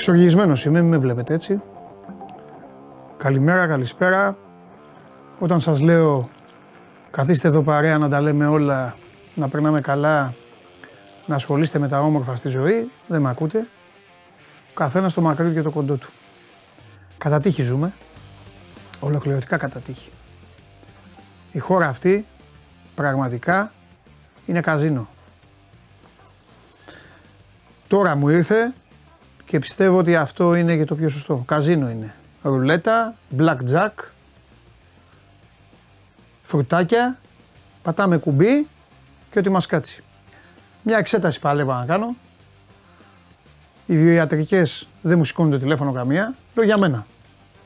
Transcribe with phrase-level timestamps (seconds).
[0.00, 1.60] Εξοργισμένος είμαι, μην με βλέπετε έτσι.
[3.16, 4.36] Καλημέρα, καλησπέρα.
[5.38, 6.30] Όταν σας λέω
[7.10, 8.96] καθίστε εδώ παρέα να τα λέμε όλα,
[9.34, 10.34] να περνάμε καλά,
[11.26, 13.66] να ασχολείστε με τα όμορφα στη ζωή, δεν με ακούτε.
[14.70, 16.10] Ο καθένας το μακρύ και το κοντό του.
[17.18, 17.92] Κατά τύχη ζούμε,
[19.00, 20.10] ολοκληρωτικά κατά τύχη.
[21.52, 22.26] Η χώρα αυτή
[22.94, 23.72] πραγματικά
[24.46, 25.08] είναι καζίνο.
[27.88, 28.74] Τώρα μου ήρθε
[29.50, 31.42] και πιστεύω ότι αυτό είναι και το πιο σωστό.
[31.46, 32.14] Καζίνο είναι.
[32.42, 33.90] Ρουλέτα, blackjack,
[36.42, 37.18] φρουτάκια,
[37.82, 38.66] πατάμε κουμπί
[39.30, 40.02] και ό,τι μας κάτσει.
[40.82, 42.16] Μια εξέταση παλεύω να κάνω.
[43.86, 46.34] Οι βιοιατρικές δεν μου σηκώνουν το τηλέφωνο καμία.
[46.54, 47.06] Λέω για μένα.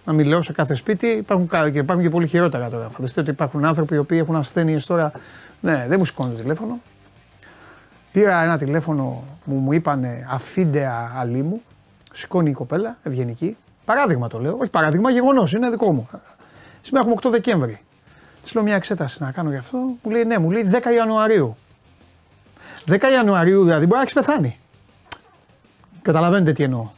[0.05, 1.07] Να μην λέω σε κάθε σπίτι.
[1.07, 2.89] Υπάρχουν και, υπάρχουν και πολύ χειρότερα τώρα.
[2.89, 5.13] Φανταστείτε ότι υπάρχουν άνθρωποι οι οποίοι έχουν ασθένειες τώρα.
[5.61, 6.81] Ναι, δεν μου σηκώνουν το τηλέφωνο.
[8.13, 11.63] Πήρα ένα τηλέφωνο μου, μου είπανε αφίντεα αλίμου.
[12.17, 13.57] Σηκώνει η κοπέλα, ευγενική.
[13.85, 14.57] Παράδειγμα το λέω.
[14.61, 15.53] Όχι παράδειγμα, γεγονός.
[15.53, 16.09] Είναι δικό μου.
[16.81, 17.81] Σήμερα έχουμε 8 Δεκέμβρη.
[18.43, 19.79] Της λέω μια εξέταση να κάνω γι' αυτό.
[19.79, 21.57] Μου λέει ναι, μου λέει 10 Ιανουαρίου.
[22.87, 24.59] 10 Ιανουαρίου δηλαδή μπορεί να έχεις πεθάνει.
[26.03, 26.89] Καταλαβαίνετε τι εννοώ.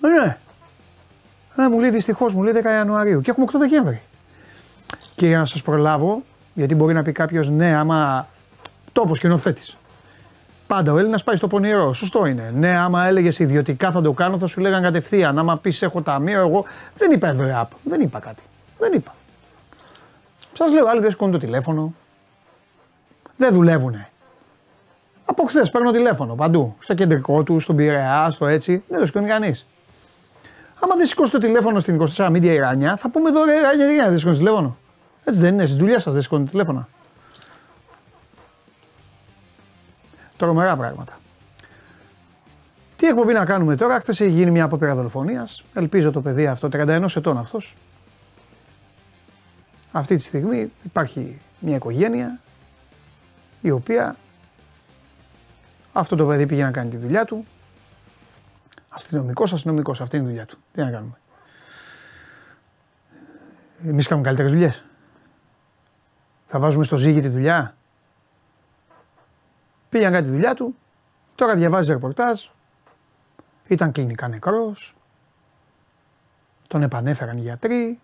[0.00, 0.36] Ε, ναι.
[1.54, 4.02] Ναι, μου λέει δυστυχώς, μου λέει 10 Ιανουαρίου και έχουμε 8 Δεκέμβρη.
[5.14, 6.22] Και για να σας προλάβω,
[6.54, 8.28] γιατί μπορεί να πει κάποιος ναι, άμα
[8.92, 9.72] τόπος σκηνοθέτη.
[10.66, 11.92] Πάντα ο Έλληνας πάει στο πονηρό.
[11.92, 12.52] Σωστό είναι.
[12.54, 15.38] Ναι, άμα έλεγες ιδιωτικά θα το κάνω, θα σου λέγαν κατευθείαν.
[15.38, 16.64] Άμα πεις έχω ταμείο, εγώ
[16.94, 17.76] δεν είπα εδώ app.
[17.82, 18.42] Δεν είπα κάτι.
[18.78, 19.14] Δεν είπα.
[20.52, 21.94] Σας λέω, άλλοι δεν σηκώνουν το τηλέφωνο.
[23.36, 24.08] Δεν δουλεύουνε.
[25.24, 26.76] Από χθες παίρνω τηλέφωνο παντού.
[26.78, 28.84] Στο κεντρικό του, στον Πειραιά, στο έτσι.
[28.88, 29.66] Δεν το σηκώνει κανείς.
[30.80, 34.18] Άμα δεν σηκώσει το τηλέφωνο στην 24 Media Ιράνια, θα πούμε εδώ ρε Ιράνια, δεν
[34.18, 34.76] σηκώνεις τηλέφωνο.
[35.24, 36.88] Έτσι δεν είναι, στη δουλειά σας δεν σηκώνει τηλέφωνο.
[40.36, 41.18] Τρομερά πράγματα.
[42.96, 45.64] Τι εκπομπή να κάνουμε τώρα, χθες έχει γίνει μια απόπειρα δολοφονίας.
[45.74, 47.76] Ελπίζω το παιδί αυτό, 31 ετών αυτός.
[49.92, 52.40] Αυτή τη στιγμή υπάρχει μια οικογένεια
[53.60, 54.16] η οποία
[55.92, 57.46] αυτό το παιδί πήγε να κάνει τη δουλειά του.
[58.88, 60.58] Αστυνομικός, αστυνομικός, αυτή είναι η δουλειά του.
[60.72, 61.18] Τι να κάνουμε.
[63.84, 64.84] Εμείς κάνουμε καλύτερες δουλειές.
[66.46, 67.75] Θα βάζουμε στο ζύγι τη δουλειά.
[69.96, 70.76] Πήγε να κάνει τη δουλειά του.
[71.34, 72.44] Τώρα διαβάζει ρεπορτάζ.
[73.66, 74.96] Ήταν κλινικά νεκρός.
[76.68, 78.00] Τον επανέφεραν οι γιατροί.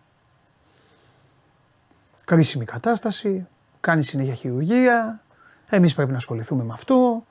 [2.25, 3.47] Κρίσιμη κατάσταση.
[3.81, 5.23] Κάνει συνέχεια χειρουργία.
[5.69, 7.25] Εμείς πρέπει να ασχοληθούμε με αυτό.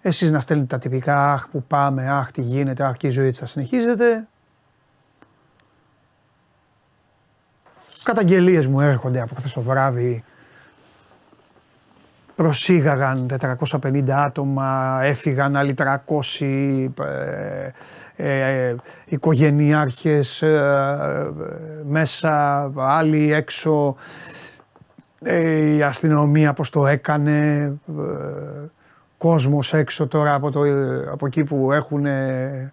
[0.00, 3.32] Εσείς να στέλνετε τα τυπικά, αχ που πάμε, αχ τι γίνεται, αχ και η ζωή
[3.32, 4.28] θα συνεχίζεται.
[8.02, 10.24] Καταγγελίες μου έρχονται από χθες το βράδυ.
[12.36, 13.26] Προσήγαγαν
[13.80, 17.70] 450 άτομα, έφυγαν άλλοι 300 ε,
[18.16, 18.74] ε,
[19.06, 21.32] οικογενειάρχες ε,
[21.84, 23.96] μέσα, άλλοι έξω.
[25.22, 28.70] Ε, η αστυνομία πώς το έκανε, ε,
[29.18, 30.60] κόσμος έξω τώρα από, το,
[31.12, 32.72] από εκεί που έχουν ε,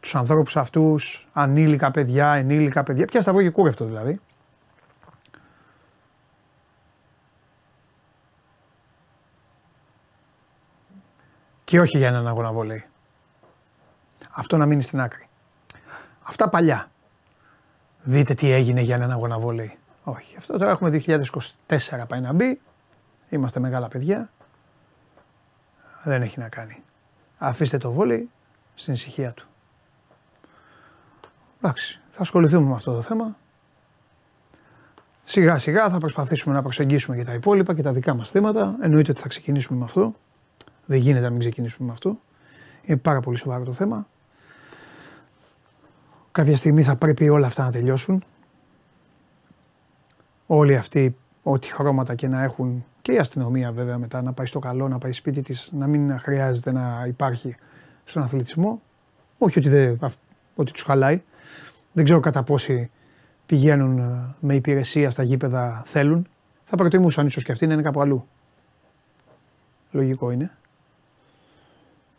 [0.00, 4.20] τους ανθρώπους αυτούς, ανήλικα παιδιά, ενήλικα παιδιά, πια σταυρό και κούρευτο δηλαδή.
[11.74, 12.84] Και όχι για έναν αγώνα βολέι.
[14.30, 15.28] Αυτό να μείνει στην άκρη.
[16.22, 16.90] Αυτά παλιά.
[18.02, 19.78] Δείτε τι έγινε για έναν αγώνα βολέι.
[20.04, 20.36] Όχι.
[20.36, 22.60] Αυτό τώρα έχουμε 2024 πάει να μπει.
[23.28, 24.30] Είμαστε μεγάλα παιδιά
[26.02, 26.82] δεν έχει να κάνει.
[27.38, 28.30] Αφήστε το βόλι
[28.74, 29.48] στην ησυχία του.
[31.60, 33.36] Εντάξει, θα ασχοληθούμε με αυτό το θέμα.
[35.22, 38.76] Σιγά σιγά θα προσπαθήσουμε να προσεγγίσουμε και τα υπόλοιπα και τα δικά μας θέματα.
[38.80, 40.14] Εννοείται ότι θα ξεκινήσουμε με αυτό.
[40.86, 42.18] Δεν γίνεται να μην ξεκινήσουμε με αυτό.
[42.82, 44.06] Είναι πάρα πολύ σοβαρό το θέμα.
[46.32, 48.22] Κάποια στιγμή θα πρέπει όλα αυτά να τελειώσουν.
[50.46, 54.58] Όλοι αυτοί, ό,τι χρώματα και να έχουν και η αστυνομία βέβαια μετά να πάει στο
[54.58, 57.56] καλό, να πάει σπίτι της, να μην χρειάζεται να υπάρχει
[58.04, 58.82] στον αθλητισμό.
[59.38, 59.98] Όχι ότι, δεν,
[60.54, 61.22] ότι τους χαλάει.
[61.92, 62.90] Δεν ξέρω κατά πόσοι
[63.46, 66.28] πηγαίνουν ε, με υπηρεσία στα γήπεδα θέλουν.
[66.64, 68.26] Θα προτιμούσαν ίσως και αυτοί να είναι κάπου αλλού.
[69.90, 70.50] Λογικό είναι.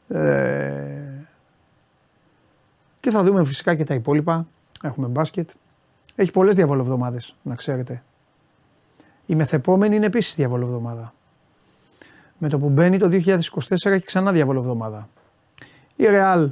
[0.07, 1.05] Ε,
[2.99, 4.47] και θα δούμε φυσικά και τα υπόλοιπα.
[4.83, 5.49] Έχουμε μπάσκετ.
[6.15, 8.03] Έχει πολλές διαβολοβδομάδες, να ξέρετε.
[9.25, 11.13] Η μεθεπόμενη είναι επίσης διαβολοβδομάδα.
[12.37, 15.09] Με το που μπαίνει το 2024 έχει ξανά διαβολοβδομάδα.
[15.95, 16.51] Η Ρεάλ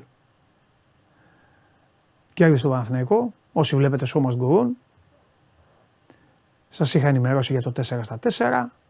[2.34, 3.34] κέρδισε το Παναθηναϊκό.
[3.54, 4.68] Όσοι βλέπετε σώμα Must
[6.70, 8.83] Σας είχα ενημερώσει για το 4 στα 4.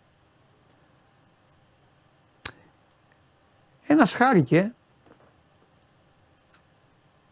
[3.88, 4.74] Ένας χάρηκε.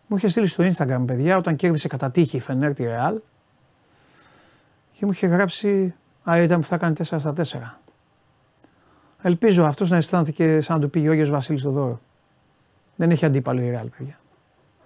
[0.07, 3.21] Μου είχε στείλει στο Instagram, παιδιά, όταν κέρδισε κατά τύχη η Φενέρ τη Ρεάλ.
[4.91, 5.95] Και μου είχε γράψει.
[6.29, 7.79] Α, ήταν που θα κάνει 4 στα 4.
[9.21, 12.01] Ελπίζω αυτός να αισθάνθηκε σαν να του πήγε ο Άγιος Βασίλης στο δώρο.
[12.95, 14.17] Δεν έχει αντίπαλο η Ρεάλ, παιδιά.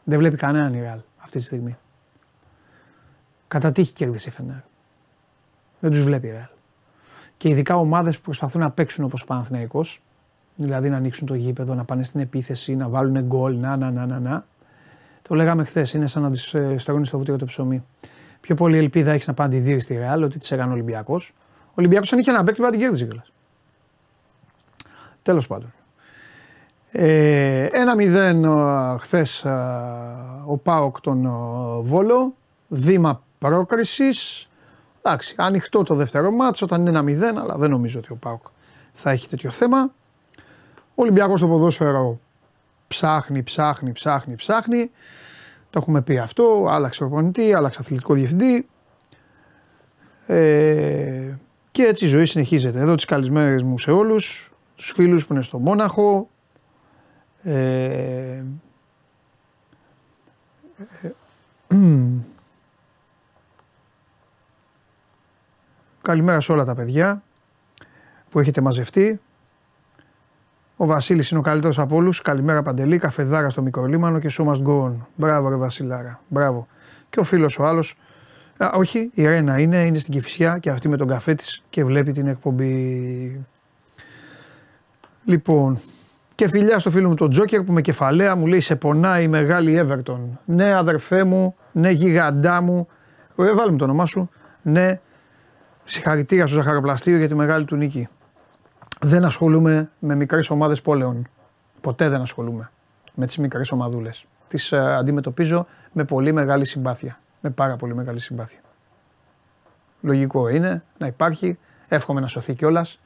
[0.04, 1.78] Δεν βλέπει κανέναν η Ρεάλ αυτή τη στιγμή.
[3.48, 4.62] Κατά τύχη κέρδισε η Φενέρ.
[5.80, 6.48] Δεν τους βλέπει η Ρεάλ.
[7.38, 10.02] Και ειδικά ομάδες που προσπαθούν να παίξουν όπως ο Παναθηναϊκός,
[10.56, 14.06] δηλαδή να ανοίξουν το γήπεδο, να πάνε στην επίθεση, να βάλουν γκολ, να, να, να,
[14.06, 14.46] να, να.
[15.22, 17.86] Το λέγαμε χθες, είναι σαν να τη ε, σταγόνεις στο βούτυρο το ψωμί.
[18.40, 21.34] Πιο πολύ ελπίδα έχεις να πάει τη δει στη Ρεάλ ότι τη έκανε ο Ολυμπιακός.
[21.66, 23.32] Ο Ολυμπιακός αν είχε ένα παίκτη, την κέρδιζε κιόλας.
[25.22, 25.74] Τέλος πάντων.
[26.92, 28.46] Ε, ένα μηδέν
[29.00, 29.46] χθες
[30.46, 31.30] ο Πάοκ τον
[31.82, 32.36] Βόλο.
[32.68, 34.48] Βήμα πρόκρισης.
[35.02, 38.42] Εντάξει, ανοιχτό το δεύτερο μάτσο όταν είναι ένα μηδέν, αλλά δεν νομίζω ότι ο Πάοκ
[38.92, 39.92] θα έχει τέτοιο θέμα.
[40.96, 42.20] Ο Ολυμπιακός στο ποδόσφαιρο
[42.88, 44.92] ψάχνει, ψάχνει, ψάχνει, ψάχνει.
[45.70, 46.68] Το έχουμε πει αυτό.
[46.70, 48.68] Άλλαξε προπονητή, άλλαξε αθλητικό διευθυντή.
[50.28, 51.34] Ε,
[51.72, 52.80] και έτσι η ζωή συνεχίζεται.
[52.80, 56.30] Εδώ τις καλησμέρες μου σε όλους, τους φίλους που είναι στο Μόναχο.
[57.44, 58.44] Ε,
[61.02, 61.12] ε,
[66.02, 67.24] καλημέρα σε όλα τα παιδιά
[68.30, 69.20] που έχετε μαζευτεί.
[70.78, 72.22] Ο Βασίλης είναι ο καλύτερος από όλους.
[72.22, 74.94] Καλημέρα Παντελή, καφεδάρα στο μικρολίμανο και so must go on.
[75.16, 76.22] Μπράβο, ρε Βασιλάρα.
[76.28, 76.68] Μπράβο.
[77.10, 77.98] Και ο φίλος ο άλλος.
[78.74, 82.12] Όχι, η Ρένα είναι, είναι στην Κυφυσιά και αυτή με τον καφέ της και βλέπει
[82.12, 83.46] την εκπομπή.
[85.26, 85.80] Λοιπόν,
[86.36, 89.28] και φιλιά στο φίλο μου τον Τζόκερ που με κεφαλαία μου λέει σε πονάει η
[89.28, 90.20] μεγάλη Everton.
[90.46, 92.88] Ναι αδερφέ μου, ναι γιγαντά μου.
[93.36, 94.30] Ωραία βάλε μου το όνομά σου.
[94.62, 95.00] Ναι,
[95.84, 98.08] συγχαρητήρια στο Ζαχαροπλαστείο για τη μεγάλη του νίκη
[99.06, 101.28] δεν ασχολούμαι με μικρές ομάδες πόλεων.
[101.82, 102.72] Ποτέ δεν ασχολούμαι
[103.16, 104.26] με τις μικρές ομαδούλες.
[104.48, 107.20] Τις uh, αντιμετωπίζω με πολύ μεγάλη συμπάθεια.
[107.42, 108.60] Με πάρα πολύ μεγάλη συμπάθεια.
[110.02, 111.58] Λογικό είναι να υπάρχει.
[111.88, 113.00] Εύχομαι να σωθεί κιόλας.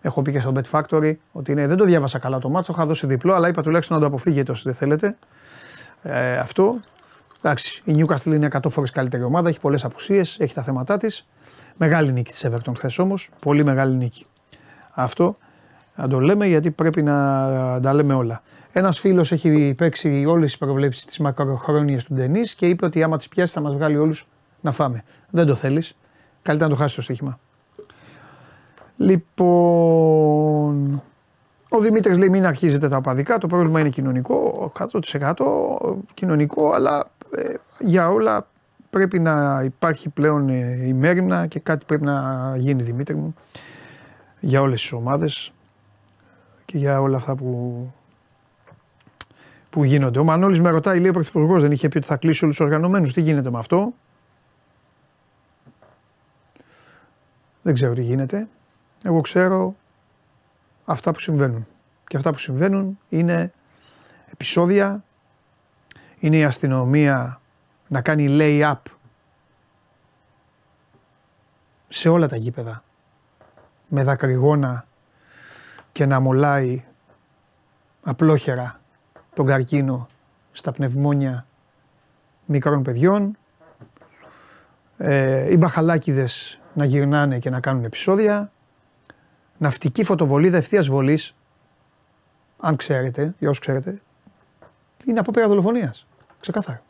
[0.00, 2.72] Έχω πει και στο Bet Factory ότι είναι, δεν το διάβασα καλά το μάτσο.
[2.72, 5.16] Είχα δώσει διπλό, αλλά είπα τουλάχιστον να το αποφύγετε όσοι δεν θέλετε.
[6.02, 6.80] Ε, αυτό.
[7.38, 9.48] Εντάξει, η Newcastle είναι 100 φορές καλύτερη ομάδα.
[9.48, 11.26] Έχει πολλές απουσίες, έχει τα θέματα της.
[11.76, 13.30] Μεγάλη νίκη της Everton χθες όμως.
[13.40, 14.24] Πολύ μεγάλη νίκη.
[14.94, 15.36] Αυτό
[15.96, 17.14] να το λέμε γιατί πρέπει να
[17.82, 18.42] τα λέμε όλα.
[18.72, 23.16] Ένας φίλος έχει παίξει όλες τις προβλέψεις της μακροχρόνιας του Ντενή και είπε ότι άμα
[23.16, 24.28] τις πιάσει θα μας βγάλει όλους
[24.60, 25.04] να φάμε.
[25.30, 25.96] Δεν το θέλεις.
[26.42, 27.38] Καλύτερα να το χάσεις το στοίχημα.
[28.96, 29.42] Λοιπόν,
[31.68, 33.38] ο Δημήτρης λέει: Μην αρχίζετε τα απαδικά.
[33.38, 35.34] Το πρόβλημα είναι κοινωνικό, 100%
[36.14, 38.46] κοινωνικό, αλλά ε, για όλα
[38.90, 43.34] πρέπει να υπάρχει πλέον ε, ημέρημνα και κάτι πρέπει να γίνει, Δημήτρη μου
[44.44, 45.52] για όλες τις ομάδες
[46.64, 47.92] και για όλα αυτά που,
[49.70, 50.18] που γίνονται.
[50.18, 52.66] Ο Μανώλης με ρωτάει, λέει ο Πρωθυπουργός δεν είχε πει ότι θα κλείσει όλους τους
[52.66, 53.12] οργανωμένους.
[53.12, 53.92] Τι γίνεται με αυτό;
[57.62, 58.48] Δεν ξέρω τι γίνεται.
[59.02, 59.74] Εγώ ξέρω
[60.84, 61.66] αυτά που συμβαίνουν.
[62.06, 63.52] Και αυτά που συμβαίνουν είναι
[64.32, 65.02] επεισόδια,
[66.18, 67.40] είναι η αστυνομία
[67.88, 68.74] να κάνει lay-up
[71.88, 72.82] σε όλα τα γήπεδα
[73.94, 74.86] με δακρυγόνα
[75.92, 76.84] και να μολάει
[78.02, 78.80] απλόχερα
[79.34, 80.08] τον καρκίνο
[80.52, 81.46] στα πνευμόνια
[82.46, 83.36] μικρών παιδιών.
[84.96, 88.50] Ε, οι μπαχαλάκιδες να γυρνάνε και να κάνουν επεισόδια.
[89.58, 91.34] Ναυτική φωτοβολίδα ευθείας βολής,
[92.60, 94.00] αν ξέρετε, για όσους ξέρετε,
[95.06, 96.06] είναι απόπειρα δολοφονίας.
[96.40, 96.82] Ξεκάθαρα.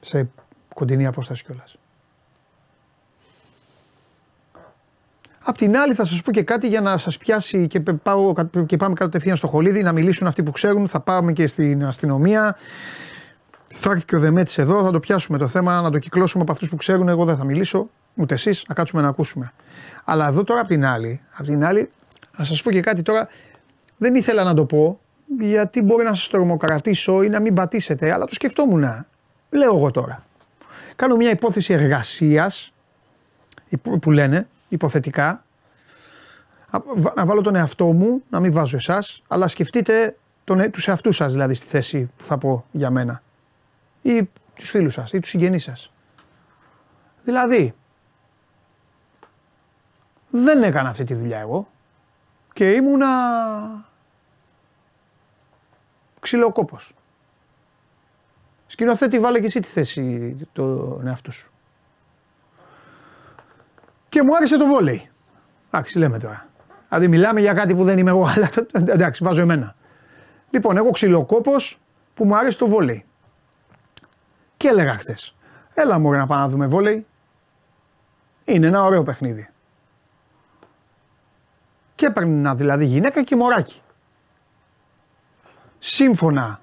[0.00, 0.28] Σε
[0.74, 1.76] κοντινή απόσταση κιόλας.
[5.50, 8.32] Απ' την άλλη θα σας πω και κάτι για να σας πιάσει και, πάω,
[8.66, 10.88] και πάμε κατευθείαν στο χολίδι να μιλήσουν αυτοί που ξέρουν.
[10.88, 12.56] Θα πάμε και στην αστυνομία.
[13.68, 16.52] Θα έρθει και ο Δεμέτης εδώ, θα το πιάσουμε το θέμα, να το κυκλώσουμε από
[16.52, 17.08] αυτούς που ξέρουν.
[17.08, 19.52] Εγώ δεν θα μιλήσω, ούτε εσείς, να κάτσουμε να ακούσουμε.
[20.04, 21.90] Αλλά εδώ τώρα απ' την άλλη, απ την άλλη
[22.36, 23.28] να σας πω και κάτι τώρα.
[23.96, 25.00] Δεν ήθελα να το πω,
[25.38, 29.06] γιατί μπορεί να σας τρομοκρατήσω ή να μην πατήσετε, αλλά το σκεφτόμουν.
[29.50, 30.24] Λέω εγώ τώρα.
[30.96, 32.72] Κάνω μια υπόθεση εργασίας
[34.00, 35.44] που λένε υποθετικά,
[37.14, 41.16] να βάλω τον εαυτό μου, να μην βάζω εσάς, αλλά σκεφτείτε τον, ε, τους εαυτούς
[41.16, 43.22] σας δηλαδή στη θέση που θα πω για μένα.
[44.02, 45.90] Ή τους φίλους σας ή τους συγγενείς σας.
[47.24, 47.74] Δηλαδή,
[50.30, 51.68] δεν έκανα αυτή τη δουλειά εγώ
[52.52, 53.08] και ήμουνα
[56.20, 56.94] ξυλοκόπος.
[58.66, 61.49] Σκηνοθέτη βάλε και εσύ τη θέση του εαυτού σου.
[64.10, 65.08] Και μου άρεσε το βόλεϊ.
[65.66, 66.48] Εντάξει, λέμε τώρα.
[66.88, 68.50] Δηλαδή μιλάμε για κάτι που δεν είμαι εγώ, αλλά
[68.94, 69.74] εντάξει, βάζω εμένα.
[70.50, 71.80] Λοιπόν, εγώ ξυλοκόπος
[72.14, 73.04] που μου αρέσει το βόλεϊ.
[74.56, 75.34] Και έλεγα χθες.
[75.74, 77.06] Έλα μου να πάμε να δούμε βόλεϊ.
[78.44, 79.48] Είναι ένα ωραίο παιχνίδι.
[81.94, 83.80] Και έπαιρνα δηλαδή γυναίκα και μωράκι.
[85.78, 86.60] Σύμφωνα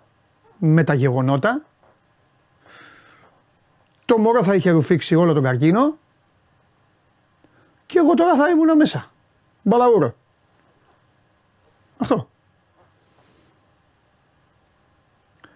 [0.58, 1.62] με τα γεγονότα,
[4.06, 5.98] το μωρό θα είχε ρουφήξει όλο τον καρκίνο
[7.88, 9.06] και εγώ τώρα θα ήμουν μέσα.
[9.62, 10.16] Μπαλαούρο.
[11.98, 12.30] Αυτό.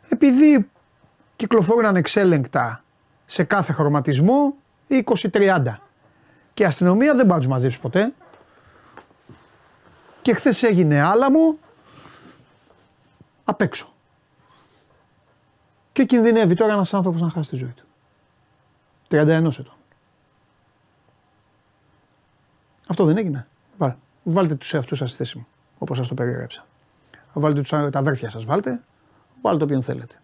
[0.10, 0.70] Επειδή
[1.36, 2.84] κυκλοφορούν ανεξέλεγκτα
[3.26, 4.56] σε κάθε χρωματισμό
[4.90, 5.76] 20-30
[6.54, 8.14] και η αστυνομία δεν πάει να μαζέψει ποτέ
[10.22, 11.58] και χθες έγινε άλαμο
[13.44, 13.94] απ' έξω.
[15.92, 17.86] Και κινδυνεύει τώρα ένας άνθρωπος να χάσει τη ζωή του.
[19.10, 19.81] 31 ετών.
[22.92, 23.48] Αυτό δεν έγινε.
[24.24, 26.66] Βάλτε τους εαυτούς σας στη θέση μου, όπως σας το περιέγραψα.
[27.34, 28.82] Βάλτε τους, τα αδέρφια σας, βάλτε.
[29.42, 30.22] Βάλτε όποιον θέλετε.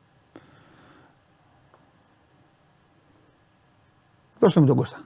[4.39, 4.99] Δώστε μου τον Κώστα.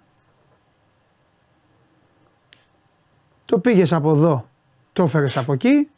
[3.45, 4.49] Το πήγες από εδώ,
[4.93, 5.89] το έφερες από εκεί.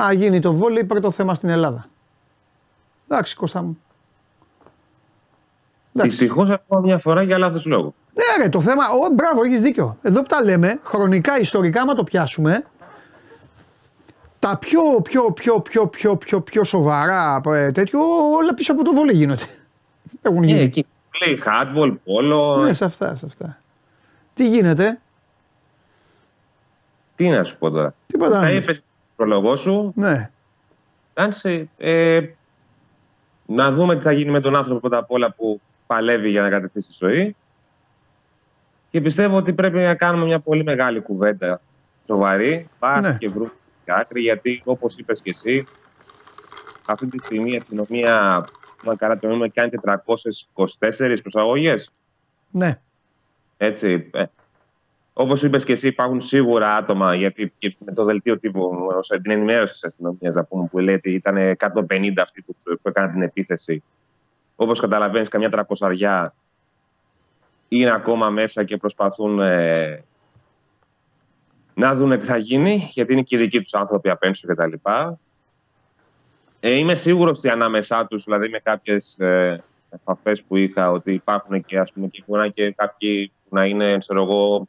[0.00, 1.88] Α, γίνει το βόλεϊ, πρώτο θέμα στην Ελλάδα.
[3.08, 3.78] Εντάξει, Κώστα μου.
[5.92, 7.94] Δυστυχώς ακόμα μια φορά για λάθος λόγο.
[8.18, 8.84] Ναι, ρε, το θέμα.
[8.88, 9.98] Ο, μπράβο, έχεις δίκιο.
[10.02, 12.64] Εδώ που τα λέμε, χρονικά, ιστορικά, άμα το πιάσουμε,
[14.38, 18.00] τα πιο, πιο, πιο, πιο, πιο, πιο, πιο σοβαρά ε, τέτοιο,
[18.36, 19.46] όλα πίσω από το βόλεϊ γίνονται.
[20.22, 20.58] Έχουν γίνει.
[20.58, 20.86] Ε, εκεί
[21.26, 22.56] λέει hardball, πόλο.
[22.56, 23.58] Ναι, σε αυτά, σε αυτά.
[24.34, 25.00] Τι γίνεται;
[27.14, 27.94] Τι να σου πω τώρα.
[28.06, 28.40] Τίποτα.
[28.40, 29.92] Θα είπε στον προλογό σου.
[29.94, 30.30] Ναι.
[31.14, 32.20] Κάνσε, ε,
[33.46, 36.50] να δούμε τι θα γίνει με τον άνθρωπο πρώτα απ' όλα που παλεύει για να
[36.50, 37.36] κατακτήσει τη ζωή.
[38.98, 41.60] Και πιστεύω ότι πρέπει να κάνουμε μια πολύ μεγάλη κουβέντα
[42.06, 42.68] σοβαρή.
[42.78, 43.16] Πάμε ναι.
[43.18, 43.50] και βρούμε
[43.86, 45.66] άκρη, γιατί όπως είπες και εσύ,
[46.86, 48.46] αυτή τη στιγμή η αστυνομία,
[48.84, 49.70] μα καλά το νούμερο, κάνει
[50.98, 51.90] 424 προσαγωγές.
[52.50, 52.80] Ναι.
[53.56, 54.10] Έτσι.
[54.12, 54.24] Ε,
[55.12, 59.30] Όπως είπες και εσύ, υπάρχουν σίγουρα άτομα, γιατί και με το δελτίο τύπου, ω την
[59.30, 60.36] ενημέρωση της αστυνομίας,
[60.70, 63.82] που λέει ότι ήταν 150 αυτοί που, που έκαναν την επίθεση.
[64.56, 66.34] Όπως καταλαβαίνεις, καμιά τρακοσαριά
[67.68, 70.04] είναι ακόμα μέσα και προσπαθούν ε,
[71.74, 74.72] να δουν τι θα γίνει, γιατί είναι και οι δικοί τους άνθρωποι απ' έξω κτλ.
[76.60, 81.64] Ε, είμαι σίγουρος ότι ανάμεσά τους, δηλαδή με κάποιες ε, επαφές που είχα, ότι υπάρχουν
[81.64, 82.22] και, ας πούμε, και,
[82.54, 84.68] και κάποιοι που να είναι, ξέρω εγώ,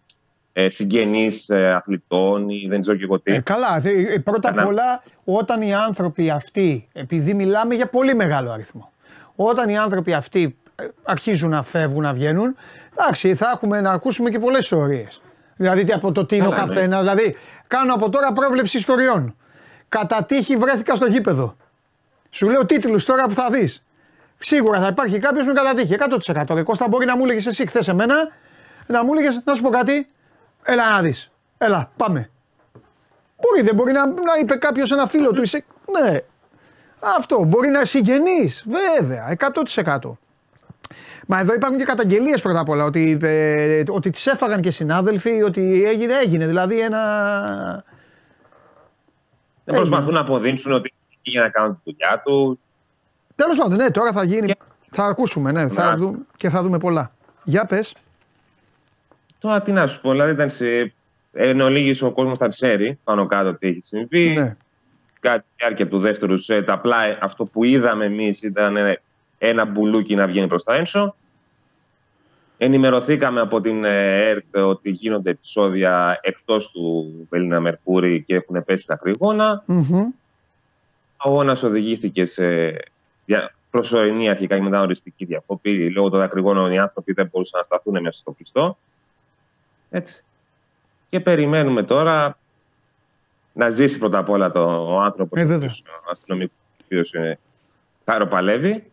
[0.53, 3.33] ε, συγγενείς ε, αθλητών ή δεν ξέρω και εγώ τι.
[3.33, 3.81] Ε, καλά,
[4.23, 8.91] πρώτα απ' όλα όταν οι άνθρωποι αυτοί, επειδή μιλάμε για πολύ μεγάλο αριθμό,
[9.35, 10.57] όταν οι άνθρωποι αυτοί
[11.03, 12.55] αρχίζουν να φεύγουν, να βγαίνουν,
[12.97, 15.21] εντάξει, θα έχουμε να ακούσουμε και πολλές ιστορίες.
[15.55, 16.95] Δηλαδή από το τι είναι ο καθένα.
[16.95, 16.99] Ναι.
[16.99, 19.35] Δηλαδή, κάνω από τώρα πρόβλεψη ιστοριών.
[19.89, 21.55] Κατά τύχη βρέθηκα στο γήπεδο.
[22.29, 23.83] Σου λέω τίτλους τώρα που θα δεις.
[24.37, 25.95] Σίγουρα θα υπάρχει κάποιος με κατά τύχη.
[25.95, 26.55] 100%.
[26.55, 28.15] Και Κώστα μπορεί να μου έλεγες εσύ χθες εμένα,
[28.87, 30.07] να μου έλεγες να σου πω κάτι.
[30.63, 31.31] Έλα να δεις.
[31.57, 32.29] Έλα, πάμε.
[33.41, 35.41] Μπορεί, δεν μπορεί να, να είπε κάποιος ένα φίλο του.
[35.41, 35.65] Είσαι...
[35.91, 36.19] Ναι.
[37.17, 37.43] Αυτό.
[37.43, 38.53] Μπορεί να συγγενεί.
[38.65, 39.35] Βέβαια.
[39.83, 40.11] 100%.
[41.31, 45.41] Μα εδώ υπάρχουν και καταγγελίες πρώτα απ' όλα ότι, ε, ότι τις έφαγαν και συνάδελφοι,
[45.41, 46.47] ότι έγινε, έγινε.
[46.47, 47.83] Δηλαδή ένα.
[49.63, 52.57] Δεν προσπαθούν να αποδείξουν ότι για να κάνουν τη δουλειά τους.
[53.35, 54.53] Τέλος πάντων, ναι, τώρα θα γίνει.
[54.89, 57.11] Θα ακούσουμε, ναι, θα δούμε, και θα δούμε πολλά.
[57.43, 57.95] Για πες.
[59.39, 60.93] Τώρα τι να σου πω, δηλαδή ήταν σε.
[61.33, 64.29] Εν ολίγης ο κόσμος θα ξέρει πάνω κάτω τι έχει συμβεί.
[64.29, 64.55] Ναι.
[65.19, 66.69] Κάτι διάρκεια του δεύτερου σετ.
[66.69, 68.75] Απλά αυτό που είδαμε εμείς ήταν
[69.37, 71.15] ένα μπουλούκι να βγαίνει προς τα ένσω.
[72.61, 78.87] Ενημερωθήκαμε από την ε, ΕΡΤ ότι γίνονται επεισόδια εκτός του Βελίνα Μερκούρη και έχουν πέσει
[78.87, 79.63] τα κρυγόνα.
[79.67, 80.13] Mm-hmm.
[81.17, 82.75] Ο αγώνας οδηγήθηκε σε
[83.69, 85.89] προσωρινή αρχικά και μετά οριστική διακοπή.
[85.89, 88.77] Λόγω των δακρυγόνων οι άνθρωποι δεν μπορούσαν να σταθούν μέσα στο κλειστό.
[89.89, 90.23] Έτσι.
[91.09, 92.37] Και περιμένουμε τώρα
[93.53, 97.11] να ζήσει πρώτα απ' όλα το, ο άνθρωπος, ε, ο αστυνομικός, ο οποίος
[98.05, 98.88] χαροπαλεύει.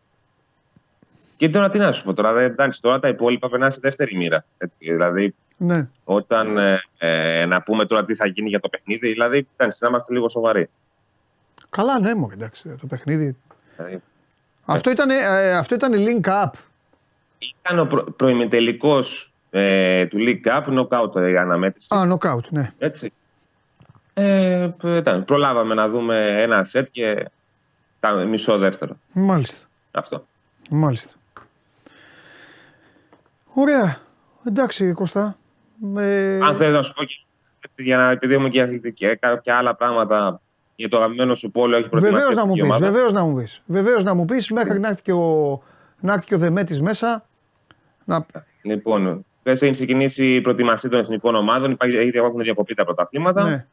[1.37, 4.45] Και τώρα τι να σου πω, τώρα, εντάξει, τώρα τα υπόλοιπα περνάνε σε δεύτερη μοίρα.
[4.59, 5.88] Έτσι, δηλαδή, ναι.
[6.05, 9.88] όταν ε, ε, να πούμε τώρα τι θα γίνει για το παιχνίδι, δηλαδή, εντάξει, να
[9.88, 10.69] είμαστε λίγο σοβαροί.
[11.71, 13.37] Καλά, ναι, μου εντάξει, το παιχνίδι.
[13.76, 14.02] Δηλαδή,
[14.64, 16.50] αυτό, ήταν, ε, αυτό ήταν link up.
[17.38, 21.95] Ήταν ο προ, προημιτελικός ε, του League Cup, knockout η αναμέτρηση.
[21.95, 22.71] Α, knockout, ναι.
[22.78, 23.12] Έτσι.
[24.14, 27.31] Ε, ήταν, προλάβαμε να δούμε ένα σετ και
[28.00, 28.97] τα, μισό δεύτερο.
[29.12, 29.66] Μάλιστα.
[29.90, 30.26] Αυτό.
[30.71, 31.12] Μάλιστα.
[33.59, 33.97] Ωραία.
[34.45, 35.37] Εντάξει, Κώστα.
[35.97, 36.39] Ε...
[36.43, 40.41] Αν θέλει να σου πω και για να επιδείξουμε και αθλητική, κάποια άλλα πράγματα
[40.75, 42.19] για το αγαπημένο σου πόλο έχει προετοιμάσει.
[42.19, 43.63] Βεβαίως να μου πεις, βεβαίως να μου πεις.
[43.67, 45.63] Βεβαίως να μου πεις μέχρι να έρθει και ο,
[46.01, 47.27] να έρθει και ο Δεμέτης μέσα.
[48.05, 48.27] Να...
[48.63, 51.77] Λοιπόν, έχει ξεκινήσει η προετοιμασία των εθνικών ομάδων.
[52.13, 53.43] Έχουν διακοπεί τα πρωταθλήματα.
[53.43, 53.67] Ναι.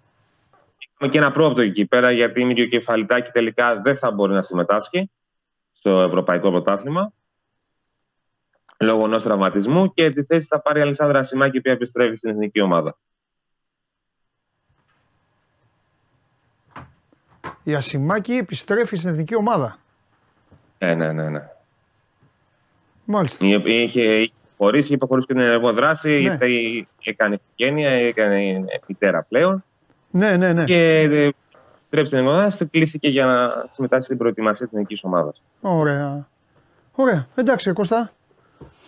[0.93, 5.09] Έχουμε και ένα πρόοπτο εκεί πέρα γιατί η Μυριοκεφαλιτάκη τελικά δεν θα μπορεί να συμμετάσχει
[5.71, 7.13] στο Ευρωπαϊκό Πρωτάθλημα
[8.79, 12.61] λόγω ενός τραυματισμού και τη θέση θα πάρει η Αλεξάνδρα Σιμάκη που επιστρέφει στην εθνική
[12.61, 12.97] ομάδα.
[17.63, 19.77] Η Ασημάκη επιστρέφει στην εθνική ομάδα.
[20.77, 21.29] Ναι, ναι, ναι.
[21.29, 21.49] ναι.
[23.05, 23.45] Μάλιστα.
[23.65, 26.17] Είχε χωρίσει, είπε χωρί την ενεργό δράση, ναι.
[26.17, 29.63] γιατί έκανε οικογένεια, έκανε μητέρα πλέον.
[30.11, 30.63] Ναι, ναι, ναι.
[30.63, 31.29] Και ε,
[31.81, 35.41] στρέψει στην ενεργό δράση, κλείθηκε για να συμμετάσχει στην προετοιμασία της εθνικής ομάδας.
[35.61, 36.27] Ωραία.
[36.95, 37.27] Ωραία.
[37.35, 38.11] Εντάξει, Κώστα.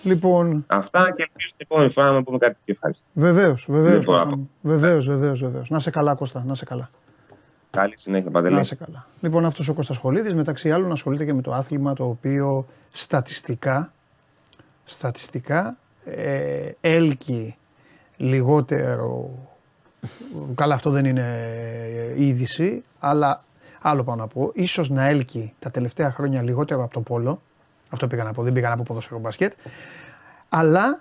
[0.05, 0.63] Λοιπόν...
[0.67, 3.05] Αυτά και ελπίζω την επόμενη φορά να πούμε κάτι πιο ευχάριστο.
[3.13, 4.05] Βεβαίως, βεβαίως.
[4.61, 5.69] Βεβαίως, βεβαίως.
[5.69, 6.89] Να σε καλά, Κώστα, να σε καλά.
[7.69, 8.55] Καλή συνέχεια, Παντελή.
[8.55, 9.05] Να σε καλά.
[9.21, 13.91] Λοιπόν, αυτός ο Κώστας Χολίδης μεταξύ άλλων ασχολείται και με το άθλημα το οποίο στατιστικά,
[14.83, 17.55] στατιστικά ε, έλκει
[18.17, 19.29] λιγότερο.
[20.55, 21.47] Καλά, αυτό δεν είναι
[22.15, 23.43] είδηση, αλλά
[23.81, 24.51] άλλο πάω να πω.
[24.53, 27.41] Ίσως να έλκει τα τελευταία χρόνια λιγότερο από το πόλο.
[27.95, 29.53] Αυτό πήγα να πω, δεν πήγα να πω ποδόσφαιρο μπασκετ.
[30.49, 30.99] Αλλά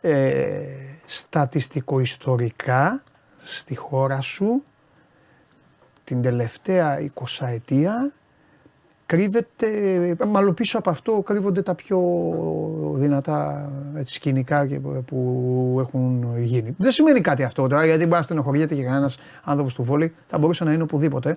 [0.00, 0.58] ε,
[1.04, 3.02] στατιστικο-ιστορικά
[3.44, 4.62] στη χώρα σου
[6.04, 8.12] την τελευταία 20 ετία
[9.06, 9.68] κρύβεται,
[10.26, 12.00] μάλλον πίσω από αυτό κρύβονται τα πιο
[12.94, 14.66] δυνατά έτσι, σκηνικά
[15.06, 16.74] που έχουν γίνει.
[16.78, 20.38] Δεν σημαίνει κάτι αυτό τώρα, γιατί μπορεί να στενοχωριέται και κανένας άνθρωπος του βόλη, θα
[20.38, 21.36] μπορούσε να είναι οπουδήποτε.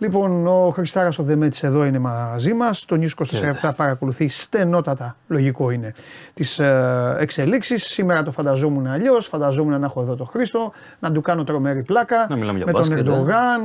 [0.00, 2.84] Λοιπόν, ο Χριστάρα ο Δεμέτης εδώ είναι μαζί μας.
[2.84, 3.24] Το News
[3.62, 5.92] 24 παρακολουθεί στενότατα, λογικό είναι,
[6.34, 7.84] τις ε, εξελίξεις.
[7.84, 9.26] Σήμερα το φανταζόμουν αλλιώς.
[9.26, 12.26] Φανταζόμουν να έχω εδώ τον Χρήστο, να του κάνω τρομερή πλάκα.
[12.28, 13.60] Να με τον Ερντογάν,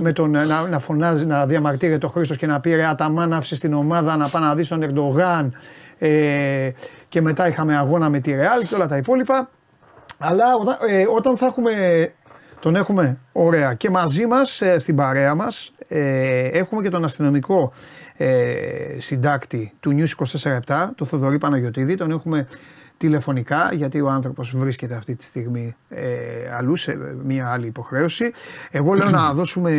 [0.00, 3.56] με τον, να, να φωνάζει, να διαμαρτύρεται ο Χρήστος και να πει ρε Αταμάν άφησε
[3.56, 5.52] στην ομάδα να πάει να δει τον Ερντογάν.
[5.98, 6.70] Ε,
[7.08, 9.48] και μετά είχαμε αγώνα με τη Ρεάλ και όλα τα υπόλοιπα.
[10.18, 11.72] Αλλά όταν, ε, όταν θα έχουμε
[12.66, 13.74] τον έχουμε ωραία.
[13.74, 17.72] Και μαζί μας, ε, στην παρέα μας, ε, έχουμε και τον αστυνομικό
[18.16, 18.34] ε,
[18.98, 20.26] συντάκτη του News
[20.66, 21.94] 24 το Θοδωρή Παναγιωτήδη.
[21.94, 22.46] Τον έχουμε
[22.96, 26.04] τηλεφωνικά γιατί ο άνθρωπος βρίσκεται αυτή τη στιγμή ε,
[26.56, 28.30] αλλού σε μια άλλη υποχρέωση.
[28.70, 29.70] Εγώ λέω να δώσουμε,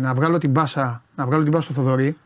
[0.00, 2.16] να βγάλω την μπάσα, να βγάλω την μπάσα στο Θοδωρή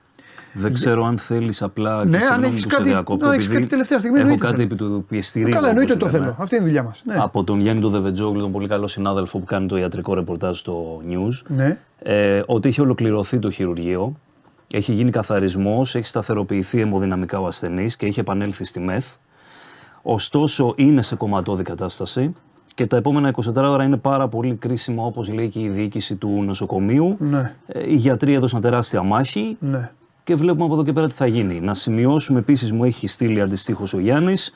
[0.52, 2.04] δεν ξέρω αν θέλεις απλά.
[2.04, 4.20] Ναι, αν έχεις κάτι, να έχεις κάτι τελευταία στιγμή.
[4.20, 5.48] Έχω κάτι επί του πιεστηρίου.
[5.48, 6.36] Καλά, εννοείται το θέλω.
[6.38, 7.02] Αυτή είναι η δουλειά μας.
[7.04, 7.14] Ναι.
[7.18, 11.02] Από τον Γιάννη του Δεβετζόγλου, τον πολύ καλό συνάδελφο που κάνει το ιατρικό ρεπορτάζ στο
[11.08, 11.42] News.
[11.46, 11.78] Ναι.
[11.98, 14.16] Ε, ότι έχει ολοκληρωθεί το χειρουργείο.
[14.72, 19.06] Έχει γίνει καθαρισμός, έχει σταθεροποιηθεί αιμοδυναμικά ο ασθενής και έχει επανέλθει στη ΜΕΘ.
[20.02, 22.32] Ωστόσο, είναι σε κομματώδη κατάσταση
[22.74, 26.42] και τα επόμενα 24 ώρα είναι πάρα πολύ κρίσιμα, όπως λέει και η διοίκηση του
[26.44, 27.16] νοσοκομείου.
[27.18, 27.54] Ναι.
[27.66, 29.56] Ε, οι γιατροί έδωσαν τεράστια μάχη.
[29.60, 29.90] Ναι
[30.24, 31.60] και βλέπουμε από εδώ και πέρα τι θα γίνει.
[31.60, 34.52] Να σημειώσουμε επίσης, μου έχει στείλει αντιστοίχως ο Γιάννης,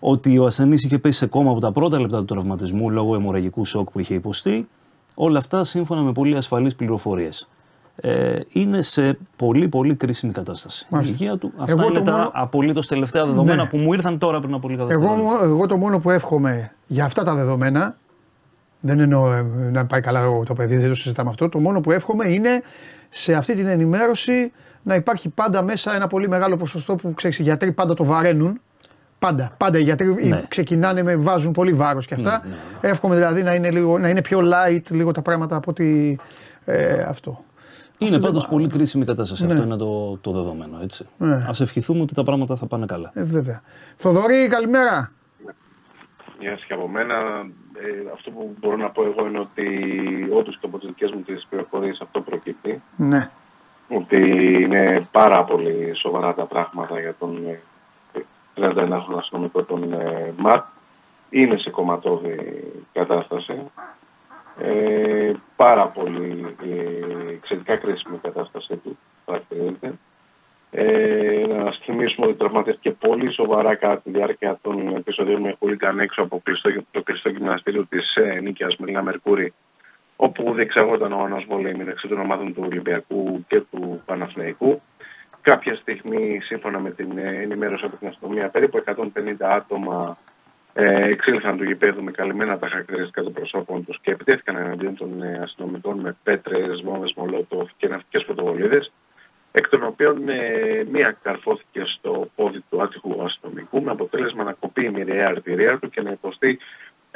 [0.00, 3.64] ότι ο ασθενής είχε πέσει σε κόμμα από τα πρώτα λεπτά του τραυματισμού λόγω αιμορραγικού
[3.64, 4.68] σοκ που είχε υποστεί.
[5.14, 7.48] Όλα αυτά σύμφωνα με πολύ ασφαλείς πληροφορίες.
[7.96, 10.86] Ε, είναι σε πολύ πολύ κρίσιμη κατάσταση.
[10.88, 11.16] Μάλιστα.
[11.16, 11.52] Η υγεία του.
[11.56, 12.30] Αυτά εγώ είναι τα μόνο...
[12.32, 13.68] απολύτως τελευταία δεδομένα ναι.
[13.68, 15.34] που μου ήρθαν τώρα πριν από λίγα δευτερόλεπτα.
[15.34, 17.96] Εγώ, εγώ το μόνο που εύχομαι για αυτά τα δεδομένα.
[18.80, 21.48] Δεν εννοώ ε, να πάει καλά το παιδί, δεν το συζητάμε αυτό.
[21.48, 22.62] Το μόνο που εύχομαι είναι
[23.08, 24.52] σε αυτή την ενημέρωση
[24.84, 28.60] να υπάρχει πάντα μέσα ένα πολύ μεγάλο ποσοστό που ξέρεις, οι γιατροί πάντα το βαραίνουν.
[29.18, 29.54] Πάντα.
[29.56, 30.44] Πάντα οι γιατροί ναι.
[30.48, 32.40] ξεκινάνε με βάζουν πολύ βάρος και αυτά.
[32.44, 32.88] Ναι, ναι, ναι.
[32.90, 36.18] Εύχομαι δηλαδή να είναι, λίγο, να είναι πιο light λίγο τα πράγματα από ότι
[36.64, 37.44] ε, αυτό.
[37.98, 39.44] Είναι πάντως πολύ κρίσιμη κατάσταση.
[39.44, 40.78] Αυτό είναι το, το δεδομένο.
[40.82, 41.06] Έτσι.
[41.18, 41.34] Ναι.
[41.34, 43.10] Α ευχηθούμε ότι τα πράγματα θα πάνε καλά.
[43.14, 43.62] Ε, βέβαια.
[43.96, 45.12] Θοδωρή, καλημέρα.
[46.40, 47.14] Γεια σας και από μένα.
[47.74, 49.66] Ε, αυτό που μπορώ να πω εγώ είναι ότι
[50.32, 52.82] όντως και από τι δικέ μου τις πληροφορίες αυτό προκύπτει.
[52.96, 53.30] Ναι
[53.88, 54.16] ότι
[54.62, 57.58] είναι πάρα πολύ σοβαρά τα πράγματα για τον
[58.56, 60.64] 31χρονο αστυνομικό τον ε, ΜΑΤ.
[61.30, 62.36] Είναι σε κομματώδη
[62.92, 63.70] κατάσταση.
[64.58, 69.92] Ε, πάρα πολύ ε, εξαιρετικά κρίσιμη κατάσταση του χαρακτηρίζεται.
[70.70, 75.98] Ε, να σας θυμίσουμε ότι τραυματίστηκε πολύ σοβαρά κατά τη διάρκεια των επεισοδίων με χούλιγκαν
[75.98, 76.42] έξω από
[76.90, 79.52] το κλειστό γυμναστήριο της ε, Νίκαιας Μελίνα Μερκούρη
[80.16, 84.82] όπου διεξαγόταν ο αγώνα βολέη μεταξύ των ομάδων του Ολυμπιακού και του Παναθηναϊκού.
[85.40, 89.06] Κάποια στιγμή, σύμφωνα με την ενημέρωση από την αστυνομία, περίπου 150
[89.40, 90.18] άτομα
[90.76, 95.22] ε, εξήλθαν του γηπέδου με καλυμμένα τα χαρακτηριστικά των προσώπων τους και επιτέθηκαν εναντίον των
[95.22, 98.80] ε, αστυνομικών με πέτρες, βόμβες, μολότοφ και ναυτικές φωτοβολίδε.
[99.52, 104.84] Εκ των οποίων ε, μία καρφώθηκε στο πόδι του άτυχου αστυνομικού με αποτέλεσμα να κοπεί
[104.84, 106.58] η μοιραία αρτηρία του και να υποστεί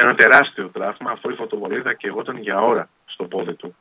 [0.01, 3.77] ένα τεράστιο τραύμα, αφού η φωτοβολίδα και εγώ ήταν για ώρα στο πόδι του.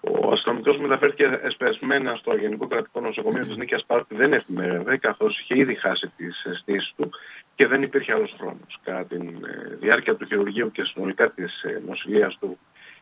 [0.00, 4.14] Ο αστυνομικός μεταφέρθηκε εσπεσμένα στο Γενικό Κρατικό Νοσοκομείο της Νίκαια Πάρτη.
[4.14, 7.10] Δεν εφημερεύε, καθώς είχε ήδη χάσει τις αισθήσεις του
[7.54, 8.80] και δεν υπήρχε άλλος χρόνος.
[8.82, 12.58] Κατά τη ε, διάρκεια του χειρουργείου και συνολικά της ε, νοσηλείας του,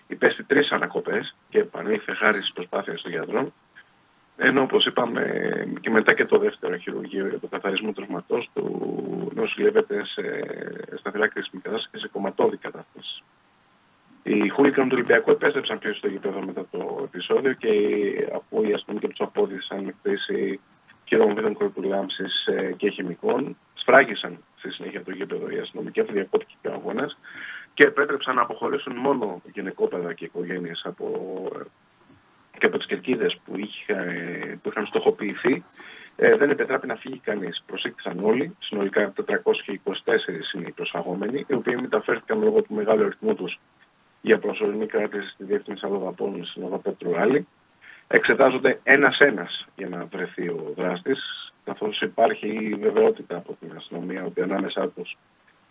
[0.06, 3.52] υπέστη τρεις ανακοπές και επανήλθε χάρη στις προσπάθειες των γιατρών.
[4.36, 5.22] Ενώ όπως είπαμε
[5.80, 10.22] και μετά και το δεύτερο χειρουργείο για το καθαρισμό του τραυματό του νοσηλεύεται σε
[10.98, 13.22] σταθερά κρίσιμη κατάσταση και σε κομματώδη κατάσταση.
[14.22, 17.70] Οι χούλικαν του Ολυμπιακού επέστρεψαν πίσω στο γήπεδο μετά το επεισόδιο και
[18.34, 20.60] αφού οι αστυνομικοί τους απόδειξαν με χρήση
[21.04, 26.68] χειρομοβίδων κορπουλάμψη ε, και χημικών, σφράγισαν στη συνέχεια το γήπεδο οι αστυνομικοί, αφού διακόπηκε και
[26.68, 27.18] ο αγώνας
[27.74, 31.06] και επέτρεψαν να αποχωρήσουν μόνο γυναικόπαιδα και οικογένειες από,
[32.58, 33.52] και από τις κερκίδες που,
[34.62, 35.62] που είχαν στοχοποιηθεί.
[36.16, 37.62] Ε, δεν επιτράπει να φύγει κανείς.
[37.66, 38.56] Προσήχθησαν όλοι.
[38.58, 43.58] Συνολικά 424 είναι οι προσαγόμενοι, οι οποίοι μεταφέρθηκαν λόγω του μεγάλου αριθμού τους
[44.20, 47.46] για προσωρινή κράτηση στη Διεύθυνση Αλλοδαπών στην Οδαπέτρου Άλλη.
[48.06, 54.42] Εξετάζονται ένα-ένα για να βρεθεί ο δράστης, καθώς υπάρχει η βεβαιότητα από την αστυνομία ότι
[54.42, 55.16] ανάμεσά τους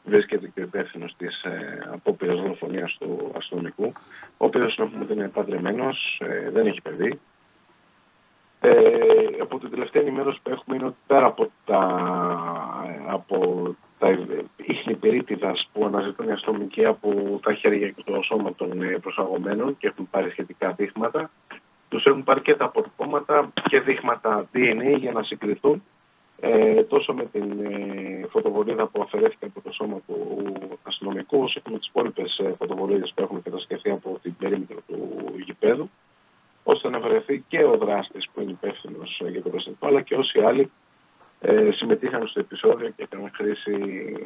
[0.04, 3.92] βρίσκεται και ο υπεύθυνος της ε, απόπειρας δολοφονίας του αστυνομικού,
[4.38, 4.80] ο οποίος
[5.12, 7.20] είναι παντρεμένος, ε, δεν έχει παιδί.
[8.60, 8.72] Ε,
[9.42, 11.82] από την τελευταία ενημέρωση που έχουμε είναι ότι πέρα από τα,
[13.08, 13.68] από
[14.00, 14.10] τα
[14.66, 19.78] ίχνη περίτιδας που αναζητούν οι αστυνομικοί από τα χέρια και το σώμα των ε, προσαγωμένων
[19.78, 21.30] και έχουν πάρει σχετικά δείγματα,
[21.90, 25.84] τους έχουν πάρει και τα αποτυπώματα και δείγματα DNA για να συγκριθούν
[26.40, 30.44] ε, τόσο με την ε, φωτοβολίδα που αφαιρέθηκε από το σώμα του
[30.84, 35.34] αστυνομικού, όσο και με τις υπόλοιπες ε, φωτοβολίδες που έχουν κατασκευθεί από την περίμετρο του
[35.46, 35.90] γηπέδου,
[36.64, 40.40] ώστε να βρεθεί και ο δράστης που είναι υπεύθυνος για το περιστατικό, αλλά και όσοι
[40.40, 40.72] άλλοι
[41.46, 43.76] ε, συμμετείχαν στο επεισόδιο και έκαναν χρήση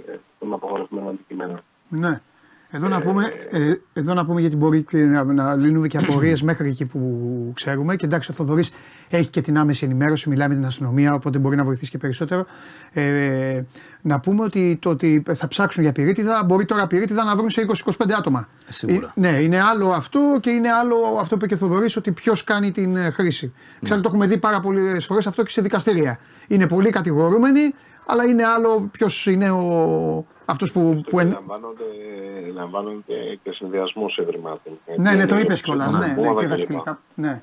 [0.08, 1.62] ε, των απαγορευμένων αντικειμένων.
[1.90, 2.22] Ναι.
[2.70, 6.42] Εδώ, να πούμε, ε, εδώ να πούμε γιατί μπορεί και να, να λύνουμε και απορίες
[6.50, 7.00] μέχρι εκεί που
[7.54, 7.96] ξέρουμε.
[7.96, 8.72] Και εντάξει, ο Θοδωρής
[9.10, 12.46] έχει και την άμεση ενημέρωση, μιλάει με την αστυνομία, οπότε μπορεί να βοηθήσει και περισσότερο.
[12.94, 13.62] Ε,
[14.02, 17.66] να πούμε ότι το ότι θα ψάξουν για πυρίτιδα, μπορεί τώρα πυρίτιδα να βρουν σε
[17.86, 18.48] 20-25 άτομα.
[18.68, 19.14] Ε, σίγουρα.
[19.16, 22.12] Ε, ναι, είναι άλλο αυτό και είναι άλλο αυτό που είπε και ο Θοδωρής, ότι
[22.12, 23.46] ποιος κάνει την ε, χρήση.
[23.46, 23.54] Ναι.
[23.84, 26.20] Ξέρω, το έχουμε δει πάρα πολλές φορές αυτό και σε δικαστήρια.
[26.48, 27.74] Είναι πολύ κατηγορούμενοι,
[28.06, 31.04] αλλά είναι άλλο ποιος είναι ο, αυτός που...
[31.10, 31.32] που εν...
[31.32, 31.84] λαμβάνονται,
[32.54, 34.80] λαμβάνονται και συνδυασμού ευρημάτων.
[34.98, 35.94] Ναι, ναι, το είπες κιόλας.
[35.94, 37.00] Ναι, ναι, και δακτυλικά.
[37.16, 37.42] Ναι.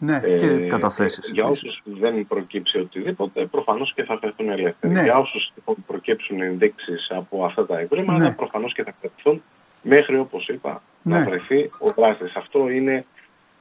[0.00, 0.20] Ναι.
[0.24, 1.30] Ε, και καταθέσεις.
[1.32, 4.92] Για όσους δεν προκύψει οτιδήποτε, προφανώς και θα φεθούν ελεύθεροι.
[4.92, 5.02] Ναι.
[5.02, 8.32] Για όσους λοιπόν, προκύψουν ενδείξεις από αυτά τα ευρήματα, ναι.
[8.32, 9.42] προφανώς και θα κρατηθούν
[9.82, 11.18] μέχρι, όπως είπα, ναι.
[11.18, 12.34] να βρεθεί ο δράστης.
[12.36, 13.04] Αυτό είναι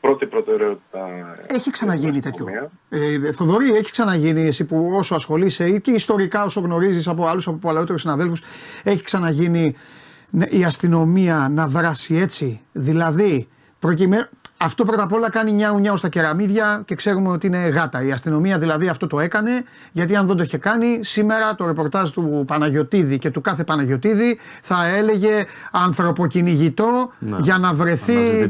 [0.01, 1.07] πρώτη προτεραιότητα.
[1.47, 2.45] Έχει ξαναγίνει τέτοιο.
[2.89, 7.47] Ε, Θοδωρή, έχει ξαναγίνει εσύ που όσο ασχολείσαι ή και ιστορικά όσο γνωρίζεις από άλλους
[7.47, 8.41] από παλαιότερους συναδέλφους,
[8.83, 9.75] έχει ξαναγίνει
[10.29, 12.61] ναι, η αστυνομία να δράσει έτσι.
[12.71, 13.47] Δηλαδή,
[13.79, 14.27] προκειμένου,
[14.57, 18.03] αυτό πρώτα απ' όλα κάνει νιάου νιάου στα κεραμίδια και ξέρουμε ότι είναι γάτα.
[18.03, 22.09] Η αστυνομία δηλαδή αυτό το έκανε, γιατί αν δεν το είχε κάνει, σήμερα το ρεπορτάζ
[22.09, 27.37] του Παναγιοτήδη και του κάθε Παναγιοτήδη θα έλεγε ανθρωποκυνηγητό ναι.
[27.39, 28.49] για να βρεθεί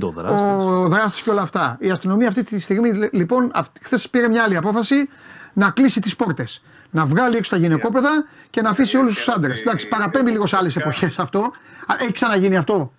[0.82, 1.78] ο δράστης και όλα αυτά.
[1.80, 5.10] Η αστυνομία αυτή τη στιγμή λοιπόν, χθες πήρε μια άλλη απόφαση
[5.54, 6.62] να κλείσει τις πόρτες.
[6.90, 9.62] Να βγάλει έξω τα γυναικόπαιδα και να αφήσει όλους τους άντρες.
[9.62, 11.52] Εντάξει, παραπέμπει λίγο σε άλλες εποχές αυτό.
[12.00, 12.92] Έχει ξαναγίνει αυτό;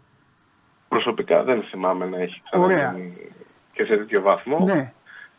[0.89, 3.17] Προσωπικά δεν θυμάμαι να έχει ξαναγίνει
[3.73, 4.65] και σε τέτοιο βαθμό.
[4.65, 4.93] Ναι.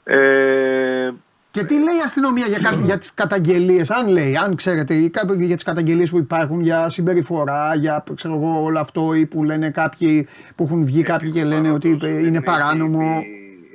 [0.03, 1.13] Ε,
[1.51, 4.93] και τι λέει η αστυνομία για, κα, για τις καταγγελίες, αν λέει, αν ξέρετε,
[5.37, 9.69] για τις καταγγελίες που υπάρχουν για συμπεριφορά, για ξέρω εγώ, όλο αυτό ή που λένε
[9.69, 13.23] κάποιοι, που έχουν βγει κάποιοι και λένε ότι είναι παράνομο.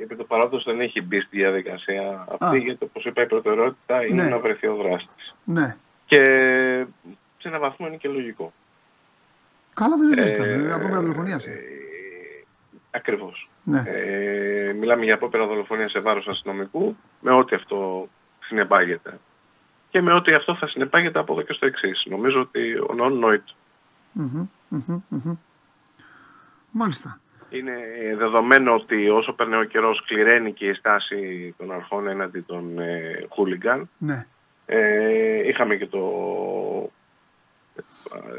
[0.02, 2.60] Επί το παράδοσο δεν έχει μπει στη διαδικασία αυτή, Α.
[2.64, 4.28] γιατί όπω είπα η προτεραιότητα είναι ναι.
[4.28, 5.34] να βρεθεί ο δράστης.
[5.44, 5.76] Ναι.
[6.06, 6.22] Και
[7.38, 8.52] σε έναν βαθμό είναι και λογικό.
[9.74, 11.46] Καλά δεν ζήσατε, ε, από μια δολοφονίας.
[11.46, 11.60] Ε,
[12.90, 13.48] Ακριβώς.
[13.62, 13.82] Ναι.
[13.86, 18.08] Ε, μιλάμε για απόπειρα δολοφονίας σε βάρος αστυνομικού, με ό,τι αυτό
[18.40, 19.18] συνεπάγεται.
[19.90, 22.06] Και με ό,τι αυτό θα συνεπάγεται από εδώ και στο εξής.
[22.10, 23.38] Νομίζω ότι ο non
[26.70, 27.20] Μάλιστα.
[27.50, 27.72] Είναι
[28.16, 33.26] δεδομένο ότι όσο περνάει ο καιρός, κληραίνει και η στάση των αρχών έναντι των ε,
[33.28, 33.88] χούλιγκαν.
[33.98, 34.26] Ναι.
[34.66, 36.00] Ε, είχαμε και το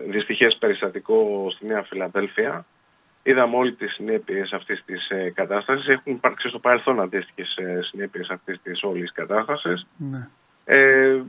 [0.08, 2.66] δυστυχές περιστατικό στη Νέα Φιλαδέλφια.
[3.24, 5.88] Είδαμε όλη τις συνέπειες αυτής της ε, κατάστασης.
[5.88, 9.88] Έχουν υπάρξει στο παρελθόν αντίστοιχες ε, συνέπειες αυτής της όλης κατάστασης.
[9.98, 10.30] Ναι.
[10.66, 11.24] Ε, ε,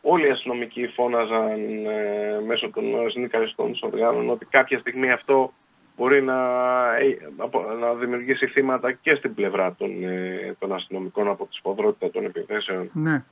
[0.00, 5.52] όλοι οι αστυνομικοί φώναζαν ε, μέσω των συνδικαλιστών των οργάνων ότι κάποια στιγμή αυτό
[5.96, 6.36] μπορεί να,
[7.80, 9.90] να δημιουργήσει θύματα και στην πλευρά των,
[10.58, 13.24] των αστυνομικών από τη σφοδρότητα των επιθέσεων ναι.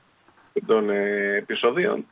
[0.53, 0.89] και των
[1.35, 2.05] επεισοδίων.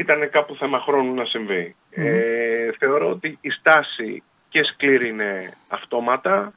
[0.00, 6.52] Ήταν κάπου θέμα χρόνου να συμβει Ε, θεωρώ ότι η στάση και σκλήρινε αυτόματα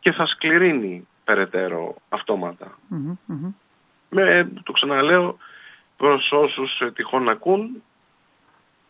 [0.00, 2.78] και θα σκληρύνει περαιτέρω αυτόματα.
[4.08, 5.36] Με, το ξαναλέω,
[5.96, 7.82] προς όσους ε, τυχόν ακούν,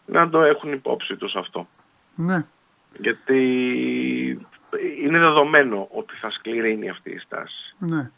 [0.07, 1.69] να το έχουν υπόψη τους αυτό.
[2.15, 2.45] Ναι.
[2.99, 3.41] Γιατί
[5.03, 7.75] είναι δεδομένο ότι θα σκληρύνει αυτή η στάση.
[7.79, 8.11] Ναι.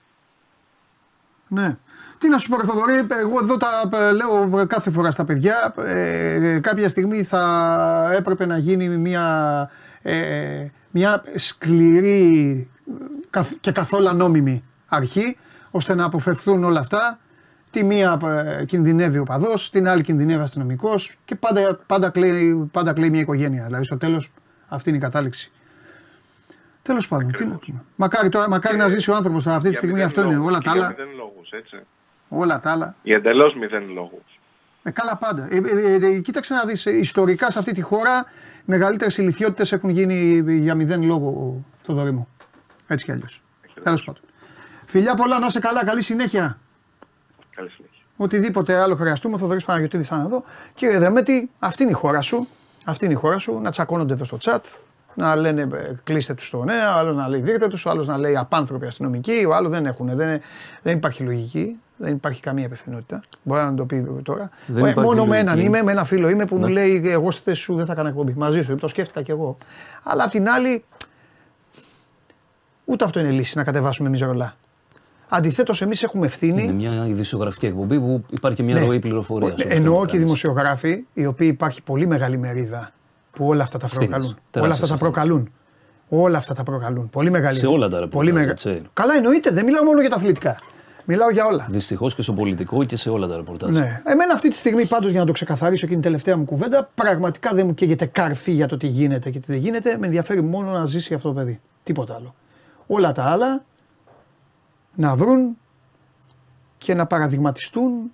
[1.48, 1.76] Ναι.
[2.18, 5.74] Τι να σου πω, Θοδωρή, εγώ εδώ τα ε, λέω κάθε φορά στα παιδιά.
[5.76, 9.70] Ε, κάποια στιγμή θα έπρεπε να γίνει μια,
[10.02, 12.68] ε, μια σκληρή
[13.60, 15.36] και καθόλου νόμιμη αρχή,
[15.70, 17.18] ώστε να αποφευθούν όλα αυτά.
[17.70, 22.92] Τη μία ε, κινδυνεύει ο παδός, την άλλη κινδυνεύει αστυνομικός και πάντα, πάντα, κλαίει, πάντα
[22.92, 23.64] κλαίει μια οικογένεια.
[23.64, 24.32] Δηλαδή στο τέλος
[24.68, 25.52] αυτή είναι η κατάληξη.
[26.82, 27.84] Τέλος πάντων, τι να πούμε.
[27.96, 30.36] Μακάρι, τώρα, μακάρι να ζήσει ο άνθρωπος τώρα αυτή τη στιγμή, αυτό είναι.
[30.38, 30.94] Όλα τα άλλα.
[31.52, 31.86] Λόγους, έτσι.
[32.28, 32.94] Όλα τα άλλα.
[33.02, 34.38] Για εντελώς μηδέν λόγους.
[34.82, 35.48] Ε, καλά πάντα.
[35.50, 38.24] Ε, ε, ε, κοίταξε να δεις, ιστορικά σε αυτή τη χώρα
[38.64, 42.28] μεγαλύτερες ηλικιότητες έχουν γίνει για μηδέν λόγο, Θοδωρή μου.
[42.86, 43.42] Έτσι κι αλλιώς.
[43.82, 44.22] Τέλος πάντων.
[44.86, 46.58] Φιλιά πολλά, να είσαι καλά, καλή συνέχεια.
[47.54, 48.04] Καλή συνέχεια.
[48.16, 50.44] Οτιδήποτε άλλο χρειαστούμε, ο Θοδωρής Παναγιώτη θα είναι εδώ.
[50.74, 52.48] Κύριε Δεμέτη, αυτή είναι η χώρα σου.
[52.84, 53.58] Αυτή είναι η χώρα σου.
[53.60, 54.60] Να τσακώνονται εδώ στο chat,
[55.18, 58.36] να λένε ε, κλείστε τους στο νέο, άλλο να λέει δείτε τους, άλλος να λέει
[58.36, 60.10] απάνθρωποι αστυνομικοί, ο άλλος δεν έχουν.
[60.16, 60.40] Δεν,
[60.82, 63.22] δεν υπάρχει λογική, δεν υπάρχει καμία υπευθυνότητα.
[63.42, 64.50] Μπορεί να το πει τώρα.
[64.66, 65.36] Δεν Ε, μόνο με λογική.
[65.36, 66.72] έναν είμαι, με ένα φίλο είμαι που μου Ναι.
[66.72, 68.32] λέει εγώ στη θέση σου δεν θα κάνω εκπομπή.
[68.36, 69.56] Μαζί σου, το σκέφτηκα κι εγώ.
[70.02, 70.84] Αλλά απ' την άλλη,
[72.84, 74.56] ούτε αυτό είναι λύση να κατεβάσουμε εμεί ρολά.
[75.28, 76.62] Αντιθέτως, εμείς έχουμε ευθύνη.
[76.62, 78.84] Είναι μια ειδησιογραφική εκπομπή που υπάρχει και μια Ναι.
[78.86, 79.60] ροή πληροφορίας.
[79.60, 82.90] Εννοώ και οι δημοσιογράφοι, οι οποίοι υπάρχει πολύ μεγάλη μερίδα
[83.38, 84.08] που όλα αυτά τα Ευθύνες.
[84.08, 84.30] προκαλούν.
[84.32, 85.12] Όλα Τεράστιες αυτά τα ευθύνες.
[85.12, 85.52] προκαλούν.
[86.24, 87.08] Όλα αυτά τα προκαλούν.
[87.10, 87.58] Πολύ μεγάλη.
[87.58, 88.82] Σε όλα τα πολύ ρεπορτάζ, μεγα- έτσι.
[88.92, 89.50] Καλά, εννοείται.
[89.50, 90.56] Δεν μιλάω μόνο για τα αθλητικά.
[91.04, 91.66] Μιλάω για όλα.
[91.70, 93.70] Δυστυχώς και στο πολιτικό και σε όλα τα ρεπορτάζ.
[93.70, 94.02] Ναι.
[94.04, 96.90] Εμένα αυτή τη στιγμή πάντως για να το ξεκαθαρίσω και είναι η τελευταία μου κουβέντα,
[96.94, 99.98] πραγματικά δεν μου καίγεται καρφί για το τι γίνεται και τι δεν γίνεται.
[99.98, 101.60] Με ενδιαφέρει μόνο να ζήσει αυτό το παιδί.
[101.82, 102.34] Τίποτα άλλο.
[102.86, 103.64] Όλα τα άλλα
[104.94, 105.56] να βρουν
[106.78, 108.12] και να παραδειγματιστούν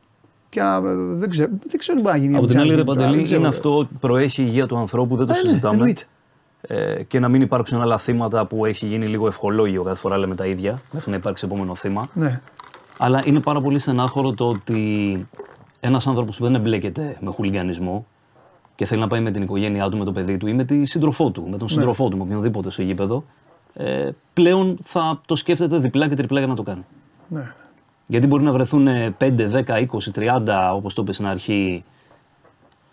[0.55, 0.81] και να.
[1.17, 2.37] δεν ξέρω, δεν ξέρω τι μπορεί να γίνει.
[2.37, 3.39] Από την άλλη, ρε Δεν Παντελή, ξέρω.
[3.39, 5.75] είναι αυτό προέχει η υγεία του ανθρώπου, δεν το Ε, ναι, συζητάμε.
[5.75, 6.03] εννοείται.
[6.61, 10.35] Ε, και να μην υπάρξουν άλλα θύματα που έχει γίνει λίγο ευχολόγιο κάθε φορά λέμε
[10.35, 12.07] τα ίδια, μέχρι να υπάρξει επόμενο θύμα.
[12.13, 12.41] Ναι.
[12.99, 15.27] Αλλά είναι πάρα πολύ στενάχωρο το ότι
[15.81, 18.07] ένας άνθρωπος που δεν εμπλέκεται με χουλιγανισμό
[18.75, 20.85] και θέλει να πάει με την οικογένειά του, με το παιδί του ή με τη
[20.85, 21.51] σύντροφό του, Ναι.
[21.51, 23.25] με τον σύντροφό του, με οποιονδήποτε στο γήπεδο,
[23.75, 26.85] ε, πλέον θα το σκέφτεται διπλά και τριπλά για να το κάνει.
[27.29, 27.53] ναι.
[28.07, 31.85] Γιατί μπορεί να βρεθούν 5, 10, 20, 30, όπως το είπες στην αρχή,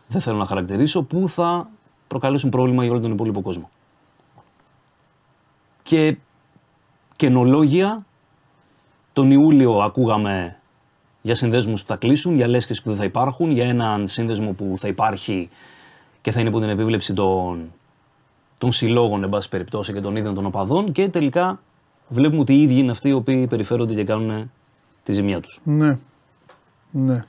[0.07, 1.69] δεν θέλω να χαρακτηρίσω, που θα
[2.07, 3.69] προκαλέσουν πρόβλημα για όλο τον υπόλοιπο κόσμο.
[5.83, 6.17] Και
[7.15, 8.05] καινολόγια,
[9.13, 10.55] τον Ιούλιο ακούγαμε
[11.21, 14.75] για συνδέσμους που θα κλείσουν, για λέσχες που δεν θα υπάρχουν, για έναν σύνδεσμο που
[14.77, 15.49] θα υπάρχει
[16.21, 17.71] και θα είναι υπό την επίβλεψη των,
[18.57, 21.59] των συλλόγων, εν πάση περιπτώσει, και των ίδιων των οπαδών και τελικά
[22.07, 24.51] βλέπουμε ότι οι ίδιοι είναι αυτοί οι οποίοι περιφέρονται και κάνουν
[25.03, 25.59] τη ζημιά τους.
[25.63, 25.97] Ναι.
[26.91, 27.23] Ναι.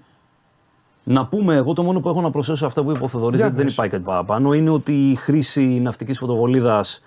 [1.04, 3.37] Να πούμε, εγώ το μόνο που έχω να προσθέσω σε αυτά που είπε ο Θοδωρής,
[3.37, 3.72] Για γιατί δεν πες.
[3.74, 7.00] υπάρχει κάτι παραπάνω, είναι ότι η χρήση ναυτικής φωτοβολίδας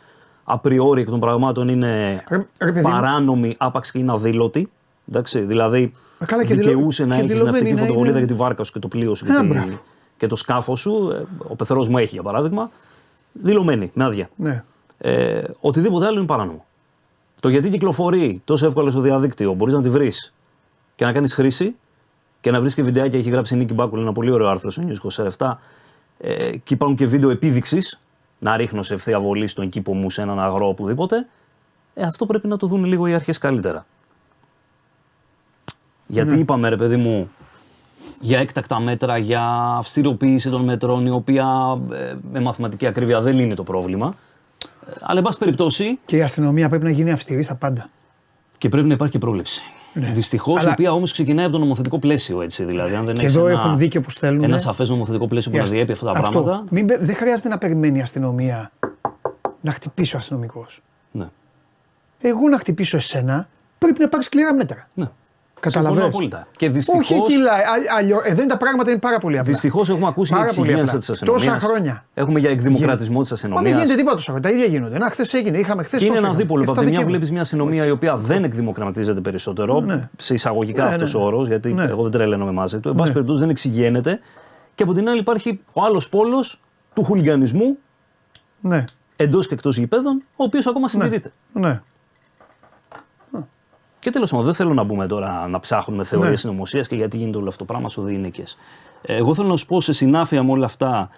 [0.43, 2.91] απριόρι εκ των πραγμάτων είναι Ρε- ρε παιδί μου.
[2.91, 4.69] παράνομη, άπαξ και είναι αδήλωτη.
[5.10, 8.25] Εντάξει, δηλαδή Ε, καλά, και δηλω- δικαιούσε να και έχεις δηλωμένη ναυτική να φωτοβολίδα είναι-
[8.25, 9.80] για τη βάρκα σου και το πλοίο σου Α, και, τη- μπράβο.
[10.17, 11.10] και το σκάφος σου.
[11.13, 12.69] ε, Ο πεθερός μου έχει για παράδειγμα.
[13.34, 14.30] Δηλωμένη, με άδεια.
[14.36, 14.63] ναι.
[14.97, 16.65] Ε, οτιδήποτε άλλο είναι παράνομο.
[17.41, 20.34] Το γιατί κυκλοφορεί τόσο εύκολα στο διαδίκτυο, μπορείς να τη βρεις
[20.95, 21.75] και να κάνεις χρήση
[22.41, 23.19] και να βρεις και βιντεάκια.
[23.19, 25.51] Έχει γράψει η Νίκη Μπάκουλ ένα πολύ ωραίο άρθρο στο News 24.
[26.17, 27.99] Ε, και υπάρχουν και βίντεο επίδειξης
[28.39, 31.27] να ρίχνω σε ευθεία βολή στον κήπο μου, σε έναν αγρό οπουδήποτε.
[31.93, 33.86] Ε, αυτό πρέπει να το δουν λίγο οι αρχές καλύτερα.
[36.08, 37.29] Γιατί είπαμε, ρε παιδί μου,
[38.21, 39.41] για έκτακτα μέτρα, για
[39.77, 44.15] αυστηροποίηση των μέτρων, η οποία ε, με μαθηματική ακρίβεια δεν είναι το πρόβλημα.
[44.88, 47.89] Ε, Αλλά, εν πάση περιπτώσει, Και η αστυνομία πρέπει να γίνει αυστηρή στα πάντα.
[48.58, 49.63] και πρέπει να υπάρχει και πρόληψη.
[49.99, 50.12] Ναι.
[50.13, 52.41] Δυστυχώς, Αλλά- η οποία όμως ξεκινάει από το νομοθετικό πλαίσιο.
[52.41, 54.43] Έτσι, δηλαδή, αν δεν Και έχεις εδώ ένα, έχουν δίκιο που στέλνουν.
[54.43, 56.63] Ένα σαφές νομοθετικό πλαίσιο που να διέπει αυτά τα πράγματα.
[56.69, 58.71] Μην, πε- δεν χρειάζεται να περιμένει η αστυνομία
[59.62, 60.81] να χτυπήσει ο αστυνομικός.
[61.12, 61.25] Ναι.
[62.21, 64.88] Εγώ να χτυπήσω εσένα πρέπει να πάρει σκληρά μέτρα.
[64.93, 65.05] ναι.
[65.60, 66.02] Καταλαβαίνεις.
[66.02, 66.48] Συμφωνώ απόλυτα.
[66.58, 67.52] Και δυστυχώς, Όχι κιλά.
[67.98, 69.52] Αλλιώ, εδώ είναι τα πράγματα είναι πάρα πολύ απλά.
[69.52, 71.00] Δυστυχώς έχουμε ακούσει για Πάρα πολύ εξυγίανση απλά.
[71.00, 71.44] της αστυνομίας.
[71.46, 72.06] Τόσα χρόνια.
[72.13, 73.70] Έχουμε για εκδημοκρατισμό της Μα δεν αστυνομία.
[73.78, 74.50] γίνεται τίποτα τόσα χρόνια.
[74.50, 74.98] Τα ίδια γίνονται.
[74.98, 75.58] Να, χθες έγινε.
[75.58, 76.00] Είχαμε χθες.
[76.00, 76.63] Και είναι ένα δίπολο.
[76.68, 80.10] Από τη μια βλέπεις μια αστυνομία η οποία δεν εκδημοκρατίζεται περισσότερο, Ναι.
[80.18, 81.20] σε εισαγωγικά Ναι, αυτός ναι.
[81.22, 81.84] ο όρος, γιατί Ναι.
[81.84, 82.89] εγώ δεν τρελαίνομαι μαζί του.
[82.89, 83.13] Εν πάση Ναι.
[83.13, 84.20] περιπτώσει δεν εξηγένεται.
[84.76, 86.62] Και από την άλλη υπάρχει ο άλλος πόλος
[86.94, 87.78] του χουλιγανισμού
[88.62, 88.84] Ναι.
[89.15, 91.32] εντός και εκτός γηπέδων, ο οποίος ακόμα συντηρείται.
[91.54, 91.82] ναι.
[94.06, 96.36] Και τέλος πάντων, δεν θέλω να μπούμε τώρα να ψάχνουμε θεωρίες Ναι.
[96.38, 98.44] συνωμοσίας και γιατί γίνεται όλο αυτό το πράγμα στους διηνίκε.
[99.02, 101.10] Εγώ θέλω να σου πω σε συνάφεια με όλα αυτά.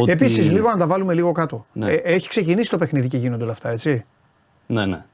[0.00, 0.10] Ότι...
[0.10, 1.66] Επίσης, λίγο να τα βάλουμε λίγο κάτω.
[1.72, 1.90] Ναι.
[1.92, 4.04] Ε, έχει ξεκινήσει το παιχνίδι και γίνονται όλα αυτά, έτσι;
[4.66, 5.04] Ναι, ναι.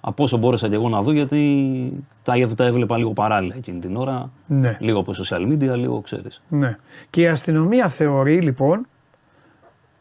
[0.00, 1.92] Από όσο μπόρεσα και εγώ να δω, γιατί
[2.22, 4.30] τα, τα έβλεπα λίγο παράλληλα εκείνη την ώρα.
[4.46, 4.76] Ναι.
[4.80, 6.42] Λίγο από social media, λίγο ξέρεις.
[6.48, 6.78] Ναι.
[7.10, 8.86] Και η αστυνομία θεωρεί λοιπόν,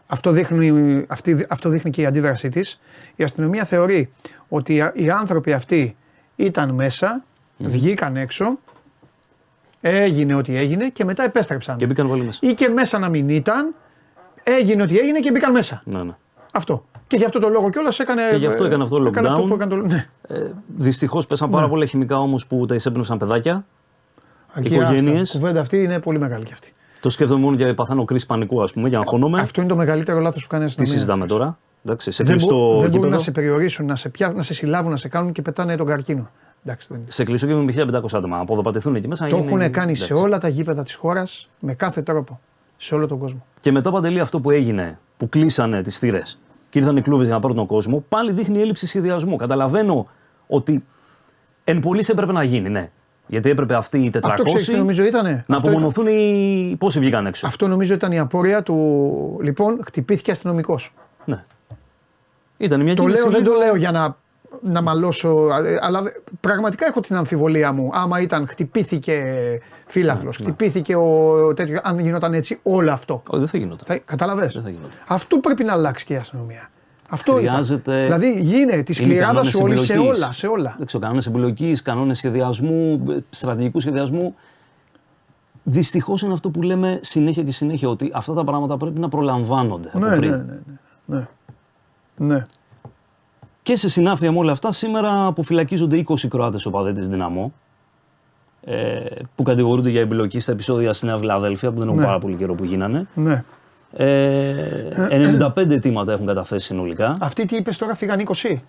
[0.07, 2.79] αυτό δείχνει, αυτή, αυτό δείχνει και η αντίδρασή της,
[3.15, 4.09] η αστυνομία θεωρεί
[4.49, 5.95] ότι οι- οι άνθρωποι αυτοί
[6.39, 7.23] ήταν μέσα,
[7.57, 8.57] βγήκαν έξω,
[9.81, 11.77] έγινε ό,τι έγινε και μετά επέστρεψαν.
[11.77, 12.39] Και μπήκαν πάλι μέσα.
[12.43, 13.73] Ή και μέσα να μην ήταν,
[14.43, 15.81] έγινε ό,τι έγινε και μπήκαν μέσα.
[15.85, 16.15] Ναι, ναι.
[16.51, 16.83] Αυτό.
[17.07, 18.21] Και γι' αυτό το λόγο κιόλας έκανε.
[18.31, 19.47] Και γι' αυτό έκανε αυτό το έκανε αυτό lockdown.
[19.47, 20.07] που έκανε το- ναι.
[20.27, 23.65] Ε, Δυστυχώς πέσαν πάρα πολλά χημικά όμως που τα εισέπνευσαν παιδάκια.
[24.53, 25.21] Εκεί, Οικογένειες.
[25.21, 25.37] άστα.
[25.37, 26.73] Η κουβέντα αυτή είναι πολύ μεγάλη κι αυτή.
[27.01, 29.39] Το σκέφτομαι μόνο για παθάνω κρίση πανικού, ας πούμε, για να χώνομαι.
[29.41, 31.05] Αυτό είναι το μεγαλύτερο λάθος που κάνεις η Τι αστυνομία.
[31.05, 33.13] συζητάμε τώρα; Εντάξει, σε Δεν, κλειστό μπο- δεν μπορούν γήπεδο.
[33.15, 35.85] να σε περιορίσουν, να σε, πια, να σε συλλάβουν, να σε κάνουν και πετάνε τον
[35.85, 36.29] καρκίνο.
[36.65, 37.11] Εντάξει, δεν είναι.
[37.11, 38.35] Σε κλειστό γήπεδο με 1500 άτομα.
[38.35, 39.23] Να αποδοπατηθούν εκεί μέσα.
[39.23, 40.23] να Το γίνει- έχουν κάνει σε εντάξει.
[40.25, 42.39] όλα τα γήπεδα της χώρας με κάθε τρόπο.
[42.77, 43.45] Σε όλο τον κόσμο.
[43.59, 46.37] Και μετά παντελή αυτό που έγινε, που κλείσανε τις θύρες
[46.69, 49.35] και ήρθαν οι κλούβε για να πάρουν τον κόσμο, πάλι δείχνει έλλειψη σχεδιασμού.
[49.35, 50.07] Καταλαβαίνω
[50.47, 50.83] ότι
[51.63, 52.89] εν πωλή έπρεπε να γίνει, ναι.
[53.27, 56.75] Γιατί έπρεπε αυτοί οι 400 Αυτό ξέρεις τι νομίζω ήτανε; να Αυτό απομονωθούν οι.
[56.79, 57.47] Πόσοι βγήκαν έξω.
[57.47, 59.39] Αυτό νομίζω ήταν η απόρρεια του.
[59.43, 60.93] Λοιπόν, χτυπήθηκε αστυνομικός.
[61.25, 61.45] Ναι.
[62.57, 64.17] Ήταν μια Το κίνηση λέω, δεν λίγο- το λέω για να,
[64.61, 67.89] να μαλώσω, ε, αλλά δε- πραγματικά έχω την αμφιβολία μου.
[67.93, 69.23] Άμα ήταν, χτυπήθηκε
[69.85, 73.21] φίλαθλο, Ναι, χτυπήθηκε ο τέτοιο, αν γινόταν έτσι όλο αυτό.
[73.29, 73.85] Όχι, δεν θα γινόταν.
[73.87, 74.91] Θα, καταλαβες; Δεν θα γινόταν.
[75.07, 76.69] Αυτό πρέπει να αλλάξει και η αστυνομία.
[77.09, 78.17] Αυτό Χρειάζεται- είπα.
[78.17, 80.17] Δηλαδή γίνεται τη Είναι σκληράδα κανόνες σου όλοι σε εμπλοκής.
[80.17, 80.31] όλα.
[80.31, 80.75] Σε όλα.
[80.77, 84.35] Δεν ξέρω, κανόνες εμπλοκή, κανόνες σχεδιασμού, ε, στρατηγικού σχεδιασμού.
[85.63, 89.89] Δυστυχώς είναι αυτό που λέμε συνέχεια και συνέχεια, ότι αυτά τα πράγματα πρέπει να προλαμβάνονται
[89.93, 90.31] από Ναι, πριν.
[90.31, 90.43] ναι, ναι,
[91.05, 91.27] ναι, ναι.
[92.17, 92.41] Ναι.
[93.63, 97.53] Και σε συνάφεια με όλα αυτά, σήμερα αποφυλακίζονται 20 Κροάτες οπαδέ τη Δυναμό.
[98.61, 98.99] Ε,
[99.35, 102.05] που κατηγορούνται για εμπλοκή στα επεισόδια στη Νέα Φιλαδέλφια, που δεν έχουν Ναι.
[102.05, 103.07] πάρα πολύ καιρό που γίνανε.
[103.13, 103.43] ναι.
[103.93, 107.17] Ε, 95 αιτήματα έχουν καταθέσει συνολικά.
[107.19, 108.61] Αυτοί τι είπες τώρα, φύγαν 20.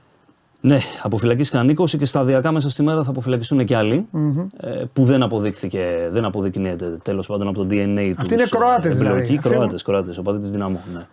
[0.60, 4.08] Ναι, αποφυλακίστηκαν 20 και σταδιακά μέσα στη μέρα θα αποφυλακιστούν και άλλοι.
[4.60, 8.20] Ε, που δεν αποδείχθηκε, δεν αποδεικνύεται τέλος πάντων από το DNA του.
[8.20, 9.16] Αυτοί είναι Κροάτες δηλαδή.
[9.20, 10.80] Εμπλοκή, Αυτοί- Κροάτες, Κροάτες, οπαδοί της Ντιναμό.
[10.94, 11.06] Ναι.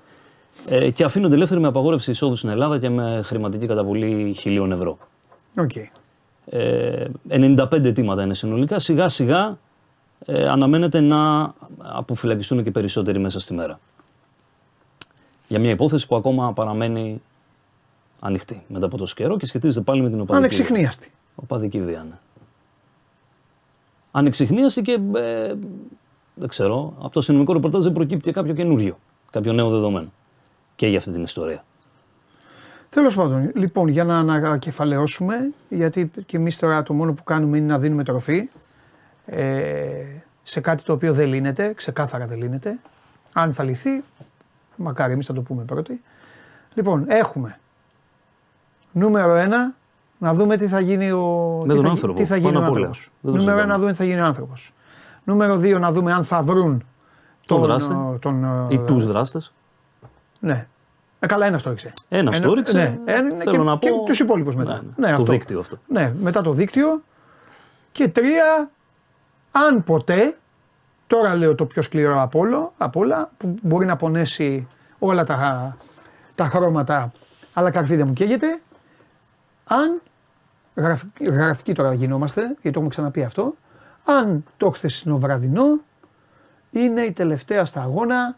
[0.69, 4.97] Ε, και αφήνονται ελεύθεροι με απαγόρευση εισόδου στην Ελλάδα και με χρηματική καταβολή χιλίων ευρώ.
[5.57, 5.71] Οκ.
[6.45, 8.79] Ε, 95 αιτήματα είναι συνολικά.
[8.79, 9.57] Σιγά σιγά
[10.25, 13.79] ε, αναμένεται να αποφυλακιστούν και περισσότεροι μέσα στη μέρα.
[15.47, 17.21] Για μια υπόθεση που ακόμα παραμένει
[18.19, 21.11] ανοιχτή μετά από τόσο καιρό και σχετίζεται πάλι με την οπαδική, Ανεξιχνίαστη.
[21.35, 22.05] οπαδική βία.
[22.09, 22.17] Ναι.
[24.11, 25.53] Ανεξιχνίαση και ε,
[26.33, 28.97] δεν ξέρω, από το αστυνομικό ρεπορτάζ δεν προκύπτει και κάποιο καινούριο,
[29.31, 30.11] κάποιο νέο δεδομένο
[30.75, 31.63] και για αυτή την ιστορία.
[32.89, 35.35] Τέλος πάντων, λοιπόν, για να ανακεφαλαιώσουμε,
[35.69, 38.49] γιατί και εμείς τώρα το μόνο που κάνουμε είναι να δίνουμε τροφή
[39.25, 40.05] ε,
[40.43, 42.79] σε κάτι το οποίο δεν λύνεται, ξεκάθαρα δεν λύνεται.
[43.33, 44.03] Αν θα λυθεί,
[44.75, 46.01] μακάρι εμείς θα το πούμε πρώτοι.
[46.73, 47.59] Λοιπόν, έχουμε
[48.91, 49.73] νούμερο ένα,
[50.17, 52.65] να δούμε τι θα γίνει ο, Με τι τον θα, άνθρωπο, τι θα γίνει πάνω
[52.65, 52.85] ο απ' όλα.
[52.87, 53.11] άνθρωπος.
[53.21, 53.73] Δεν το Νούμερο ένα, συζητάμε.
[53.73, 54.73] να δούμε τι θα γίνει ο άνθρωπος.
[55.23, 56.83] Νούμερο δύο, να δούμε αν θα βρουν
[57.45, 59.53] Τον τον, δράστη ε, τον, ε, ή τους δράστες.
[60.45, 60.67] Ναι.
[61.19, 61.89] Ε, καλά, ένας το έριξε.
[62.09, 62.77] Ένας το έριξε.
[62.77, 64.73] Ναι, ε, ναι, Θέλω και, να και πω- τους υπόλοιπους μετά.
[64.73, 65.15] Ναι, ναι.
[65.15, 65.31] Το αυτό.
[65.31, 65.77] δίκτυο αυτό.
[65.87, 67.03] Ναι, μετά το δίκτυο.
[67.91, 68.69] Και τρία,
[69.51, 70.37] αν ποτέ,
[71.07, 74.67] τώρα λέω το πιο σκληρό απ' όλο- απ' όλα, που μπορεί να πονέσει
[74.99, 75.77] όλα τα,
[76.35, 77.11] τα χρώματα,
[77.53, 78.59] αλλά καρφί δεν μου καίγεται,
[79.67, 80.01] αν,
[80.75, 83.55] γραφ, γραφικοί τώρα γινόμαστε, γιατί το έχουμε ξαναπεί αυτό,
[84.05, 85.79] αν το χθεσινό βραδινό
[86.71, 88.37] είναι η τελευταία σταγόνα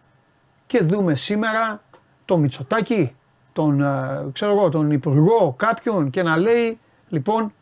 [0.68, 1.82] και δούμε σήμερα
[2.28, 3.12] το Μητσοτάκη,
[3.54, 6.78] τον, ε, ξέρω εγώ, τον Υπουργό κάποιον και να λέει
[7.10, 7.54] λοιπόν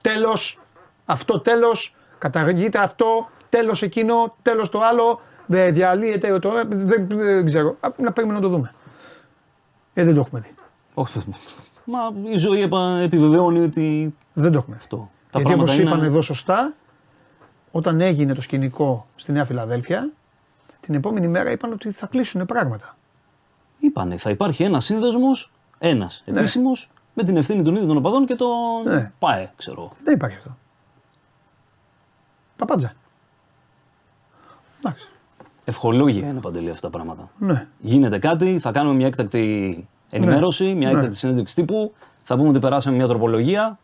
[0.00, 0.58] τέλος,
[1.04, 7.76] αυτό τέλος, καταργείται αυτό, τέλος εκείνο, τέλος το άλλο, δεν διαλύεται το, δεν, δεν ξέρω,
[7.80, 8.72] Α, να περιμένουμε να το δούμε.
[9.94, 10.54] Ε, δεν το έχουμε δει.
[10.94, 11.20] Όχι.
[11.84, 11.98] Μα
[12.32, 14.82] η ζωή επα- επιβεβαιώνει ότι Δεν το έχουμε δει.
[14.82, 14.96] αυτό.
[14.96, 15.02] Τα
[15.38, 15.90] Γιατί πράγματα όπως είναι...
[15.90, 16.72] είπαν εδώ σωστά,
[17.70, 20.10] όταν έγινε το σκηνικό στη Νέα Φιλαδέλφια,
[20.80, 22.96] την επόμενη μέρα είπαν ότι θα κλείσουν πράγματα.
[23.80, 26.38] Είπανε, θα υπάρχει ένας σύνδεσμος, ένας Ναι.
[26.38, 28.48] επίσημος, με την ευθύνη των ίδιων των οπαδών και τον
[28.84, 29.12] Ναι.
[29.18, 29.80] ΠΑΕ, ξέρω.
[29.80, 29.90] εγώ.
[30.04, 30.56] Δεν υπάρχει αυτό.
[32.56, 32.92] Παπάντζα.
[34.78, 35.08] Εντάξει.
[35.64, 37.30] Ευχολόγια είναι παντελή αυτά τα πράγματα.
[37.38, 37.66] Ναι.
[37.80, 40.94] Γίνεται κάτι, θα κάνουμε μια έκτακτη ενημέρωση, μια Ναι.
[40.94, 41.92] έκτακτη συνέντευξη τύπου,
[42.24, 43.78] θα πούμε ότι περάσαμε μια τροπολογία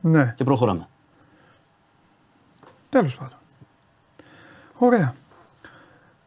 [0.00, 0.34] Ναι.
[0.36, 0.88] και προχωράμε.
[2.88, 3.38] Τέλος πάντων.
[4.78, 5.14] Ωραία.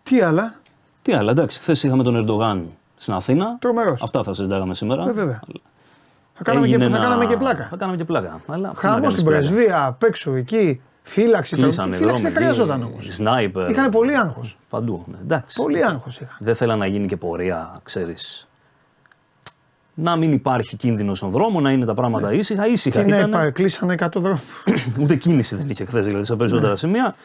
[0.04, 0.60] Τι άλλα;
[1.02, 2.72] Τι άλλα, εντάξει, χθες είχαμε τον Ερντογάν
[3.02, 3.58] στην Αθήνα.
[3.60, 4.02] Τρομερός.
[4.04, 5.04] Αυτά θα συζητάγαμε σήμερα.
[5.10, 5.40] Ε, βέβαια.
[6.34, 7.68] Θα κάναμε, και, Έγινε θα ένα- κάναμε και πλάκα.
[7.70, 8.42] Θα κάναμε και πλάκα.
[8.48, 9.40] Αλλά τι να Χάμω κάνεις στην πλάκα.
[9.48, 10.82] πρεσβεία, απ' έξω εκεί.
[11.02, 11.68] Φύλαξη τώρα.
[11.68, 13.06] Κλείσανε Τι φύλαξη δεν δρόμοι, χρειαζόταν όμως.
[13.10, 13.70] Σνάιπερ.
[13.70, 14.58] Είχαν πολύ άγχος.
[14.70, 15.04] Παντού.
[15.08, 15.18] Ναι.
[15.22, 15.62] Εντάξει.
[15.62, 16.36] Πολύ άγχος είχαν.
[16.40, 18.48] Δεν θέλα να γίνει και πορεία, ξέρεις.
[19.94, 22.68] Να μην υπάρχει κίνδυνος στον δρόμο, να είναι τα πράγματα ήσυχα.
[22.68, 23.30] Ήσυχα Και ναι, ήταν.
[23.30, 24.64] πα- κλείσανε 100 δρόμους.
[25.00, 27.16] Ούτε κίνηση δεν είχε χθες, δηλαδή σε περισσότερα σημεία.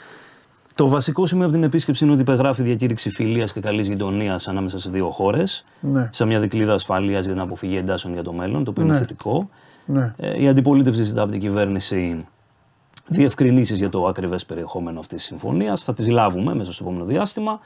[0.77, 4.79] Το βασικό σημείο από την επίσκεψη είναι ότι υπεγράφει διακήρυξη φιλίας και καλής γειτονίας ανάμεσα
[4.79, 5.65] σε δύο χώρες.
[5.81, 6.09] Ναι.
[6.13, 8.99] Σε μια δικλίδα ασφαλείας για την αποφυγή εντάσεων για το μέλλον, το οποίο είναι Ναι.
[8.99, 9.49] θετικό.
[9.87, 10.15] ναι.
[10.17, 12.27] Ε, η αντιπολίτευση ζητά από την κυβέρνηση
[13.07, 15.83] διευκρινήσεις για το ακριβές περιεχόμενο αυτής της συμφωνίας.
[15.83, 17.59] Θα τις λάβουμε μέσα στο επόμενο διάστημα.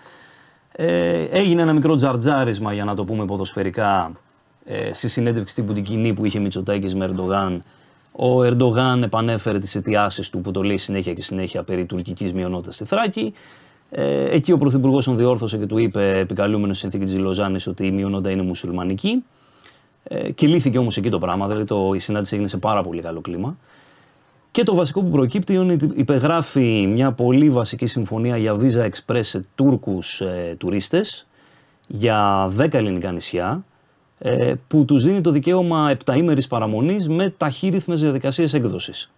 [0.72, 4.10] Ε, έγινε ένα μικρό τζαρτζάρισμα, για να το πούμε ποδοσφαιρικά,
[4.64, 7.62] ε, στη συνέντευξη τύπου την κοινή που είχε Μητσοτάκης με Ερντογάν.
[8.20, 12.74] Ο Ερντογάν επανέφερε τις αιτιάσεις του που το λέει συνέχεια και συνέχεια περί τουρκικής μειονότητας
[12.74, 13.32] στη Θράκη.
[13.90, 17.86] Ε, εκεί ο Πρωθυπουργός τον διόρθωσε και του είπε, επικαλούμενος στη συνθήκη της Λοζάνης, ότι
[17.86, 19.24] η μειονότητα είναι μουσουλμανική.
[20.02, 23.02] Ε, και λύθηκε όμως εκεί το πράγμα, δηλαδή το, η συνάντηση έγινε σε πάρα πολύ
[23.02, 23.56] καλό κλίμα.
[24.50, 29.20] Και το βασικό που προκύπτει είναι ότι υπεγράφει μια πολύ βασική συμφωνία για Visa Express
[29.20, 31.26] σε Τούρκους ε, τουρίστες
[31.86, 33.67] για 10 ελληνικά νησιά ε,
[34.68, 39.10] που τους δίνει το δικαίωμα επταήμερης παραμονής με ταχύρυθμες διαδικασίες έκδοσης.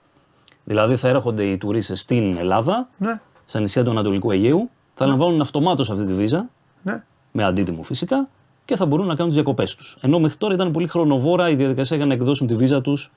[0.64, 5.40] Δηλαδή θα έρχονται οι τουρίστες στην Ελλάδα, Ναι, στα νησιά του Ανατολικού Αιγαίου, θα λαμβάνουν
[5.40, 6.48] αυτομάτως αυτή τη βίζα,
[6.82, 7.03] ναι.
[7.32, 8.28] με αντίτιμο φυσικά,
[8.64, 9.98] και θα μπορούν να κάνουν τις διακοπές τους.
[10.01, 13.12] Ενώ μέχρι τώρα ήταν πολύ χρονοβόρα η διαδικασία για να εκδώσουν τη βίζα τους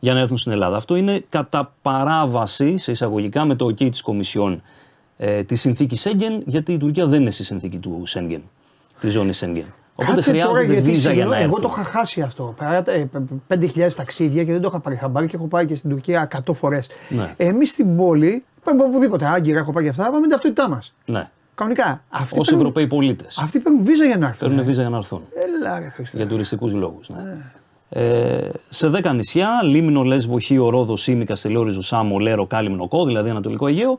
[0.00, 0.76] για να έρθουν στην Ελλάδα.
[0.76, 4.62] Αυτό είναι κατά παράβαση, σε εισαγωγικά, με το OK της Κομισιόν
[5.16, 8.42] ε, της συνθήκης Σέγγεν, γιατί η Τουρκία δεν είναι στη συνθήκη του Σέγγεν,
[9.00, 9.64] της ζώνης Σέγγεν.
[10.00, 11.58] Οπότε Κάτσε τώρα χρειάζονται γιατί βίζα για να συγγνώμη, έρθουν.
[11.62, 12.54] εγώ το είχα χάσει αυτό.
[12.58, 15.74] Παρά- ε, π- 5.000 ταξίδια και δεν το είχα πάρει χαμπάρι και έχω πάει και
[15.74, 16.88] στην Τουρκία 100 φορές.
[17.08, 17.34] Ναι.
[17.36, 20.68] Εμείς στην πόλη, πάμε από οπουδήποτε, Άγκυρα, έχω πάει και αυτά, πάμε με την ταυτότητά
[20.68, 20.92] μας.
[21.04, 21.28] Ναι.
[21.54, 22.02] Κανονικά.
[22.08, 23.38] Αυτοί Ω παίρνουν, Ευρωπαίοι πολίτες.
[23.42, 24.38] αυτοί παίρνουν βίζα για να έρθουν.
[24.48, 24.62] Παίρνουν ε.
[24.66, 25.20] βίζα για να έρθουν.
[25.34, 26.16] Έλα, ρε Χριστέ.
[26.16, 27.08] Για τουριστικούς λόγους.
[27.08, 27.36] Ναι.
[27.90, 33.30] Ε, σε 10 νησιά, Λίμνο, Λέσβο, Χίο, Ρόδο, Σίμη, Καστελόριζο, Σάμο, Λέρο, Κάλυμνο, Κό, δηλαδή
[33.30, 33.98] Ανατολικό Αιγαίο.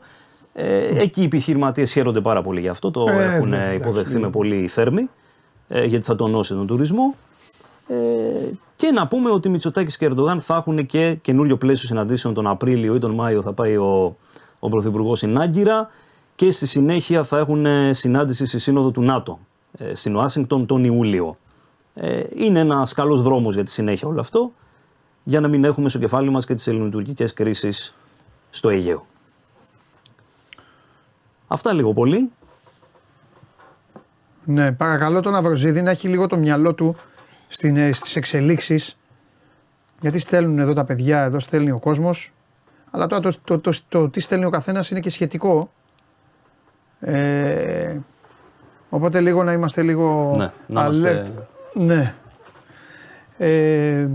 [0.54, 2.90] Ε, εκεί οι επιχειρηματίες χαίρονται πάρα πολύ γι' αυτό.
[2.90, 4.18] Το Ε, έχουν βέβαια, υποδεχθεί εντάξει.
[4.18, 5.08] με πολύ θέρμη,
[5.72, 7.14] ε, γιατί θα τονώσει τον τουρισμό.
[7.86, 7.94] Ε,
[8.76, 12.94] και να πούμε ότι Μητσοτάκης και Ερντογάν θα έχουν και καινούριο πλαίσιο συναντήσεων τον Απρίλιο
[12.94, 13.42] ή τον Μάιο.
[13.42, 14.16] Θα πάει ο,
[14.58, 15.88] ο Πρωθυπουργός στην Άγκυρα
[16.34, 19.38] και στη συνέχεια θα έχουν ε, συνάντηση στη Σύνοδο του ΝΑΤΟ
[19.78, 21.36] ε, στην Ουάσιγκτον τον Ιούλιο.
[21.94, 24.50] Ε, είναι ένας καλός δρόμος για τη συνέχεια όλο αυτό,
[25.22, 27.94] για να μην έχουμε στο κεφάλι μας και τις ελληνοτουρκικές κρίσεις
[28.50, 29.04] στο Αιγαίο.
[31.46, 32.30] Αυτά λίγο πολύ.
[34.44, 36.96] Ναι, παρακαλώ τον Αυροζίδη να έχει λίγο το μυαλό του
[37.48, 38.96] στην, ε, στις εξελίξεις
[40.00, 42.32] γιατί στέλνουν εδώ τα παιδιά, εδώ στέλνει ο κόσμος
[42.90, 45.70] αλλά τώρα το, το, το, το, τι στέλνει ο καθένας είναι και σχετικό
[47.00, 47.96] ε,
[48.88, 51.30] οπότε λίγο να είμαστε λίγο Ναι, να είμαστε- alert.
[51.74, 52.14] Ναι.
[53.38, 54.08] Ε,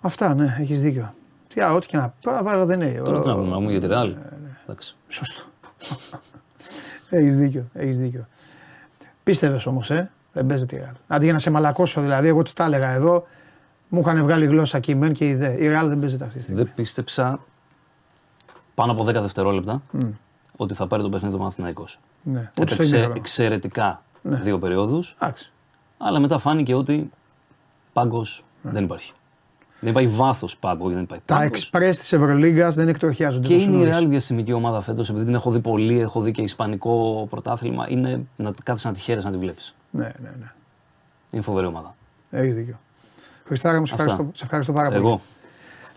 [0.00, 1.12] αυτά, ναι, έχεις δίκιο.
[1.48, 3.00] Τι, α, ό,τι και να πάω, αλλά δεν είναι.
[3.04, 4.08] Τώρα τι να πούμε, να πούμε για τη Ρεάλ.
[4.08, 4.96] Ναι, Εντάξει.
[5.08, 5.42] Σωστό.
[7.10, 8.26] Έχεις δίκιο, έχεις δίκιο.
[9.22, 10.10] Πίστευες όμως, ε.
[10.32, 10.94] Δεν παίζεται η Real.
[11.06, 13.26] Αντί για να σε μαλακώσω, δηλαδή, εγώ τους τα έλεγα εδώ,
[13.88, 15.52] μου είχαν βγάλει γλώσσα και η μεν και η δε.
[15.52, 16.62] Η Real δεν παίζεται αυτή τη στιγμή.
[16.62, 17.40] Δεν πίστεψα
[18.74, 19.82] πάνω από 10 δευτερόλεπτα
[20.56, 22.00] ότι θα πάρει το παιχνίδι ο Παναθηναϊκός.
[22.22, 23.14] Ναι, ούτε στο Έπαιξε ημίχρονο.
[23.16, 24.36] εξαιρετικά Ναι.
[24.36, 25.52] δύο περιόδους, Εντάξει.
[25.98, 27.10] αλλά μετά φάνηκε ότι
[27.92, 29.12] πάγκος δεν υπάρχει.
[29.80, 31.24] Δεν υπάρχει βάθος πάγκο, όχι δεν υπάρχει.
[31.28, 31.34] Ναι.
[31.34, 31.58] Τα πάγκος.
[31.58, 33.98] εξπρέ της Ευρωλίγκας δεν εκτροχιάζονται Και τόσο είναι η νωρίς.
[33.98, 37.86] Real διαστημική ομάδα φέτος, επειδή την έχω δει πολύ, έχω δει και Ισπανικό πρωτάθλημα.
[37.88, 39.74] Είναι να κάθεσαι να τη χαίρεσαι να τη βλέπεις.
[39.90, 40.52] Ναι, ναι, ναι.
[41.30, 41.94] Είναι φοβερή ομάδα.
[42.30, 42.80] Έχεις δίκιο.
[43.44, 44.04] Χριστάρα μου, σε Αυτά.
[44.04, 44.98] ευχαριστώ, σε ευχαριστώ πάρα πολύ.
[45.00, 45.20] Εγώ.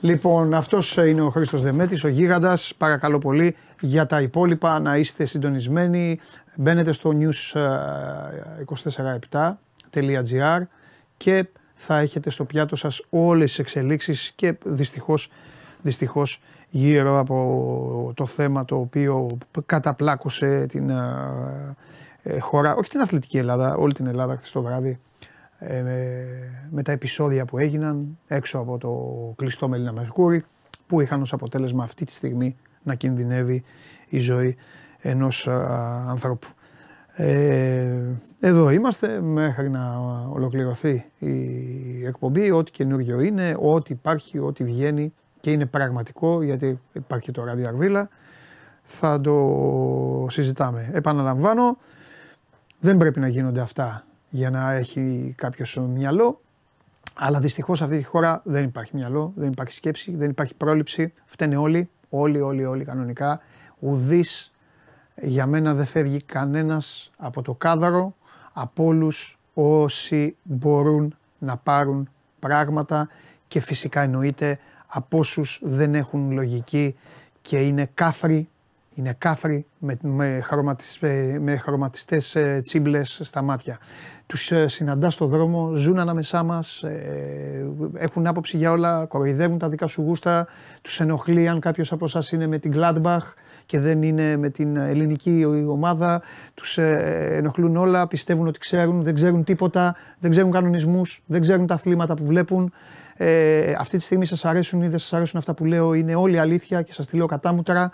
[0.02, 2.74] Λοιπόν, αυτός είναι ο Χρήστος Δεμέτης, ο Γίγαντας.
[2.78, 6.20] Παρακαλώ πολύ για τα υπόλοιπα να είστε συντονισμένοι.
[6.56, 7.70] Μπαίνετε στο news ε,
[9.92, 10.62] 247.gr
[11.18, 11.46] και
[11.86, 15.30] θα έχετε στο πιάτο σας όλες τις εξελίξεις και δυστυχώς,
[15.82, 21.76] δυστυχώς γύρω από το θέμα το οποίο καταπλάκωσε την ε,
[22.24, 25.00] ε, χώρα, όχι την αθλητική Ελλάδα, όλη την Ελλάδα χθες το βράδυ
[25.58, 28.90] ε, με- με τα επεισόδια που έγιναν έξω από το
[29.36, 30.44] κλειστό Μελίνα Μερκούρη
[30.88, 33.64] που είχαν ως αποτέλεσμα αυτή τη στιγμή να κινδυνεύει
[34.08, 34.56] η ζωή
[35.00, 35.56] ενός α,
[36.10, 36.48] ανθρώπου.
[37.16, 37.94] Ε,
[38.40, 39.98] εδώ είμαστε μέχρι να
[40.32, 47.32] ολοκληρωθεί η εκπομπή, ό,τι καινούριο είναι, ό,τι υπάρχει, ό,τι βγαίνει και είναι πραγματικό γιατί υπάρχει
[47.32, 48.10] το ράδιο Αρβίλα
[48.84, 50.90] θα το συζητάμε.
[50.94, 51.78] Επαναλαμβάνω,
[52.80, 56.42] δεν πρέπει να γίνονται αυτά για να έχει κάποιος μυαλό.
[57.16, 61.14] Αλλά δυστυχώς σε αυτή τη χώρα δεν υπάρχει μυαλό, δεν υπάρχει σκέψη, δεν υπάρχει πρόληψη.
[61.26, 63.42] Φταίνε όλοι, όλοι, όλοι, όλοι κανονικά.
[63.80, 64.53] Ουδής
[65.16, 68.16] για μένα δεν φεύγει κανένας από το κάδαρο,
[68.54, 72.10] από όλους όσοι μπορούν να πάρουν
[72.40, 73.10] πράγματα
[73.48, 76.96] και φυσικά εννοείται από όσους δεν έχουν λογική
[77.42, 78.50] και είναι κάφροι,
[78.94, 83.78] είναι κάφροι με, με, χρωματισ, ε, με χρωματιστές ε, τσίμπλες στα μάτια.
[84.26, 86.84] Τους ε, συναντά στο δρόμο, ζουν ανάμεσά μας,
[87.94, 90.48] έχουν άποψη για όλα, κοροϊδεύουν τα δικά σου γούστα,
[90.82, 93.34] τους ενοχλεί αν κάποιος από εσάς είναι με την Gladbach
[93.66, 96.22] και δεν είναι με την ελληνική ομάδα,
[96.54, 101.74] τους ενοχλούν όλα, πιστεύουν ότι ξέρουν, δεν ξέρουν τίποτα, δεν ξέρουν κανονισμούς, δεν ξέρουν τα
[101.74, 102.74] αθλήματα που βλέπουν.
[103.18, 106.40] Ε, αυτή τη στιγμή σας αρέσουν ή δεν σας αρέσουν αυτά που λέω, είναι όλη
[106.40, 107.92] αλήθεια και σας τη λέω κατάμουτρα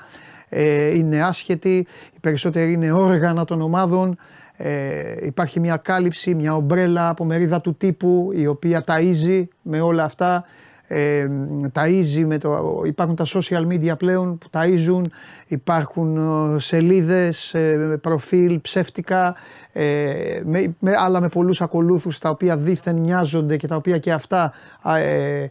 [0.50, 4.18] ε, είναι άσχετοι, οι περισσότεροι είναι όργανα των ομάδων.
[4.58, 10.04] Ε, υπάρχει μια κάλυψη, μια ομπρέλα από μερίδα του τύπου η οποία ταΐζει με όλα
[10.04, 10.45] αυτά
[10.91, 11.27] ε,
[11.73, 15.03] ταΐζει με το, υπάρχουν τα social media πλέον που ταΐζουν,
[15.47, 16.17] υπάρχουν
[16.55, 19.35] ε, σελίδες, ε, προφίλ ψεύτικα,
[19.71, 24.11] ε, με, με, άλλα με πολλούς ακολούθους τα οποία δήθεν νοιάζονται και τα οποία και
[24.11, 24.53] αυτά
[24.95, 25.47] ε,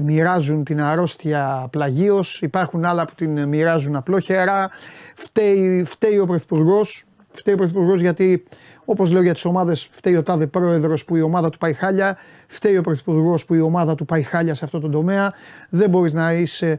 [0.00, 4.70] μοιράζουν την αρρώστια πλαγίως, υπάρχουν άλλα που την μοιράζουν απλόχερα,
[5.14, 8.44] φταίει, φταίει ο Πρωθυπουργός, φταίει ο Πρωθυπουργός γιατί
[8.88, 12.18] Όπως λέω για τις ομάδες, φταίει ο τάδε πρόεδρος που η ομάδα του πάει χάλια,
[12.46, 15.32] φταίει ο πρωθυπουργός που η ομάδα του πάει χάλια σε αυτό το τομέα.
[15.70, 16.78] Δεν μπορείς να είσαι,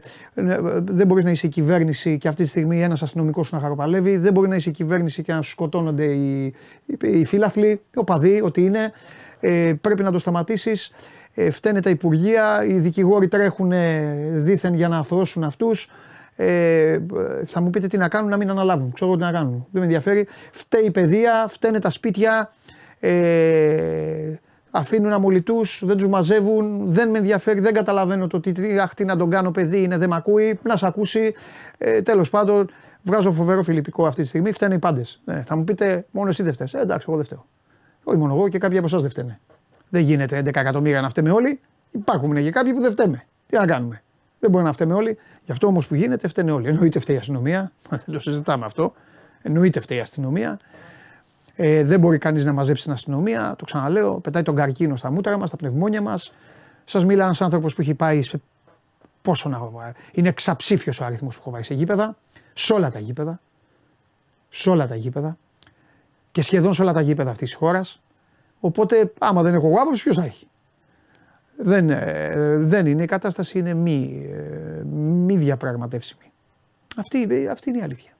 [0.84, 4.16] δεν μπορείς να είσαι η κυβέρνηση και αυτή τη στιγμή ένας αστυνομικός σου να χαροπαλεύει.
[4.16, 6.54] Δεν μπορεί να είσαι η κυβέρνηση και να σου σκοτώνονται οι,
[6.86, 8.92] οι, οι φίλαθλοι, οι οπαδοί, ό,τι είναι.
[9.40, 10.90] Ε, πρέπει να το σταματήσεις.
[11.34, 13.72] Ε, φταίνε τα υπουργεία, οι δικηγόροι τρέχουν
[14.32, 15.90] δίθεν για να αθρώσουν αυτούς.
[16.40, 16.98] Ε,
[17.44, 18.92] θα μου πείτε τι να κάνουν, να μην αναλάβουν.
[18.92, 19.66] Ξέρω τι να κάνουν.
[19.70, 20.26] Δεν με ενδιαφέρει.
[20.52, 22.50] Φταίει η παιδεία, φταίνε τα σπίτια.
[23.00, 24.34] Ε,
[24.70, 29.16] αφήνουν αμολυτούς, δεν τους μαζεύουν, δεν με ενδιαφέρει, δεν καταλαβαίνω το τι, αχ, τι να
[29.16, 31.34] τον κάνω παιδί, είναι, δεν με ακούει, να σε ακούσει.
[31.78, 32.70] Ε, Τέλος πάντων,
[33.02, 34.52] βγάζω φοβερό φιλιππικό αυτή τη στιγμή.
[34.52, 35.22] Φταίνε οι πάντες.
[35.26, 36.68] Ε, θα μου πείτε, μόνο εσύ δεν φταίει.
[36.72, 37.46] Ε, εντάξει, εγώ δεν φταίω.
[38.04, 39.40] Όχι μόνο εγώ και κάποιοι από εσάς δεν φταίνε.
[39.88, 41.60] Δεν γίνεται 11 εκατομμύρια να φταίμε όλοι.
[41.90, 43.24] Υπάρχουν και κάποιοι που δεν φταίμε.
[43.46, 44.02] Τι να κάνουμε.
[44.38, 45.18] Δεν μπορεί να φταίμε όλοι.
[45.44, 46.68] Γι' αυτό όμως που γίνεται φταίνε όλοι.
[46.68, 47.72] Εννοείται φταίει η αστυνομία.
[47.88, 48.92] Δεν το συζητάμε αυτό.
[49.42, 50.58] Εννοείται φταίει η αστυνομία.
[51.54, 53.54] Ε, δεν μπορεί κανείς να μαζέψει την αστυνομία.
[53.58, 54.20] Το ξαναλέω.
[54.20, 56.32] Πετάει τον καρκίνο στα μούτρα μας, στα πνευμόνια μας.
[56.84, 58.40] Σας μιλά ένας άνθρωπος που έχει πάει σε.
[59.22, 62.16] Πόσο να Είναι εξαψήφιο ο αριθμός που έχω πάει σε γήπεδα.
[62.52, 63.40] Σε όλα τα γήπεδα.
[64.48, 65.36] Σε όλα τα γήπεδα.
[66.30, 68.00] Και σχεδόν σε όλα τα γήπεδα αυτής της χώρας.
[68.60, 70.48] Οπότε, άμα δεν έχω εγώ άποψη, ποιος θα έχει;
[71.60, 76.32] Δεν, ε, δεν είναι, η κατάσταση είναι μη, ε, μη διαπραγματεύσιμη.
[76.96, 78.12] Αυτή, αυτή είναι η αλήθεια.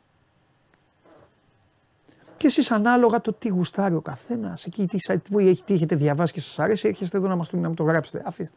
[2.37, 6.41] Και εσείς ανάλογα το τι γουστάρει ο καθένας, εκεί τι, τι, τι έχετε διαβάσει και
[6.41, 8.23] σας αρέσει, έρχεστε εδώ να μας το, να το γράψετε.
[8.27, 8.57] Αφήστε.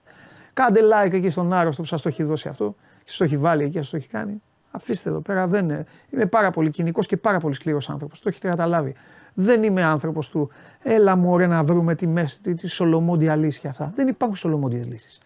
[0.54, 3.38] Κάντε like εκεί στον άρρωστο που σας το έχει δώσει αυτό, και σας το έχει
[3.38, 4.42] βάλει εκεί, σας το έχει κάνει.
[4.72, 5.48] Αφήστε εδώ πέρα.
[5.48, 8.20] Δεν, είμαι πάρα πολύ κοινικός και πάρα πολύ σκληρός άνθρωπος.
[8.20, 8.96] Το έχετε καταλάβει.
[9.34, 10.50] Δεν είμαι άνθρωπος του
[10.84, 13.92] έλα μωρέ να βρούμε τη, μέση, τη, τη σολομόντια λύση και αυτά.
[13.96, 15.20] Δεν υπάρχουν σολομόντιες λύσεις.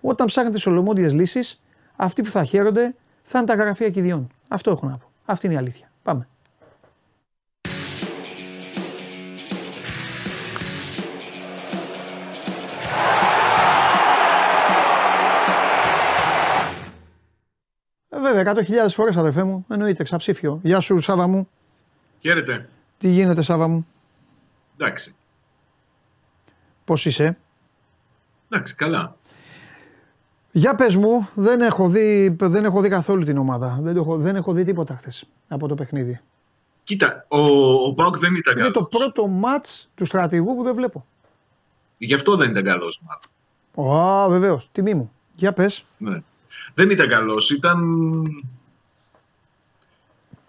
[0.00, 1.60] Όταν ψάχνετε σολομόντιες λύσεις,
[1.96, 4.28] αυτοί που θα χαίρονται θα είναι τα γραφεία κηδιών.
[4.48, 5.10] Αυτό έχω να πω.
[5.24, 5.90] Αυτή είναι η αλήθεια.
[6.02, 6.28] Πάμε.
[18.08, 20.60] Ε, βέβαια, 100.000 φορές αδερφέ μου, εννοείται, ξαψήφιο.
[20.62, 21.48] Γεια σου, Σάβα μου.
[22.20, 22.68] Χαίρετε.
[22.98, 23.86] Τι γίνεται, Σάβα μου;
[24.76, 25.16] Εντάξει.
[26.84, 27.38] Πώς είσαι;
[28.48, 29.16] Εντάξει, καλά.
[30.50, 33.78] Για πες μου, δεν έχω δει, δεν έχω δει καθόλου την ομάδα.
[33.82, 36.20] Δεν, έχω, δεν έχω δει τίποτα χθες από το παιχνίδι.
[36.84, 37.38] Κοίτα, ο,
[37.86, 38.64] ο Πάουκ δεν ήταν καλό.
[38.64, 41.06] Είναι το πρώτο μάτς του στρατηγού που δεν βλέπω.
[41.98, 43.02] Γι' αυτό δεν ήταν καλός,
[43.76, 44.00] μάλλον.
[44.00, 44.68] Α, βεβαίως.
[44.72, 45.12] Τιμή μου.
[45.34, 45.84] Για πες.
[45.98, 46.22] Ναι.
[46.74, 47.50] Δεν ήταν καλός.
[47.50, 47.82] Ήταν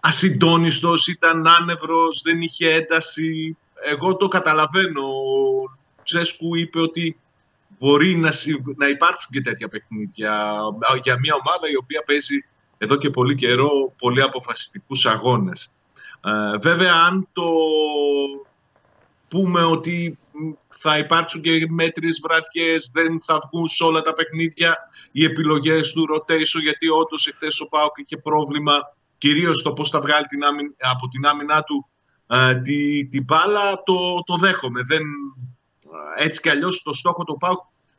[0.06, 3.56] ασυντόνιστος, ήταν άνευρος, δεν είχε ένταση.
[3.84, 5.02] Εγώ το καταλαβαίνω.
[5.02, 7.20] Ο Τσέσκου είπε ότι
[7.78, 8.30] μπορεί να,
[8.76, 10.58] να υπάρξουν και τέτοια παιχνίδια
[11.02, 12.44] για μια ομάδα η οποία παίζει
[12.78, 15.76] εδώ και πολύ καιρό πολύ αποφασιστικούς αγώνες.
[16.24, 17.44] Ε, βέβαια, αν το
[19.28, 20.18] πούμε ότι
[20.68, 24.76] θα υπάρξουν και μέτρες βραδιές, δεν θα βγουν σε όλα τα παιχνίδια
[25.12, 28.72] οι επιλογές του rotation, γιατί όντως εχθές ο Πάοκ είχε πρόβλημα
[29.18, 30.40] κυρίως το πώς θα βγάλει την
[30.78, 31.86] από την άμυνά του
[32.26, 34.80] ε, την τη μπάλα, το, το δέχομαι.
[34.82, 35.02] Δεν,
[36.16, 37.58] έτσι κι αλλιώς το στόχο του ΠΑΟΚ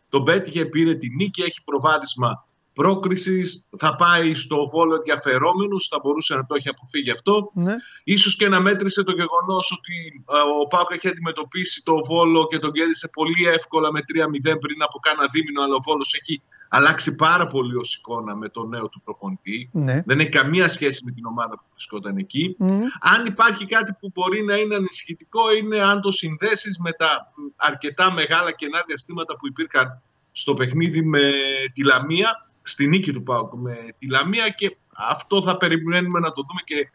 [0.10, 2.47] τον πέτυχε, πήρε την νίκη, έχει προβάδισμα
[2.78, 7.52] πρόκρισης, θα πάει στο Βόλο ενδιαφερόμενος, θα μπορούσε να το έχει αποφύγει αυτό.
[7.54, 7.76] Ναι.
[8.04, 10.24] Ίσως και να μέτρησε το γεγονός ότι
[10.62, 15.00] ο Πάουκ έχει αντιμετωπίσει το Βόλο και τον κέρδισε πολύ εύκολα με 3-0 πριν από
[15.00, 19.02] κάνα δίμηνο, αλλά ο Βόλο έχει αλλάξει πάρα πολύ ως εικόνα με το νέο του
[19.02, 19.70] προπονητή.
[19.74, 20.02] Ναι.
[20.06, 22.56] Δεν έχει καμία σχέση με την ομάδα που βρισκόταν εκεί.
[23.00, 28.12] Αν υπάρχει κάτι που μπορεί να είναι ανησυχητικό είναι αν το συνδέσεις με τα αρκετά
[28.12, 30.02] μεγάλα κενά διαστήματα που υπήρχαν
[30.32, 31.32] στο παιχνίδι με
[31.74, 34.78] τη Λαμία στη νίκη του ΠΑΟΚ με τη Λαμία και
[35.10, 36.90] αυτό θα περιμένουμε να το δούμε και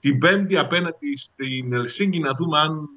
[0.00, 2.88] την Πέμπτη απέναντι στην Ελσίνκη να δούμε αν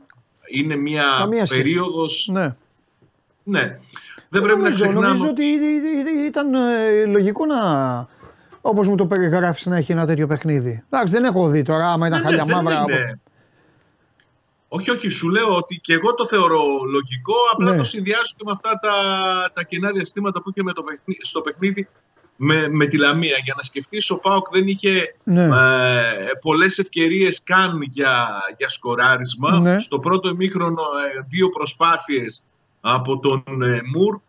[0.53, 1.61] είναι μια Καμία σχέση.
[1.61, 2.29] περίοδος...
[2.31, 2.49] Ναι.
[3.43, 3.79] Ναι.
[4.29, 5.07] Δεν πρέπει να νομίζω, ξεχνάμε...
[5.07, 5.43] νομίζω ότι
[6.27, 7.59] ήταν ε, λογικό να.
[8.61, 10.83] Όπως μου το περιγράφεις να έχει ένα τέτοιο παιχνίδι.
[10.89, 12.83] Εντάξει, δεν έχω δει τώρα, άμα ήταν Ναι, ναι, χαλιά δεν μαύρα.
[12.97, 13.19] είναι.
[14.67, 16.61] Όχι, όχι, σου λέω ότι και εγώ το θεωρώ
[16.91, 17.77] λογικό, απλά Ναι.
[17.77, 18.91] το συνδυάζω και με αυτά τα,
[19.53, 21.87] τα κενά διαστήματα που είχε με το παιχνίδι, στο παιχνίδι
[22.43, 23.37] με, με τη Λαμία.
[23.43, 25.43] Για να σκεφτείς, ο Πάοκ δεν είχε Ναι.
[25.43, 25.49] ε,
[26.41, 29.59] πολλές ευκαιρίες καν για, για σκοράρισμα.
[29.59, 29.79] Ναι.
[29.79, 32.45] Στο πρώτο ημίχρονο ε, δύο προσπάθειες
[32.81, 34.21] από τον ε, Μουρκ.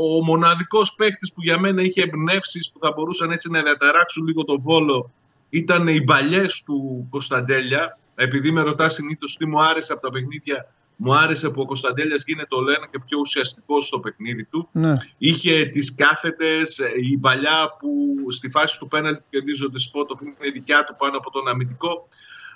[0.00, 4.44] Ο μοναδικός παίκτης που για μένα είχε εμπνεύσεις που θα μπορούσαν έτσι να διαταράξουν λίγο
[4.44, 5.10] το βόλο
[5.50, 7.98] ήταν οι παλιέ του Κωνσταντέλια.
[8.14, 10.66] Επειδή με ρωτάς συνήθως τι μου άρεσε από τα παιχνίδια,
[10.96, 14.68] μου άρεσε που ο Κωνσταντέλιας γίνεται όλο ένα και πιο ουσιαστικό στο παιχνίδι του.
[14.72, 14.94] Ναι.
[15.18, 16.80] Είχε τις κάθετες,
[17.12, 21.30] η παλιά που στη φάση του πέναλτι που κερδίζονται σπότοφ είναι δικιά του πάνω από
[21.30, 22.08] τον αμυντικό.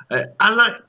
[0.06, 0.88] Ε, αλλά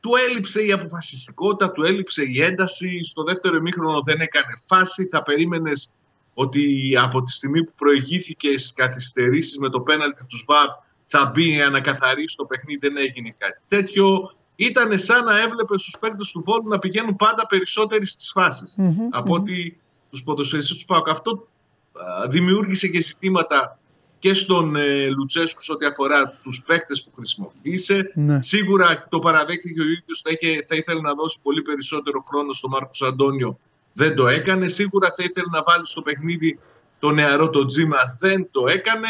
[0.00, 3.02] του έλειψε η αποφασιστικότητα, του έλειψε η ένταση.
[3.02, 5.06] Στο δεύτερο ημίχρονο δεν έκανε φάση.
[5.06, 5.96] Θα περίμενες
[6.34, 10.68] ότι από τη στιγμή που προηγήθηκε στις καθυστερήσεις με το πέναλτι του ΣΒΑΡ
[11.06, 12.78] θα μπει για να καθαρίσει το παιχνίδι.
[12.78, 14.34] Δεν έγινε κάτι τέτοιο.
[14.60, 19.08] Ήταν σαν να έβλεπε στους παίκτες του Βόλου να πηγαίνουν πάντα περισσότεροι στις φάσεις Μμμ,
[19.10, 19.80] από ότι
[20.10, 21.08] τους ποδοσφαιριστές του ΠΑΟΚ.
[21.08, 21.48] Αυτό
[21.92, 23.78] α, δημιούργησε και ζητήματα
[24.18, 28.12] και στον ε, Λουτσέσκους σε ό,τι αφορά τους παίκτες που χρησιμοποίησε.
[28.14, 28.42] Ναι.
[28.42, 32.70] Σίγουρα το παραδέχθηκε ο ίδιος, θα, είχε, θα ήθελε να δώσει πολύ περισσότερο χρόνο στον
[32.70, 33.58] Μάρκος Αντώνιο.
[33.92, 34.68] Δεν το έκανε.
[34.68, 36.58] Σίγουρα θα ήθελε να βάλει στο παιχνίδι
[36.98, 37.98] το νεαρό το Τζίμα.
[38.20, 39.08] Δεν το έκανε.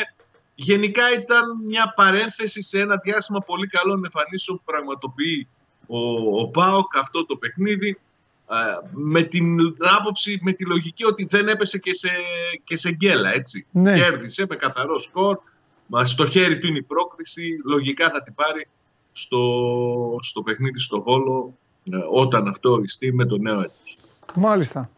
[0.62, 5.48] Γενικά ήταν μια παρένθεση σε ένα διάστημα πολύ καλών εμφανίσεων που πραγματοποιεί
[5.86, 5.98] ο,
[6.40, 7.98] ο ΠΑΟΚ αυτό το παιχνίδι
[8.50, 8.54] ε,
[8.90, 9.58] με την
[9.98, 12.08] άποψη, με τη λογική ότι δεν έπεσε και σε,
[12.64, 13.66] και σε γκέλα, έτσι.
[13.70, 13.94] Ναι.
[13.94, 15.38] Κέρδισε με καθαρό σκορ,
[15.86, 18.68] μα στο χέρι του είναι η πρόκριση, λογικά θα την πάρει
[19.12, 19.42] στο,
[20.20, 21.54] στο παιχνίδι στο Βόλο
[21.90, 23.96] ε, όταν αυτό οριστεί με το νέο έτος.
[24.34, 24.88] Μάλιστα.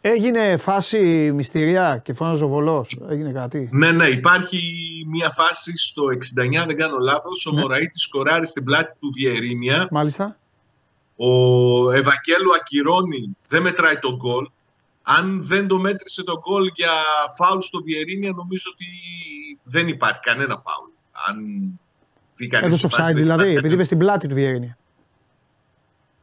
[0.00, 2.96] Έγινε φάση μυστηριά και φώναζε ο Βολός.
[3.08, 3.68] Έγινε κάτι.
[3.72, 4.60] Ναι, ναι, υπάρχει
[5.06, 6.02] μια φάση στο
[6.62, 7.60] 69, δεν κάνω λάθος, ο Ναι.
[7.60, 10.36] Μωραήτης σκοράρει στην πλάτη του Βιερίνια, Μάλιστα.
[11.16, 14.50] ο Ευακέλου ακυρώνει, δεν μετράει τον γκολ.
[15.02, 16.90] Αν δεν το μέτρησε τον γκολ για
[17.36, 18.86] φάουλ στο Βιερίνια, νομίζω ότι
[19.62, 20.90] δεν υπάρχει κανένα φάουλ.
[21.28, 21.36] Αν
[22.36, 24.78] δει κανείς Έδωσε τη φάση, offside δεν δηλαδή, υπάρχει επειδή είπε στην πλάτη του Βιερίνια.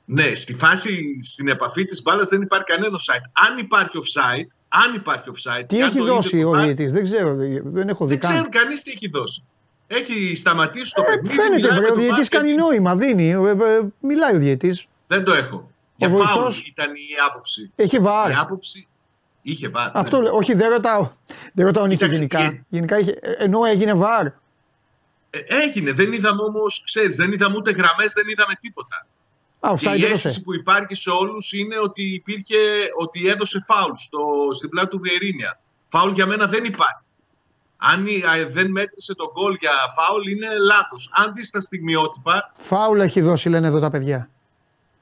[0.10, 3.48] Ναι, στη φάση, στην επαφή της μπάλας δεν υπάρχει κανένα offside.
[3.50, 5.64] Αν υπάρχει offside, αν υπάρχει offside...
[5.68, 7.90] Τι και αν έχει το είδε δώσει το ο VAR, διαιτητής, δεν ξέρω, δεν- δεν
[7.90, 8.50] έχω δει Δεν ξέρει καν.
[8.50, 9.44] κανείς τι έχει δώσει.
[9.88, 11.34] Έχει σταματήσει το Ε, παιχνίδι.
[11.36, 14.36] φαίνεται, μιλάει βρε, με ο τον διαιτητής VAR και κάνει νόημα, δίνει, ε, ε, μιλάει
[14.36, 14.86] ο διαιτητής.
[15.08, 15.72] Δεν το έχω.
[15.96, 17.72] Για βοηθός- φάουλ ήταν η άποψη.
[17.76, 18.30] Έχει βάρ.
[18.30, 18.88] Η άποψη
[19.42, 19.86] είχε βάρ.
[19.86, 19.92] ναι.
[20.00, 21.10] Αυτό, λέω, όχι δεν ρωτάω,
[21.54, 22.40] δεν ρωτάω αν είχε Κοίταξε, γενικά.
[22.40, 24.26] ε- Γενικά είχε, ε, ενώ έγινε βάρ.
[24.26, 24.32] Ε,
[25.46, 25.92] Έγινε.
[25.92, 29.08] Δεν είδαμε όμως, ξέρεις, δεν είδαμε ούτε γραμμές, δεν είδαμε τίποτα.
[29.60, 30.12] Α, Και offside η έδωσε.
[30.12, 32.56] αίσθηση που υπάρχει σε όλους είναι ότι υπήρχε,
[33.00, 34.20] ότι έδωσε φάουλ στο,
[34.56, 35.60] στην πλάτη του Βιερίνια.
[35.90, 37.10] Φάουλ για μένα δεν υπάρχει.
[37.78, 41.10] Αν η- α, δεν μέτρησε τον γκολ για φάουλ είναι λάθος.
[41.14, 44.30] Αν δεις τα στιγμιότυπα, Φάουλ έχει δώσει, λένε εδώ τα παιδιά.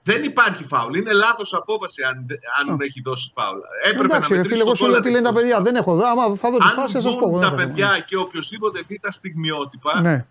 [0.04, 0.96] δεν υπάρχει φάουλ.
[0.98, 3.58] Είναι λάθος απόφαση αν, δε- αν έχει δώσει φάουλ.
[3.84, 5.36] Έπρεπε Εντάξει, να ρε μετρήσει φίλε, εγώ τον σου γκολ, λέω τι λένε τα αν
[5.36, 5.62] δεν παιδιά.
[5.62, 6.04] Δεν έχω δει.
[6.04, 7.20] Άμα θα δω τη Αν φάση, θα σας πω.
[7.20, 7.64] δουν δεν τα έχω δει.
[7.66, 10.26] παιδιά και οποιοδήποτε δει τα στιγμιότυπα, Ναι.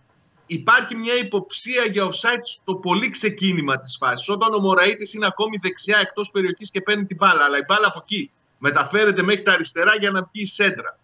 [0.46, 4.28] Υπάρχει μια υποψία για offside στο πολύ ξεκίνημα της φάσης.
[4.28, 7.44] Όταν ο Μωραήτης είναι ακόμη δεξιά εκτός περιοχής και παίρνει την μπάλα.
[7.44, 10.98] Αλλά η μπάλα από εκεί μεταφέρεται μέχρι τα αριστερά για να βγει η σέντρα.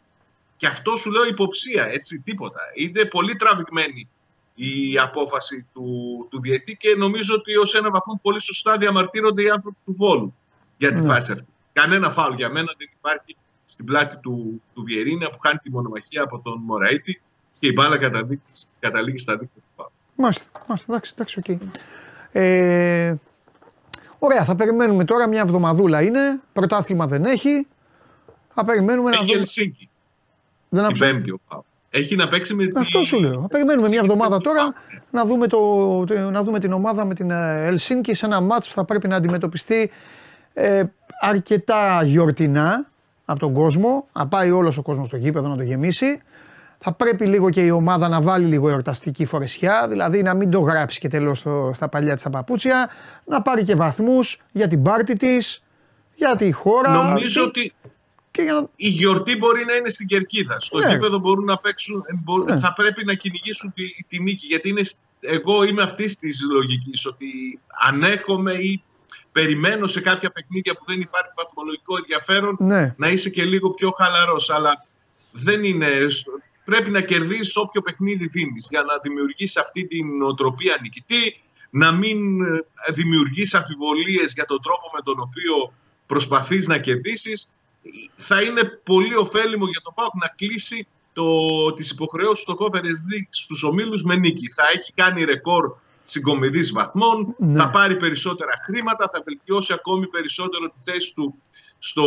[0.56, 2.60] Και αυτό σου λέω υποψία, έτσι, τίποτα.
[2.74, 4.08] Είναι πολύ τραβηγμένη
[4.54, 5.86] η απόφαση του,
[6.30, 10.34] του διαιτητή και νομίζω ότι ως ένα βαθμό πολύ σωστά διαμαρτύρονται οι άνθρωποι του Βόλου
[10.76, 11.06] για τη Ναι.
[11.06, 11.46] φάση αυτή.
[11.72, 16.22] Κανένα φάουλ για μένα δεν υπάρχει στην πλάτη του, του Βιερίνια που χάνει τη μονομαχία
[16.22, 17.20] από τον Μωραήτη
[17.60, 18.40] και η μπάλα καταλήγει,
[18.78, 19.90] καταλήγει στα δίχτυα του ΠΑΟΚ.
[20.14, 21.58] Μάλιστα, μάλιστα, εντάξει, εντάξει, οκ.
[22.32, 23.14] Ε,
[24.18, 26.40] ωραία, θα περιμένουμε τώρα μια εβδομαδούλα είναι.
[26.52, 27.66] Πρωτάθλημα δεν έχει.
[28.54, 29.38] Θα περιμένουμε να Έχει δούμε.
[29.38, 29.88] Ελσίνκι
[30.68, 31.04] Δεν την άκουσα.
[31.06, 31.64] Πέμπτη ο Πάου.
[31.90, 33.40] Έχει να παίξει με Αυτό τη- σου λέω.
[33.40, 34.74] Θα περιμένουμε μια Ελσίνκι εβδομάδα του τώρα ΠΑΟΚ.
[35.10, 35.58] να δούμε, το,
[36.04, 39.08] το- να δούμε την ομάδα με την ε, Ελσίνκη σε ένα μάτς που θα πρέπει
[39.08, 39.90] να αντιμετωπιστεί
[40.52, 40.82] ε,
[41.20, 42.86] αρκετά γιορτινά
[43.24, 44.06] από τον κόσμο.
[44.12, 46.20] Να πάει όλος ο κόσμος στο γήπεδο να το γεμίσει.
[46.82, 50.60] Θα πρέπει λίγο και η ομάδα να βάλει λίγο εορταστική φορεσιά, δηλαδή να μην το
[50.60, 52.90] γράψει και τέλος στο- στα παλιά της τα παπούτσια,
[53.26, 55.62] να πάρει και βαθμούς για την πάρτη της,
[56.14, 56.92] για τη χώρα.
[56.92, 57.72] Νομίζω και, ότι
[58.30, 58.66] και για να...
[58.76, 60.60] η γιορτή μπορεί να είναι στην κερκίδα.
[60.60, 60.88] Στο Ναι.
[60.92, 62.58] γήπεδο μπορούν να παίξουν, ε, μπο- Ναι.
[62.58, 64.46] θα πρέπει να κυνηγήσουν τη, τη νίκη.
[64.46, 67.58] Γιατί είναι, σ- εγώ είμαι αυτής της λογικής ότι
[67.88, 68.82] ανέχομαι ή
[69.32, 72.94] περιμένω σε κάποια παιχνίδια που δεν υπάρχει βαθμολογικό ενδιαφέρον Ναι.
[72.96, 74.50] να είσαι και λίγο πιο χαλαρός.
[74.50, 74.84] Αλλά
[75.32, 75.86] δεν είναι,
[76.70, 81.40] πρέπει να κερδίσει όποιο παιχνίδι δίνεις για να δημιουργήσει αυτή την νοοτροπία νικητή,
[81.70, 85.72] να μην ε, δημιουργήσει αμφιβολίες για τον τρόπο με τον οποίο
[86.06, 87.54] προσπαθείς να κερδίσεις.
[88.16, 91.26] Θα είναι πολύ ωφέλιμο για τον ΠΑΟΚ να κλείσει το,
[91.72, 94.48] τις υποχρεώσεις του Conference League στους ομίλους με νίκη.
[94.48, 97.58] Θα έχει κάνει ρεκόρ συγκομιδής βαθμών, Ναι.
[97.60, 101.34] θα πάρει περισσότερα χρήματα, θα βελτιώσει ακόμη περισσότερο τη θέση του
[101.82, 102.04] στο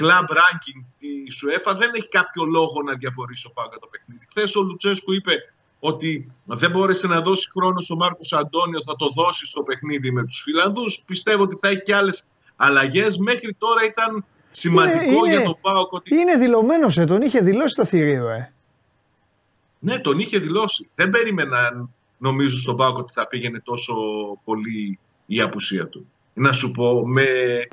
[0.00, 1.74] club ranking της UEFA.
[1.76, 4.26] Δεν έχει κάποιο λόγο να διαφορήσει ο Πάουκ για το παιχνίδι.
[4.28, 5.32] Χθες ο Λουτσέσκου είπε
[5.80, 10.24] ότι δεν μπόρεσε να δώσει χρόνο στον Μάρκος Αντώνιο, θα το δώσει στο παιχνίδι με
[10.24, 11.02] τους Φιλανδούς.
[11.06, 13.16] Πιστεύω ότι θα έχει και άλλες αλλαγές.
[13.18, 16.14] Μέχρι τώρα ήταν σημαντικό Είναι- για τον Πάοκ ότι.
[16.14, 18.52] Είναι δηλωμένος, ε, τον είχε δηλώσει το θηρίο, ε.
[19.78, 20.88] Ναι, τον είχε δηλώσει.
[20.94, 23.94] Δεν περίμεναν, νομίζω, στον Πάοκ ότι θα πήγαινε τόσο
[24.44, 26.10] πολύ η απουσία του.
[26.40, 27.24] Να σου πω, με.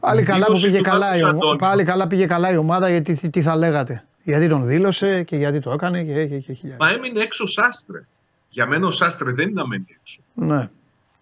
[0.01, 2.26] Πάλι την καλά, που δήλωση πήγε του καλά, Μάρκος η ομα- Αντώνιο, πάλι καλά πήγε
[2.26, 4.05] καλά η ομάδα γιατί τι, τι θα λέγατε.
[4.24, 6.88] Γιατί τον δήλωσε και γιατί το έκανε και, και, και χιλιάδες.
[6.88, 8.05] Μα έμεινε έξω ο Σάστρε.
[8.49, 10.20] Για μένα ο Σάστρε δεν είναι να μένει έξω.
[10.34, 10.70] Ναι.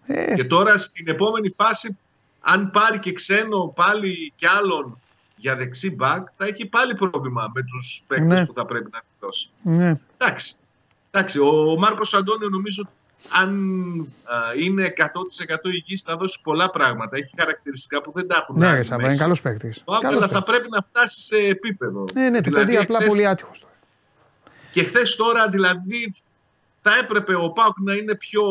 [0.06, 1.98] Ε, Και τώρα στην επόμενη φάση,
[2.40, 4.98] αν πάρει και ξένο πάλι κι άλλον
[5.36, 8.46] για δεξί μπακ, θα έχει πάλι πρόβλημα με τους παίκτες Ναι.
[8.46, 9.48] που θα πρέπει να δώσει.
[9.62, 10.00] ναι.
[10.18, 10.54] Εντάξει.
[11.10, 12.92] Εντάξει, ο Μάρκος Αντώνιο νομίζω ότι
[13.40, 13.50] αν
[14.24, 15.04] α, είναι 100%
[15.74, 17.16] υγιής θα δώσει πολλά πράγματα.
[17.16, 19.12] Έχει χαρακτηριστικά που δεν τα έχουν Ναι, άλλοι ρε Σάβα, μέσα.
[19.12, 19.82] είναι καλός παίκτης.
[20.02, 22.04] Αλλά θα πρέπει να φτάσει σε επίπεδο.
[22.14, 23.72] Ναι, ναι, το Δηλαδή, παιδί απλά εχθές- πολύ άτυχος τώρα.
[24.72, 26.14] και χθες τώρα δηλαδή
[26.82, 28.42] θα έπρεπε ο Πάουκ να είναι πιο,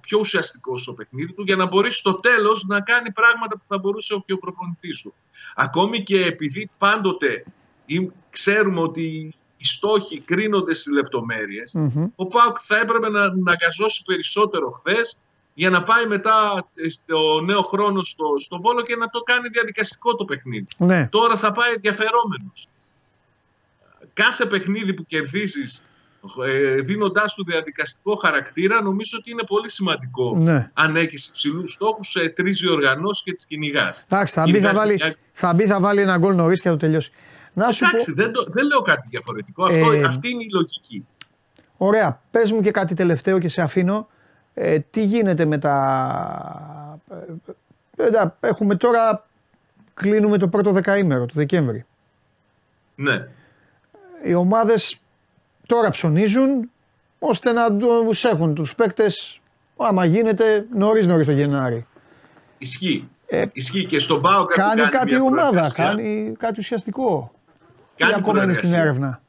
[0.00, 3.78] πιο ουσιαστικός στο παιχνίδι του για να μπορεί στο τέλος να κάνει πράγματα που θα
[3.78, 5.14] μπορούσε και ο προπονητής του.
[5.54, 7.44] Ακόμη και επειδή πάντοτε
[7.86, 12.06] ή- ξέρουμε ότι οι στόχοι κρίνονται στις λεπτομέρειες, Μμμ.
[12.16, 15.20] ο Πάουκ θα έπρεπε να, να αγκαζώσει περισσότερο χθες
[15.54, 20.14] για να πάει μετά στο νέο χρόνο στο, στο Βόλο και να το κάνει διαδικαστικό
[20.14, 20.66] το παιχνίδι.
[20.76, 22.66] Ναι, Τώρα θα πάει ενδιαφερόμενος.
[24.12, 25.86] Κάθε παιχνίδι που κερδίζεις
[26.46, 30.70] ε, δίνοντάς του διαδικαστικό χαρακτήρα νομίζω ότι είναι πολύ σημαντικό ναι.
[30.72, 34.06] αν έχεις υψηλούς στόχους σε τρεις διοργανώσεις και τις κυνηγάς.
[34.08, 36.80] Εντάξει, θα μπει, θα βάλει, θα μπει, θα βάλει ένα γκολ νωρίς και θα το
[36.80, 37.10] τελειώσει.
[37.54, 39.64] Να σου Εντάξει, πω, δεν, το- δεν λέω κάτι διαφορετικό.
[39.64, 41.06] Αυτό, Ε, αυτή είναι η λογική.
[41.76, 44.08] ωραία, πες μου και κάτι τελευταίο και σε αφήνω.
[44.54, 46.98] Ε, τι γίνεται με τα...
[47.96, 49.26] ε, ε, τα- έχουμε τώρα,
[49.94, 51.84] κλείνουμε το πρώτο δεκαήμερο του Δεκέμβρη.
[52.94, 53.28] Ναι.
[54.24, 54.98] Οι ομάδες
[55.66, 56.70] τώρα ψωνίζουν
[57.18, 59.40] ώστε να τους έχουν τους παίκτες
[59.76, 61.84] άμα γίνεται νωρίς νωρίς το Γενάρη.
[62.58, 63.08] Ισχύει.
[63.26, 67.32] Ε, Ισχύει και στον Πάο Κάνει κάτι η ομάδα, κάνει κάτι ουσιαστικό.
[68.02, 68.90] Ή Κάνει ακόμα είναι στην προεργασία.
[68.90, 69.22] έρευνα;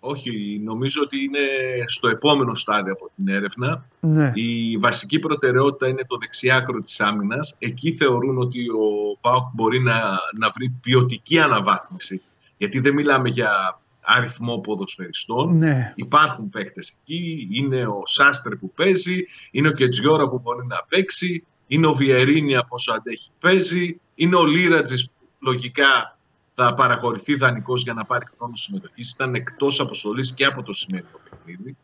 [0.00, 1.38] Όχι, νομίζω ότι είναι
[1.86, 3.84] στο επόμενο στάδιο από την έρευνα.
[4.00, 4.32] Ναι.
[4.34, 7.56] Η βασική προτεραιότητα είναι το δεξιάκρο της άμυνας.
[7.58, 9.94] Εκεί θεωρούν ότι ο ΠΑΟΚ μπορεί να,
[10.38, 12.22] να βρει ποιοτική αναβάθμιση.
[12.56, 15.56] Γιατί δεν μιλάμε για αριθμό ποδοσφαιριστών.
[15.56, 15.92] Ναι.
[15.94, 17.48] Υπάρχουν παίκτες εκεί.
[17.52, 19.24] Είναι ο Σάστρε που παίζει.
[19.50, 21.44] Είναι ο Κετζιόρα που μπορεί να παίξει.
[21.66, 24.00] Είναι ο Βιερίνη από όσο αντέχει παίζει.
[24.14, 26.17] Είναι ο Λίρατζης που λογικά
[26.60, 29.10] θα παραχωρηθεί δανεικός για να πάρει χρόνο συμμετοχής.
[29.10, 31.76] Ήταν εκτός αποστολής και από το σημερινό παιχνίδι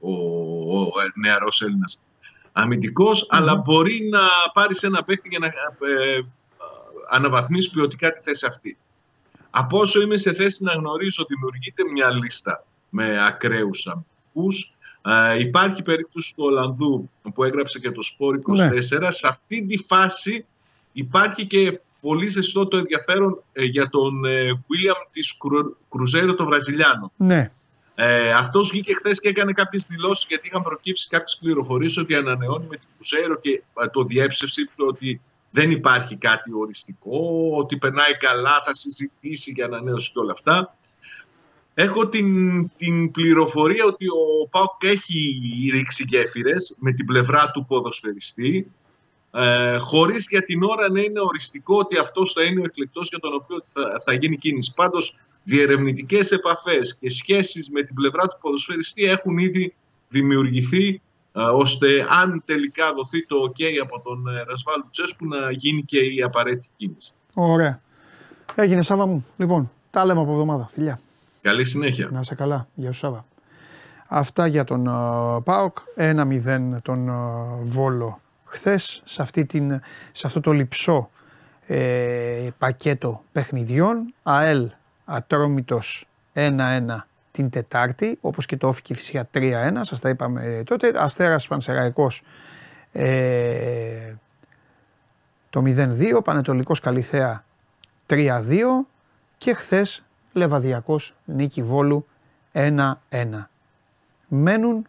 [0.00, 0.12] ο,
[0.78, 2.06] ο, νεαρός Έλληνας
[3.28, 4.20] αλλά μπορεί να
[4.52, 6.22] πάρει ένα παίκτη για να ε, ε,
[7.10, 8.76] αναβαθμίσει ποιοτικά τη θέση αυτή.
[9.50, 14.74] Από όσο είμαι σε θέση να γνωρίζω, δημιουργείται μια λίστα με ακραίους αμυντικούς.
[15.02, 18.70] Ε, υπάρχει περίπτωση του Ολλανδού που έγραψε και το Σπόρ 24.
[19.00, 19.10] Ναι.
[19.10, 20.44] Σε αυτή τη φάση
[20.92, 26.44] υπάρχει και πολύ ζεστό το ενδιαφέρον ε, για τον ε, William της Κρου- Κρουζέρο, το
[26.44, 27.12] Βραζιλιάνο.
[27.16, 27.50] Ναι.
[27.94, 32.66] Ε, Αυτός βγήκε χθες και έκανε κάποιες δηλώσεις γιατί είχαν προκύψει κάποιες πληροφορίες ότι ανανεώνει
[32.70, 38.16] με την Κρουζέρο και ε, το διέψευσε είπε ότι δεν υπάρχει κάτι οριστικό, ότι περνάει
[38.16, 40.74] καλά, θα συζητήσει για ανανέωση και όλα αυτά.
[41.74, 45.40] Έχω την, την πληροφορία ότι ο ΠΑΟΚ έχει
[45.72, 48.72] ρίξει γέφυρες με την πλευρά του ποδοσφαιριστή
[49.34, 53.18] ε, χωρίς για την ώρα να είναι οριστικό ότι αυτός θα είναι ο εκλεκτός για
[53.18, 54.72] τον οποίο θα, θα γίνει κίνηση.
[54.74, 59.74] Πάντως διερευνητικές επαφές και σχέσεις με την πλευρά του ποδοσφαιριστή έχουν ήδη
[60.08, 61.00] δημιουργηθεί
[61.32, 65.98] ε, ώστε αν τελικά δοθεί το ok από τον ε, Ρασβάλ Τσέσκου να γίνει και
[65.98, 67.12] η απαραίτητη κίνηση.
[67.34, 67.80] Ωραία.
[68.54, 69.26] Έγινε Σάβα μου.
[69.36, 70.68] Λοιπόν, τα λέμε από εβδομάδα.
[70.72, 70.98] Φιλιά.
[71.40, 72.08] Καλή συνέχεια.
[72.12, 72.66] Να είσαι καλά.
[72.74, 73.24] Γεια σου Σάβα.
[74.08, 75.76] Αυτά για τον uh, ΠΑΟΚ.
[75.96, 78.21] 1-0 τον uh, Βόλο
[78.52, 79.80] χθες σε, αυτή την,
[80.12, 81.08] σε αυτό το λυψό
[81.66, 84.14] ε, πακέτο παιχνιδιών.
[84.22, 84.70] ΑΕΛ
[85.04, 86.48] Ατρόμητος 1-1
[87.30, 90.92] την Τετάρτη, όπως και το όφηκε φυσικά 3-1, σας τα είπαμε ε, τότε.
[90.96, 92.22] Αστέρας Πανσεραϊκός
[92.92, 94.14] ε,
[95.50, 97.44] το 0-2, Πανετολικός Καλυθέα
[98.06, 98.42] 3-2
[99.36, 102.06] και χθες Λεβαδιακός νίκη Βόλου
[102.52, 102.88] 1-1.
[104.28, 104.86] Μένουν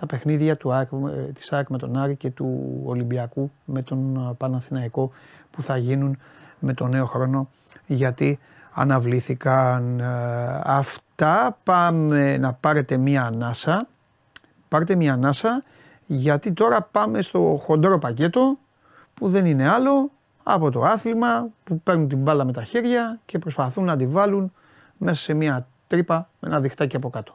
[0.00, 4.16] τα παιχνίδια του ΑΕΚ, ε, της ΑΕΚ με τον Άρη και του Ολυμπιακού με τον
[4.16, 5.10] ε, Παναθηναϊκό
[5.50, 6.18] που θα γίνουν
[6.58, 7.48] με τον νέο χρόνο
[7.86, 8.38] γιατί
[8.72, 11.58] αναβλήθηκαν ε, αυτά.
[11.62, 13.86] Πάμε να πάρετε μία ανάσα.
[14.68, 15.62] Πάρτε μία ανάσα
[16.06, 18.58] γιατί τώρα πάμε στο χοντρό πακέτο
[19.14, 20.10] που δεν είναι άλλο
[20.42, 24.52] από το άθλημα που παίρνουν την μπάλα με τα χέρια και προσπαθούν να τη βάλουν
[24.96, 27.34] μέσα σε μία τρύπα με ένα διχτάκι από κάτω.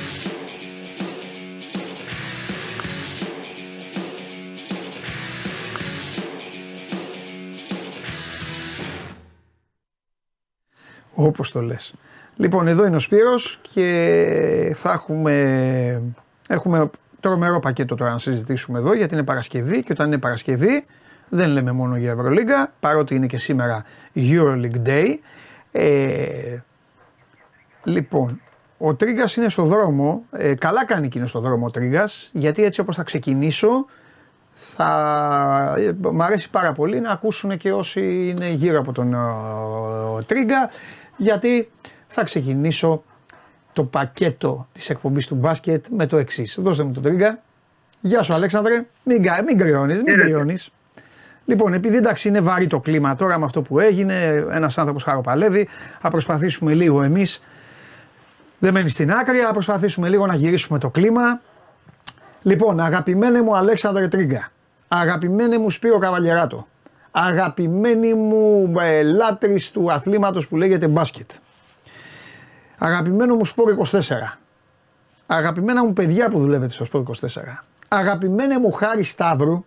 [11.13, 11.93] Όπως το λες.
[12.35, 16.01] Λοιπόν, εδώ είναι ο Σπύρος και θα έχουμε,
[16.47, 16.89] έχουμε
[17.19, 20.85] τρομερό πακέτο τώρα να συζητήσουμε εδώ γιατί είναι Παρασκευή και όταν είναι Παρασκευή
[21.29, 23.83] δεν λέμε μόνο για Ευρωλίγκα παρότι είναι και σήμερα
[24.15, 25.15] Euroleague Day.
[25.71, 26.57] Ε,
[27.83, 28.41] λοιπόν,
[28.77, 30.23] ο Τρίγκας είναι στο δρόμο.
[30.31, 33.85] Ε, καλά κάνει και είναι στο δρόμο ο Τρίγκας, γιατί έτσι όπως θα ξεκινήσω,
[34.53, 35.73] θα...
[35.77, 40.69] Ε, μ' αρέσει πάρα πολύ να ακούσουν και όσοι είναι γύρω από τον ο, Τρίγκα,
[41.17, 41.69] γιατί
[42.07, 43.03] θα ξεκινήσω
[43.73, 46.57] το πακέτο της εκπομπής του μπάσκετ με το εξής.
[46.61, 47.41] Δώστε μου τον Τρίγκα.
[48.01, 50.71] Γεια σου Αλέξανδρε, μην, μην κρυώνεις, μην κρυώνεις.
[51.45, 55.67] Λοιπόν, επειδή εντάξει είναι βαρύ το κλίμα τώρα με αυτό που έγινε, ένας άνθρωπος χαροπαλεύει,
[56.01, 57.41] θα προσπαθήσουμε λίγο εμείς
[58.59, 61.41] δεν μένει στην άκρη, θα προσπαθήσουμε λίγο να γυρίσουμε το κλίμα.
[62.41, 64.51] Λοιπόν, αγαπημένε μου Αλέξανδρε Τρίγκα,
[64.87, 66.67] αγαπημένε μου Σπύρο Καβαλιεράτο,
[67.11, 71.31] αγαπημένη μου ε, λάτρης του αθλήματος που λέγεται μπάσκετ,
[72.77, 73.99] αγαπημένο μου Σπόρ 24,
[75.25, 77.25] αγαπημένα μου παιδιά που δουλεύετε στο Σπόρ 24,
[77.87, 79.65] αγαπημένε μου Χάρη Σταύρου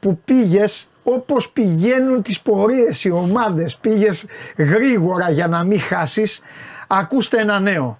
[0.00, 6.40] που πήγες όπως πηγαίνουν τις πορείες οι ομάδες, πήγες γρήγορα για να μην χάσεις,
[6.86, 7.98] ακούστε ένα νέο.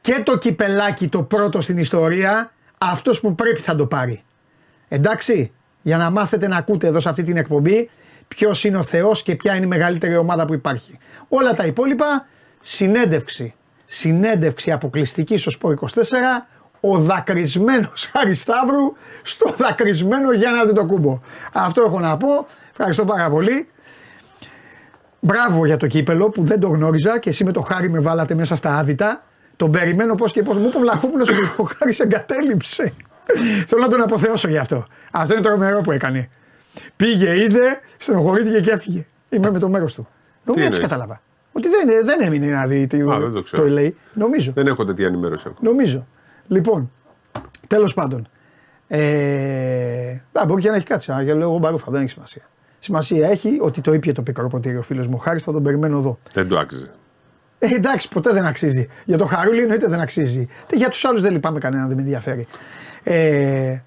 [0.00, 4.22] Και το κυπελάκι το πρώτο στην ιστορία, αυτός που πρέπει θα το πάρει.
[4.88, 5.52] Εντάξει,
[5.82, 7.90] για να μάθετε να ακούτε εδώ σε αυτή την εκπομπή
[8.28, 10.98] ποιος είναι ο Θεός και ποια είναι η μεγαλύτερη ομάδα που υπάρχει.
[11.28, 12.26] Όλα τα υπόλοιπα,
[12.60, 13.54] συνέντευξη.
[13.84, 15.88] Συνέντευξη αποκλειστική στο Σπορ 24,
[16.80, 21.20] ο δακρυσμένος Αρισταύρου στο δακρυσμένο Γιάννα το κούμπο.
[21.52, 22.46] Αυτό έχω να πω.
[22.70, 23.68] Ευχαριστώ πάρα πολύ.
[25.20, 28.34] Μπράβο για το κύπελο που δεν το γνώριζα και εσύ με το χάρη με βάλατε
[28.34, 29.22] μέσα στα άδυτα.
[29.56, 30.56] Τον περιμένω πώς και πώς.
[30.56, 32.92] Μου είπε ο Βλαχόπουλο ότι ο Χάρης εγκατέλειψε.
[33.66, 34.86] Θέλω να τον αποθεώσω γι' αυτό.
[35.12, 36.28] Αυτό είναι το τρομερό που έκανε.
[36.96, 39.04] Πήγε, είδε, στενοχωρήθηκε και έφυγε.
[39.28, 40.06] Είμαι με το μέρος του.
[40.44, 41.20] Νομίζω έτσι κατάλαβα.
[41.52, 43.62] Ότι δεν, δεν έμεινε να δει τι, Α, δεν το, ξέρω.
[43.62, 43.96] το λέει.
[44.14, 44.52] Νομίζω.
[44.52, 45.70] Δεν έχω τέτοια ενημέρωση ακόμα.
[45.70, 46.06] Νομίζω.
[46.48, 46.90] Λοιπόν,
[47.66, 48.28] τέλος πάντων.
[48.88, 51.12] Ε, α, μπορεί και να έχει κάτσει.
[51.22, 52.42] Για λέω εγώ μπαρούφα, δεν έχει σημασία.
[52.78, 55.98] Σημασία έχει ότι το ήπια το πικρό ποτήρι ο φίλος μου Χάρη, θα τον περιμένω
[55.98, 56.18] εδώ.
[56.32, 56.90] Δεν το άξιζε.
[57.58, 58.88] Ε, εντάξει, ποτέ δεν αξίζει.
[59.04, 60.48] Για το Χαρούλι εννοείται δεν αξίζει.
[60.72, 62.46] Για τους άλλους δεν λυπάμαι κανένα, δεν με ενδιαφέρει.
[63.02, 63.82] Ε,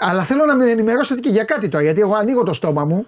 [0.00, 3.06] αλλά θέλω να με ενημερώσετε και για κάτι τώρα, γιατί εγώ ανοίγω το στόμα μου.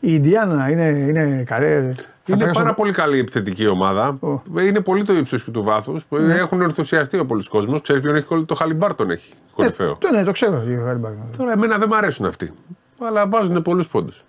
[0.00, 1.96] Η Ιντιάνα είναι, είναι καλή.
[2.26, 4.18] Είναι πάρα πολύ καλή η επιθετική ομάδα.
[4.20, 4.60] Oh.
[4.60, 6.06] Είναι πολύ το ύψος και του βάθους.
[6.08, 6.34] Ναι.
[6.34, 7.80] Έχουν ενθουσιαστεί ο πολλοί κόσμος.
[7.80, 9.90] Ξέρεις ποιον έχει το Χαλιμπάρτον έχει κορυφαίο.
[9.90, 10.52] Ε, το, ναι, το ξέρω.
[10.52, 11.34] Χαλιμπάρτον.
[11.36, 12.52] Τώρα εμένα δεν μου αρέσουν αυτοί.
[13.00, 14.24] Αλλά βάζουν πολλούς πόντους.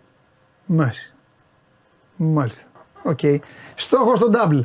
[0.65, 1.13] Μάλιστα.
[2.15, 2.63] Μάλιστα.
[3.03, 3.19] OK.
[3.21, 3.37] Okay.
[3.75, 4.63] Στόχος στο double.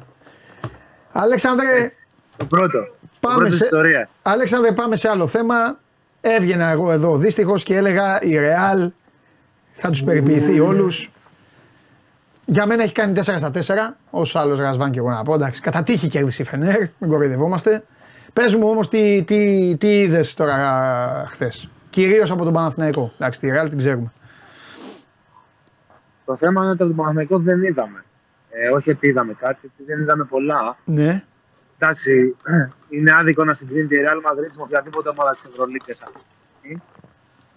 [1.12, 1.88] Αλέξανδρε.
[2.36, 2.78] Το πρώτο.
[3.20, 3.64] Πάμε το σε...
[3.64, 4.14] ιστορίας.
[4.22, 5.78] Αλέξανδρε, πάμε σε άλλο θέμα.
[6.28, 8.90] Έβγαινα εγώ εδώ δυστυχώς και έλεγα η Ρεάλ
[9.72, 11.10] θα τους περιποιηθεί όλους.
[12.44, 13.96] Για μένα έχει κάνει 4 στα 4.
[14.10, 15.34] Όσο άλλος Ρασβάν και εγώ να πω.
[15.34, 16.78] Εντάξει, κατά τύχη κέρδισε η Φενέρ.
[16.98, 17.84] Μην κοροϊδευόμαστε.
[18.32, 21.68] Πες μου όμως τι, τι, τι είδες τώρα χθες.
[21.90, 23.12] Κυρίως από τον Παναθηναϊκό.
[23.14, 24.12] Εντάξει, τη Ρεάλ την ξέρουμε.
[26.24, 28.04] Το θέμα είναι ότι από τον Παναθηναϊκό δεν είδαμε.
[28.50, 30.76] Ε, όχι ότι είδαμε κάτι, ότι δεν είδαμε πολλά.
[30.84, 31.24] Ναι.
[31.78, 32.36] Εντάξει,
[32.88, 36.80] είναι άδικο να συγκρίνει τη Real Madrid με οποιαδήποτε ομάδα της Ευρωλίκη αυτή.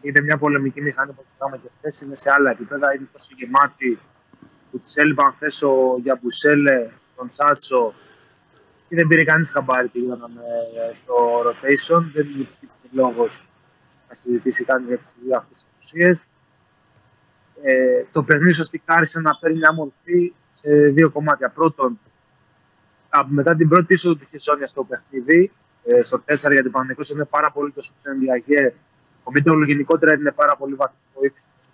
[0.02, 2.00] Είναι μια πολεμική μηχανή που είχαμε και χθες.
[2.02, 2.94] Είναι σε άλλα επίπεδα.
[2.94, 4.00] Είναι τόσο γεμάτη
[4.72, 7.94] που της έλειπαν χθε ο Γιαμπουσέλε, τον Τσάτσο.
[8.88, 10.42] Και δεν πήρε κανείς χαμπάρι τι γίνανε
[10.92, 11.16] στο
[11.46, 12.02] rotation.
[12.14, 13.48] Δεν υπήρχε λόγος
[14.08, 16.26] να συζητήσει κάτι για τις δύο αυτές ουσίες.
[17.64, 21.50] Ε, το παιχνίδι ουσιαστικά άρχισε να παίρνει μια μορφή σε δύο κομμάτια.
[21.50, 22.00] Πρώτον,
[23.28, 25.52] μετά την πρώτη είσοδο της Χεσόνια στο παιχνίδι,
[25.84, 28.74] ε, στο 4 γιατί ο Παναγενικό είναι πάρα πολύ το Σουψενδιαγέ.
[29.24, 31.22] Ο Μίτρολο γενικότερα είναι πάρα πολύ βαθμό στο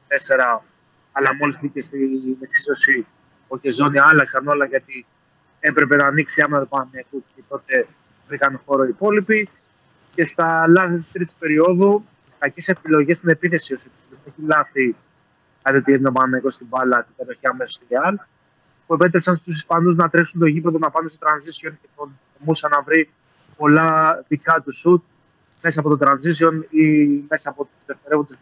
[0.07, 0.63] 4,
[1.11, 1.97] αλλά μόλις μπήκε στη
[2.41, 3.05] εξίσωση
[3.47, 5.05] ο Χεζόνι άλλαξαν όλα γιατί
[5.59, 7.87] έπρεπε να ανοίξει άμυνα του Παναγενικού και τότε
[8.27, 9.49] βρήκαν χώρο οι υπόλοιποι.
[10.15, 14.95] Και στα λάθη της τρίτης περίοδου, τι κακές επιλογές στην επίθεση, ο Σεπτέμβριο έχει λάθη
[15.61, 18.17] κάτι τι έγινε ο Παναγενικός στην μπάλα την κατοχή αμέσως στη Ρεάλ,
[18.87, 22.67] που επέτρεψαν στους Ισπανούς να τρέσουν το γήπεδο, να πάνε στο transition και τον Μούσα
[22.69, 23.09] να βρει
[23.57, 25.03] πολλά δικά του σουτ
[25.61, 26.85] μέσα από το transition ή
[27.29, 28.37] μέσα από τους δευτερεύοντες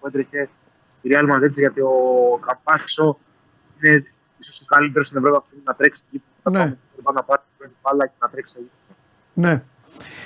[0.00, 0.48] που έτρεχε
[1.02, 1.92] η Real Madrid γιατί ο
[2.46, 3.18] Καπάσο
[3.82, 4.04] είναι
[4.38, 6.64] ίσως ο καλύτερος στην Ευρώπη αυτή να τρέξει το γήπεδο.
[6.64, 6.76] Ναι.
[7.14, 8.98] Να πάρει την μπάλα και να τρέξει το γήπεδο.
[9.34, 9.62] Ναι.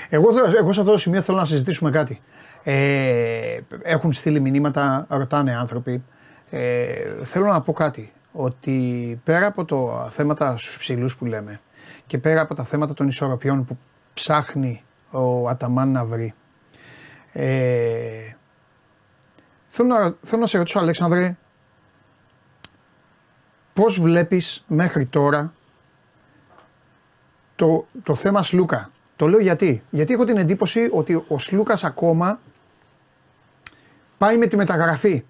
[0.08, 2.20] Εγώ, θέλω- εγώ σε αυτό το σημείο θέλω να συζητήσουμε κάτι.
[2.62, 6.04] Ε, έχουν στείλει μηνύματα, ρωτάνε άνθρωποι.
[6.50, 8.12] Ε, θέλω να πω κάτι.
[8.40, 11.60] Ότι πέρα από το θέματα στους ψηλούς που λέμε
[12.06, 13.78] και πέρα από τα θέματα των ισορροπιών που
[14.14, 16.34] ψάχνει ο Αταμάν να βρει.
[17.32, 18.34] Ε,
[19.68, 21.36] θέλω, να, θέλω να σε ρωτήσω Αλέξανδρε
[23.72, 25.52] πώς βλέπεις μέχρι τώρα
[27.54, 29.82] το, το θέμα Σλούκα; Το λέω γιατί.
[29.90, 32.40] Γιατί έχω την εντύπωση ότι ο Σλούκας ακόμα
[34.18, 35.24] πάει με τη μεταγραφή.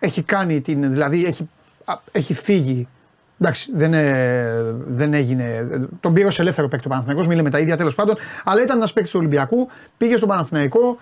[0.00, 1.48] Έχει κάνει την, δηλαδή έχει,
[1.84, 2.88] α, έχει φύγει.
[3.40, 5.66] Εντάξει, δεν, ε, δεν έγινε.
[6.00, 8.16] Τον πήρε ως ελεύθερο παίκτη ο Παναθηναϊκός, μίλε με τα ίδια τέλος πάντων.
[8.44, 10.98] Αλλά ήταν ένας παίκτης του Ολυμπιακού, πήγε στον Παναθηναϊκό,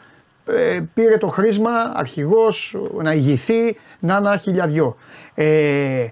[0.46, 4.96] ε, πήρε το χρήσμα, αρχηγός, να ηγηθεί, να ένα χιλιαδιό.
[5.34, 6.06] Ε,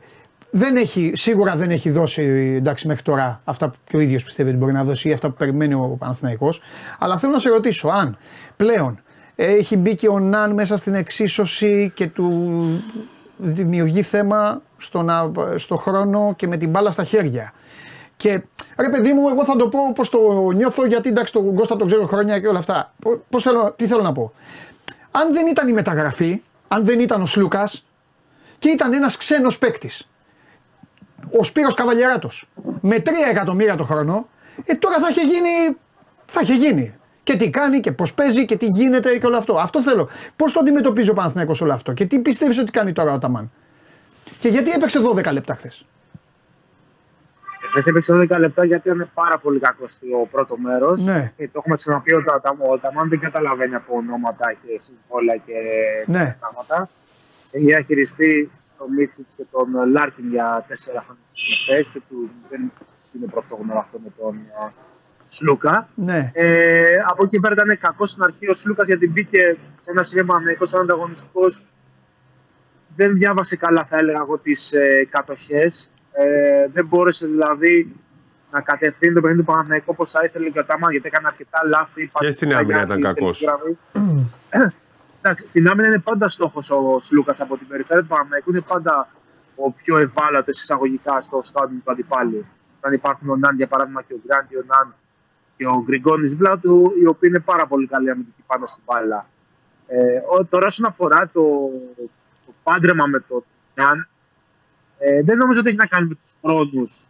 [0.51, 2.23] δεν έχει, σίγουρα δεν έχει δώσει
[2.57, 5.29] εντάξει, μέχρι τώρα αυτά που και ο ίδιος πιστεύει ότι μπορεί να δώσει ή αυτά
[5.29, 6.61] που περιμένει ο Παναθηναϊκός.
[6.99, 8.17] Αλλά θέλω να σε ρωτήσω αν
[8.57, 9.01] πλέον
[9.37, 12.83] έχει μπει και ο Ναν μέσα στην εξίσωση και του
[13.37, 17.53] δημιουργεί θέμα στο, να, στο χρόνο και με την μπάλα στα χέρια.
[18.17, 18.43] Και
[18.79, 21.87] ρε παιδί μου, εγώ θα το πω πώ το νιώθω, γιατί εντάξει τον Κώστα τον
[21.87, 22.95] ξέρω χρόνια και όλα αυτά.
[23.31, 24.33] Πώς θέλω, τι θέλω να πω;
[25.11, 27.87] Αν δεν ήταν η μεταγραφή, αν δεν ήταν ο Σλούκας
[28.59, 30.09] και ήταν ένας ξένος παίκτης,
[31.39, 32.49] ο Σπύρος Καβαλιεράτος,
[32.81, 34.29] με 3 εκατομμύρια το χρόνο,
[34.65, 35.77] ε, τώρα θα είχε γίνει.
[36.27, 36.95] Θα είχε γίνει.
[37.27, 39.55] Και τι κάνει και πώς παίζει και τι γίνεται και όλο αυτό.
[39.59, 40.09] Αυτό θέλω.
[40.37, 43.51] Πώς το αντιμετωπίζει ο Παναθηναϊκός όλο αυτό και τι πιστεύεις ότι κάνει τώρα ο Αταμάν.
[44.39, 45.87] Και γιατί έπαιξε 12 λεπτά χθες.
[47.69, 51.05] Χθες έπαιξε 12 λεπτά γιατί ήταν πάρα πολύ κακός στο πρώτο μέρος.
[51.05, 51.33] Ναι.
[51.37, 55.37] Και το έχουμε ξαναπεί ότι ο Ταμ- ο Ταμάν δεν καταλαβαίνει από ονόματα και συμβόλαια
[55.47, 55.53] και
[56.07, 56.37] Ναι.
[56.41, 56.89] πράγματα.
[57.51, 62.31] Έχει διαχειριστεί τον Μίτσιτς και τον Λάρκιν για τέσσερα χρόνια στην θέση του.
[62.51, 62.73] Δεν
[63.17, 64.71] είναι πρωτόγνωρο αυτό με τον ε,
[65.29, 65.89] Σλούκα.
[65.95, 66.31] Ναι.
[66.33, 70.25] Ε, από εκεί πέρα ήταν κακός στην αρχή ο Σλούκας γιατί μπήκε σε ένα σημείο
[70.25, 71.63] πανεκό σαν ανταγωνιστικός.
[72.97, 75.91] Δεν διάβασε καλά, θα έλεγα εγώ, τις ε, κατοχές.
[76.13, 77.97] Ε, δεν μπόρεσε δηλαδή
[78.51, 81.59] να κατευθύνει το παιχνίδι του Παναθηναϊκού όπως θα ήθελε και ο Τάμα γιατί έκανε αρκετά
[81.65, 82.09] λάθη.
[82.19, 83.45] Και στην άμυνα ήταν κακός.
[85.19, 88.51] Εντάξει, στην άμυνα είναι πάντα στόχος ο Σλούκας από την περιφέρεια του Παναθηναϊκού.
[88.51, 89.09] Είναι πάντα
[89.55, 92.47] ο πιο ευάλωτος εισαγωγικά στο σκάουτινγκ του αντιπάλου.
[92.79, 94.95] Όταν υπάρχουν ο Ναν, για παράδειγμα, και ο Γκράντι, ο Ναν
[95.57, 99.29] και ο Γκριγκόνης Βλάτου, οι οποίοι είναι πάρα πολύ καλοί αμυντικοί πάνω στην μπάλα.
[99.87, 101.43] Ε, ο- τώρα, όσον αφορά το,
[102.47, 103.45] το πάντρεμα με τον
[103.75, 104.09] Ναν,
[104.99, 107.07] ε, δεν νομίζω ότι έχει να κάνει με τους χρόνους,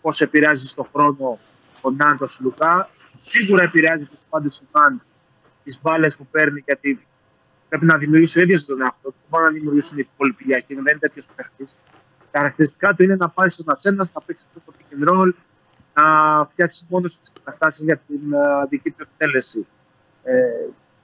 [0.00, 1.38] πώς επηρεάζει στον χρόνο
[1.80, 2.88] ο Ναν τον Σλουκά.
[3.14, 5.00] Σίγουρα επηρεάζει τους πάντες του Ναν
[5.64, 7.06] τις μπάλες που παίρνει, γιατί
[7.68, 9.14] πρέπει να δημιουργήσει ο ίδιος τον εαυτό του.
[9.20, 11.74] Δεν μπορεί να δημιουργήσουν οι υπόλοιποι για εκείνο, δεν είναι τέτοιος παίχτης.
[12.30, 14.94] Τα χαρακτηριστικά του είναι να πάει στο ένα σ' ένα, να παίξει αυτό στο pick
[14.94, 15.30] and roll,
[15.94, 19.66] να φτιάξει μόνος τι καταστάσεις για την ε, δική του εκτέλεση.
[20.22, 20.34] Ε,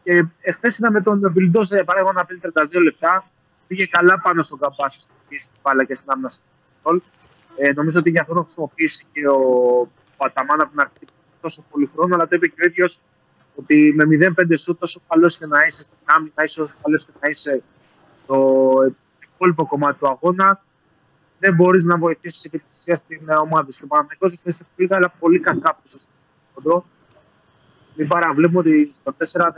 [0.03, 2.43] και εχθές είδαμε τον Βιλντός, για παράδειγμα, να παίζει
[2.78, 3.30] 32 λεπτά.
[3.66, 4.99] Πήγε καλά πάνω στον Καμπάσο,
[5.37, 6.41] στην μπάλα και στην άμυνα στο
[6.82, 6.99] control.
[7.57, 9.41] Ε, νομίζω ότι γι' αυτό το χρησιμοποιήσει και ο
[10.16, 11.07] Παταμάν από την αρχή
[11.41, 13.01] τόσο πολύ χρόνο, αλλά το είπε και ο ίδιος
[13.55, 17.11] ότι με 0-5 σου τόσο καλός και να είσαι στην άμυνα, είσαι όσο καλός και
[17.20, 17.62] να είσαι
[18.22, 18.72] στο
[19.34, 20.64] υπόλοιπο κομμάτι του αγώνα,
[21.39, 23.78] δεν μπορείς να βοηθήσεις επί τη ουσία την ε, ομάδα σου.
[23.78, 26.09] Και ο Παναγενικό έχει πήγε, αλλά πολύ κακά πίσω στο
[26.55, 26.84] κοντρό.
[27.95, 29.49] Μην παραβλέπουμε ότι στο 4-15,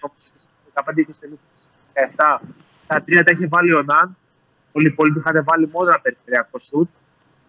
[0.00, 2.46] νομίζω, 15-20, 17,
[2.86, 4.16] τα τρία τα έχει βάλει ο Ναν.
[4.72, 6.88] Όλοι οι υπόλοιποι είχαν βάλει μόνο ένα περιφερειακό σουτ.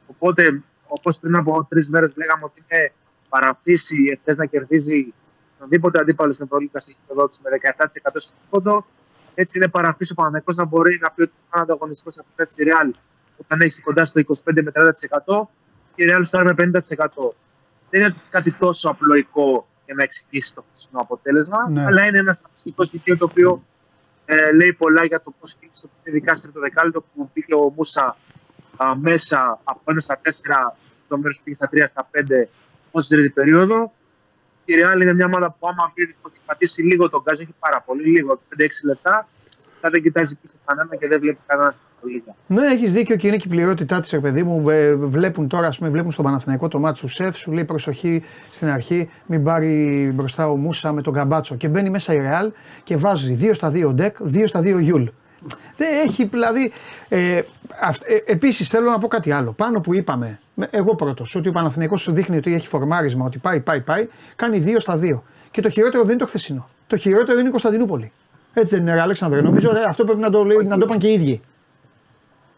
[0.08, 2.92] Οπότε, όπως πριν από τρεις μέρες λέγαμε ότι είναι
[3.30, 5.14] παραφύση η ΕΦΕΣ να κερδίζει
[5.60, 7.50] ονδήποτε αντίπαλο στην Ευρωλίκα στην χειροδότηση με
[8.08, 8.86] 17% στο πόντο,
[9.36, 12.64] έτσι είναι παραφύση ο Παναγενικό να μπορεί να πει ότι είναι ανταγωνιστικό να πει στη
[12.68, 12.92] Real
[13.44, 15.48] όταν έχει κοντά στο 25 με 30%
[15.96, 17.36] και η Real στο με 50%.
[17.89, 21.86] Δεν είναι κάτι τόσο απλοϊκό για να εξηγήσει το χθεσινό αποτέλεσμα, Ναι.
[21.86, 23.64] αλλά είναι ένα στατιστικό στοιχείο το οποίο
[24.26, 27.74] ε, λέει πολλά για το πώς πήγε στο ειδικά στο τρίτο δεκάλεπτο που πήγε ο
[27.76, 28.18] Μούσα
[28.78, 30.28] α, μέσα από ένα στα 4,
[31.08, 32.18] το μέρος πήγε στα 3 στα 5
[32.88, 33.94] από την τρίτη περίοδο.
[34.66, 37.56] Η Real είναι μια ομάδα που άμα πει ότι έχει πατήσει λίγο τον γκάζ, έχει
[37.60, 39.28] πάρα πολύ λίγο, 5-6 λεπτά,
[39.84, 42.36] θα δεν κοιτάζει πίσω κανένα και δεν βλέπει κανένα στην Λίγκα.
[42.48, 44.70] Ναι, έχεις δίκιο και είναι και η πληρότητά της, παιδί μου.
[44.70, 48.24] Ε, βλέπουν τώρα, ας πούμε, βλέπουν στον Παναθηναϊκό το μάτσο του Σεφ, σου λέει προσοχή
[48.52, 51.56] στην αρχή, μην πάρει μπροστά ο Μούσα με τον Καμπάτσο.
[51.56, 52.52] Και μπαίνει μέσα η Ρεάλ
[52.84, 55.04] και βάζει 2 στα 2 Ντεκ, 2 στα 2 Γιουλ.
[55.78, 56.72] Δεν έχει δηλαδή.
[57.10, 57.42] Ε, ε,
[58.26, 59.52] Επίσης θέλω να πω κάτι άλλο.
[59.52, 63.38] Πάνω που είπαμε, με- εγώ πρώτος, ότι ο Παναθηναϊκός σου δείχνει ότι έχει φορμάρισμα, ότι
[63.38, 65.24] πάει, πάει, πάει, κάνει 2 στα 2.
[65.52, 66.70] Και το χειρότερο δεν είναι το χθεσινό.
[66.88, 68.12] Το χειρότερο είναι η Κωνσταντινούπολη.
[68.54, 69.41] Έτσι δεν είναι, ρε Αλέξανδρε.
[69.41, 71.41] Νομίζω ε, αυτό πρέπει να το, λέει- να το είπαν και οι ίδιοι.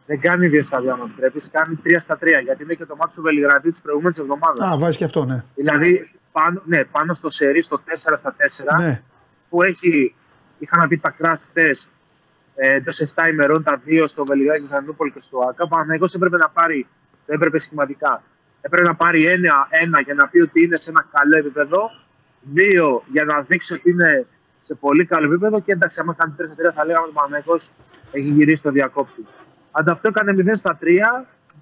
[0.07, 2.39] Δεν κάνει δύο στα δύο, αν επιτρέπεις, κάνει τρία στα τρία.
[2.39, 4.67] Γιατί είναι και το μάτι του Βελιγραδίου της προηγούμενης εβδομάδας.
[4.73, 5.43] Α, βάζει και αυτό, ναι.
[5.55, 9.01] Δηλαδή πάνω, ναι, πάνω στο σερί, στο 4 στα 4, Ναι.
[9.49, 10.15] που έχει,
[10.59, 11.89] είχαν να πει τα crash test
[12.55, 15.67] ε, εντός 7 ημερών, τα δύο στο Βελιγράδι και στο Ανδρούπολης και στο ΑΚΑ.
[15.67, 16.87] Παναγιώ έπρεπε να πάρει,
[17.25, 18.23] δεν έπρεπε σχηματικά,
[18.61, 21.89] έπρεπε να πάρει ένα, ένα για να πει ότι είναι σε ένα καλό επίπεδο,
[22.41, 24.25] δύο για να δείξει ότι είναι
[24.57, 27.19] σε πολύ καλό επίπεδο και εντάξει, άμα κάνει 3 στα 3 θα λέγαμε ότι ο
[27.21, 27.55] Παναγιώ
[28.11, 29.25] έχει γυρίσει το διακόπτη.
[29.71, 30.85] Αν αυτό έκανε 0 στα 3,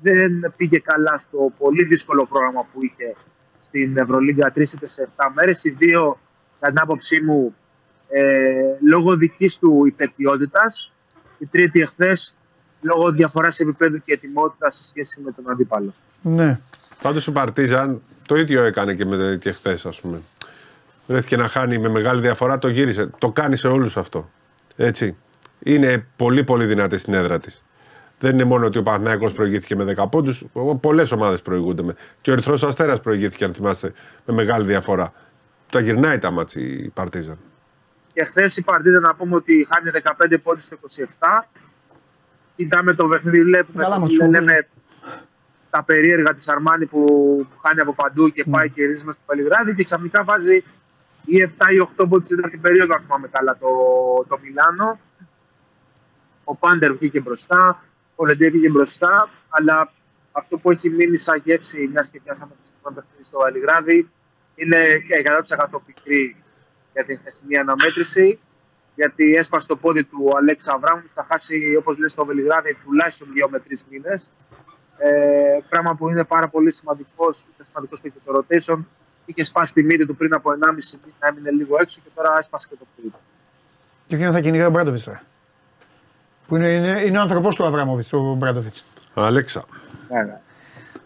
[0.02, 3.16] δεν πήγε καλά στο πολύ δύσκολο πρόγραμμα που είχε
[3.60, 5.64] στην Ευρωλίγκα 3 είτε σε 7 μέρες.
[5.64, 6.20] Οι δύο,
[6.60, 7.56] κατά την άποψή μου,
[8.10, 8.22] ε,
[8.90, 10.92] λόγω δικής του υπερπιότητας.
[11.38, 12.36] Η τρίτη εχθές,
[12.82, 15.94] λόγω διαφοράς επίπεδου και ετοιμότητας σε σχέση με τον αντίπαλο.
[16.22, 16.60] ναι.
[17.02, 20.22] Πάντως ο Παρτίζαν το ίδιο έκανε και, με, και χθες, ας πούμε.
[21.08, 23.10] Βρέθηκε να χάνει με μεγάλη διαφορά, το γύρισε.
[23.18, 24.30] Το κάνει σε όλους αυτό.
[24.76, 25.16] Έτσι.
[25.60, 27.64] Είναι πολύ πολύ δυνατή στην έδρα της.
[28.20, 30.46] Δεν είναι μόνο ότι ο Παναθηναϊκός προηγήθηκε με 10 πόντους.
[30.80, 31.84] Πολλές ομάδες προηγούνται.
[31.84, 31.96] Με.
[32.22, 33.94] Και ο Ερυθρός Αστέρας προηγήθηκε, αν θυμάστε,
[34.26, 35.14] με μεγάλη διαφορά.
[35.72, 37.38] Τα γυρνάει τα μάτση η Παρτίζαν.
[38.14, 39.90] Και χθες η Παρτίζα να πούμε ότι χάνει
[40.34, 41.48] 15 πόντους στο 27.
[42.56, 44.30] Κοιτάμε το παιχνίδι, βλέπουμε Καλά, το- Ματσούλη.
[44.30, 44.68] λέμε
[45.70, 47.06] τα περίεργα της Αρμάνη που
[47.62, 50.64] χάνει από παντού και πάει και ρίζει μέσα στο Πελιγράδι και ξαφνικά βάζει
[51.26, 53.70] ή 7 ή 8 πόντους στην τέταρτη περίοδο, αν θυμάμαι καλά, το,
[54.28, 55.00] το Μιλάνο.
[56.44, 57.84] Ο Πάντερ βγήκε μπροστά,
[58.16, 59.92] ο Λεντέ βγήκε μπροστά, αλλά
[60.32, 64.10] αυτό που έχει μείνει σαν γεύση, μιας και πιάσαμε το συγκεκριμένο παιχνίδι στο Βελιγράδι,
[64.56, 65.16] είναι και
[65.76, 66.36] 100% πικρή
[66.94, 68.40] για την χθεσινή αναμέτρηση.
[68.96, 73.50] Γιατί έσπασε το πόδι του Αλέξα Αβράμου, θα χάσει όπως λέει στο Βελιγράδι τουλάχιστον δύο
[73.50, 74.30] με τρεις μήνες.
[74.98, 78.78] Ε, πράγμα που είναι πάρα πολύ σημαντικός, είναι σημαντικός και το rotation.
[79.26, 82.68] Είχες σπάσει τη μύτη του πριν από 1,5 μήνα, έμεινε λίγο έξω και τώρα έσπασε
[82.70, 83.18] και το πόδι του.
[84.06, 85.22] Και ποιον θα κυνηγάει ο Μπράντοβιτς τώρα;
[86.48, 88.86] Που είναι, είναι, είναι ο άνθρωπό του Αβράμοβιτς, του Μπράντοβιτς.
[89.14, 89.66] Αλέξα.
[90.10, 90.38] Ναι, ναι.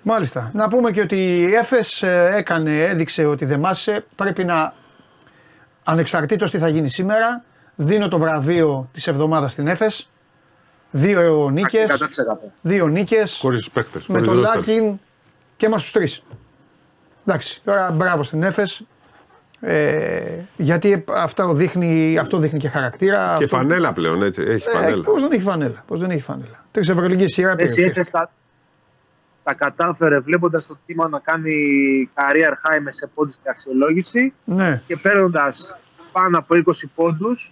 [0.01, 0.51] Μάλιστα.
[0.53, 4.05] Να πούμε και ότι η Έφες ε, έκανε, έδειξε ότι δεν μάσησε.
[4.15, 4.73] Πρέπει να,
[5.83, 7.43] ανεξαρτήτως τι θα γίνει σήμερα,
[7.75, 10.07] δίνω το βραβείο της εβδομάδας στην Έφες.
[10.91, 12.51] Δύο νίκες, 100%.
[12.61, 13.99] δύο νίκες Χωρίς του παίχτε.
[14.07, 14.99] με τον Λάκιν
[15.57, 16.23] και μας τους τρεις.
[17.27, 18.83] Εντάξει, τώρα μπράβο στην Έφες.
[19.59, 23.33] Ε, γιατί αυτό δείχνει, αυτό δείχνει και χαρακτήρα.
[23.37, 23.57] Και αυτό...
[23.57, 24.41] φανέλα πλέον, έτσι.
[24.41, 25.03] Έχει Ε, φανέλα.
[25.03, 25.83] πώς δεν έχει φανέλα.
[25.87, 26.63] Πώς δεν έχει φανέλα.
[26.71, 27.63] Τρεις ευρωλυγικές σειρά πήρε.
[27.63, 28.01] Εσύ ουσιαστικά.
[28.01, 28.31] Εφές τα,
[29.43, 31.53] τα κατάφερε βλέποντας το Τίμα να κάνει
[32.15, 34.81] career high με σε πόντους και αξιολόγηση Ναι.
[34.87, 35.73] και παίρνοντας
[36.11, 36.61] πάνω από 20
[36.95, 37.51] πόντους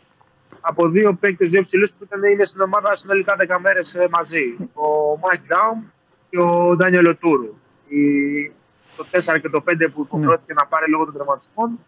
[0.62, 4.56] από δύο παίκτες, δύο ψηλού που ήταν, είναι στην ομάδα συνολικά 10 μέρες μαζί.
[4.74, 5.84] Ο Μάικ Ντάουμ
[6.30, 7.56] και ο Ντάνιελ Οτούρου.
[7.88, 8.52] Η-
[8.98, 11.80] Το 4 και το 5 που υποχρεώθηκε να πάρει λόγω των τραυματισμών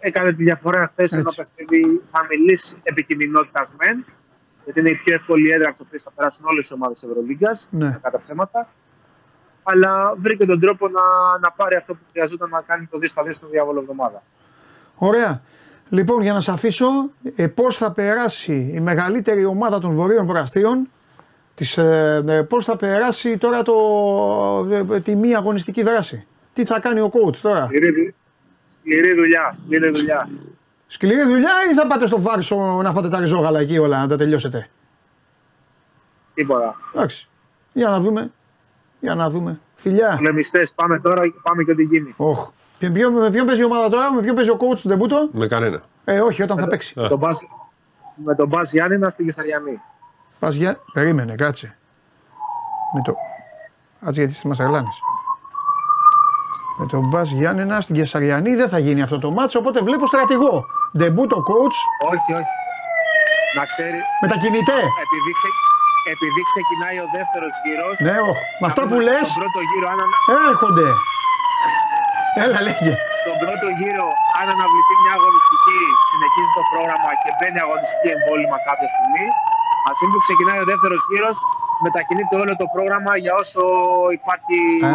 [0.00, 1.46] έκανε τη διαφορά χθες σε ένα Έτσι.
[1.54, 4.04] παιχνίδι χαμηλή επικινδυνότητα μεν.
[4.64, 7.68] Γιατί είναι η πιο εύκολη έδρα από το οποίο θα περάσουν όλες οι ομάδες Ευρωλίγκας.
[7.70, 7.98] Ναι.
[8.02, 8.68] Κατά ψέματα.
[9.62, 11.02] Αλλά βρήκε τον τρόπο να,
[11.40, 14.22] να πάρει αυτό που χρειαζόταν να κάνει το 2 στα 2 στην διάβολο εβδομάδα.
[14.94, 15.42] Ωραία.
[15.88, 16.86] Λοιπόν, για να σε αφήσω,
[17.36, 20.88] ε, πώς θα περάσει η μεγαλύτερη ομάδα των βορείων πραστίων,
[21.60, 23.74] της, ε, ε, πώς θα περάσει τώρα το,
[24.70, 28.14] ε, ε, τη μία αγωνιστική δράση; Τι θα κάνει ο coach τώρα; Σκληρή, δου-
[28.80, 30.28] σκληρή δουλειά, σκληρή δουλειά.
[30.86, 34.16] Σκληρή δουλειά ή θα πάτε στο Βάρσο να φάτε τα ριζόγαλα εκεί όλα να τα
[34.16, 34.68] τελειώσετε;
[36.34, 36.76] Τίποτα.
[36.94, 37.28] Εντάξει.
[37.72, 38.30] Για να δούμε.
[39.00, 39.60] Για να δούμε.
[39.74, 40.14] Φιλιά.
[40.16, 42.14] Πολεμιστέ, πάμε τώρα και πάμε και ό,τι γίνει.
[42.16, 42.50] Όχ.
[42.78, 45.28] Ποιο- ποιο- με ποιον παίζει η ομάδα τώρα, με ποιον παίζει ο coach του Ντεμπούτο.
[45.32, 45.82] Με κανένα.
[46.04, 46.94] Ε, όχι, όταν θα παίξει.
[46.94, 47.46] Τον Μπας-
[48.24, 49.80] με τον Μπα Γιάννηνα στην Κεσαριανή.
[50.40, 50.70] Πας για...
[50.92, 51.68] Περίμενε, κάτσε.
[52.94, 53.12] Με το...
[54.04, 54.96] Κάτσε γιατί μας αγλάνεις.
[56.78, 60.54] Με τον Μπας Γιάννενα στην Κεσαριανή δεν θα γίνει αυτό το μάτσο, οπότε βλέπω στρατηγό.
[60.98, 61.76] Ντεμπούτο coach
[62.12, 62.52] Όχι, όχι.
[63.58, 64.78] Να ξέρει, με τα κινητέ.
[65.04, 65.48] επειδή, ξε,
[66.14, 67.94] επειδή ξεκινάει ο δεύτερος γύρος.
[68.06, 68.44] Ναι, όχι.
[68.60, 70.20] Με αυτά που λες Στον πρώτο γύρο, αν, ανα-
[70.52, 70.88] έρχονται.
[72.44, 72.92] Έλα λέγε.
[73.20, 74.06] στον πρώτο γύρο,
[74.40, 75.80] αν αναβληθεί μια αγωνιστική,
[76.10, 79.26] συνεχίζει το πρόγραμμα και μπαίνει αγωνιστική εμβόλυμα κάποια στιγμή.
[79.88, 81.36] Α πούμε που ξεκινάει ο δεύτερος γύρος,
[81.86, 83.62] μετακινείται όλο το πρόγραμμα για όσο
[84.18, 84.92] υπάρχει Α,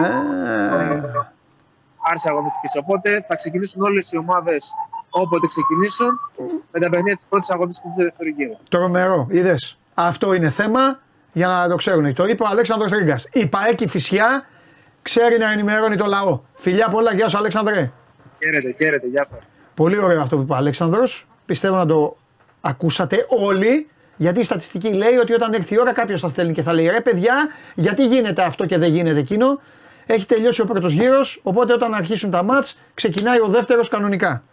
[2.12, 2.78] άρση αγωνιστική.
[2.84, 4.74] Οπότε θα ξεκινήσουν όλες οι ομάδες
[5.10, 6.20] όποτε ξεκινήσουν
[6.72, 8.56] με τα παιχνίδια της πρώτης αγωνιστικής του δεύτερου γύρου.
[8.70, 9.78] Τρομερό, είδες.
[9.94, 11.00] Αυτό είναι θέμα
[11.32, 12.14] για να το ξέρουν.
[12.14, 13.20] Το είπε ο Αλέξανδρος Τρίγκα.
[13.32, 14.46] Η ΠαΕΚη Φυσιά
[15.02, 16.40] ξέρει να ενημερώνει το λαό.
[16.54, 17.92] Φιλιά πολλά, γεια σου Αλέξανδρε.
[18.44, 19.40] Χαίρετε, χαίρετε, γεια σας.
[19.74, 21.28] Πολύ ωραίο αυτό που είπε ο Αλέξανδρος.
[21.46, 22.16] Πιστεύω να το
[22.62, 23.90] ακούσατε όλοι.
[24.16, 26.88] Γιατί η στατιστική λέει ότι όταν έρθει η ώρα κάποιος θα στέλνει και θα λέει
[26.88, 29.62] ρε παιδιά, γιατί γίνεται αυτό και δεν γίνεται εκείνο;
[30.06, 34.44] Έχει τελειώσει ο πρώτος γύρος, οπότε όταν αρχίσουν τα μάτς, ξεκινάει ο δεύτερος κανονικά.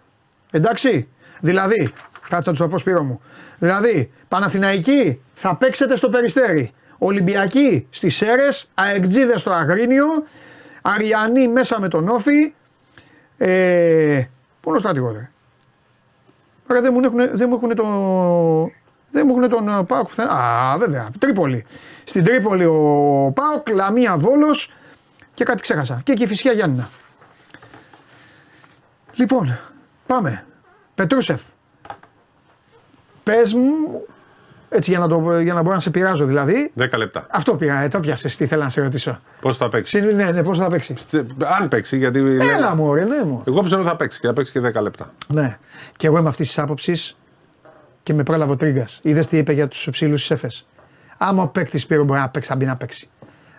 [0.50, 1.08] Εντάξει;
[1.40, 1.92] Δηλαδή,
[2.28, 3.20] κάτσε να τους το πω Σπύρο μου.
[3.58, 6.72] Δηλαδή, Παναθηναϊκοί θα παίξετε στο Περιστέρι.
[6.98, 10.06] Ολυμπιακοί στις Σέρες, Αεκτζίδες στο Αγρίνιο,
[10.82, 12.54] Αριανοί μέσα με τον Όφη.
[13.36, 14.22] Ε,
[14.60, 15.30] πού είναι ο στρατηγό, ρε;
[16.66, 17.84] Άρα δεν μου έχουν, δεν μου έχουν το.
[19.12, 20.30] Δεν μου έχουν τον ε, Πάοκ πουθενά.
[20.30, 21.10] Α, βέβαια.
[21.18, 21.64] Τρίπολη.
[22.04, 24.72] Στην Τρίπολη ο Πάοκ, Λαμία Βόλος
[25.34, 26.00] και κάτι ξέχασα.
[26.04, 26.88] Και εκεί φυσικά Γιάννηνα.
[29.14, 29.58] Λοιπόν,
[30.06, 30.44] πάμε.
[30.94, 31.42] Πετρούσεφ.
[33.22, 33.70] Πες μου,
[34.68, 36.72] έτσι για να, το, για να μπορώ να σε πειράζω δηλαδή.
[36.78, 37.26] 10 λεπτά.
[37.30, 38.36] Αυτό πήρα, ε, το πιάσες.
[38.36, 39.18] Τι θέλω να σε ρωτήσω.
[39.40, 40.94] Πώς θα παίξει; Συν- ναι, ναι, πώς θα παίξει.
[41.60, 42.18] Αν παίξει, γιατί.
[42.40, 43.42] Έλα μου, ρε, ναι, μου.
[43.46, 45.12] Εγώ πιστεύω θα παίξει και θα παίξει και 10 λεπτά.
[45.28, 45.58] Ναι.
[45.96, 47.16] Και εγώ είμαι αυτής της άποψης
[48.02, 49.00] και με πρόλαβε ο Τρίγκας.
[49.02, 50.50] Είδες τι είπε για τους ψηλού τη ΕΦΕ.
[51.18, 53.08] Άμα ο παίκτης πήρε μπορεί να παίξει, θα μπει να παίξει.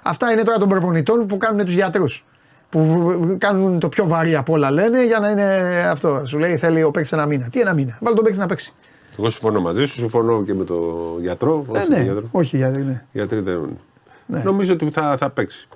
[0.04, 2.26] Αυτά είναι τώρα των προπονητών που κάνουν τους γιατρούς.
[2.70, 5.44] Που β- κάνουν το πιο βαρύ από όλα λένε για να είναι
[5.90, 6.22] αυτό.
[6.26, 7.48] Σου λέει θέλει ο παίκτης ένα μήνα.
[7.52, 8.74] Τι ένα μήνα; Βάλει τον παίκτη να παίξει.
[9.20, 10.86] Εγώ συμφωνώ μαζί σου, συμφωνώ και με τον
[11.22, 11.66] γιατρό.
[11.74, 12.28] Ε, όχι ναι, τον γιατρό.
[12.32, 13.04] όχι γιατί ναι.
[13.12, 13.78] Γιατροί δεν.
[14.26, 14.40] Ναι.
[14.44, 15.68] Νομίζω ότι θα, θα παίξει.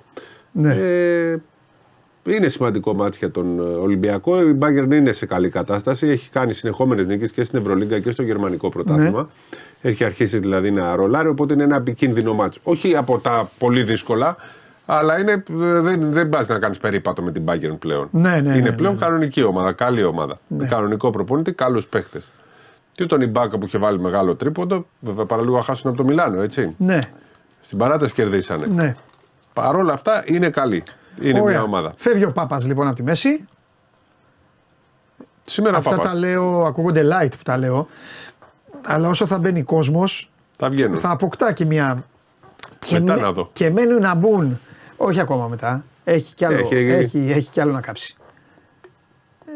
[0.52, 0.74] ναι.
[0.74, 1.38] Ε,
[2.36, 4.42] είναι σημαντικό μάτς για τον ε, Ολυμπιακό.
[4.48, 6.06] Η Bayern είναι σε καλή κατάσταση.
[6.08, 9.28] Έχει κάνει συνεχόμενες νίκες και στην Ευρωλίγκα και στο Γερμανικό πρωτάθλημα.
[9.82, 12.58] Έχει αρχίσει δηλαδή να ρολάρει, οπότε είναι ένα επικίνδυνο μάτς.
[12.62, 14.36] Όχι από τα πολύ δύσκολα,
[14.86, 15.42] αλλά είναι,
[15.80, 18.08] δεν, δεν πας να κάνεις περίπατο με την Bayern πλέον.
[18.10, 18.98] Ναι, ναι, είναι ναι, ναι, πλέον ναι.
[18.98, 20.38] κανονική ομάδα, καλή ομάδα.
[20.48, 22.30] Με κανονικό προπονητή, καλού παίχτες.
[22.92, 26.40] Και τον Ιμπάκα που είχε βάλει μεγάλο τρίποντο, βέβαια παραλίγο να χάσουν από το Μιλάνο,
[26.40, 26.74] έτσι.
[26.78, 26.98] ναι,
[27.60, 28.66] Στην παράταση κερδίσανε.
[28.66, 28.94] ναι.
[29.52, 30.82] Παρ' όλα αυτά είναι καλή.
[31.20, 31.56] Είναι Ωραία.
[31.56, 31.92] μια ομάδα.
[31.96, 33.44] Φεύγει ο Πάπας λοιπόν από τη μέση.
[35.42, 36.06] Σήμερα Αυτά Πάπας.
[36.06, 37.88] τα λέω, ακούγονται light που τα λέω.
[38.84, 40.98] Αλλά όσο θα μπαίνει κόσμος, Θα βγαίνουν.
[41.00, 42.04] θα αποκτά και μια.
[42.78, 43.50] Και, Μετά να δω.
[43.52, 44.60] και μένουν να μπουν.
[44.96, 45.84] Όχι ακόμα μετά.
[46.04, 47.18] Έχει κι άλλο, Έχει, έχει, έχει.
[47.30, 48.16] έχει, κι άλλο να κάψει.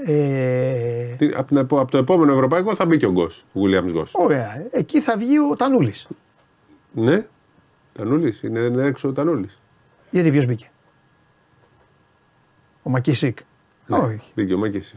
[0.07, 3.61] Ε, Τι- Από, την επο- από το επόμενο ευρωπαϊκό θα μπει και ο Γκος, ο
[3.65, 4.11] Williams Γκος.
[4.15, 4.67] ωραία.
[4.71, 6.09] Εκεί θα βγει ο Τανούλης.
[6.93, 7.27] Ναι,
[7.93, 9.61] Τανούλης, είναι, είναι έξω ο Τανούλης.
[10.11, 10.71] Γιατί ποιος μπήκε;
[12.83, 13.39] Ο Μακίσικ.
[13.89, 14.33] Όχι.
[14.35, 14.95] Μπήκε ο Μάκης.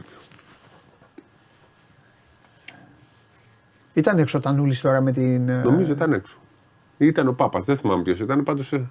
[3.92, 5.48] Ήταν έξω ο Τανούλης τώρα με την.
[5.48, 6.38] ε, Νομίζω ήταν έξω.
[6.98, 8.72] Ή ήταν ο Πάπας, δεν θυμάμαι ποιος ήταν, πάντως...
[8.72, 8.88] ε,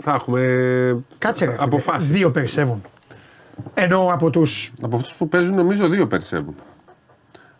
[0.00, 1.50] Θα έχουμε Κάτσε ρε.
[1.50, 1.62] φίλε.
[1.62, 2.10] αποφάσεις.
[2.10, 2.82] Δύο περισσεύουν.
[3.74, 4.42] Ενώ από του.
[4.82, 6.54] Από αυτούς που παίζουν νομίζω δύο περισσεύουν.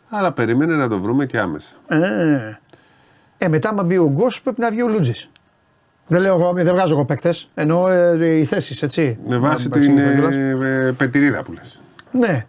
[0.08, 1.74] Αλλά περίμενε να το βρούμε και άμεσα.
[1.88, 2.58] Ε,
[3.38, 5.28] ε, μετά, άμα μπει ο Γκος, πρέπει να βγει ο Λούτζης.
[6.10, 7.48] Δεν, λέω εγώ, δεν βγάζω εγώ παίκτες.
[7.54, 9.18] Εννοώ ε, οι θέσεις, έτσι.
[9.26, 10.34] Με βάση Να την παρεξηγηθώ κιόλας.
[10.64, 11.80] ε, ε, πετηρίδα που λες.
[12.12, 12.46] Ναι.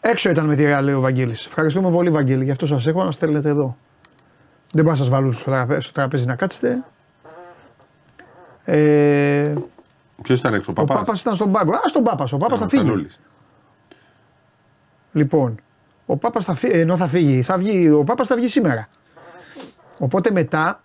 [0.00, 1.46] Έξω ήταν με τη Ρεάλ, λέει ο Βαγγέλης.
[1.46, 3.76] Ευχαριστούμε πολύ, Βαγγέλη, γι' αυτό σας έχω να στέλνετε εδώ.
[4.72, 6.78] Δεν μπορώ να σας βάλω στο, τραπέ- στο τραπέζι να κάτσετε.
[8.64, 9.52] Ε,
[10.22, 11.72] Ποιος ήταν έξω, ο ο Παπάς; Πάπας ήταν στον πάγκο.
[11.72, 12.32] Α, στον Πάπας.
[12.32, 12.84] Ο Πάπας θα φύγει.
[12.84, 13.18] Τανούλης.
[15.12, 15.60] Λοιπόν,
[16.06, 18.86] ο Πάπας θα φύγει, ενώ θα φύγει, θα βγει, ο Πάπας θα βγει σήμερα.
[19.98, 20.80] Οπότε μετά,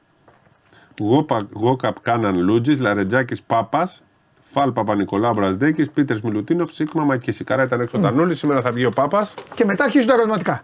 [1.00, 4.04] Γόπα- Γόκαπ Κάναν Λούτζης, Λαρετζάκης Πάπας,
[4.52, 7.44] Φαλ Παπα-Νικολάου Μπραζδέκη, Πίτερς Μιλουτίνοφ, Σίγμα Μακίση.
[7.44, 9.34] Καρά ήταν έξω ο Τανούλη, σήμερα θα βγει ο Πάπας.
[9.56, 10.64] και μετά αρχίζουν τα ερωτηματικά.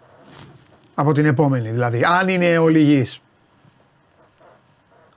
[0.94, 2.02] Από την επόμενη δηλαδή.
[2.04, 3.20] Αν είναι όλοι υγιείς.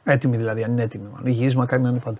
[0.03, 1.05] Έτοιμοι δηλαδή, αν είναι έτοιμοι.
[1.17, 2.17] Αν υγιείς, μακάρι να είναι πάντα.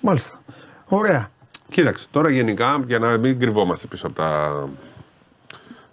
[0.00, 0.40] Μάλιστα.
[0.88, 1.28] Ωραία.
[1.70, 4.52] Κοίταξε, τώρα γενικά για να μην κρυβόμαστε πίσω από τα...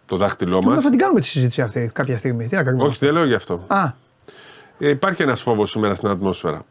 [0.05, 0.83] το δάχτυλό Τώρα μας.
[0.83, 2.47] θα την κάνουμε τη συζήτηση αυτή κάποια στιγμή.
[2.47, 2.83] Τι να κάνουμε.
[2.83, 3.63] Όχι, δεν λέω γι' αυτό.
[3.67, 3.93] Α, Ε,
[4.89, 6.65] υπάρχει ένας φόβος σήμερα στην ατμόσφαιρα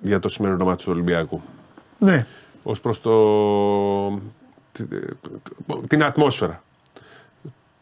[0.00, 1.42] για το σημερινό μάτι του Ολυμπιακού.
[1.98, 2.26] ναι.
[2.62, 4.20] Ω προς το...
[5.86, 6.62] την ατμόσφαιρα.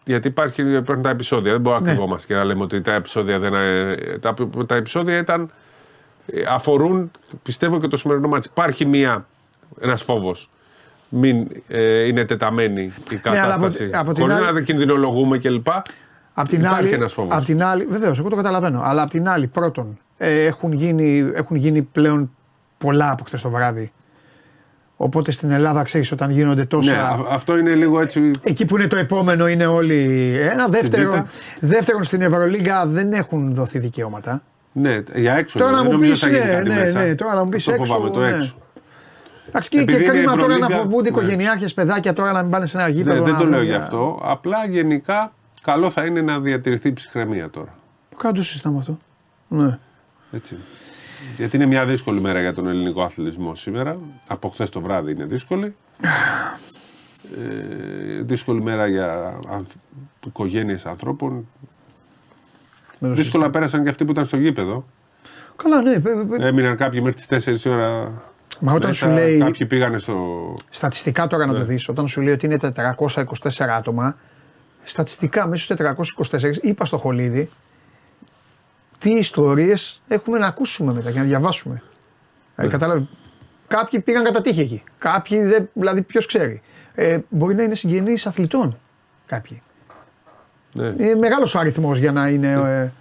[0.05, 1.53] Γιατί υπάρχει, υπάρχουν τα επεισόδια.
[1.53, 1.93] Δεν μπορούμε να Ναι.
[1.97, 3.55] κρυβόμαστε και να λέμε ότι τα επεισόδια δεν.
[3.55, 4.35] ε, Τα,
[4.67, 5.51] τα επεισόδια ήταν.
[6.27, 7.11] ε, αφορούν,
[7.43, 8.49] πιστεύω, και το σημερινό μάτι.
[8.51, 9.27] Υπάρχει μία,
[9.81, 10.51] ένας φόβος.
[11.09, 13.91] Μην ε, είναι τεταμένη η Ναι, αλλά από- κατάσταση.
[13.95, 15.67] από την χωρίς άλλη- να κινδυνολογούμε κλπ.
[16.35, 17.33] Απ' την Υπάρχει άλλη, ένας φόβος.
[17.37, 18.81] Απ' την άλλη, βεβαίως, εγώ το καταλαβαίνω.
[18.85, 22.31] Αλλά απ' την άλλη, πρώτον, ε, έχουν, γίνει, έχουν γίνει πλέον
[22.79, 23.93] πολλά από χθες το βράδυ.
[24.97, 26.93] Οπότε στην Ελλάδα, ξέρεις, όταν γίνονται τόσα.
[26.93, 28.31] Ναι, α- αυτό είναι λίγο έτσι.
[28.43, 30.31] Εκεί που είναι το επόμενο είναι όλοι.
[30.53, 31.29] Ένα δεύτερον, Β'.
[31.61, 34.43] δεύτερον στην Ευρωλίγκα δεν έχουν δοθεί δικαιώματα.
[34.73, 35.59] Ναι, για έξω.
[35.59, 36.99] Τώρα λέω, να δεν μου νομίζω πεις, θα γίνει ναι, κάτι ναι, μέσα.
[37.03, 37.95] ναι, τώρα να μου πεις Αυτό έξω.
[37.95, 38.27] φοβάμαι, το ναι.
[38.37, 38.55] έξω.
[39.49, 41.17] Εντάξει, και, και Επειδή είναι κρίμα τώρα να Ευρωλίγκα, φοβούνται ναι.
[41.19, 43.19] οικογενειάρχες, παιδάκια τώρα να μην πάνε σε ένα γήπεδο.
[43.19, 44.21] Ναι, δεν να το δουν λέω για- γι' αυτό.
[44.25, 45.33] Απλά γενικά
[45.63, 47.75] καλό θα είναι να διατηρηθεί η ψυχραιμία τώρα.
[48.17, 48.99] Κάτω το συζητάμε αυτό.
[49.49, 49.79] Ναι.
[50.33, 50.57] Έτσι.
[51.37, 53.99] Γιατί είναι μια δύσκολη μέρα για τον ελληνικό αθλητισμό σήμερα.
[54.27, 55.75] Από χθες το βράδυ είναι δύσκολη.
[57.37, 59.39] Ε, δύσκολη μέρα για
[60.27, 61.49] οικογένειες ανθρώπων.
[62.99, 64.85] Δεν το Δύσκολα πέρασαν και αυτοί που ήταν στο γήπεδο.
[65.57, 66.01] Καλά, ναι.
[66.01, 67.27] παι- παι- Έμειναν κάποιοι μέχρι τις
[67.65, 68.13] 4 η ώρα.
[68.61, 69.39] Μα όταν μέσα, σου λέει.
[69.39, 70.55] Κάποιοι πήγανε στο.
[70.71, 71.53] Στατιστικά τώρα Ναι.
[71.53, 74.17] να το δεις, όταν σου λέει ότι είναι 424 άτομα,
[74.85, 77.51] στατιστικά μέσα στους 424, είπα στο χολίδι,
[78.99, 81.75] τι ιστορίες έχουμε να ακούσουμε μετά και να διαβάσουμε.
[81.75, 81.81] Ναι.
[82.55, 83.07] Δηλαδή, κατάλαβε.
[83.69, 84.83] Κάποιοι πήγαν κατά τύχη εκεί.
[84.99, 86.63] Κάποιοι, δεν, δηλαδή, ποιος ξέρει.
[86.95, 88.79] Ε, μπορεί να είναι συγγενείς αθλητών.
[89.27, 89.63] Κάποιοι.
[90.73, 90.87] Ναι.
[90.87, 92.53] Είναι μεγάλος ο αριθμός για να είναι.
[92.53, 92.93] Ε,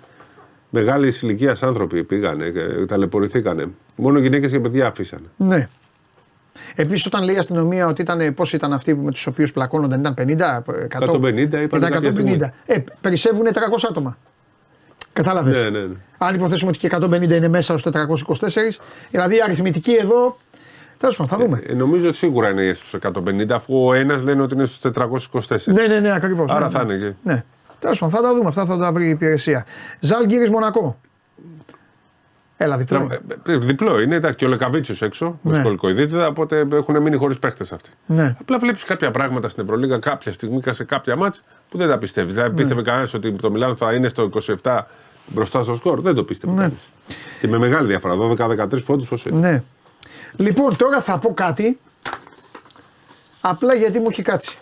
[0.72, 3.68] Μεγάλη ηλικία άνθρωποι πήγανε, και ταλαιπωρηθήκανε.
[3.96, 5.28] Μόνο γυναίκες και παιδιά αφήσανε.
[5.38, 5.68] ναι.
[6.76, 8.34] Επίσης, όταν λέει η αστυνομία ότι ήταν.
[8.34, 11.06] Πώς ήταν αυτοί με τους οποίους πλακώνονταν, ήταν 50, 100.
[11.14, 12.14] 150 είπανε Ήταν κάποια 150.
[12.14, 12.38] στιγμή.
[12.66, 14.18] Ε, περισσεύουν 300 άτομα.
[15.14, 15.96] Κατάλαβες; Ναι, ναι, ναι.
[16.18, 18.80] Αν υποθέσουμε ότι και 150 είναι μέσα στους 424,
[19.12, 20.38] δηλαδή η αριθμητική εδώ.
[20.98, 21.64] Τέλος πάντων, θα δούμε.
[21.68, 25.74] Ε, νομίζω ότι σίγουρα είναι στους 150, αφού ο ένας λένε ότι είναι στους 424.
[25.74, 26.52] ναι, ναι, ναι, ακριβώς.
[26.52, 26.94] Άρα ναι, θα ναι.
[26.94, 27.14] είναι και.
[27.24, 27.44] Ναι.
[27.80, 28.48] Τέλος πάντων, θα τα δούμε.
[28.48, 29.66] Αυτά θα τα βρει η υπηρεσία.
[30.00, 31.00] Ζάλγκύρι Μονακό.
[32.62, 33.08] Έλα, διπλό.
[33.46, 35.60] Ε, ε, Διπλό είναι, εντάξει, και ο Λεκαβίτσιος έξω, με Ναι.
[35.60, 37.90] σκολικοειδίτιδα, οπότε έχουν μείνει χωρίς παίχτες αυτοί.
[38.06, 38.36] Ναι.
[38.42, 41.98] Απλά βλέπεις κάποια πράγματα στην Ευρωλίγα κάποια στιγμή και σε κάποια μάτς που δεν τα
[41.98, 42.34] πιστεύεις.
[42.34, 44.24] Δηλαδή, πίστευε κανένας ότι το Μιλάνο θα είναι στο
[44.64, 44.88] 27
[45.28, 46.02] μπροστά στο σκορ.
[46.02, 46.62] Δεν το πίστευε Ναι.
[46.62, 46.90] κανείς.
[47.40, 49.50] Και με μεγάλη διαφορά, 12-13 πόντους πόσο είναι.
[49.50, 49.64] Ναι.
[50.38, 51.80] Λοιπόν, τώρα θα πω κάτι.
[53.42, 54.58] Απλά γιατί μου έχει κάτσει.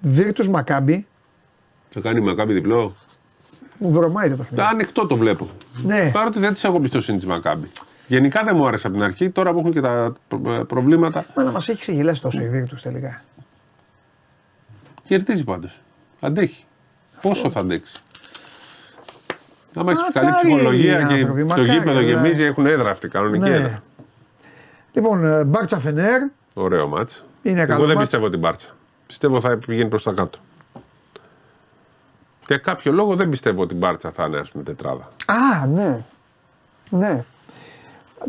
[0.00, 1.06] Βίρτους Μακάμπι,
[1.88, 2.94] Θα κάνει Μακάμπι διπλό;
[3.80, 4.62] Μου βρωμάει το παιχνίδι.
[4.62, 5.48] Τα ανοιχτό το βλέπω.
[5.82, 6.10] Ναι.
[6.12, 7.70] Παρότι δεν τη έχω εμπιστοσύνη τη Μακάμπι.
[8.06, 11.24] Γενικά δεν μου άρεσε από την αρχή, τώρα που έχουν και τα προ- προβλήματα.
[11.36, 13.22] Μα να μας έχεις ξεγελάσει τόσο η Βίρτους τελικά.
[15.04, 15.80] Κερδίζει πάντως.
[16.20, 16.64] Αντέχει.
[17.22, 17.98] Πόσο θα αντέξει.
[19.74, 22.90] Άμα έχεις Μακάρι καλή ψυχολογία οι και άνθρωποι, στο μακάρι, γήπεδο αλλά- γεμίζει, έχουν έδρα
[22.90, 23.54] αυτή, κανονική Ναι.
[23.54, 23.82] έδρα.
[24.92, 26.20] Λοιπόν, ε, Μπάρτσα Φενέρ,
[26.54, 27.24] Ωραίο μάτς.
[27.42, 28.00] Είναι καλό Εγώ δεν μάτς.
[28.08, 28.68] πιστεύω την Μπάρτσα.
[29.06, 30.38] Πιστεύω θα πηγαίνει προς τα κάτω.
[32.50, 35.08] Για κάποιο λόγο δεν πιστεύω ότι η Μπάρτσα θα είναι ας πούμε τετράδα.
[35.26, 35.98] Α, ναι.
[36.90, 37.24] Ναι.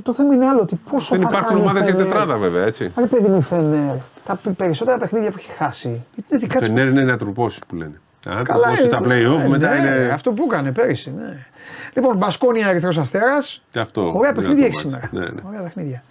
[0.03, 2.07] Το θέμα είναι άλλο ότι πόσο δεν θα υπάρχουν κάνει η ομάδες για Φενέρ.
[2.07, 2.91] τετράδα βέβαια έτσι.
[2.97, 3.95] Ρε παιδί μου η Φενέρ,
[4.25, 5.87] τα πε- περισσότερα παιχνίδια που έχει χάσει.
[5.87, 8.01] Είναι δικά της Φενέρ είναι να τρυπώσει που λένε.
[8.29, 10.11] Αν Καλά, τρυπώσει τα ε, play-off ε, μετά ναι, είναι.
[10.13, 11.13] Αυτό που έκανε πέρυσι.
[11.17, 11.45] Ναι.
[11.93, 13.63] Λοιπόν, Μπασκόνια Ερυθρός Αστέρας.
[13.71, 14.01] Και αυτό.
[14.01, 14.79] Ωραία δυνατό παιχνίδια έχει μάτς.
[14.95, 15.09] σήμερα.
[15.11, 15.41] Ναι, ναι.
[15.47, 16.03] Ωραία παιχνίδια.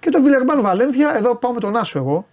[0.00, 2.26] Και το Βιλερμπάν Βαλένθια, εδώ πάω με τον Άσο εγώ.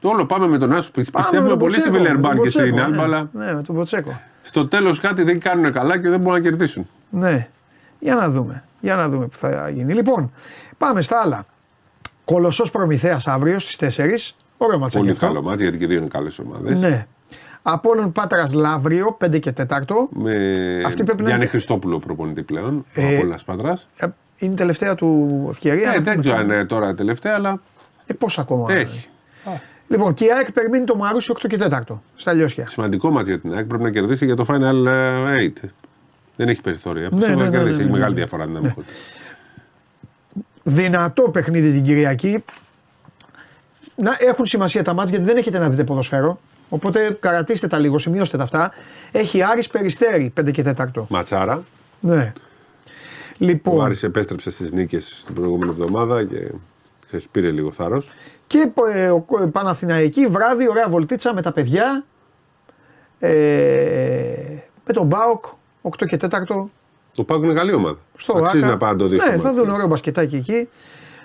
[0.00, 0.90] Το όλο πάμε με τον Άσο.
[0.90, 3.02] Πάμε με Πιστεύω τον πολύ στη Ποτσέκο, με τον Βιλερμπάν και στην Ποτσέκο, Άλμπα, ναι.
[3.02, 4.20] αλλά Ναι, με τον Ποτσέκο.
[4.46, 6.88] Στο τέλος κάτι δεν κάνουν καλά και δεν μπορούν να κερδίσουν.
[7.10, 7.48] Ναι.
[7.98, 8.62] Για να δούμε.
[8.80, 9.92] Για να δούμε που θα γίνει.
[9.94, 10.32] Λοιπόν,
[10.78, 11.44] πάμε στα άλλα.
[12.24, 14.34] Κολοσσός Προμηθέας αύριο στις 4.
[14.56, 15.26] Ωραίο ματσάκι Πολύ αυτό.
[15.26, 16.80] καλό μάτς γιατί και δύο είναι καλές ομάδες.
[16.80, 17.06] Ναι.
[17.62, 20.08] Απόλυν Πάτρας Λαύριο 5 και 4.
[20.10, 20.32] Με
[20.86, 22.84] Αυτή πρέπει να Γιάννη είναι- Χριστόπουλο προπονητή πλέον.
[22.94, 23.88] Ε, από όλα Πάτρας.
[23.96, 24.06] Ε,
[24.38, 25.82] Είναι η τελευταία του ευκαιρία.
[25.82, 27.60] Ε, να δεν πούμε ξέρω το- αν είναι τώρα τελευταία, αλλά
[28.06, 28.72] Ε, πώς ακόμα.
[28.72, 29.08] έχει.
[29.88, 31.80] Λοιπόν, και η ΑΕΚ περιμένει το Μαρούσι 8 και 4
[32.16, 32.66] στα Λιώσια.
[32.66, 33.64] Σημαντικό μάτς για την ΑΕΚ.
[33.66, 35.68] Πρέπει να κερδίσει για το Final ε, 8.
[36.36, 37.02] Δεν έχει περιθώρια.
[37.02, 37.76] Ναι, Πιστεύω ναι, να ναι, κερδίσει.
[37.76, 38.18] ναι, Έχει ναι, μεγάλη ναι.
[38.18, 38.92] διαφορά δυναμικότητα.
[40.62, 42.44] Δυνατό παιχνίδι την Κυριακή.
[43.96, 46.40] Να έχουν σημασία τα μάτια γιατί δεν έχετε να δείτε ποδοσφαίρο.
[46.68, 48.72] Οπότε καρατίστε τα λίγο, σημειώστε τα αυτά.
[49.12, 50.86] Έχει Άρης Περιστέρη 5 και 4.
[51.08, 51.62] Ματσάρα.
[52.00, 52.32] Ναι.
[52.36, 52.40] Ο
[53.38, 56.50] Λοιπόν, Άρης επέστρεψε στις νίκες την προηγούμενη εβδομάδα και
[57.06, 58.08] ξέρεις, πήρε λίγο θάρρος.
[58.54, 62.04] Και ε, ο ο Παναθηναϊκή βράδυ, ωραία βολτίτσα με τα παιδιά.
[63.18, 63.32] Ε,
[64.86, 65.44] με τον Μπάοκ
[65.82, 66.28] 8 και 4
[67.14, 67.96] Το Πάγκο είναι καλή ομάδα.
[68.16, 68.72] στο Αξίζει Άκα.
[68.72, 69.18] να πάει να το δει.
[69.18, 69.56] στο Ναι, θα μάτι.
[69.56, 70.68] δουν ωραίο μπασκετάκι εκεί.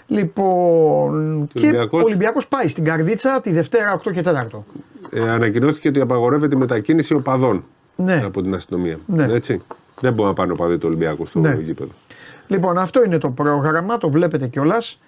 [0.07, 2.01] Λοιπόν, και Ολυμπιακός.
[2.01, 4.63] ο Ολυμπιακός πάει στην Καρδίτσα τη Δευτέρα 8 και 4.
[5.09, 7.63] Ε, ανακοινώθηκε ότι απαγορεύεται η μετακίνηση οπαδών
[7.95, 8.21] Ναι.
[8.25, 8.97] από την αστυνομία.
[9.05, 9.23] Ναι.
[9.33, 9.61] Έτσι.
[10.01, 11.53] Δεν μπορεί να πάνε οπαδοί του Ολυμπιακού στο Ναι.
[11.53, 11.91] γήπεδο.
[12.47, 14.99] Λοιπόν, αυτό είναι το πρόγραμμα, το βλέπετε κιόλας.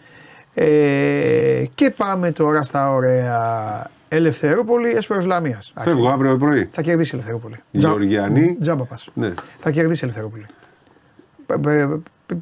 [0.53, 3.89] Ε, και πάμε τώρα στα ωραία.
[4.13, 5.61] Ελευθερούπολη Έσπερο Λαμία.
[5.81, 6.69] Φεύγω αύριο πρωί.
[6.71, 7.55] Θα κερδίσει Ελευθερούπολη.
[7.71, 8.57] Γεωργιανή.
[8.59, 9.07] Τζάμπα πας.
[9.13, 9.33] Ναι.
[9.57, 10.45] Θα κερδίσει Ελευθερούπολη.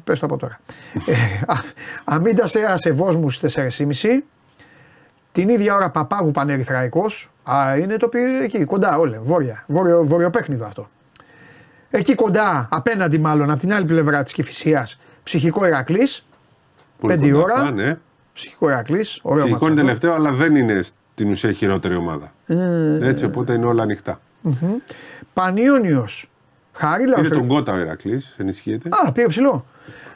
[0.04, 0.60] Πε το από τώρα.
[1.06, 1.12] ε,
[2.04, 2.46] Αμίντα
[2.76, 4.22] σε Βόσμους στις 4.30.
[5.32, 7.30] Την ίδια ώρα Παπάγου Πανερυθραϊκός.
[7.42, 9.18] Α, είναι το πήρε εκεί, κοντά όλε.
[9.18, 9.64] Βόρεια.
[9.66, 10.30] Βόρειο,
[10.64, 10.88] αυτό.
[11.90, 16.08] Εκεί κοντά, απέναντι μάλλον, από την άλλη πλευρά της Κυφυσίας, ψυχικό Ηρακλή.
[17.02, 17.70] 5 ώρα.
[17.70, 17.98] Ναι.
[18.34, 19.20] Ψυχικό Ηρακλής.
[19.62, 22.32] Είναι τελευταίο, αλλά δεν είναι στην ουσία χειρότερη ομάδα.
[22.46, 24.20] Ε, Έτσι, οπότε είναι όλα ανοιχτά.
[24.44, 24.94] Mm-hmm.
[25.32, 26.30] Πανιόνιος.
[26.72, 28.88] Χαρίλα τον Κότα ο Ηρακλής, ενισχύεται.
[29.06, 29.64] Α, πήγε ψηλό.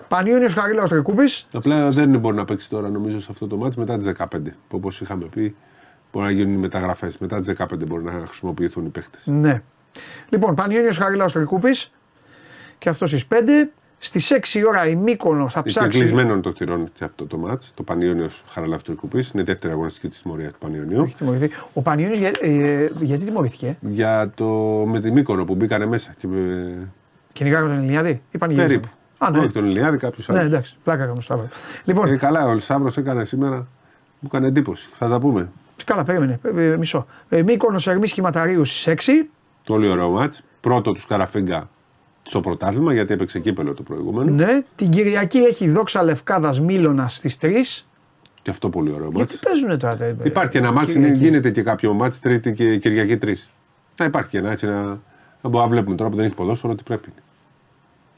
[0.09, 1.25] Πανιόνιος Χαρίλα Οστρικούπη.
[1.53, 4.27] Απλά δεν μπορεί να παίξει τώρα νομίζω σε αυτό το μάτι μετά τις 15.
[4.69, 5.55] Που όπως είχαμε πει,
[6.13, 7.19] μπορεί να γίνουν οι μεταγραφές.
[7.19, 9.19] Μετά τις 15 μπορεί να χρησιμοποιηθούν οι παίχτε.
[9.25, 9.63] Ναι.
[10.29, 11.71] Λοιπόν, Πανιόνιος Χαρίλα Οστρικούπη
[12.79, 13.35] και αυτό στις 5.
[14.05, 15.99] Στις 6 η ώρα η Μύκονος θα Και ψάξει.
[15.99, 17.73] κλεισμένο το θυρών και αυτό το μάτς.
[17.75, 19.17] Το Πανιόνιος Χαραλάου Τουρκουπή.
[19.19, 21.03] Είναι η δεύτερη αγωνιστική της τιμωρίας του Πανιονίου.
[21.03, 21.51] Έχει τιμωρηθεί.
[21.73, 24.45] Ο Πανιόνιος για, ε, γιατί τιμωρήθηκε; Για το
[24.87, 26.15] με τη Μύκονο που μπήκανε μέσα.
[26.19, 26.89] Και, ε,
[27.33, 28.75] Κυνηγάγα τον Ελληνιάδη ή πανηγύριζε.
[28.75, 28.89] περίπου.
[29.19, 29.39] Α, ναι.
[29.39, 30.47] Όχι τον Ηλιάδη, κάποιο Ναι, άλλο.
[30.47, 31.49] εντάξει, πλάκα έκαμε στο Σταύρο.
[31.85, 33.57] Λοιπόν, Ε, καλά, ο Σάβρο έκανε σήμερα.
[34.21, 34.89] Μου έκανε εντύπωση.
[34.93, 35.49] Θα τα πούμε.
[35.85, 36.39] καλά, περίμενε.
[36.57, 37.07] Ε, ε, μισό.
[37.29, 39.29] Ε, Μύκονος Ερμής Σχηματαρίου στις 6.
[39.65, 40.43] Πολύ ωραίο μάτς.
[40.61, 41.69] Πρώτο τους Καραφίγκα
[42.27, 44.31] στο πρωτάθλημα γιατί έπαιξε κύπελο το προηγούμενο.
[44.31, 47.49] Ναι, την Κυριακή έχει δόξα Λευκάδα Μίλωνα στις 3.
[48.43, 49.17] Και αυτό πολύ ωραίο μάτς.
[49.17, 53.17] Γιατί παίζουν τώρα τα Υπάρχει ένα μάτς, είναι- γίνεται και κάποιο μάτς Τρίτη και Κυριακή
[53.17, 53.49] τρεις.
[53.97, 54.99] Να υπάρχει και ένα έτσι να, να
[55.43, 57.09] μπορούμε να βλέπουμε τώρα που δεν έχει ποδόσφαιρο ότι πρέπει.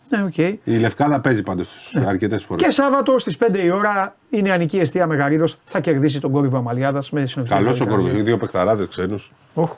[0.09, 0.39] Ναι, οκ.
[0.39, 2.07] Η Λευκάδα παίζει πάντως ναι.
[2.07, 2.67] αρκετές φορές.
[2.67, 5.59] Και Σάββατο στις 5 η ώρα είναι ανική εστία Μεγαρίδος.
[5.65, 7.55] Θα κερδίσει τον κόρυβο Αμαλιάδας με συνολική.
[7.55, 8.11] Καλός ο διαδικασία.
[8.11, 9.33] Κορδό, δύο παιχταράδες ξένους.
[9.55, 9.77] Όχ,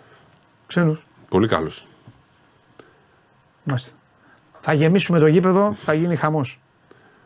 [0.66, 1.06] ξένους.
[1.28, 1.88] Πολύ καλός.
[3.64, 3.90] Μάλιστα.
[4.70, 6.60] Θα γεμίσουμε το γήπεδο, θα γίνει χαμός.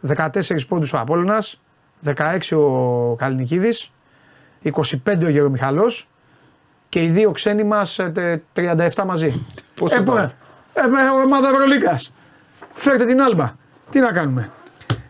[0.00, 1.60] 14 πόντους ο Απόλλωνας,
[2.04, 3.90] 16 ο Καλνικίδης,
[4.62, 6.08] 25 ο Γερομιχαλός
[6.88, 7.98] και οι δύο ξένοι μας
[8.54, 9.46] 37 μαζί.
[9.74, 10.30] Πόσο ε, πάει; πούμε,
[10.74, 12.12] ε, με ομάδα Ευρωλίγκας.
[12.74, 13.54] Φέρτε την άλμπα.
[13.90, 14.50] Τι να κάνουμε.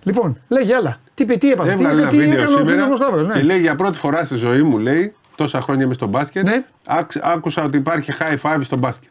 [0.03, 0.99] Λοιπόν, λέγε άλλα.
[1.15, 3.27] Τι, πει, τι έπαθε, τι, Έβγαλε ένα τι βίντεο έκανε ο φίλος σήμερα μου Σταύρος,
[3.27, 3.35] ναι.
[3.35, 6.65] και λέει για πρώτη φορά στη ζωή μου, λέει, τόσα χρόνια είμαι στο μπάσκετ, Ναι.
[6.87, 9.11] άξ- άκουσα ότι υπάρχει high five στο μπάσκετ.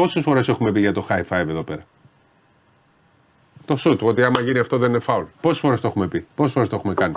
[0.00, 1.86] Πόσες φορές έχουμε πει για το high five εδώ πέρα;
[3.66, 5.24] Το shoot, ότι άμα γίνει αυτό δεν είναι foul.
[5.40, 7.14] Πόσες φορές το έχουμε πει, πόσες φορές το έχουμε κάνει;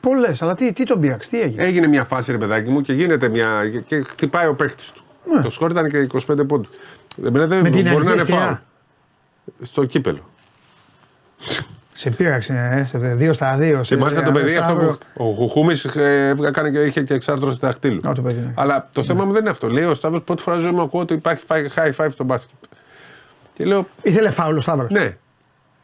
[0.00, 2.92] Πολλές, αλλά τι, τι τον πήραξε, τι έγινε; Έγινε μια φάση, ρε παιδάκι μου, και
[2.92, 3.68] γίνεται μια.
[3.86, 5.02] και χτυπάει ο παίχτης του.
[5.42, 6.68] Το σκόρ ήταν και 25 πόντους.
[7.16, 8.62] Δεν, δεν, Με την μπορεί να είναι αριστεία.
[8.62, 9.62] foul.
[9.62, 10.22] Στο κύπελο.
[12.00, 13.80] Σε πήραξε, ε, σε δύο στα δύο.
[13.80, 14.74] Και μάλιστα το παιδί αυτό
[15.14, 15.24] που.
[15.24, 15.74] Ο Χουχούμη
[16.46, 18.08] έκανε και είχε και εξάρτρωση δαχτύλου.
[18.08, 18.52] Α, το παιδί, ναι.
[18.54, 19.68] Αλλά το θέμα μου δεν είναι αυτό.
[19.68, 21.44] Λέει ο Σταύρος πρώτη φορά ζωή μου ακούω ότι υπάρχει
[21.74, 22.56] high five στο μπάσκετ.
[23.54, 24.90] Και λέω, Ήθελε φάουλο Σταύρος.
[24.90, 25.16] ναι.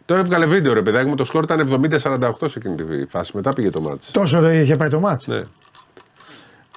[0.06, 1.60] Το έβγαλε βίντεο ρε παιδάκι μου, το σκορ ήταν
[2.02, 3.32] 70-48 σε εκείνη τη φάση.
[3.34, 4.06] Μετά πήγε το μάτι.
[4.12, 5.26] Τόσο δεν είχε πάει το μάτς.
[5.26, 5.42] Ναι.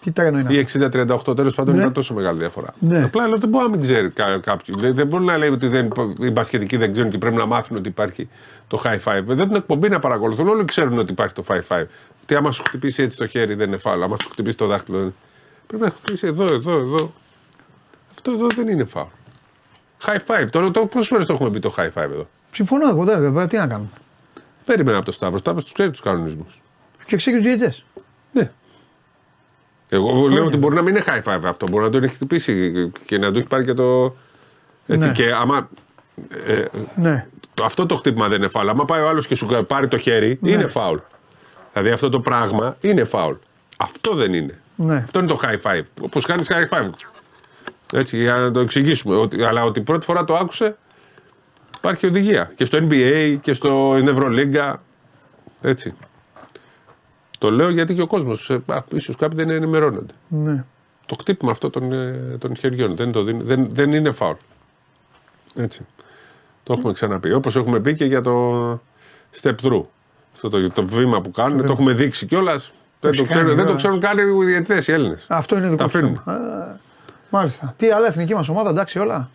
[0.02, 0.80] Τι τρένο είναι αυτό.
[0.80, 0.90] Ή
[1.32, 1.82] 60-38, τέλος πάντων Ναι.
[1.82, 2.74] ήταν τόσο μεγάλη διαφορά.
[2.80, 3.04] Ναι.
[3.04, 4.74] Απλά λέω δεν μπορεί να μην ξέρει κα- κάποιο.
[4.78, 5.90] Δεν, δεν μπορεί να λέει ότι δεν,
[6.20, 8.30] οι μπασκετικοί δεν ξέρουν και πρέπει να μάθουν ότι υπάρχει
[8.68, 9.23] το high five.
[9.23, 10.48] Δεν την εκπομπή να παρακολουθούν.
[10.48, 11.85] Όλοι ξέρουν ότι υπάρχει το high five.
[12.26, 14.03] Τι άμα σου χτυπήσει έτσι το χέρι δεν είναι φάουλ.
[14.03, 14.98] Άμα σου χτυπήσει το δάχτυλο.
[14.99, 15.15] δεν-
[15.68, 17.14] Πρέπει να χτυπήσει εδώ, εδώ, εδώ.
[18.11, 19.07] Αυτό εδώ δεν είναι φάουλ.
[20.06, 20.49] High five.
[20.49, 23.57] Τώρα το, πόσες φορές το έχουμε πει το high five εδώ; Συμφωνώ εγώ, δεν, τι
[23.57, 23.89] να κάνουμε;
[24.65, 25.38] Περίμενα από το Σταύρο.
[25.38, 26.61] Σταύρος τους ξέρει τους κανονισμούς.
[27.06, 27.76] Και ξέρει τους διαιτητέ.
[28.31, 28.52] Ναι.
[29.89, 31.65] Εγώ λέω ότι μπορεί να μην είναι high five αυτό.
[31.72, 32.72] Μπορεί να τον έχει χτυπήσει
[33.06, 34.15] και να του έχει πάρει και το.
[34.88, 35.07] Έτσι.
[35.07, 35.14] Ναι.
[35.14, 35.69] Και άμα.
[36.45, 36.65] ε,
[36.95, 37.27] Ναι.
[37.58, 38.70] Το- αυτό το χτύπημα δεν είναι φάουλ.
[38.70, 40.52] Άμα πάει ο άλλος και σου πάρει το χέρι, Ναι.
[40.52, 40.98] είναι φάουλ.
[41.74, 43.36] Δηλαδή αυτό το πράγμα είναι φάουλ.
[43.78, 44.60] Αυτό δεν είναι.
[44.76, 44.96] Ναι.
[44.96, 45.82] Αυτό είναι το high five.
[46.02, 46.90] Όπως κάνεις high five.
[47.94, 49.16] Έτσι, για να το εξηγήσουμε.
[49.16, 50.78] Ότι, αλλά ότι πρώτη φορά το άκουσε,
[51.78, 52.52] υπάρχει οδηγία.
[52.56, 54.82] Και στο NBA και στο στην Ευρωλίγκα.
[55.62, 55.94] Έτσι.
[57.40, 58.52] Το λέω γιατί και ο κόσμος,
[58.94, 60.14] ίσως κάποιοι δεν ενημερώνονται.
[60.28, 60.64] ναι.
[61.06, 64.36] Το χτύπημα αυτό των, ε, των χεριών δεν, το δίνει- δεν, δεν είναι φάουλ.
[65.56, 65.86] Έτσι.
[66.68, 67.34] Το έχουμε ξαναπεί.
[67.34, 68.72] Όπως έχουμε πει και για το
[69.41, 69.84] step through.
[70.34, 72.73] Αυτό το, το βήμα που κάνουν, το, έχουμε δείξει κιόλας.
[72.99, 73.81] Δεν, το έχει ξέρουν, κάνει δεν το κιόλας.
[73.81, 75.26] ξέρουν καν οι διαιτητές οι Έλληνες.
[75.30, 76.22] Αυτό είναι δικό Τα του αφήνουν.
[76.26, 76.38] θέμα.
[76.38, 76.77] Α,
[77.30, 77.73] Μάλιστα.
[77.77, 79.30] Τι άλλα εθνική μας ομάδα, εντάξει όλα.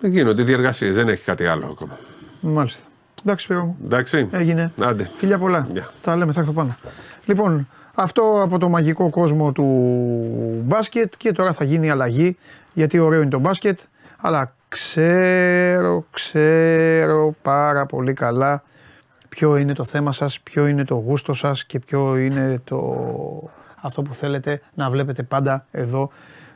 [0.00, 1.98] Δεν γίνονται διεργασίες, δεν έχει κάτι άλλο ακόμα.
[2.40, 2.82] Μάλιστα.
[3.24, 3.76] Εντάξει, Σπύρο μου.
[3.84, 4.28] Εντάξει.
[4.30, 4.72] Έγινε.
[4.80, 5.10] Άντε.
[5.14, 5.68] Φιλιά πολλά.
[5.72, 5.88] Γεια.
[6.00, 6.76] Τα λέμε, θα έρθω πάνω.
[7.24, 9.64] Λοιπόν, αυτό από το μαγικό κόσμο του
[10.64, 12.36] μπάσκετ και τώρα θα γίνει αλλαγή
[12.72, 13.78] γιατί ωραίο είναι το μπάσκετ
[14.20, 18.62] αλλά ξέρω, ξέρω πάρα πολύ καλά
[19.28, 22.78] ποιο είναι το θέμα σας, ποιο είναι το γούστο σας και ποιο είναι το
[23.80, 26.10] αυτό που θέλετε να βλέπετε πάντα εδώ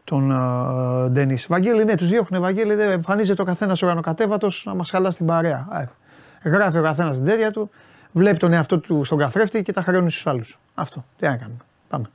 [0.04, 1.46] τον ε, Ντένις.
[1.48, 2.42] Βαγγέλη, ναι, τους διώχνουν.
[2.42, 5.66] Βαγγέλη, δεν εμφανίζεται ο καθένας ουρανοκατέβατος να μας χαλά την παρέα.
[5.70, 5.84] Α,
[6.44, 7.70] Γράφει ο καθένας την τέτοια του,
[8.12, 10.58] βλέπει τον εαυτό του στον καθρέφτη και τα χρεώνει στους άλλους.
[10.74, 11.04] Αυτό.
[11.18, 11.58] Τι να κάνουμε.
[11.88, 12.06] Πάμε.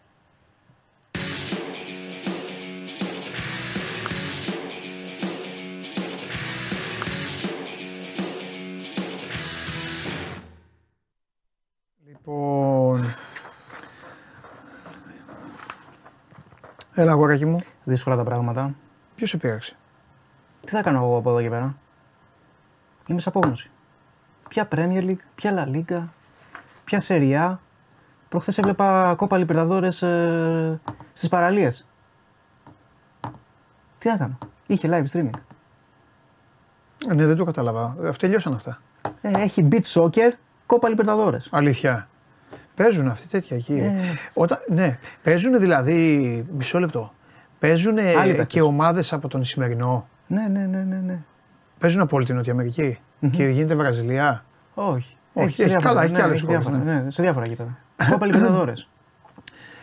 [12.30, 13.00] Λοιπόν.
[16.94, 17.60] Έλα, αγοράκι μου.
[17.84, 18.76] Δύσκολα τα πράγματα.
[19.16, 19.76] Ποιος σε πείραξε;
[20.62, 21.76] Τι θα κάνω εγώ από εδώ και πέρα;
[23.08, 23.72] Είμαι σε απόγνωση.
[24.48, 26.02] Ποια Premier League, ποια La Liga,
[26.84, 27.58] ποια Serie A.
[28.30, 30.80] Προχθές έβλεπα κόπα Λιπερταδόρες ε,
[31.14, 31.88] στις παραλίες.
[33.98, 34.38] Τι να κάνω;
[34.68, 35.40] Είχε live streaming.
[37.16, 37.96] Ναι, δεν το κατάλαβα.
[38.04, 38.82] Ε, τελειώσαν αυτά.
[39.22, 40.32] Ε, έχει beat soccer,
[40.66, 41.38] κόπα Λιπερταδόρε.
[41.52, 42.09] Αλήθεια.
[42.84, 43.74] Παίζουν αυτοί τέτοια εκεί.
[43.74, 43.94] Ε.
[44.34, 46.46] Όταν, ναι, παίζουν δηλαδή.
[46.58, 47.10] Μισό λεπτό.
[47.60, 48.48] Παίζουν Άλλοι παίκτες.
[48.48, 50.08] και ομάδες από τον Ισημερινό.
[50.28, 51.02] Ναι, ναι, ναι, ναι.
[51.06, 51.20] ναι.
[51.80, 53.00] Παίζουν από όλη την Νότια Αμερική.
[53.32, 54.44] Και γίνεται Βραζιλία.
[54.74, 55.16] Όχι.
[55.34, 57.02] Όχι, σε έχει διάφορα- καλά, έχει ναι, και άλλες έχει χώρες, διάφορα, ναι.
[57.02, 57.78] ναι, σε διάφορα γήπεδα.
[58.10, 58.74] Κόπα Λιπερταδόρε.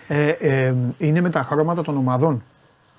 [0.09, 2.43] Ε, ε, είναι με τα χρώματα των ομάδων.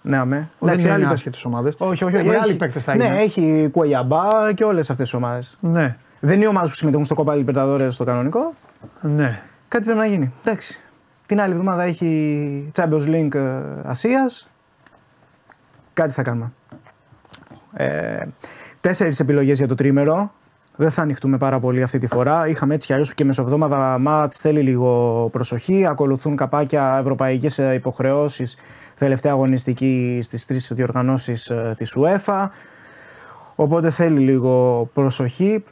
[0.02, 0.36] Ναι, αμέ.
[0.60, 1.74] Δεν Εντάξει, είναι άλλοι άσχετε ομάδε.
[1.78, 2.28] Όχι, όχι, όχι.
[2.30, 3.18] Άλλοι έχει- παίκτες θα ναι, είναι.
[3.18, 5.57] έχει Κουαϊαμπά και όλες αυτές τις ομάδες.
[5.60, 8.53] Ναι, Δεν είναι οι ομάδε που συμμετέχουν στο Κόπα Λιπερταδόρε στο κανονικό;
[9.02, 9.41] ναι.
[9.68, 10.34] Κάτι πρέπει να γίνει.
[10.44, 10.80] Εντάξει.
[11.26, 14.48] Την άλλη εβδομάδα έχει Champions League ε, Ασίας.
[15.94, 16.52] Κάτι θα κάνουμε.
[17.73, 18.26] Ε,
[18.81, 20.31] Τέσσερις επιλογές για το τρίμερο.
[20.76, 22.48] Δεν θα ανοιχτούμε πάρα πολύ αυτή τη φορά.
[22.48, 24.38] Είχαμε έτσι κι αλλιώς και μεσοβδόμαδα μάτς.
[24.38, 25.85] Θέλει λίγο προσοχή.
[25.85, 28.57] Ακολουθούν καπάκια ευρωπαϊκές υποχρεώσεις.
[28.95, 32.48] Τελευταία αγωνιστική στις τρεις διοργανώσεις της UEFA.
[33.56, 35.64] Οπότε θέλει λίγο προσοχή.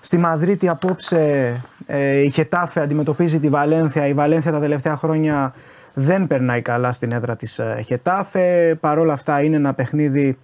[0.00, 1.54] Στη Μαδρίτη απόψε
[1.86, 4.06] ε, η Χετάφε αντιμετωπίζει τη Βαλένθια.
[4.06, 5.54] Η Βαλένθια τα τελευταία χρόνια
[5.94, 8.76] δεν περνάει καλά στην έδρα της ε, Χετάφε.
[8.80, 10.38] Παρ' όλα αυτά είναι ένα παιχνίδι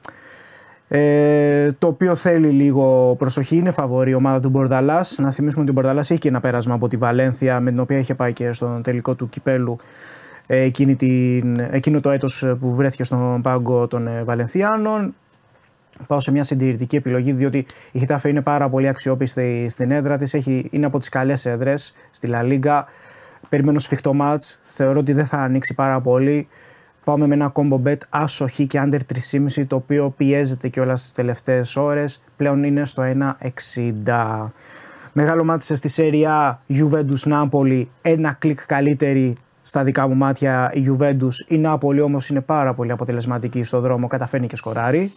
[0.89, 3.57] ε, το οποίο θέλει λίγο προσοχή.
[3.57, 5.19] Είναι φαβορή η ομάδα του Μπορδαλάς.
[5.19, 7.99] Να θυμίσουμε ότι ο Μπορδαλάς έχει και ένα πέρασμα από τη Βαλένθια με την οποία
[7.99, 9.77] είχε πάει και στον τελικό του κυπέλου
[10.47, 15.15] ε, εκείνη την, εκείνο το έτος που βρέθηκε στον πάγκο των ε, Βαλενθιάνων
[16.07, 20.33] πάω σε μια συντηρητική επιλογή, διότι η Χιτάφε είναι πάρα πολύ αξιόπιστη στην έδρα της.
[20.71, 22.87] Είναι από τις καλές έδρες στη Λα Λίγκα.
[23.49, 24.59] Περιμένω σφιχτό μάτς.
[24.63, 26.49] Θεωρώ ότι δεν θα ανοίξει πάρα πολύ.
[27.05, 28.99] Πάμε με ένα combo bet άσο χ και under
[29.57, 32.23] 3,5 το οποίο πιέζεται και όλα στις τελευταίες ώρες.
[32.37, 34.53] Πλέον είναι στο 1,60.
[35.13, 37.85] Μεγάλο μάτι στη σέρια Juventus Napoli.
[38.03, 41.33] Ένα κλικ καλύτερη στα δικά μου μάτια η Juventus.
[41.49, 44.07] Η Napoli όμως είναι πάρα πολύ αποτελεσματική στο δρόμο.
[44.07, 45.11] Καταφέρνει και σκοράρει.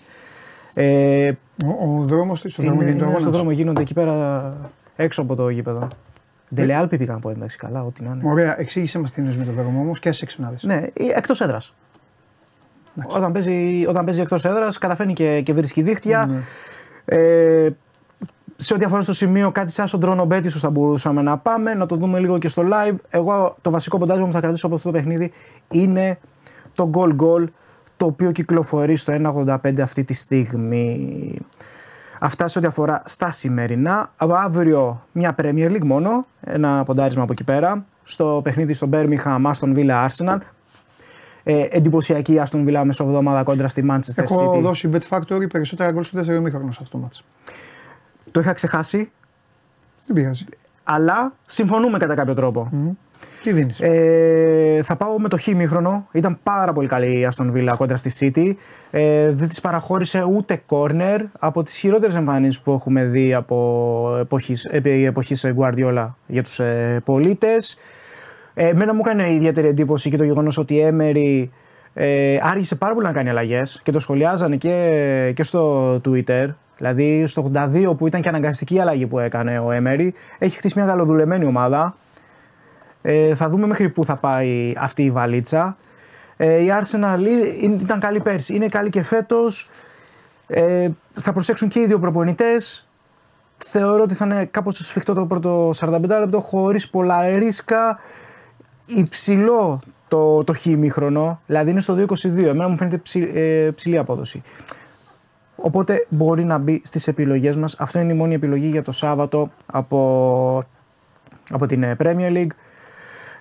[0.73, 1.31] Ε,
[1.65, 3.41] Ο, ο δρόμος τη, στον δρόμο είναι, γίνεται ο είναι στον αγώνας.
[3.41, 4.57] δρόμο γίνονται εκεί πέρα
[4.95, 5.87] έξω από το γήπεδο.
[6.55, 8.31] Ντελεάλπη πήγαν από εντάξει καλά, ό,τι να είναι.
[8.31, 10.55] Ωραία, εξήγησε μας τι είναι με τον δρόμο όμως και σε ξυπνάδε.
[10.61, 10.81] Ναι,
[11.15, 11.73] εκτός έδρας.
[13.07, 16.25] Όταν παίζει, όταν παίζει εκτός έδρας, καταφέρνει και, και βρίσκει δίχτυα.
[16.25, 16.39] Ναι.
[17.05, 17.69] Ε,
[18.55, 21.73] σε ό,τι αφορά στο σημείο, κάτι σαν στον τρόνο bet, ίσως θα μπορούσαμε να πάμε,
[21.73, 22.95] να το δούμε λίγο και στο live.
[23.09, 25.31] Εγώ το βασικό ποντάζ που θα κρατήσω από αυτό το παιχνίδι
[25.71, 26.19] είναι
[26.73, 27.45] το goal goal
[28.03, 29.13] το οποίο κυκλοφορεί στο
[29.63, 31.37] 1,85 αυτή τη στιγμή.
[32.19, 34.09] Αυτά σε ό,τι αφορά στα σημερινά.
[34.15, 37.85] Από αύριο μια Premier League μόνο, ένα ποντάρισμα από εκεί πέρα.
[38.03, 40.37] Στο παιχνίδι στο Birmingham, Aston Villa Arsenal.
[41.43, 44.61] Ε, εντυπωσιακή Aston Villa μεσοβδόμαδα κόντρα στη Manchester Έχω City.
[44.61, 47.23] δώσει Bet Factory περισσότερα γκολ στο δεύτερο ημίχρονο σε αυτό το μάτς.
[48.31, 49.11] Το είχα ξεχάσει,
[50.05, 50.45] Δεν πειράζει.
[50.83, 52.69] αλλά συμφωνούμε κατά κάποιο τρόπο.
[53.43, 56.07] Τι δίνεις; Ε, θα πάω με το χήμιχρονο.
[56.11, 58.53] Ήταν πάρα πολύ καλή η Aston Villa κόντρα στη City.
[58.91, 64.65] Ε, δεν της παραχώρησε ούτε corner από τις χειρότερες εμφανίσεις που έχουμε δει από εποχής,
[64.65, 67.77] επί εποχής Guardiola για τους ε, πολίτες.
[68.53, 71.49] Ε, εμένα μου έκανε ιδιαίτερη εντύπωση και το γεγονός ότι η Emery
[71.93, 76.45] ε, άργησε πάρα πολύ να κάνει αλλαγές και το σχολιάζανε και, και στο Twitter.
[76.77, 80.09] Δηλαδή στο 82 που ήταν και αναγκαστική η αλλαγή που έκανε ο Emery,
[80.39, 81.95] έχει χτίσει μια καλοδουλεμένη ομάδα.
[83.05, 85.77] Ε, θα δούμε μέχρι πού θα πάει αυτή η βαλίτσα.
[86.37, 87.19] Ε, η Arsenal
[87.61, 89.69] είναι- ήταν καλή πέρσι, είναι καλή και φέτος.
[90.47, 92.87] Ε, θα προσέξουν και οι δύο προπονητές.
[93.57, 97.99] Θεωρώ ότι θα είναι κάπως σφιχτό το πρώτο 45 λεπτό, χωρίς πολλά ρίσκα.
[98.85, 102.47] Υψηλό το, το χήμιχρονο, δηλαδή είναι στο 2.22.
[102.47, 104.41] Εμένα μου φαίνεται ψη, ε, ψηλή απόδοση.
[105.55, 107.75] Οπότε μπορεί να μπει στις επιλογές μας.
[107.79, 110.61] Αυτό είναι η μόνη επιλογή για το Σάββατο από,
[111.49, 112.47] από την ε, Premier League.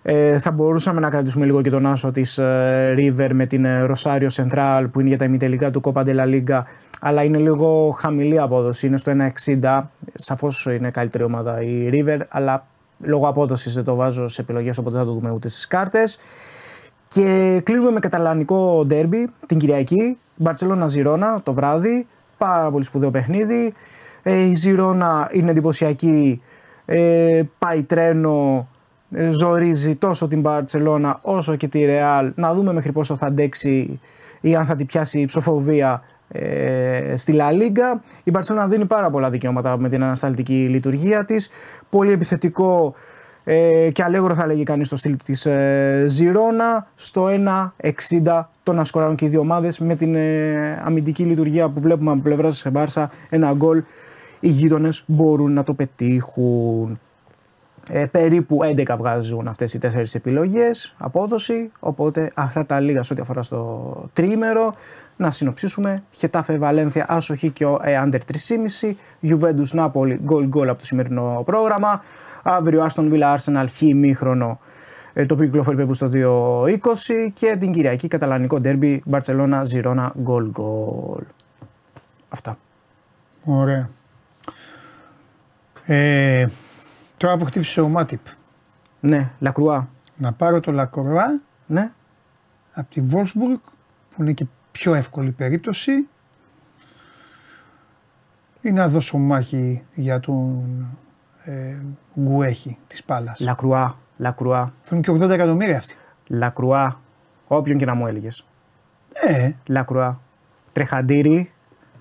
[0.02, 3.86] Ε, θα μπορούσαμε να κρατήσουμε λίγο και τον άσο της ε, River με την ε,
[3.90, 6.62] Rosario Central που είναι για τα ημιτελικά του Copa de la Liga
[7.00, 9.12] αλλά είναι λίγο χαμηλή απόδοση, είναι στο
[9.60, 9.82] 1.60
[10.14, 12.66] σαφώς είναι καλύτερη ομάδα η River αλλά
[12.98, 16.18] λόγω απόδοσης δεν το βάζω σε επιλογές οπότε δεν θα το δούμε ούτε στις κάρτες
[17.12, 20.18] και κλείνουμε με καταλανικό ντέρμπι την Κυριακή.
[20.36, 22.06] Μπαρσελόνα Ζιρόνα το βράδυ.
[22.38, 23.74] Πάρα πολύ σπουδαίο παιχνίδι.
[24.22, 26.42] Ε, η Ζιρόνα είναι εντυπωσιακή.
[26.84, 28.68] Ε, πάει τρένο.
[29.14, 32.32] Ε, Ζορίζει τόσο την Μπαρσελόνα όσο και τη Ρεάλ.
[32.34, 34.00] Να δούμε μέχρι πόσο θα αντέξει
[34.40, 38.02] ή αν θα την πιάσει η ψοφοβία ε, στη Λα Λίγκα.
[38.24, 41.50] Η Μπαρσελόνα δίνει πάρα πολλά δικαιώματα με την ανασταλτική λειτουργία της.
[41.90, 42.94] Πολύ επιθετικό
[43.44, 47.26] ε, και αλέγρο θα λέγει κανείς στο στυλ της ε, Ζιρόνα στο
[48.22, 52.10] 1.60 το να σκοράρουν και οι δύο ομάδες με την ε, αμυντική λειτουργία που βλέπουμε
[52.10, 53.82] από πλευράς της Μπάρσα ένα γκολ
[54.40, 57.00] οι γείτονες μπορούν να το πετύχουν
[57.94, 63.22] Ε, περίπου 11 βγάζουν αυτές οι τέσσερις επιλογές απόδοση, οπότε αυτά τα λίγα σε ό,τι
[63.22, 64.74] αφορά στο τρίμερο.
[65.16, 68.18] Να συνοψίσουμε, Χετάφε Βαλένθια άσοχη και ο ε, under
[69.22, 72.02] 3,5, Juventus Νάπολη γκολ γκολ από το σημερινό πρόγραμμα,
[72.42, 74.58] αύριο Άστον Βίλα Arsenal χ ημίχρονο
[75.12, 76.76] ε, το οποίο κυκλοφορεί περίπου στο 2.20
[77.32, 81.22] και την Κυριακή καταλανικό ντέρμπι Μπαρτσελώνα Ζιρόνα γκολ γκολ.
[82.28, 82.58] Αυτά.
[83.44, 83.88] Ωραία.
[85.86, 86.46] Ε,
[87.22, 88.20] τώρα που χτύπησε ο Μάτιπ,
[89.00, 89.88] Ναι, Λακρουά.
[90.16, 91.92] να πάρω το Λακορβά Ναι.
[92.72, 93.60] από τη Wolfsburg
[94.14, 96.08] που είναι και πιο εύκολη περίπτωση
[98.60, 100.86] ή να δώσω μάχη για τον
[101.44, 101.76] ε,
[102.20, 103.40] Γκουέχη της Πάλας.
[103.40, 103.98] Λακρουά.
[104.16, 104.72] Λακρουά.
[104.82, 105.94] Θέλουν και 80 εκατομμύρια αυτοί.
[106.26, 107.00] Λακρουά.
[107.46, 108.44] Όποιον και να μου έλεγες.
[109.12, 110.20] Ε, Λακρουά.
[110.72, 111.52] Τρεχαντήρι.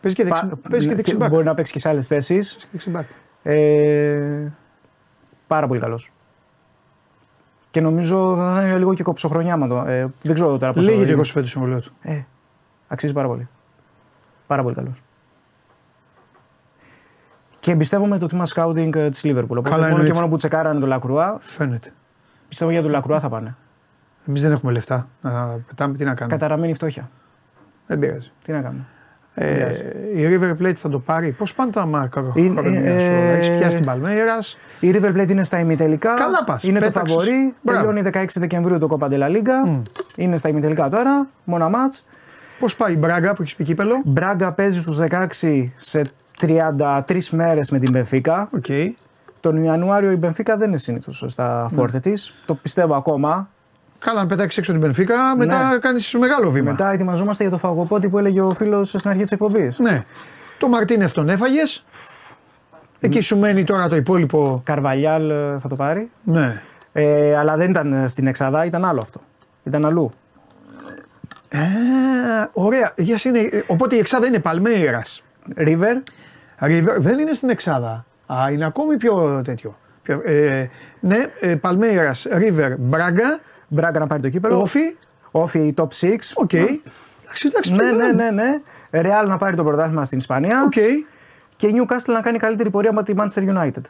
[0.01, 1.29] παίζει και, δεξι, Πα- παίζει και δεξιμπάκ.
[1.29, 2.51] Μπορεί να παίξεις και σε άλλες θέσεις.
[2.51, 3.05] Παίζει και δεξιμπάκ.
[3.43, 4.51] Ε,
[5.51, 6.11] πάρα πολύ καλός.
[7.69, 9.77] Και νομίζω θα είναι λίγο και κοψοχρονιά με το.
[9.77, 10.81] Ε, δεν ξέρω τώρα πώ.
[10.81, 11.91] Λέγει το 25 συμβολίο του.
[12.01, 12.21] Ε,
[12.87, 13.47] αξίζει πάρα πολύ.
[14.47, 15.01] Πάρα πολύ καλός.
[17.59, 19.57] Και εμπιστεύομαι το τμήμα σκάουτινγκ της Λίβερπουλ.
[19.57, 20.19] Οπότε Καλά μόνο και εννοείται.
[20.19, 21.93] μόνο που τσεκάρανε το Λακρουά, Φαίνεται.
[22.47, 23.55] πιστεύω για το Λακρουά θα πάνε.
[24.27, 25.97] Εμείς δεν έχουμε λεφτά να πετάμε.
[25.97, 27.09] Τι να κάνουμε; Καταραμένη φτώχεια.
[27.87, 28.31] Δεν πειράζει.
[28.43, 28.85] Τι να κάνουμε.
[29.33, 29.69] Ε,
[30.15, 31.31] η River Plate θα το πάρει.
[31.31, 34.57] Πώς πάνε τα μάρκα Είναι- χρονιά σου, ε, Έχεις πιάσει την Παλμέρας.
[34.79, 36.13] Η River Plate είναι στα ημιτελικά.
[36.13, 37.01] Καλά πας, Είναι πέταξες.
[37.01, 37.53] το φαβορή.
[37.61, 37.79] Μπράβο.
[37.79, 39.79] Τελειώνει 16 Δεκεμβρίου το Copa de la Liga.
[40.15, 41.27] Είναι στα ημιτελικά τώρα.
[41.43, 42.05] Μονά ματς.
[42.59, 46.01] Πώς πάει η Μπράγκα που έχεις πει κύπελο; Μπράγκα παίζει στους 16 σε
[46.39, 48.49] 33 μέρες με την Μπενφίκα.
[48.55, 48.65] Οκ.
[49.39, 51.77] Τον Ιανουάριο η Μπενφίκα δεν είναι συνήθως στα Ναι.
[51.77, 52.33] φόρτε της.
[52.45, 53.49] Το πιστεύω ακόμα.
[54.05, 55.77] Καλά, αν πετάξεις έξω την Μπενφίκα, μετά Ναι.
[55.77, 56.71] κάνεις μεγάλο βήμα.
[56.71, 59.79] Μετά ετοιμαζόμαστε για το φαγοπότι που έλεγε ο φίλος στην αρχή της εκπομπής.
[59.79, 60.03] Ναι.
[60.59, 61.83] Το Μαρτίνεφ τον έφαγες.
[62.99, 64.61] Εκεί σου μένει τώρα το υπόλοιπο.
[64.65, 66.11] Καρβαλιάλ ε, θα το πάρει.
[66.23, 66.61] Ναι.
[66.93, 69.21] Ε, αλλά δεν ήταν ε, στην Εξαδά, ήταν άλλο αυτό.
[69.63, 70.11] Ήταν αλλού.
[71.49, 71.57] Ε,
[72.53, 72.93] ωραία.
[72.97, 75.23] Για είναι, οπότε η Εξάδα είναι Παλμέιρας.
[75.57, 76.01] River,
[76.59, 78.05] River δεν είναι στην Εξάδα.
[78.25, 79.77] Α, είναι ακόμη πιο τέτοιο.
[80.03, 80.67] Πιο, ε,
[80.99, 83.39] ναι, ε, Παλμέιρας, River, Μπράγκα,
[83.73, 84.59] Μπράγκα να πάρει το κύπελο.
[84.61, 84.79] ΟΦΗ.
[85.31, 85.87] ΟΦΗ top 6.
[86.35, 86.53] Οκ.
[86.53, 87.71] Εντάξει, εντάξει.
[87.71, 88.13] Ναι, το ναι, λέμε.
[88.31, 88.31] ναι,
[88.91, 89.01] ναι.
[89.01, 90.63] Ρεάλ να πάρει το πρωτάθλημα στην Ισπανία.
[90.63, 90.71] Οκ.
[91.55, 93.81] Και η Newcastle να κάνει καλύτερη πορεία από τη Manchester United.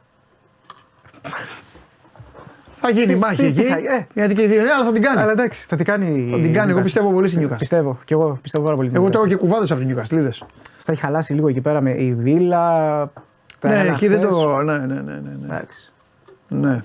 [2.83, 3.69] Θα γίνει μάχη τι- τι εκεί.
[3.69, 4.07] θα- ε.
[4.13, 5.21] Γιατί και η Real θα την κάνει.
[5.21, 6.27] Αλλά εντάξει, θα την κάνει.
[6.31, 6.71] Θα την κάνει.
[6.71, 7.57] Εγώ πιστεύω πολύ στην Newcastle.
[7.57, 7.99] Πιστεύω.
[8.05, 8.87] Και εγώ πιστεύω πάρα πολύ.
[8.87, 9.11] την Εγώ Newcastle.
[9.11, 10.11] τρώω και κουβάδες από την Newcastle.
[10.11, 10.43] είδες.
[10.77, 12.59] Στα έχει χαλάσει λίγο εκεί πέρα με η Βίλα.
[13.59, 14.33] τα Ναι, άλλα εκεί δεν χθες.
[14.33, 14.61] το.
[14.61, 15.21] Ναι, ναι, ναι.
[15.47, 15.61] ναι,
[16.47, 16.79] ναι.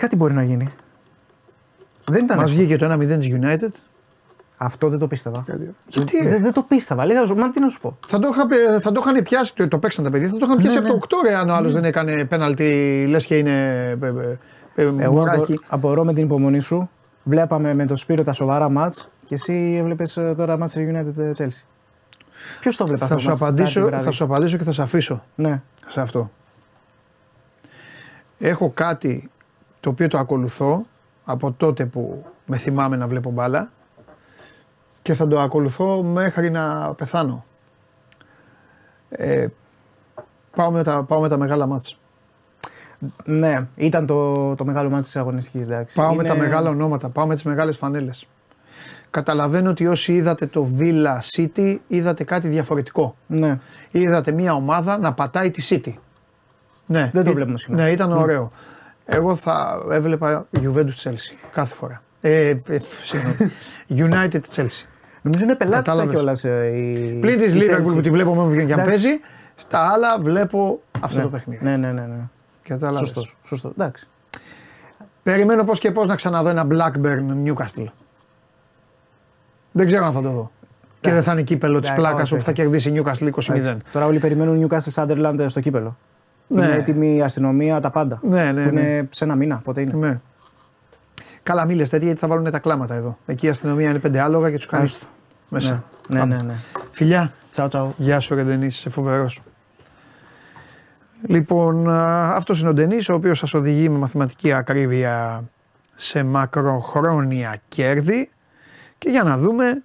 [0.00, 0.06] Εντάξει.
[0.06, 0.08] ναι.
[0.08, 0.68] Κάτι μπορεί να γίνει.
[2.04, 2.66] Δεν ήταν Μας εύκολο.
[2.66, 3.74] βγήκε το 1-0 της United.
[4.62, 5.44] Αυτό δεν το πίστευα.
[5.86, 6.28] Γιατί, ρε.
[6.28, 7.06] Δεν, δεν το πίστευα.
[7.06, 7.98] Λέει, θα σου- μα τι να σου πω.
[8.06, 10.44] Θα το, είχα, πει- θα το είχαν πιάσει, το, το παίξαν τα παιδιά, θα το
[10.46, 13.38] είχαν πιάσει Ναι, από το 8 ρε, αν ο άλλος δεν έκανε πέναλτι, λες και
[13.38, 13.50] είναι
[14.02, 14.38] ε, ε,
[14.74, 15.52] ε, Εγώ μωράκι.
[15.52, 16.90] απο- απορώ με την υπομονή σου.
[17.24, 21.62] Βλέπαμε με το Σπύρο τα σοβαρά μάτς και εσύ έβλεπες τώρα Manchester United ε, Chelsea.
[22.60, 24.64] Ποιος το βλέπει αυτό Θα το σου, μάτς απαντήσω, Τετάρτη βράδυ; θα σου απαντήσω και
[24.64, 25.60] θα σε αφήσω Ναι.
[25.86, 26.30] σε αυτό.
[28.38, 29.30] Έχω κάτι
[29.80, 30.82] το οποίο το ακολουθώ
[31.24, 33.70] από τότε που με θυμάμαι να βλέπω μπάλα
[35.02, 37.44] και θα το ακολουθώ μέχρι να πεθάνω.
[39.08, 39.46] Ε,
[40.56, 41.96] πάω, με τα, πάω με τα μεγάλα μάτς.
[43.24, 45.66] ναι, ήταν το, το μεγάλο μάτι της αγωνιστικής.
[45.66, 45.94] εντάξει.
[45.96, 48.26] Πάω με Είναι- τα μεγάλα ονόματα, πάω με τις μεγάλες φανέλες.
[49.10, 53.16] Καταλαβαίνω ότι όσοι είδατε το Villa City είδατε κάτι διαφορετικό.
[53.26, 53.58] Ναι.
[53.90, 55.92] Είδατε μια ομάδα να πατάει τη City.
[56.86, 57.76] Ναι, Δεν το Ή- βλέπουμε συχνά.
[57.82, 58.50] Ναι, ήταν ωραίο.
[59.12, 62.02] Εγώ θα έβλεπα Juventus Chelsea κάθε φορά.
[62.20, 63.52] Ε, ε, συγγνώμη.
[63.88, 64.84] United Chelsea.
[65.22, 66.12] Νομίζω είναι πελάτη Κατάλαβες.
[66.12, 67.18] κιόλας η.
[67.20, 67.92] Πλην τη η Liverpool Chelsea.
[67.94, 68.84] που τη βλέπω μόνο για να Εντάξει.
[69.02, 69.20] παίζει,
[69.56, 71.22] στα άλλα βλέπω αυτό Ναι.
[71.22, 71.64] το παιχνίδι.
[71.64, 72.00] Ναι, ναι, ναι.
[72.00, 72.16] ναι.
[72.62, 72.98] Κατάλαβες.
[72.98, 73.36] Σωστός.
[73.44, 73.72] Σωστός.
[73.78, 74.06] Εντάξει.
[75.22, 77.86] Περιμένω πώς και πώς να ξαναδώ ένα Blackburn Newcastle.
[79.72, 80.50] Δεν ξέρω αν θα το δω.
[81.00, 82.60] Και δεν θα είναι κύπελο της Εντάξει, πλάκας όχι, όπου θα όχι.
[82.60, 83.54] κερδίσει η Newcastle 20-0.
[83.56, 83.76] Εντάξει.
[83.92, 85.96] Τώρα όλοι περιμένουν Newcastle Sunderland στο κύπελο.
[86.52, 86.64] Ναι.
[86.64, 88.18] Είναι έτοιμη η αστυνομία, τα πάντα.
[88.22, 88.80] Ναι, ναι, Που ναι.
[88.80, 89.60] είναι σε ένα μήνα.
[89.64, 89.92] Πότε είναι.
[89.92, 90.20] Ναι.
[91.42, 93.18] Καλά, μη λες τέτοια γιατί θα βάλουν τα κλάματα εδώ.
[93.26, 95.08] Εκεί η αστυνομία είναι πέντε άλογα και τους κάνεις Άστο.
[95.48, 95.84] μέσα.
[96.08, 96.34] Ναι, ναι, Πάμε.
[96.36, 96.42] ναι.
[96.42, 96.54] ναι.
[96.90, 97.94] Φιλιά, Τσαου, τσαου.
[97.96, 99.40] γεια σου ρε Ντενής, είσαι φοβερός.
[101.26, 105.44] Λοιπόν, αυτός είναι ο Ντενής, ο οποίος σας οδηγεί με μαθηματική ακρίβεια
[105.96, 108.30] σε μακροχρόνια κέρδη
[108.98, 109.82] και για να δούμε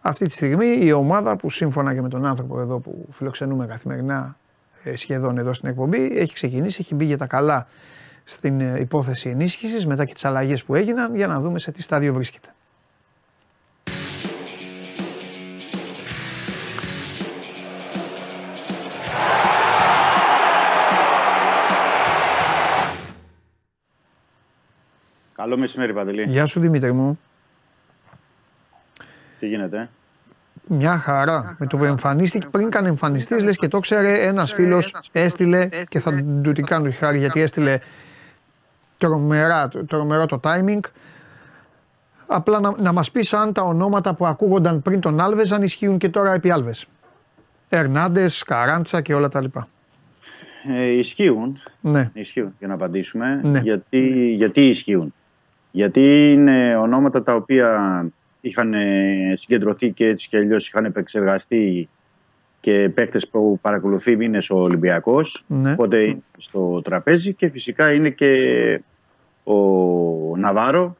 [0.00, 4.36] αυτή τη στιγμή η ομάδα που σύμφωνα και με τον άνθρωπο εδώ που φιλοξενούμε καθημερινά
[4.44, 4.45] ε,
[4.86, 6.18] ε, σχεδόν εδώ στην εκπομπή.
[6.18, 7.66] Έχει ξεκινήσει, έχει μπει για τα καλά
[8.24, 11.82] στην ε, υπόθεση ενίσχυσης μετά και τις αλλαγές που έγιναν για να δούμε σε τι
[11.82, 12.48] στάδιο βρίσκεται.
[25.34, 26.24] Καλό μεσημέρι Παντελή.
[26.28, 27.18] Γεια σου Δημήτρη μου.
[29.38, 29.78] Τι γίνεται.
[29.78, 30.05] Ε?
[30.68, 31.56] Μια χαρά.
[31.58, 36.00] Με το που εμφανίστηκε, πριν καν εμφανιστείς, λες και το ξέρε, ένας φίλος έστειλε και
[36.00, 37.78] θα του την κάνω τη χάρη γιατί έστειλε
[38.98, 40.80] τρομερά, τρομερό το timing.
[42.26, 45.98] Απλά να, να μας πεις αν τα ονόματα που ακούγονταν πριν τον Άλβες αν ισχύουν
[45.98, 46.86] και τώρα επί Άλβες.
[47.68, 49.66] Ερνάντες, Καράντσα και όλα τα λοιπά.
[50.68, 51.60] Ε, ισχύουν.
[51.80, 52.10] Ναι.
[52.12, 53.40] Ισχύουν για να απαντήσουμε.
[53.42, 53.58] Ναι.
[53.58, 55.14] Γιατί, γιατί ισχύουν.
[55.70, 58.04] Γιατί είναι ονόματα τα οποία
[58.46, 61.88] είχαν ε, συγκεντρωθεί και έτσι και αλλιώς είχαν επεξεργαστεί
[62.60, 65.44] και παίκτες που παρακολουθεί μήνες ο Ολυμπιακός.
[65.46, 65.72] Ναι.
[65.72, 68.32] Οπότε είναι στο τραπέζι και φυσικά είναι και
[69.44, 69.56] ο
[70.36, 70.96] Ναβάρο,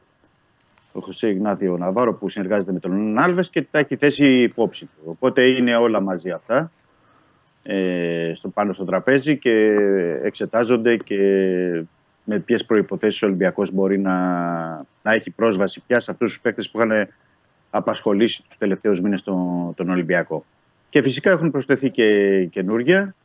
[0.93, 5.01] ο Χωσέ Ιγνάθιο Ναβάρο που συνεργάζεται με τον Άλβες και τα έχει θέσει υπόψη του.
[5.05, 6.71] Οπότε είναι όλα μαζί αυτά
[7.63, 9.75] ε, στο, πάνω στο τραπέζι και
[10.23, 11.17] εξετάζονται και
[12.23, 14.15] με ποιες προϋποθέσεις ο Ολυμπιακός μπορεί να,
[15.03, 17.07] να έχει πρόσβαση πια σε αυτούς τους παίκτες που είχαν
[17.77, 20.45] απασχολήσει τους τελευταίους μήνες τον, τον Ολυμπιακό.
[20.89, 23.15] Και φυσικά έχουν προσθεθεί και καινούργια.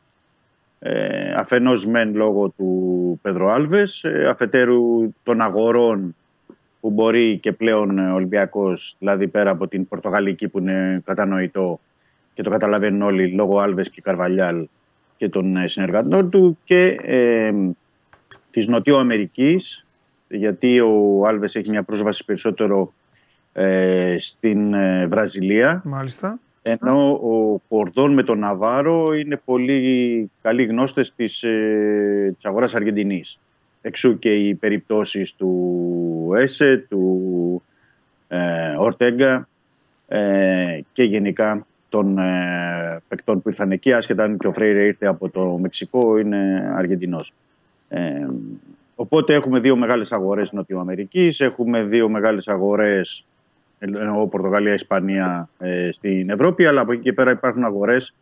[0.79, 6.15] Ε, αφενός μεν λόγω του Πεδρο Άλβες, ε, αφετέρου των αγορών
[6.79, 11.79] που μπορεί και πλέον ο Ολυμπιακός, δηλαδή πέρα από την Πορτογαλική που είναι κατανοητό
[12.33, 14.67] και το καταλαβαίνουν όλοι λόγω Άλβες και Καρβαλιάλ
[15.17, 17.53] και των ε, συνεργατών του και ε,
[18.51, 19.85] της Νοτιοαμερικής
[20.27, 22.93] γιατί ο Άλβες έχει μια πρόσβαση περισσότερο
[23.53, 26.39] ε, στην ε, Βραζιλία Μάλιστα.
[26.61, 33.39] ενώ ο Κορδόν με τον Ναβάρο είναι πολύ καλοί γνώστες της, ε, της αγοράς Αργεντινής.
[33.81, 37.63] Εξού και οι περιπτώσεις του Έσε, του
[38.27, 39.47] ε, Ορτέγκα
[40.07, 45.05] ε, και γενικά των ε, παικτών που ήρθαν εκεί, άσχετα αν και ο Φρέιρε ήρθε
[45.05, 47.33] από το Μεξικό, είναι Αργεντινός.
[47.89, 48.27] Ε,
[48.95, 53.25] οπότε έχουμε δύο μεγάλες αγορές Νοτιοαμερικής, έχουμε δύο μεγάλες αγορές
[53.79, 58.13] εννοώ Πορτογαλία, Ισπανία ε, στην Ευρώπη, αλλά από εκεί και πέρα υπάρχουν αγορές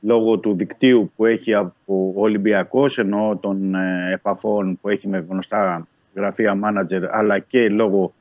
[0.00, 5.24] λόγω του δικτύου που έχει από ο Ολυμπιακός, εννοώ των ε, επαφών που έχει με
[5.28, 8.12] γνωστά γραφεία μάνατζερ, αλλά και λόγω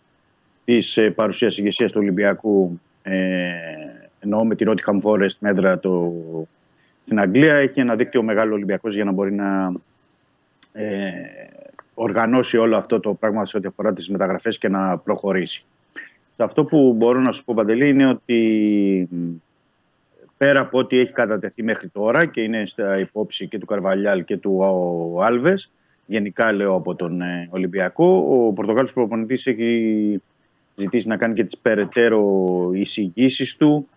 [0.65, 3.51] της ε, παρουσίας ηγεσίας του Ολυμπιακού, ε,
[4.19, 6.13] εννοώ με τη Nottingham Forest στην έδρα το,
[7.03, 9.73] στην Αγγλία, έχει ένα δίκτυο μεγάλο Ολυμπιακός για να μπορεί να
[10.73, 11.11] ε,
[11.93, 15.65] οργανώσει όλο αυτό το πράγμα σε ό,τι αφορά τις μεταγραφές και να προχωρήσει.
[16.35, 19.09] Σε αυτό που μπορώ να σου πω, Παντελή, είναι ότι
[20.37, 24.37] πέρα από ό,τι έχει κατατεθεί μέχρι τώρα και είναι στα υπόψη και του Καρβαλιάλ και
[24.37, 24.61] του
[25.21, 25.71] Άλβες,
[26.05, 30.21] γενικά λέω από τον ε, Ολυμπιακό, ο Πορτογάλος προπονητής έχει
[30.75, 33.87] ζητήσει να κάνει και τις περαιτέρω εισηγήσεις του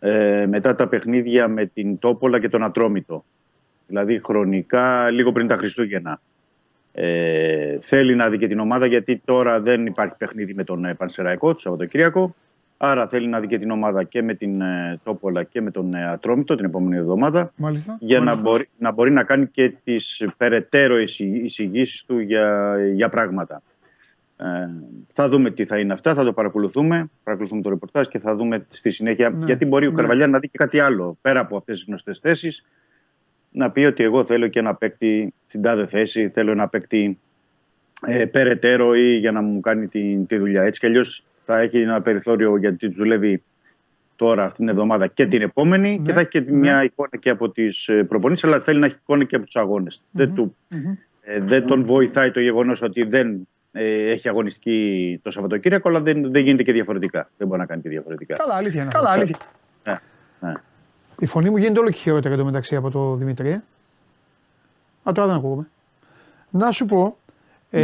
[0.00, 3.24] ε, μετά τα παιχνίδια με την Τόπολα και τον Ατρόμητο.
[3.86, 6.20] Δηλαδή χρονικά λίγο πριν τα Χριστούγεννα.
[6.92, 10.94] Ε, θέλει να δει και την ομάδα γιατί τώρα δεν υπάρχει παιχνίδι με τον ε,
[10.94, 12.34] Πανσεραϊκό το Σαββατοκύριακο.
[12.82, 15.94] Άρα θέλει να δει και την ομάδα και με την ε, Τόπολα και με τον
[15.94, 17.52] ε, Ατρόμητο την επόμενη εβδομάδα.
[17.56, 17.96] Μάλιστα.
[18.00, 18.42] Για Μάλιστα.
[18.42, 23.62] Να, μπορεί, να μπορεί να κάνει και τις περαιτέρω εισηγήσεις του για, για πράγματα.
[24.36, 24.44] Ε,
[25.12, 27.10] θα δούμε τι θα είναι αυτά, θα το παρακολουθούμε.
[27.22, 29.30] Παρακολουθούμε το ρεπορτάζ και θα δούμε στη συνέχεια.
[29.30, 29.96] Ναι, γιατί μπορεί ο ναι.
[29.96, 32.64] Καρβαλιά να δει και κάτι άλλο πέρα από αυτές τις γνωστές θέσεις.
[33.50, 37.18] Να πει ότι εγώ θέλω και ένα παίκτη στην τάδε θέση, θέλω ένα παίκτη
[38.06, 40.62] ε, περαιτέρω ή για να μου κάνει τη, τη δουλειά.
[40.62, 43.42] Έτσι κι αλλιώς θα έχει ένα περιθώριο γιατί τους δουλεύει
[44.16, 46.52] τώρα αυτήν την εβδομάδα και την επόμενη Ναι, και θα έχει και ναι.
[46.52, 50.02] μια εικόνα και από τις προπονήσεις, αλλά θέλει να έχει εικόνα και από τους αγώνες.
[50.10, 50.56] Δεν, του,
[51.20, 56.32] ε, δεν τον βοηθάει το γεγονός ότι δεν ε, έχει αγωνιστική το Σαββατοκύριακο, αλλά δεν,
[56.32, 57.30] δεν γίνεται και διαφορετικά.
[57.36, 58.34] Δεν μπορεί να κάνει και διαφορετικά.
[58.34, 58.90] Καλά, αλήθεια είναι.
[58.94, 59.36] Καλά, αλήθεια.
[59.88, 59.94] Ναι,
[60.40, 60.52] ναι.
[61.20, 63.48] Η φωνή μου γίνεται όλο και χειρότερη εντωμεταξύ από το Δημήτρη.
[63.48, 63.62] ε.
[65.08, 65.68] Α, τώρα δεν ακούγομαι.
[66.50, 67.16] Να σου πω,
[67.70, 67.80] Ναι,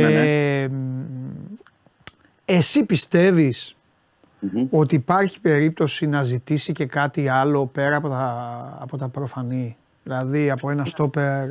[0.62, 0.68] ε,
[2.44, 3.74] εσύ πιστεύεις
[4.40, 4.66] Μμμ.
[4.70, 10.50] ότι υπάρχει περίπτωση να ζητήσει και κάτι άλλο πέρα από τα, από τα προφανή; Δηλαδή
[10.50, 11.50] από ένα στόπερ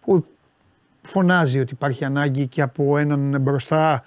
[0.00, 0.24] που
[1.02, 4.02] φωνάζει ότι υπάρχει ανάγκη και από έναν μπροστά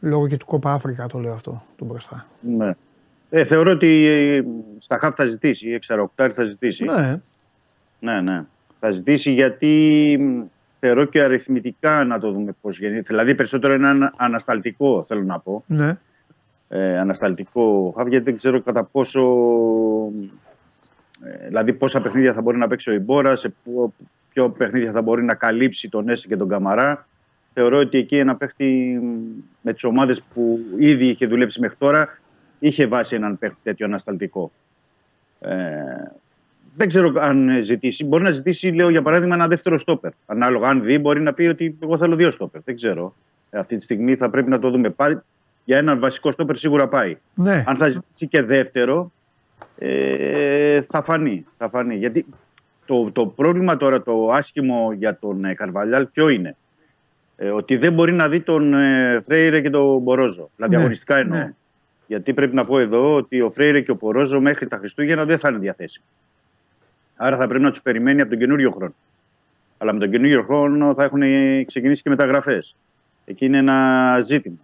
[0.00, 2.26] λόγω και του Κόπα Αφρικα το λέω αυτό, του μπροστά.
[2.40, 2.72] Ναι.
[3.30, 4.44] Ε, θεωρώ ότι ε,
[4.78, 6.84] στα χαφ θα ζητήσει, η εξαροκτάρι θα ζητήσει.
[6.84, 7.18] Ναι,
[8.00, 8.44] Ναι, ναι.
[8.80, 10.42] Θα ζητήσει γιατί μ,
[10.80, 13.02] θεωρώ και αριθμητικά να το δούμε πώς γίνεται.
[13.06, 15.64] Δηλαδή περισσότερο είναι ένα ανασταλτικό θέλω να πω.
[15.66, 15.98] ναι.
[16.72, 19.22] Ε, ανασταλτικό χαφ γιατί δεν ξέρω κατά πόσο...
[21.24, 23.92] ε, δηλαδή πόσα παιχνίδια θα μπορεί να παίξει ο Ιμπόρα, σε ποιο,
[24.32, 27.06] ποιο παιχνίδια θα μπορεί να καλύψει τον Έση και τον Καμαρά.
[27.54, 29.06] Θεωρώ ότι εκεί ένα παίχτη μ,
[29.60, 32.18] με τις ομάδες που ήδη είχε δουλέψει μέχρι τώρα
[32.60, 34.50] είχε βάσει έναν παίχτη τέτοιο ανασταλτικό.
[35.40, 35.54] Ε,
[36.74, 38.04] δεν ξέρω αν ζητήσει.
[38.04, 40.10] Μπορεί να ζητήσει, λέω για παράδειγμα, ένα δεύτερο στόπερ.
[40.26, 42.60] Ανάλογα, αν δει, μπορεί να πει ότι εγώ θέλω δύο στόπερ.
[42.64, 43.14] Δεν ξέρω.
[43.50, 44.90] Ε, αυτή τη στιγμή θα πρέπει να το δούμε.
[44.90, 45.18] Πάει,
[45.64, 47.16] για ένα βασικό στόπερ σίγουρα πάει.
[47.34, 47.64] Ναι.
[47.66, 49.12] Αν θα ζητήσει και δεύτερο,
[49.78, 51.46] ε, θα φανεί.
[51.56, 51.94] Θα φανεί.
[51.96, 52.26] Γιατί
[52.86, 56.56] το, το πρόβλημα τώρα, το άσχημο για τον ε, Καρβαλιάλ, ποιο είναι;
[57.36, 60.50] Ε, ότι δεν μπορεί να δει τον ε, Φρέιρε και τον Μπορόζο.
[60.56, 61.38] Δηλαδή, Ναι, αγωνιστικά εννοώ.
[61.38, 61.54] ναι.
[62.10, 65.38] Γιατί πρέπει να πω εδώ ότι ο Φρέιρε και ο Μπορόζο μέχρι τα Χριστούγεννα δεν
[65.38, 66.04] θα είναι διαθέσιμοι.
[67.16, 68.94] Άρα θα πρέπει να τους περιμένει από τον καινούριο χρόνο.
[69.78, 71.22] Αλλά με τον καινούριο χρόνο θα έχουν
[71.66, 72.76] ξεκινήσει και μεταγραφές.
[73.24, 74.56] Εκεί είναι ένα ζήτημα.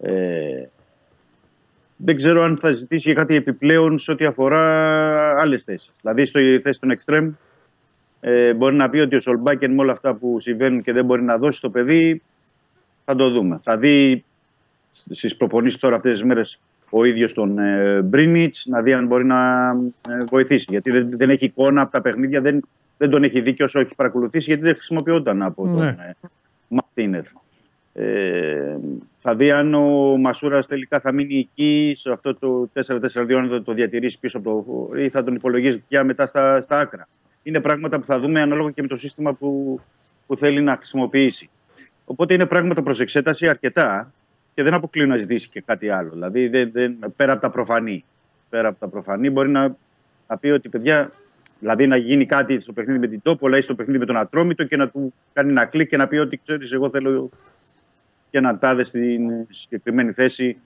[0.00, 0.68] Ε,
[1.96, 4.64] δεν ξέρω αν θα ζητήσει και κάτι επιπλέον σε ό,τι αφορά
[5.40, 5.92] άλλες θέσεις.
[6.00, 7.32] Δηλαδή, στο θέση των εξτρέμ,
[8.20, 11.22] ε, μπορεί να πει ότι ο Σολμπάκεν με όλα αυτά που συμβαίνουν και δεν μπορεί
[11.22, 12.22] να δώσει το παιδί,
[13.04, 13.58] θα το δούμε.
[13.62, 14.24] Θα δει
[14.92, 16.60] στις προπονήσεις τώρα αυτές τις μέρες
[16.90, 19.70] ο ίδιος τον ε, Μπρίνιτς να δει αν μπορεί να
[20.08, 20.66] ε, βοηθήσει.
[20.68, 22.62] Γιατί δεν, δεν έχει εικόνα από τα παιχνίδια, δεν,
[22.98, 25.88] δεν τον έχει δει και όσο έχει παρακολουθήσει, γιατί δεν χρησιμοποιόταν από τον Ναι.
[25.88, 26.28] ε,
[26.68, 27.28] Μαρτίνεθ.
[27.94, 28.76] Ε,
[29.20, 33.62] θα δει αν ο Μασούρας τελικά θα μείνει εκεί σε αυτό το 4-4-2, αν θα
[33.62, 34.98] το διατηρήσει πίσω από το.
[34.98, 37.08] ή θα τον υπολογίζει πια μετά στα, στα άκρα.
[37.42, 39.80] Είναι πράγματα που θα δούμε ανάλογα και με το σύστημα που,
[40.26, 41.50] που θέλει να χρησιμοποιήσει.
[42.04, 44.12] Οπότε είναι πράγματα προς εξέταση αρκετά
[44.54, 46.10] και δεν αποκλείω να ζητήσει και κάτι άλλο.
[46.10, 48.04] Δηλαδή, δεν, δεν, πέρα από τα προφανή.
[48.48, 49.76] Πέρα από τα προφανή, μπορεί να,
[50.28, 51.10] να πει ότι παιδιά,
[51.58, 54.64] δηλαδή να γίνει κάτι στο παιχνίδι με την Τόπολα ή στο παιχνίδι με τον Ατρόμητο
[54.64, 57.30] και να του κάνει ένα κλικ και να πει ότι ξέρεις, εγώ θέλω
[58.30, 60.56] και έναν τάδε στην συγκεκριμένη θέση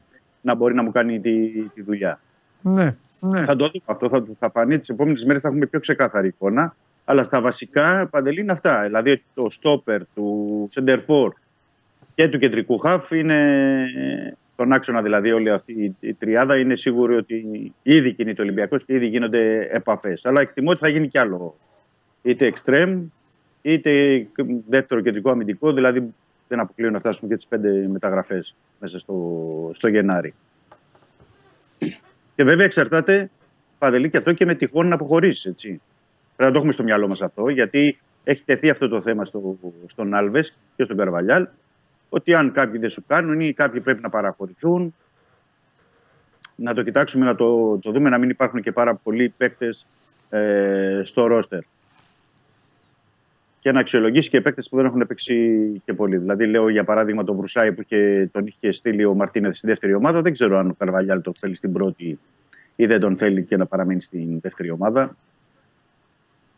[0.40, 2.20] να μπορεί να μου κάνει τη, τη δουλειά.
[2.62, 3.44] Ναι, ναι.
[3.44, 3.84] Θα το δούμε.
[3.84, 6.76] Αυτό θα, θα φανεί τις επόμενες μέρες, θα έχουμε πιο ξεκάθαρη εικόνα.
[7.04, 8.82] Αλλά στα βασικά παντελή είναι αυτά.
[8.82, 11.32] Δηλαδή ότι το στόπερ του Σεντερφόρ
[12.16, 13.38] και του κεντρικού χαφ είναι
[14.56, 18.84] τον άξονα δηλαδή όλη αυτή η- η τριάδα είναι σίγουρη ότι ήδη κινείται ο Ολυμπιακός
[18.84, 20.24] και ήδη γίνονται επαφές.
[20.26, 21.56] Αλλά εκτιμώ ότι θα γίνει κι άλλο.
[22.22, 23.06] Είτε εξτρέμ,
[23.62, 24.26] είτε
[24.68, 26.14] δεύτερο κεντρικό αμυντικό, δηλαδή
[26.48, 30.34] δεν αποκλείω να φτάσουμε και τις πέντε μεταγραφές μέσα στο, στο Γενάρη.
[32.36, 33.30] Και βέβαια εξαρτάται
[33.78, 35.48] παντελή και αυτό και με τυχόν να αποχωρήσει.
[35.48, 35.68] Έτσι.
[35.68, 35.82] Πρέπει
[36.36, 40.14] να το έχουμε στο μυαλό μας αυτό, γιατί έχει τεθεί αυτό το θέμα στο, στον
[40.14, 41.46] Άλβες και στον Καρβαλιάλ.
[42.08, 44.94] Ότι αν κάποιοι δεν σου κάνουν ή κάποιοι πρέπει να παραχωρηθούν,
[46.56, 49.86] να το κοιτάξουμε, να το, το δούμε, να μην υπάρχουν και πάρα πολλοί παίκτες
[50.30, 51.60] ε, στο ρόστερ.
[53.60, 56.16] Και να αξιολογήσεις και παίκτες που δεν έχουν παίξει και πολύ.
[56.16, 59.94] Δηλαδή, λέω για παράδειγμα τον Βρουσάη που είχε, τον είχε στείλει ο Μαρτίνεθ στη δεύτερη
[59.94, 60.22] ομάδα.
[60.22, 62.18] Δεν ξέρω αν ο Καρβαλιάλ τον θέλει στην πρώτη
[62.76, 65.16] ή δεν τον θέλει και να παραμείνει στην δεύτερη ομάδα.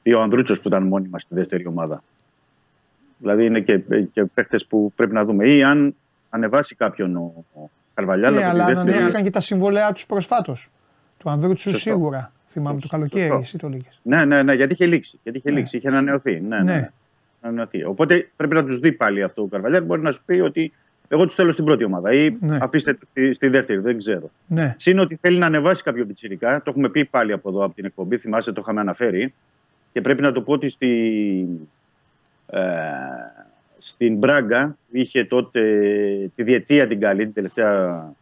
[0.03, 2.03] Ή ο Ανδρούτσος που ήταν μόνιμα στη δεύτερη ομάδα.
[3.19, 3.79] Δηλαδή είναι και,
[4.13, 5.49] και παίχτε που πρέπει να δούμε.
[5.49, 5.95] Ή αν
[6.31, 8.89] ανεβάσει κάποιον ο, ο Καρβαλιάλ Ναι, από αλλά τη δεύτερη.
[8.91, 10.69] ανανέωθηκαν και τα συμβολέα τους προσφάτως.
[11.19, 11.79] Του Ανδρούτσου Σωστό.
[11.91, 12.33] σίγουρα.
[12.47, 13.39] Θυμάμαι το καλοκαίρι, Σωστό.
[13.43, 13.89] εσύ το λέγε.
[14.03, 15.19] Ναι, ναι, ναι, γιατί είχε λήξει.
[15.23, 15.59] Γιατί είχε Ναι.
[15.59, 16.41] λήξει, είχε ανανεωθεί.
[16.41, 16.63] Ναι, ναι.
[16.63, 16.75] Ναι.
[16.77, 16.91] ναι.
[17.41, 17.85] ανανεωθεί.
[17.85, 19.85] Οπότε πρέπει να τους δει πάλι αυτό ο Καρβαλιάλ.
[19.85, 20.73] Μπορεί να σου πει ότι
[21.09, 22.59] εγώ τους θέλω στην πρώτη ομάδα ή Ναι.
[22.61, 24.31] αφήστε τους στη, στη δεύτερη, δεν ξέρω.
[24.47, 24.75] Ναι.
[24.79, 26.57] Συν ότι θέλει να ανεβάσει κάποιο πιτσιρικά.
[26.63, 28.19] Το έχουμε πει πάλι από εδώ από την εκπομπή.
[28.19, 29.35] Θυμάσαι, το είχαμε αναφέρει.
[29.93, 30.89] Και πρέπει να το πω ότι στη,
[31.61, 31.78] ε,
[33.79, 35.61] στην Μπράγκα είχε τότε
[36.35, 38.13] τη διετία την καλή, την τελευταία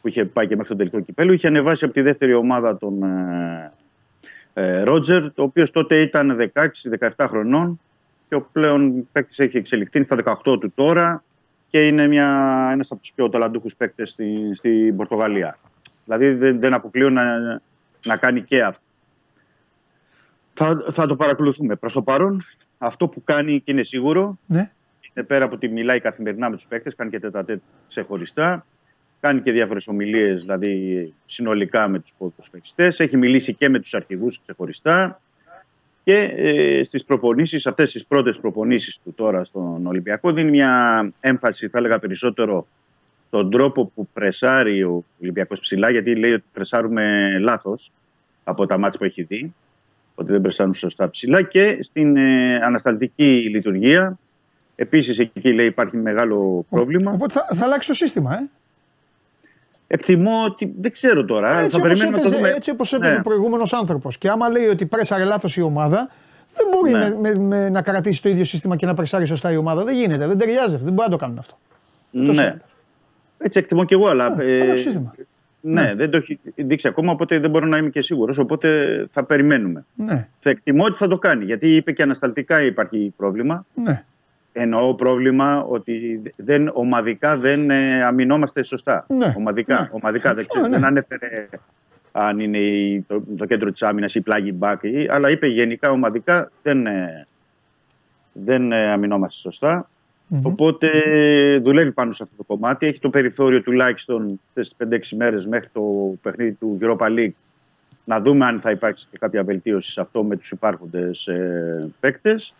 [0.00, 1.32] που είχε πάει και μέχρι το τελικό κυπέλο.
[1.32, 3.72] Είχε ανεβάσει από τη δεύτερη ομάδα τον ε,
[4.54, 6.50] ε, Ρότζερ, το οποίος τότε ήταν
[6.98, 7.80] 16-17 χρονών
[8.28, 11.22] και ο πλέον παίκτης έχει εξελιχθεί είναι στα 18 του τώρα
[11.68, 12.28] και είναι μια,
[12.72, 15.58] ένας από τους πιο ταλαντούχους παίκτες στη, στην Πορτογαλία.
[16.04, 17.24] Δηλαδή δεν, δεν αποκλείω να,
[18.04, 18.82] να κάνει και αυτό.
[20.54, 21.76] Θα, θα το παρακολουθούμε.
[21.76, 22.44] Προς το παρόν,
[22.84, 24.70] αυτό που κάνει και είναι σίγουρο, Ναι.
[25.14, 28.66] είναι πέρα από ότι μιλάει καθημερινά με τους παίκτες, κάνει και τετατέτ ξεχωριστά,
[29.20, 34.40] κάνει και διάφορες ομιλίες, δηλαδή συνολικά με τους ποδοσφαιριστές, έχει μιλήσει και με τους αρχηγούς
[34.42, 35.20] ξεχωριστά
[36.04, 41.68] και ε, στις προπονήσεις, αυτές τις πρώτες προπονήσεις του τώρα στον Ολυμπιακό δίνει μια έμφαση,
[41.68, 42.66] θα έλεγα περισσότερο,
[43.26, 47.90] στον τρόπο που πρεσάρει ο Ολυμπιακός ψηλά, γιατί λέει ότι πρεσάρουμε λάθος
[48.44, 49.54] από τα μάτια που έχει δει,
[50.14, 54.18] ότι δεν πρεσάρουν σωστά ψηλά και στην ε, ανασταλτική λειτουργία.
[54.76, 57.10] Επίσης εκεί λέει υπάρχει μεγάλο πρόβλημα.
[57.12, 58.48] Οπότε θα, θα αλλάξει το σύστημα, ε.
[59.86, 61.58] Εκτιμώ ότι δεν ξέρω τώρα.
[61.58, 62.50] Έτσι θα όπως περιμένουμε να το έπαιζε, δούμε.
[62.56, 63.18] έτσι όπως έπαιζε Ναι.
[63.18, 64.18] ο προηγούμενος άνθρωπος.
[64.18, 66.10] Και άμα λέει ότι πρέσαρε λάθος η ομάδα,
[66.56, 66.98] δεν μπορεί Ναι.
[66.98, 69.84] με, με- με- να κρατήσει το ίδιο σύστημα και να πρεσάρει σωστά η ομάδα.
[69.84, 70.76] Δεν γίνεται, δεν ταιριάζει.
[70.76, 71.58] Δεν μπορεί να το κάνουν αυτό.
[72.12, 72.46] Τόσο Ναι.
[72.46, 72.60] είναι.
[73.38, 74.34] Έτσι εκτιμώ και εγώ, αλλά.
[74.34, 75.14] Ναι, ε, θα αλλάξει το σύστημα.
[75.66, 78.38] Ναι, δεν το έχει δείξει ακόμα, οπότε δεν μπορώ να είμαι και σίγουρος.
[78.38, 79.84] Οπότε θα περιμένουμε.
[79.94, 83.66] Ναι, Θα εκτιμώ ότι θα το κάνει, γιατί είπε και ανασταλτικά υπάρχει πρόβλημα.
[83.74, 84.04] ναι.
[84.56, 89.04] Εννοώ πρόβλημα ότι δεν, ομαδικά δεν ε, αμυνόμαστε σωστά.
[89.08, 89.88] Ναι, Ομαδικά, ναι.
[89.92, 90.76] ομαδικά δεν, Σωστό, ξέρω, ναι.
[90.76, 91.48] δεν ανέφερε
[92.12, 95.90] αν είναι η- το, το κέντρο της άμυνας ή πλάγι μπακ, ή- αλλά είπε γενικά
[95.90, 97.26] ομαδικά δεν, ε,
[98.32, 99.88] δεν ε, αμυνόμαστε σωστά.
[100.42, 100.90] Οπότε
[101.62, 102.86] δουλεύει πάνω σε αυτό το κομμάτι.
[102.86, 107.32] Έχει το περιθώριο τουλάχιστον στις 5-6 μέρες μέχρι το παιχνίδι του Europa League
[108.04, 112.52] να δούμε αν θα υπάρξει και κάποια βελτίωση σε αυτό με τους υπάρχοντες ε, παίκτες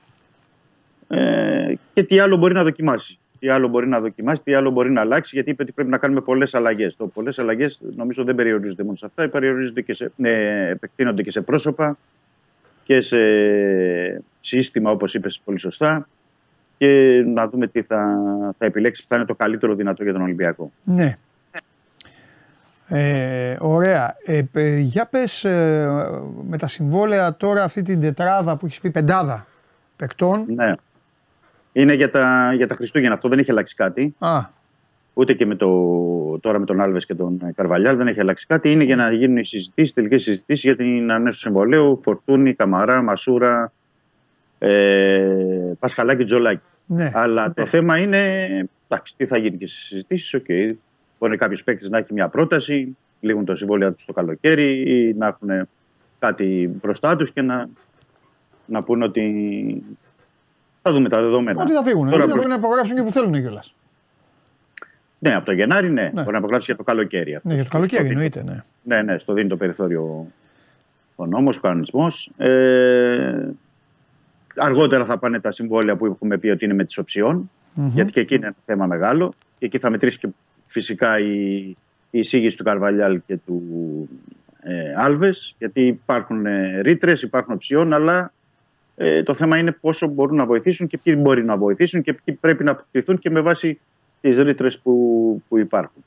[1.09, 3.19] ε, και τι άλλο μπορεί να δοκιμάσει.
[3.39, 5.99] Τι άλλο μπορεί να δοκιμάσει, τι άλλο μπορεί να αλλάξει, γιατί είπε ότι πρέπει να
[5.99, 6.97] κάνουμε πολλές αλλαγές.
[6.97, 11.31] Το πολλές αλλαγές νομίζω δεν περιορίζονται μόνο σε αυτά, περιορίζονται και σε, ε, επεκτείνονται και
[11.31, 11.99] σε πρόσωπα
[12.85, 13.19] και σε
[14.41, 16.09] σύστημα, όπως είπες πολύ σωστά.
[16.79, 18.05] Και να δούμε τι θα,
[18.59, 20.73] θα επιλέξει που θα είναι το καλύτερο δυνατό για τον Ολυμπιακό.
[20.85, 21.15] Ναι.
[22.89, 24.17] Ε, ωραία.
[24.25, 25.89] Ε, πε- για πες ε,
[26.49, 29.47] με τα συμβόλαια τώρα αυτή την τετράδα που έχεις πει πεντάδα
[29.97, 30.45] παικτών.
[30.55, 30.73] Ναι.
[31.73, 33.15] Είναι για τα, για τα Χριστούγεννα.
[33.15, 34.15] Αυτό δεν έχει αλλάξει κάτι.
[34.19, 34.41] Α,
[35.15, 35.69] Ούτε και με το,
[36.41, 38.73] τώρα με τον Άλβες και τον Καρβαλιάλ δεν έχει αλλάξει κάτι.
[38.73, 42.01] Είναι για να γίνουν οι συζητήσεις, τελικές συζητήσεις για την ανέωση του συμβολέου.
[42.03, 43.73] Φορτούνη, Καμαρά, Μασούρα,
[44.69, 46.63] ε, Πασχαλάκη, Τζολάκη.
[46.87, 47.11] ναι.
[47.15, 48.21] Αλλά το θέμα είναι
[48.89, 50.41] εντάξει, τι θα γίνει και στις συζητήσεις.
[50.49, 50.71] Okay.
[51.19, 55.27] Μπορεί κάποιος παίκτης να έχει μια πρόταση, λήγουν το συμβόλαιο τους το καλοκαίρι ή να
[55.27, 55.69] έχουν
[56.19, 57.69] κάτι μπροστά τους και να,
[58.67, 59.83] να πούνε ότι
[60.83, 61.63] θα δούμε τα δεδομένα.
[61.63, 62.09] Ότι θα φύγουν.
[62.11, 63.75] Τώρα Ότι θα προς- φύγουν να υπογράψουν και που θέλουν κιόλας.
[65.19, 66.03] Ναι, από το Γενάρη ναι.
[66.03, 66.21] Ναι.
[66.23, 67.35] Μπορεί να απογράψει για το καλοκαίρι.
[67.35, 67.49] αυτό.
[67.49, 68.43] Ναι, για το καλοκαίρι Στο εννοείται.
[68.43, 68.59] Ναι.
[68.83, 70.27] Ναι, ναι, στο δίνει το περιθώριο
[71.17, 72.31] ο νόμος, ο κανονισμός.
[72.37, 73.49] Ε,
[74.57, 78.21] αργότερα θα πάνε τα συμβόλαια που έχουμε πει ότι είναι με τις οψιών, γιατί και
[78.21, 79.33] εκεί είναι ένα θέμα μεγάλο.
[79.59, 80.29] Και εκεί θα μετρήσει και
[80.67, 81.59] φυσικά η,
[82.11, 83.63] η εισήγηση του Καρβαλιάλ και του
[84.63, 88.33] ε, Άλβες, γιατί υπάρχουν ε, ρήτρες, υπάρχουν οψιών, αλλά
[88.97, 92.35] ε, το θέμα είναι πόσο μπορούν να βοηθήσουν και ποιοι μπορεί να βοηθήσουν και ποιοι
[92.35, 93.81] πρέπει να αποκτηθούν και με βάση
[94.21, 96.05] τις ρήτρες που, που υπάρχουν.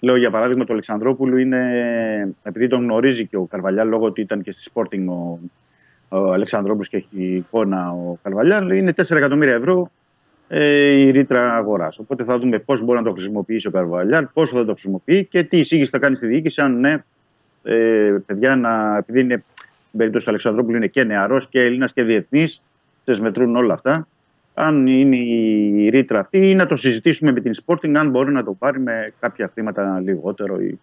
[0.00, 4.42] Λέω για παράδειγμα το Αλεξανδρόπουλου είναι, επειδή τον γνωρίζει και ο Καρβαλιάλ λόγω ότι ήταν
[4.42, 5.38] και στη Sporting ο,
[6.08, 9.90] ο Αλεξανδρόπουλος και έχει εικόνα ο Καρβαλιάλ, είναι 4 εκατομμύρια ευρώ
[10.48, 11.98] ε, η ρήτρα αγοράς.
[11.98, 15.42] Οπότε θα δούμε πώς μπορεί να το χρησιμοποιήσει ο Καρβαλιάλ, πόσο θα το χρησιμοποιεί και
[15.42, 16.60] τι εισήγηση θα κάνει στη διοίκηση.
[16.60, 17.04] Αν ναι,
[17.62, 19.44] ε, παιδιά, να, επειδή είναι
[19.86, 22.62] στην περίπτωση του Αλεξανδρόπουλου είναι και νεαρός και Έλληνας και διεθνής,
[23.04, 24.08] τε μετρούν όλα αυτά.
[24.54, 28.44] Αν είναι η ρήτρα αυτή, ή να το συζητήσουμε με την Sporting, αν μπορεί να
[28.44, 30.78] το πάρει με κάποια χρήματα λιγότερο ή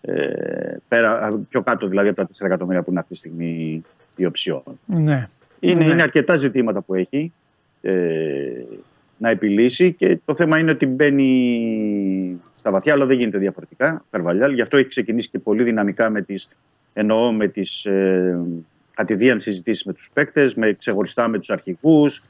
[0.00, 3.82] ε, πέρα, πιο κάτω δηλαδή από τα 4 εκατομμύρια που είναι αυτή τη στιγμή
[4.16, 4.62] η οψιόν.
[4.86, 5.24] ναι.
[5.60, 5.90] Είναι, Ναι.
[5.92, 7.32] είναι αρκετά ζητήματα που έχει
[7.82, 7.92] ε,
[9.18, 14.04] να επιλύσει και το θέμα είναι ότι μπαίνει στα βαθιά, αλλά δεν γίνεται διαφορετικά.
[14.10, 16.48] Καρβαλιάλ, γι' αυτό έχει ξεκινήσει και πολύ δυναμικά με τις,
[16.92, 18.38] εννοώ με τις ε,
[18.94, 22.22] κατηδίαν συζητήσεις με τους παίκτες, με, ξεχωριστά με τους αρχικούς,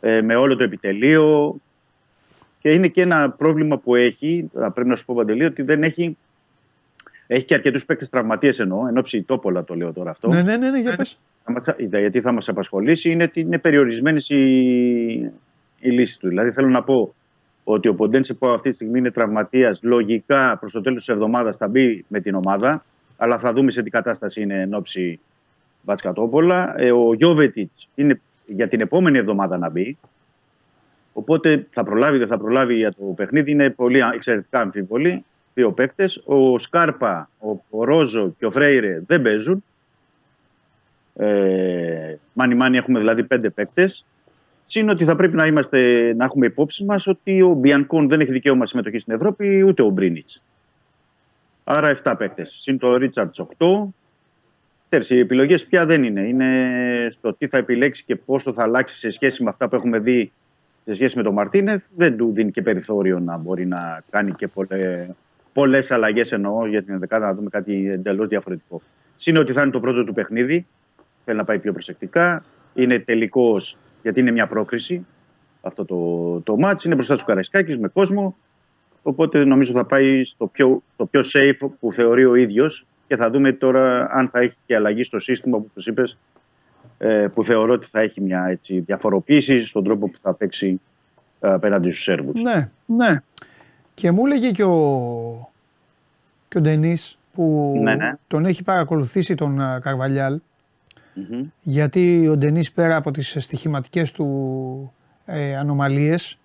[0.00, 1.56] ε, με όλο το επιτελείο.
[2.60, 5.82] Και είναι και ένα πρόβλημα που έχει, α, πρέπει να σου πω Παντελή, ότι δεν
[5.82, 6.16] έχει,
[7.30, 10.56] έχει και αρκετούς παίκτες τραυματίες εννοώ, εν ώψη τόπολα το λέω τώρα αυτό Ναι, ναι,
[10.56, 11.18] ναι, ναι, για πες.
[11.44, 14.36] θα μας- γιατί θα μας απασχολήσει είναι ότι είναι περιορισμένες οι,
[15.80, 16.28] οι λύσεις του.
[16.28, 17.14] Δηλαδή θέλω να πω
[17.64, 21.56] ότι ο Ποντένσε που αυτή τη στιγμή είναι τραυματίας λογικά προς το τέλος της εβδομάδας
[21.56, 22.84] θα μπει με την ομάδα
[23.16, 25.20] αλλά θα δούμε σε τι κατάσταση είναι εν ώψη
[25.82, 26.74] Βατσκατόπολα.
[26.76, 29.96] Ε, ο Γιώβετιτς είναι για την επόμενη εβδομάδα να μπει.
[31.12, 33.50] Οπότε θα προλάβει, δεν θα προλάβει για το παιχνίδι.
[33.50, 35.24] Είναι πολύ α- εξαιρετικά αμφιβολή.
[35.58, 36.22] Δύο παίκτες.
[36.24, 39.64] Ο Σκάρπα, ο, ο Ρόζο και ο Φρέιρε δεν παίζουν.
[41.14, 44.04] Ε, μάνι μάνι έχουμε δηλαδή πέντε παίκτες.
[44.66, 48.32] Συν ότι θα πρέπει να, είμαστε, να έχουμε υπόψη μας ότι ο Μπιανκόν δεν έχει
[48.32, 50.42] δικαίωμα συμμετοχής στην Ευρώπη, ούτε ο Μπρίνιτς.
[51.64, 52.58] Άρα 7 παίκτες.
[52.60, 53.66] Συν το Ρίτσαρτς 8.
[54.88, 56.20] Ξέρεις, οι επιλογές πια δεν είναι.
[56.20, 56.48] Είναι
[57.10, 60.32] στο τι θα επιλέξει και πόσο θα αλλάξει σε σχέση με αυτά που έχουμε δει
[60.84, 61.84] σε σχέση με τον Μαρτίνεθ.
[61.96, 65.14] Δεν του δίνει και περιθώριο να μπορεί να κάνει και πολλές
[65.52, 68.82] πολλές αλλαγές εννοώ για την 11 να δούμε κάτι εντελώς διαφορετικό.
[69.16, 70.66] Συν ότι θα είναι το πρώτο του παιχνίδι.
[71.24, 72.44] Θέλει να πάει πιο προσεκτικά.
[72.74, 75.06] Είναι τελικός γιατί είναι μια πρόκριση
[75.60, 76.84] αυτό το, το μάτς.
[76.84, 78.36] Είναι μπροστά του Καραϊσκάκης με κόσμο.
[79.02, 83.30] Οπότε νομίζω θα πάει στο πιο, το πιο safe που θεωρεί ο ίδιος και θα
[83.30, 86.18] δούμε τώρα αν θα έχει και αλλαγή στο σύστημα που τους είπες
[86.98, 90.80] ε, που θεωρώ ότι θα έχει μια έτσι, διαφοροποίηση στον τρόπο που θα παίξει
[91.40, 92.40] ε, απέναντι στους Σέρβους.
[92.42, 93.22] Ναι, ναι.
[93.98, 95.48] Και μου έλεγε και ο,
[96.48, 98.12] και ο Ντενής που Ναι, ναι.
[98.26, 100.40] τον έχει παρακολουθήσει τον α, Καρβαλιάλ
[101.14, 101.46] Μμμ.
[101.62, 104.92] γιατί ο Ντενής πέρα από τις στοιχηματικές του
[105.24, 106.38] ε, ανομαλίες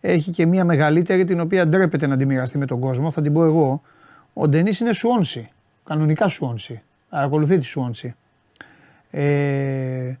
[0.00, 3.32] έχει και μία μεγαλύτερη την οποία ντρέπεται να τη μοιραστεί με τον κόσμο, θα την
[3.32, 3.82] πω εγώ.
[4.32, 5.50] Ο Ντενής είναι Σουόνσι,
[5.84, 8.14] κανονικά Σουόνσι, ακολουθεί τη Σουόνσι.
[9.10, 10.14] Ε,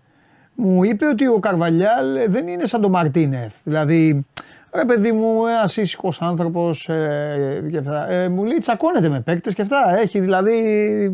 [0.54, 3.54] μου είπε ότι ο Καρβαλιάλ δεν είναι σαν τον Μαρτίνεθ.
[3.64, 4.26] Δηλαδή,
[4.74, 8.10] ρε παιδί μου, ένας ήσυχος άνθρωπος ε, και αυτά.
[8.10, 9.98] Ε, μου λέει τσακώνεται με παίκτες και αυτά.
[10.02, 10.52] Έχει δηλαδή.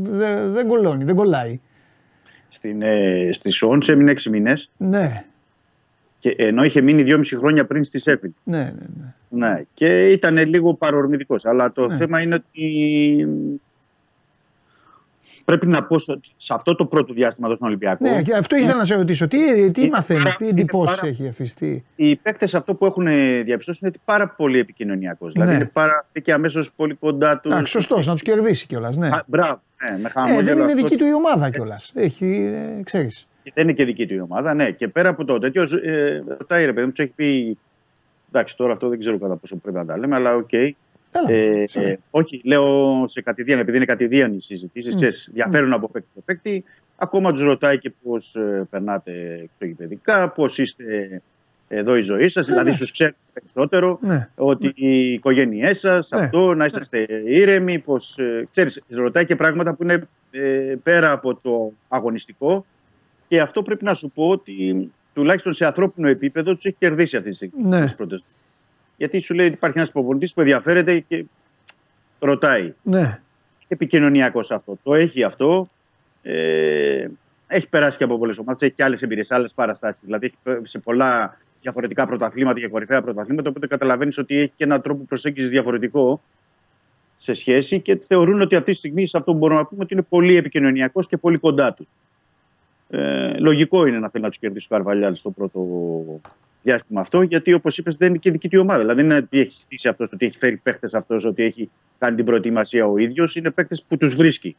[0.03, 1.61] Δεν δεν κολλώνει, δεν κολλάει.
[2.49, 4.71] Στην, ε, στη Σόντς έμεινε 6 μήνες.
[4.77, 5.25] Ναι,
[6.19, 8.31] Και, ενώ είχε μείνει 2,5 χρόνια πριν στη Σέφιλ.
[8.45, 8.65] ναι, ναι.
[8.69, 9.15] ναι.
[9.33, 11.45] Ναι, και ήταν λίγο παρορμητικός.
[11.45, 11.97] Αλλά το Ναι.
[11.97, 13.29] θέμα είναι ότι
[15.51, 18.09] πρέπει να πω ότι σε αυτό το πρώτο διάστημα εδώ στον Ολυμπιακό.
[18.11, 19.29] Ναι, και αυτό ήθελα να σε ρωτήσω.
[19.29, 21.85] Τι, τι Είναι μαθαίνεις, πάρα- τι είναι εντυπώσεις πάρα- έχει αφιστεί.
[21.97, 25.33] Οι παίκτες αυτό που έχουν ε, διαπιστώσει είναι ότι πάρα πολύ επικοινωνιακός.
[25.33, 25.57] Δηλαδή Ναι.
[25.57, 27.53] είναι πάρα και αμέσως πολύ κοντά τους.
[27.53, 28.97] Εντάξει, σωστός, να τους κερδίσει κιόλας.
[28.97, 29.07] Ναι.
[29.07, 29.61] Α, Μπράβο.
[29.91, 30.77] Ναι, με Ε, χαμόγελο δεν είναι αυτό.
[30.77, 31.93] δική του η ομάδα κιόλας.
[31.95, 33.29] Έχει, ε, ξέρεις.
[33.43, 34.71] Και Δεν είναι και δική του η ομάδα, ναι.
[34.71, 37.59] Και πέρα από το τέτοιο, ε, ρωτάει ρε παιδί μου, τους έχει πει.
[38.33, 40.49] Εντάξει, τώρα αυτό δεν ξέρω κατά πόσο πρέπει να τα λέμε, αλλά οκ.
[41.13, 41.89] Έλα, Ε, σιγά.
[41.89, 45.33] ε, όχι, λέω σε κατηδίαν, επειδή είναι κατηδίαν οι συζητήσεις, Μμ.
[45.35, 46.65] διαφέρουν από παίκτη σε παίκτη.
[46.97, 48.37] Ακόμα τους ρωτάει και πώς
[48.71, 49.13] περνάτε
[49.53, 51.21] εξωγηπαιδικά, πώς είστε
[51.69, 52.47] εδώ η ζωή σας.
[52.47, 52.85] δηλαδή, εντάξει.
[52.87, 54.29] σου ξέρουν περισσότερο Ναι.
[54.35, 57.79] ότι οι οικογένειές σας, αυτό, να είσαστε ήρεμοι.
[57.79, 62.65] Πως, ε, ξέρεις, ρωτάει και πράγματα που είναι ε, πέρα από το αγωνιστικό.
[63.29, 67.31] Και αυτό πρέπει να σου πω ότι τουλάχιστον σε ανθρώπινο επίπεδο τους έχει κερδίσει αυτή
[67.31, 67.65] τη στιγμή.
[67.69, 67.83] Ναι.
[67.83, 68.23] τις πρώτες.
[69.01, 71.25] Γιατί σου λέει ότι υπάρχει ένας προπονητή που ενδιαφέρεται και
[72.19, 72.75] ρωτάει.
[72.83, 73.21] Ναι.
[73.69, 74.79] Επικοινωνιακός αυτό.
[74.83, 75.69] Το έχει αυτό.
[76.23, 77.07] Ε,
[77.47, 78.63] έχει περάσει και από πολλές ομάδες.
[78.63, 80.05] Έχει και άλλες εμπειρίες, άλλες παραστάσεις.
[80.05, 83.49] Δηλαδή έχει πέ- σε πολλά διαφορετικά πρωταθλήματα και κορυφαία πρωταθλήματα.
[83.51, 86.21] Οπότε καταλαβαίνεις ότι έχει και έναν τρόπο προσέγγισης διαφορετικό
[87.17, 89.95] σε σχέση και θεωρούν ότι αυτή τη στιγμή σε αυτό που μπορούμε να πούμε ότι
[89.95, 91.87] είναι πολύ επικοινωνιακός και πολύ κοντά τους.
[92.91, 95.61] Ε, λογικό είναι να θέλει να τους κερδίσει ο Καρβαλιάλ στο πρώτο
[96.63, 98.79] διάστημα αυτό, γιατί όπως είπες, δεν είναι και δική του η ομάδα.
[98.79, 102.17] Δηλαδή, δεν είναι ότι έχει χτίσει αυτός, ότι έχει φέρει παίχτες αυτός, ότι έχει κάνει
[102.17, 103.37] την προετοιμασία ο ίδιος.
[103.37, 104.57] Είναι παίχτες που τους βρίσκει.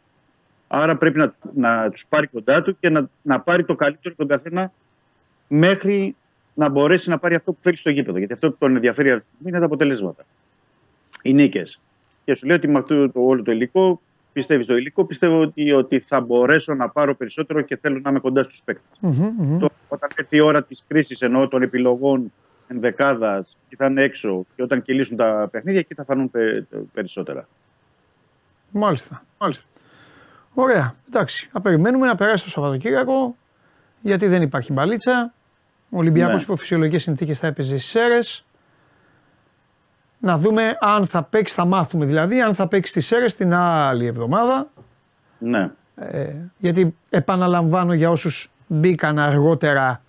[0.67, 4.27] Άρα πρέπει να, να τους πάρει κοντά του και να, να πάρει το καλύτερο τον
[4.27, 4.71] καθένα
[5.47, 6.15] μέχρι
[6.53, 8.17] να μπορέσει να πάρει αυτό που θέλει στο γήπεδο.
[8.17, 10.25] Γιατί αυτό που τον ενδιαφέρει αυτή τη στιγμή είναι τα αποτελέσματα.
[11.21, 11.81] Οι νίκες.
[12.25, 14.01] Και σου λέει ότι με αυτό το όλο το υλικό,
[14.33, 18.19] πιστεύεις στο υλικό, πιστεύω ότι, ότι θα μπορέσω να πάρω περισσότερο και θέλω να είμαι
[18.19, 18.97] κοντά στους παίκτες.
[18.99, 19.59] Μμμ, μμμ.
[19.59, 22.31] Το- Όταν έρθει η ώρα της κρίσης ενώ των επιλογών
[22.67, 27.47] ενδεκάδα και θα είναι έξω και όταν κυλήσουν τα παιχνίδια, εκεί θα φανούν πε- περισσότερα.
[28.71, 29.23] Μάλιστα.
[29.37, 29.67] Μάλιστα.
[30.53, 30.93] Ωραία.
[31.07, 31.49] Εντάξει.
[31.51, 33.35] Θα περιμένουμε να περάσει το Σαββατοκύριακο
[34.01, 35.33] γιατί δεν υπάρχει μπαλίτσα.
[35.89, 36.41] Ο Ολυμπιακός Ναι.
[36.41, 38.45] υπό φυσιολογικές συνθήκες θα έπαιζε στις αίρες.
[40.23, 44.05] Να δούμε αν θα παίξει, θα μάθουμε δηλαδή, αν θα παίξει στι αίρες την άλλη
[44.05, 44.67] εβδομάδα.
[45.37, 45.69] Ναι.
[45.95, 50.01] Ε, γιατί επαναλαμβάνω για όσους μπήκαν αργότερα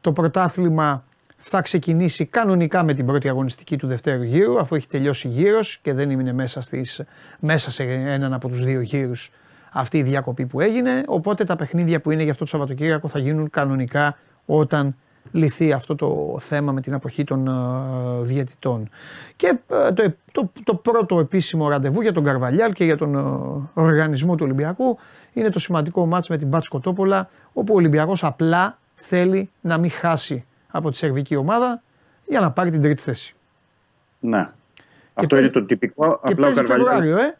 [0.00, 1.04] το πρωτάθλημα
[1.36, 5.92] θα ξεκινήσει κανονικά με την πρώτη αγωνιστική του δευτέρου γύρου αφού έχει τελειώσει γύρος και
[5.92, 7.02] δεν έμεινε μέσα, στις,
[7.40, 9.30] μέσα σε έναν από τους δύο γύρους
[9.72, 13.18] αυτή η διακοπή που έγινε οπότε τα παιχνίδια που είναι για αυτό το Σαββατοκύριακο θα
[13.18, 14.96] γίνουν κανονικά όταν
[15.32, 17.52] λυθεί αυτό το θέμα με την αποχή των ε,
[18.22, 18.88] διαιτητών.
[19.36, 23.14] Και ε, το, το, το πρώτο επίσημο ραντεβού για τον Καρβαλιάλ και για τον
[23.74, 24.98] ε, οργανισμό του Ολυμπιακού
[25.32, 29.90] είναι το σημαντικό μάτς με την Μπάτς Κοτόπολα όπου ο Ολυμπιακός απλά θέλει να μην
[29.90, 31.82] χάσει από τη σερβική ομάδα
[32.26, 33.34] για να πάρει την τρίτη θέση.
[34.20, 34.48] Ναι.
[35.14, 36.20] Αυτό παίζει- είναι το τυπικό.
[36.24, 37.38] Και Απλά ο παίζει Καρβαλιάλ- Φεβρουάριο, ε!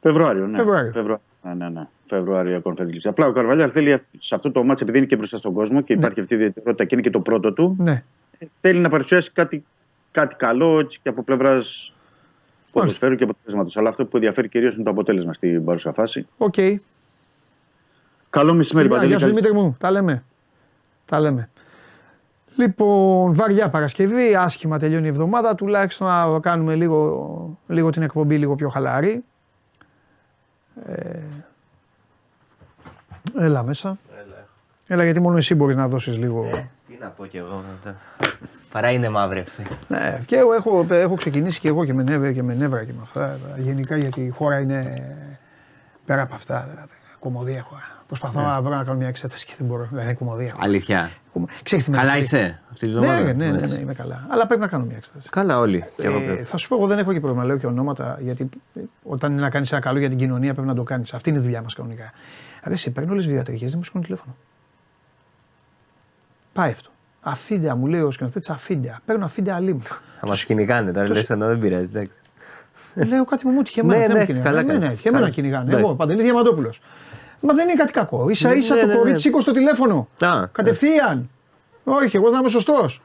[0.00, 0.56] Φεβρουάριο, ναι.
[0.56, 0.92] Φεβρουάριο.
[0.92, 1.20] Φεβρουάριο.
[1.42, 1.88] Ναι, ναι, ναι.
[2.16, 2.98] Φεβρουάριο Conference League.
[3.04, 5.92] Απλά ο Καρβαλιάλ θέλει σε αυτό το μάτς, επειδή είναι και μπροστά στον κόσμο και
[5.92, 8.02] υπάρχει αυτή η ιδιαιτερότητα και είναι και το πρώτο του, Ναι.
[8.60, 9.64] θέλει να παρουσιάσει κάτι,
[10.10, 11.92] κάτι καλό έτσι, και από πλευράς
[12.72, 13.76] ποδοσφαίρου και αποτελέσματος.
[13.76, 16.26] Αλλά αυτό που ενδιαφέρει κυρίως είναι το αποτέλεσμα στην παρούσα φάση.
[16.38, 16.54] Οκ.
[18.30, 19.06] Καλό μεσημέρι, Φιλιά, Παντελή.
[19.10, 19.76] Γεια σου Καλή- Δημήτρη μου.
[19.78, 20.24] Τα λέμε.
[21.04, 21.48] Τα λέμε.
[22.56, 25.54] Λοιπόν, βαριά Παρασκευή, άσχημα τελειώνει η εβδομάδα.
[25.54, 29.22] Τουλάχιστον να κάνουμε λίγο, λίγο την εκπομπή λίγο πιο χαλαρή.
[30.86, 31.20] Ε,
[33.38, 33.98] έλα μέσα.
[34.86, 35.04] Έλα.
[35.04, 36.50] γιατί μόνο εσύ μπορείς να δώσεις λίγο.
[36.88, 37.96] Τι να πω κι εγώ μετά.
[38.72, 39.66] Παρά είναι μαύρη αυτή.
[39.88, 42.92] Ναι, και εγώ έχω, έχω ξεκινήσει και εγώ και με νεύρα και με νεύρα και
[42.92, 43.38] με αυτά.
[43.56, 45.02] Γενικά γιατί η χώρα είναι
[46.06, 46.66] πέρα από αυτά.
[46.70, 47.82] Δηλαδή, κομμωδία χώρα.
[48.06, 49.88] Προσπαθώ να βρω να κάνω μια εξέταση και δεν μπορώ.
[49.90, 50.50] Δεν είναι κομμωδία.
[50.52, 50.64] χώρα.
[50.64, 51.10] Αλήθεια.
[51.32, 52.24] Κομμω- Ξέρεις τι με Καλά ενοχλεί.
[52.38, 53.20] είσαι αυτή τη Ναι, βδομάδα.
[53.20, 53.74] ναι, ναι, ναι, Εντάξει.
[53.74, 54.26] ναι, είμαι καλά.
[54.28, 55.28] Αλλά πρέπει να κάνω μια εξέταση.
[55.28, 55.84] Καλά όλοι.
[55.96, 56.42] Και εγώ Ε, πρέπει.
[56.42, 57.44] θα σου πω, εγώ δεν έχω και πρόβλημα.
[57.44, 60.68] Λέω και ονόματα, γιατί ε, όταν είναι να κάνεις ένα καλό για την κοινωνία πρέπει
[60.68, 61.14] να το κάνεις.
[61.14, 62.12] Αυτή είναι η δουλειά μας κανονικά.
[62.66, 64.36] Άρα, εσύ παίρνω όλες τις βιβλιοτεκέ, δεν μου σηκώνει τηλέφωνο.
[66.52, 66.90] Πάει αυτό.
[67.20, 69.00] Αφίντεα μου λέει ο σκηνοθέτης, αφίντεα.
[69.04, 69.80] Παίρνω αφίντεα αλλήμου.
[70.20, 71.08] Θα μας κυνηγάνε τώρα.
[71.08, 71.84] Λες ενώ δεν πειράζει.
[71.84, 72.18] εντάξει.
[72.94, 74.00] Λέω κάτι μου μου τυχε Ναι, εμένα.
[74.06, 74.56] δεν με εντάξει, κυνηγάνε.
[74.62, 75.00] καλά Ναι, ναι, κάνεις.
[75.00, 75.34] και εμένα Καλά.
[75.34, 75.64] κυνηγάνε.
[75.64, 75.84] Εντάξει.
[75.84, 76.80] Εγώ, Παντελής Διαμαντόπουλος.
[77.40, 78.34] Μα δεν είναι κάτι κακό.
[78.34, 79.18] σα ίσα Ναι, το ναι, κορίτσι ναι.
[79.18, 80.08] σήκω στο τηλέφωνο.
[80.20, 81.30] Α, Κατευθείαν.
[81.84, 83.02] Όχι, εγώ θα είμαι σωστός.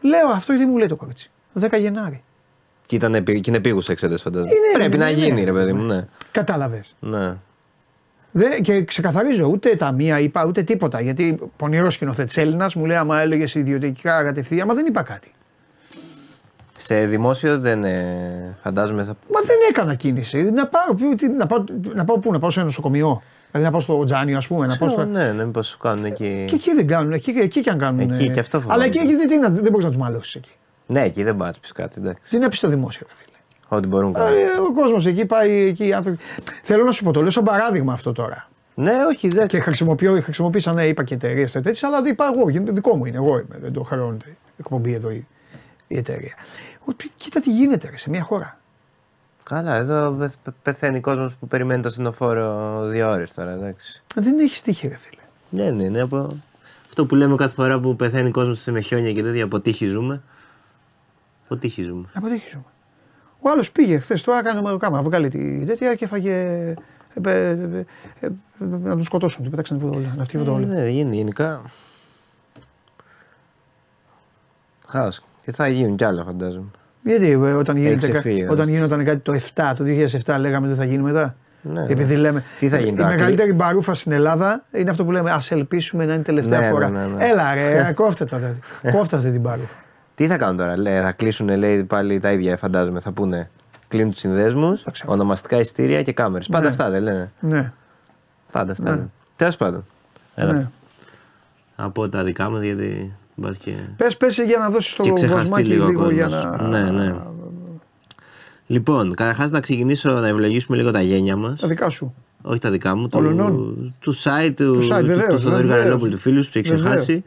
[0.00, 1.30] Λέω αυτό τι μου λέει το κορίτσι.
[1.60, 2.20] 10 Γενάρη.
[2.86, 4.50] Και, ήταν, επί- και είναι επίγουσα εξέταση φαντάζομαι.
[4.50, 5.16] Είναι, Πρέπει ναι, να ναι.
[5.16, 6.06] γίνει, ρε παιδί μου, ναι.
[6.30, 6.94] Κατάλαβες.
[7.00, 7.36] ναι.
[8.38, 11.00] Δεν, και ξεκαθαρίζω ούτε τα μία είπα ούτε τίποτα.
[11.00, 15.30] Γιατί πονηρός σκηνοθέτης Έλληνας μου λέει: Άμα έλεγες ιδιωτικά κατευθείαν, άμα δεν είπα κάτι.
[16.76, 19.16] Σε δημόσιο δεν ε, φαντάζομαι θα.
[19.34, 20.42] Μα δεν έκανα κίνηση.
[20.42, 21.64] Να πάω, τι- να πάω,
[21.94, 23.22] να πάω πού, να πάω σε ένα νοσοκομείο.
[23.50, 24.66] Δηλαδή να πάω στο Τζάνιο, ας πούμε.
[24.66, 25.10] Να πάω Ξέρω, στο...
[25.10, 26.44] ναι, ναι, μήπως σου κάνουν εκεί.
[26.48, 28.00] Και εκεί δεν κάνουν, εκεί, εκεί και αν κάνουν.
[28.10, 28.74] Εκεί ε, και αυτό φοβάμαι.
[28.74, 30.50] Αλλά εκεί, εκεί δεν, τι να- δεν μπορείς να τους μαλώσεις εκεί.
[30.86, 31.96] Ναι, εκεί δεν πάει να τους πεις κάτι.
[32.00, 32.30] Εντάξει.
[32.30, 33.25] Τι να πεις στο δημόσιο, ρε φίλε.
[33.68, 34.38] Ό,τι μπορούν κάνουν.
[34.38, 36.18] Ε, Ο κόσμος εκεί πάει, εκεί οι άνθρωποι.
[36.62, 38.48] Θέλω να σου πω, το λέω σαν παράδειγμα αυτό τώρα.
[38.74, 39.46] Ναι, όχι, δεν.
[39.46, 42.48] Και χρησιμοποιώ, χρησιμοποίησα, ναι, είπα και εταιρείες τέτοιες, αλλά δεν είπα εγώ.
[42.48, 43.58] γιατί Δικό μου είναι, εγώ είμαι.
[43.60, 45.26] Δεν το χρεώνεται η εκπομπή εδώ η,
[45.86, 46.34] η εταιρεία.
[46.84, 48.58] Ο, πι- Κοίτα τι γίνεται ρε, σε μια χώρα.
[49.42, 54.02] Καλά, εδώ πε- πε- πεθαίνει κόσμος που περιμένει το ασθενοφόρο δύο ώρες τώρα, εντάξει.
[54.14, 55.22] Δεν έχεις τύχη, ρε φίλε.
[55.64, 56.00] Ναι, ναι, ναι.
[56.00, 56.36] Από...
[56.88, 60.22] Αυτό που λέμε κάθε φορά που πεθαίνει κόσμος σε χιόνια και τέτοια, από τύχη ζούμε.
[61.44, 62.08] Από τύχη ζούμε.
[62.14, 62.64] Από τύχη ζούμε.
[63.46, 66.32] Ο άλλος πήγε χθες τώρα, έκανε μεροκάμα, βγάλει τη τέτοια και έφαγε.
[67.22, 67.54] ε, ε, ε,
[68.20, 68.28] ε,
[68.58, 70.66] να τον σκοτώσουν, του πέταξαν βουδόλα, να αυτή Ε, βουδόλα.
[70.66, 71.62] ναι, γίνει γενικά.
[74.86, 75.08] Χάο.
[75.42, 76.66] Και θα γίνουν κι άλλα, φαντάζομαι.
[77.02, 78.68] Γιατί ε, όταν, γίνεται, ξεφύγει, κα- όταν ένας.
[78.76, 81.36] γινόταν κάτι το 7, το 2007, λέγαμε δεν θα γίνει μετά.
[81.62, 82.20] Ναι, Επειδή ναι.
[82.20, 82.44] λέμε.
[82.58, 86.04] Τι θα γίνει Η τώρα, μεγαλύτερη μπαρούφα στην Ελλάδα είναι αυτό που λέμε Α ελπίσουμε
[86.04, 86.88] να είναι τελευταία Ναι, φορά.
[86.88, 87.26] ναι, ναι, ναι.
[87.26, 88.36] Έλα, ρε, κόφτε το.
[88.36, 88.58] αυτή.
[88.92, 89.74] κόφτε αυτή την μπαρούφα.
[90.16, 93.00] Τι θα κάνουν τώρα, λέει, θα κλείσουν λέει, πάλι τα ίδια, φαντάζομαι.
[93.00, 93.50] Θα πούνε
[93.88, 96.46] κλείνουν τους συνδέσμους, ονομαστικά ειστήρια και κάμερες.
[96.48, 96.68] Πάντα Ναι.
[96.68, 97.32] αυτά δεν λένε.
[97.40, 97.72] Ναι.
[98.52, 98.84] Πάντα αυτά.
[98.90, 98.90] Ναι.
[98.96, 99.10] λένε.
[99.36, 99.84] Τέλος πάντων.
[100.34, 100.52] Έλα.
[100.52, 100.68] ναι.
[101.76, 103.12] Από τα δικά μας γιατί.
[103.34, 103.72] μπας και...
[103.96, 106.68] Πες, πες για να δώσεις το και ξεχαστεί κοσμάκι λίγο, λίγο, ο για κόσμος.
[106.70, 106.82] να...
[106.82, 107.14] Ναι, ναι.
[108.66, 111.60] Λοιπόν, καταρχάς να ξεκινήσω να ευλογήσουμε λίγο τα γένια μας.
[111.60, 112.14] Τα δικά σου.
[112.42, 113.94] Όχι τα δικά μου, του, Όλων.
[114.00, 115.78] του site του, Του site, του, βεβαίως, του Θοδωρή βεβαίως.
[115.78, 116.84] Γαρανόπουλου του φίλου που έχει Βεβαίως.
[116.94, 117.24] ξεχάσει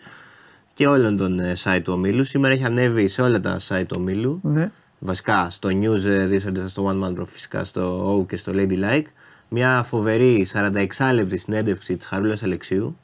[0.80, 2.23] και όλων των ε, site του ομίλου.
[2.23, 4.39] Σήμερα έχει ανέβει σε όλα τα site του ομίλου.
[4.43, 4.72] Ναι.
[4.99, 9.03] Βασικά στο News ε, 247 στο One Man Pro, φυσικά στο O και στο Ladylike.
[9.49, 12.97] Μια φοβερή 46 λεπτή συνέντευξη της Χαρούλας Αλεξίου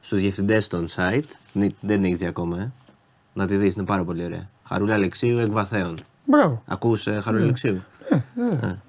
[0.00, 1.22] στους διευθυντές των site.
[1.52, 2.70] Νι- Δεν την έχεις δει ακόμα, ε.
[3.32, 4.48] Να τη δεις, είναι πάρα πολύ ωραία.
[4.68, 5.94] Χαρούλα Αλεξίου εκ βαθέων.
[6.26, 6.62] Μπράβο.
[6.66, 7.82] Ακούς ε, Χαρούλα Αλεξίου;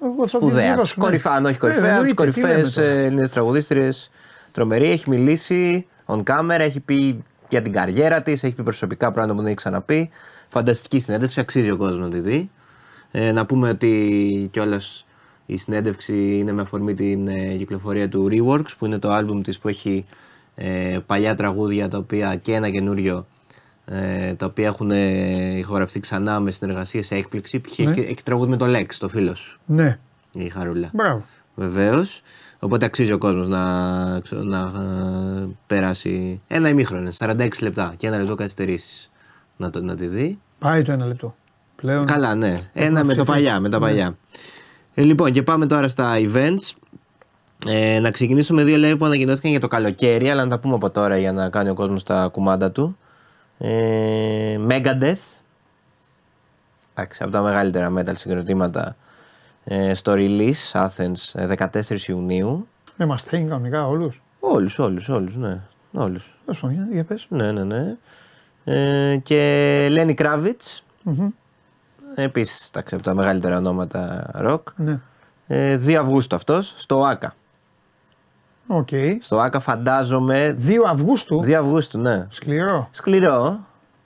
[0.01, 0.63] Εγώ θα τη Σπουδαία.
[0.63, 1.03] διαβάσω, Τους ναι.
[1.03, 2.87] κορυφαία, αν όχι Ε, κορυφαία, τις εννοείται, τι κορυφαίε λέμε τώρα.
[2.89, 4.09] Ελληνίδε τραγουδίστριες.
[4.51, 7.23] Τρομερή, έχει μιλήσει on camera, έχει πει
[7.53, 10.09] για την καριέρα της, έχει πει προσωπικά πράγματα που δεν έχει ξαναπεί.
[10.49, 12.49] Φανταστική συνέντευξη, αξίζει ο κόσμος να τη δει.
[13.11, 15.05] Ε, να πούμε ότι κιόλας
[15.45, 19.59] η συνέντευξη είναι με αφορμή την ε, κυκλοφορία του Reworks, που είναι το άλμπουμ της
[19.59, 20.05] που έχει
[20.55, 23.25] ε, παλιά τραγούδια τα οποία και ένα καινούριο
[23.85, 27.61] ε, τα οποία έχουν ε, ηχογραφηθεί ξανά με συνεργασία σε έκπληξη.
[27.69, 27.91] Έχει, Ναι.
[27.91, 29.97] έχει τραγούδι με το Lex, το φίλο σου Ναι,
[30.33, 30.89] η Χαρούλα.
[30.93, 31.23] μπράβο.
[31.55, 32.21] Βεβαίως.
[32.63, 38.17] Οπότε αξίζει ο κόσμος να, ξε- να ε, περάσει ένα ημίχρονο, 46 λεπτά και ένα
[38.17, 39.11] λεπτό καθυστερήσεις
[39.57, 40.39] να, το- να τη δει.
[40.59, 41.35] Πάει το ένα λεπτό.
[41.75, 42.05] Πλέον.
[42.05, 42.69] Καλά, ναι.
[42.73, 43.25] Ένα με το αυξηθεί.
[43.31, 43.59] παλιά.
[43.59, 43.85] Με τα Ναι.
[43.85, 44.15] παλιά.
[44.93, 46.71] Ε, λοιπόν, και πάμε τώρα στα events.
[47.67, 50.73] Ε, να ξεκινήσω με δύο live που ανακοινώθηκαν για το καλοκαίρι, αλλά να τα πούμε
[50.75, 52.97] από τώρα για να κάνει ο κόσμος τα κουμάντα του.
[53.57, 55.39] Ε, Megadeth.
[56.93, 58.95] Εντάξει, από τα μεγαλύτερα metal συγκροτήματα ε,
[59.93, 62.67] στο Release Athens ε, 14 Ιουνίου.
[62.97, 64.21] Με Μαστέιν κανονικά όλους.
[64.39, 65.61] Όλους, όλους, όλους, ναι.
[65.93, 66.35] Όλους.
[66.45, 67.25] Τέλο πάντων, για- για πες.
[67.29, 67.95] Ναι, ναι, ναι.
[68.63, 70.79] Ε, και Lenny Kravitz.
[72.15, 74.67] Επίσης, εντάξει, από τα μεγαλύτερα ονόματα ροκ.
[74.75, 74.99] Ναι.
[75.47, 77.35] Ε, 2 Αυγούστου αυτός, στο ΟΑΚΑ.
[78.67, 78.89] Οκ.
[79.19, 80.55] Στο ΟΑΚΑ φαντάζομαι.
[80.59, 82.25] 2 Αυγούστου; 2 Αυγούστου, ναι.
[82.29, 82.87] Σκληρό.
[82.91, 83.59] Σκληρό,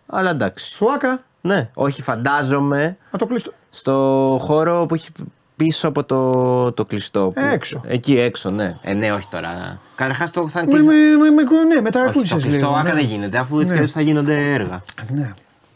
[0.05, 0.75] αλλά εντάξει.
[0.75, 3.51] Στο Άκα; Ναι, όχι, φαντάζομαι Να το κλειστό.
[3.69, 5.11] στο χώρο που έχει
[5.57, 7.31] πίσω από το, το κλειστό.
[7.35, 7.81] που- Έξω.
[7.85, 8.75] Εκεί έξω, ναι.
[8.81, 9.79] Ε, ναι, όχι τώρα.
[9.95, 11.19] Καταρχάς το θα είναι Με, κλειστό.
[11.19, 12.73] με, με, με, ναι, με τα Όχι, ακούσεις στο κλειστό λίγο.
[12.79, 12.93] ΆΚΑ ναι.
[12.99, 13.77] δεν γίνεται, αφού έτσι Ναι.
[13.77, 14.83] και έτσι θα γίνονται έργα.
[15.13, 15.31] Ναι.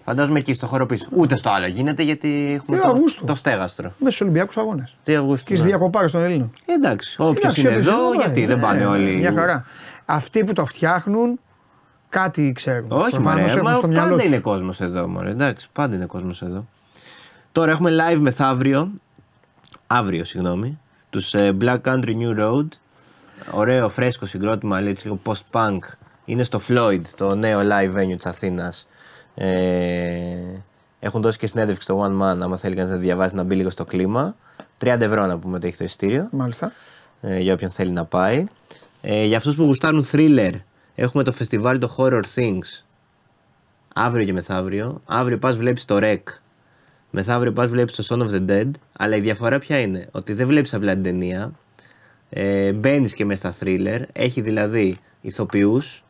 [0.06, 1.06] Φαντάζομαι εκεί στο χώρο πίσω.
[1.12, 3.26] Ούτε στο άλλο γίνεται γιατί έχουμε Ε, το, Αυγούστου.
[3.26, 3.84] το στέγαστρο.
[3.86, 4.96] Μέσα στους Ολυμπιακούς Αγώνες.
[5.04, 5.46] Τι Αυγούστου.
[5.46, 5.70] Και στι ναι.
[5.70, 6.52] διακοπάρες των Ελλήνων.
[6.66, 8.18] Ε, Εντάξει, όποιο Εντάξει, είναι όποιος εδώ, πάει.
[8.18, 9.16] γιατί δεν Ναι, πάνε ναι, όλοι.
[9.18, 9.66] Μια χαρά.
[10.06, 11.40] Αυτοί που το φτιάχνουν
[12.10, 12.86] κάτι ξέρουν.
[12.92, 14.28] Όχι, Προφανώς μωρέ, έχουν μα στο μυαλό πάντα τους.
[14.32, 15.30] είναι κόσμος εδώ, μωρέ.
[15.30, 16.66] Εντάξει, πάντα είναι κόσμος εδώ.
[17.52, 18.92] Τώρα έχουμε live μεθαύριο,
[19.94, 22.68] αύριο, συγγνώμη, τους ε, Black Country New Road.
[23.52, 25.80] Ωραίο, φρέσκο συγκρότημα, λέει έτσι λίγο post-punk.
[26.26, 28.88] Είναι στο Floyd, το νέο live venue της Αθήνας.
[29.36, 29.50] Ε,
[31.00, 33.70] έχουν δώσει και συνέντευξη στο One Man, άμα θέλει κανείς να διαβάσει, να μπει λίγο
[33.70, 34.36] στο κλίμα.
[34.80, 36.28] 30 ευρώ να πούμε ότι έχει το ειστήριο.
[36.32, 36.72] Μάλιστα.
[37.22, 38.46] ε, για όποιον θέλει να πάει.
[39.02, 40.54] Ε, για αυτούς που γουστάρουν thriller,
[40.96, 42.84] έχουμε το φεστιβάλ το Horror Things.
[43.94, 45.02] Αύριο και μεθαύριο.
[45.06, 46.22] Αύριο πας βλέπεις το Rec.
[47.12, 48.70] Μεθαύριο πας βλέπεις το Son of the Dead.
[48.98, 51.52] Αλλά η διαφορά ποια είναι, ότι δεν βλέπεις απλά την ταινία.
[52.30, 54.02] Ε, Μπαίνεις και μέσα στα thriller.
[54.14, 56.04] Έχει δηλαδή ηθοποιούς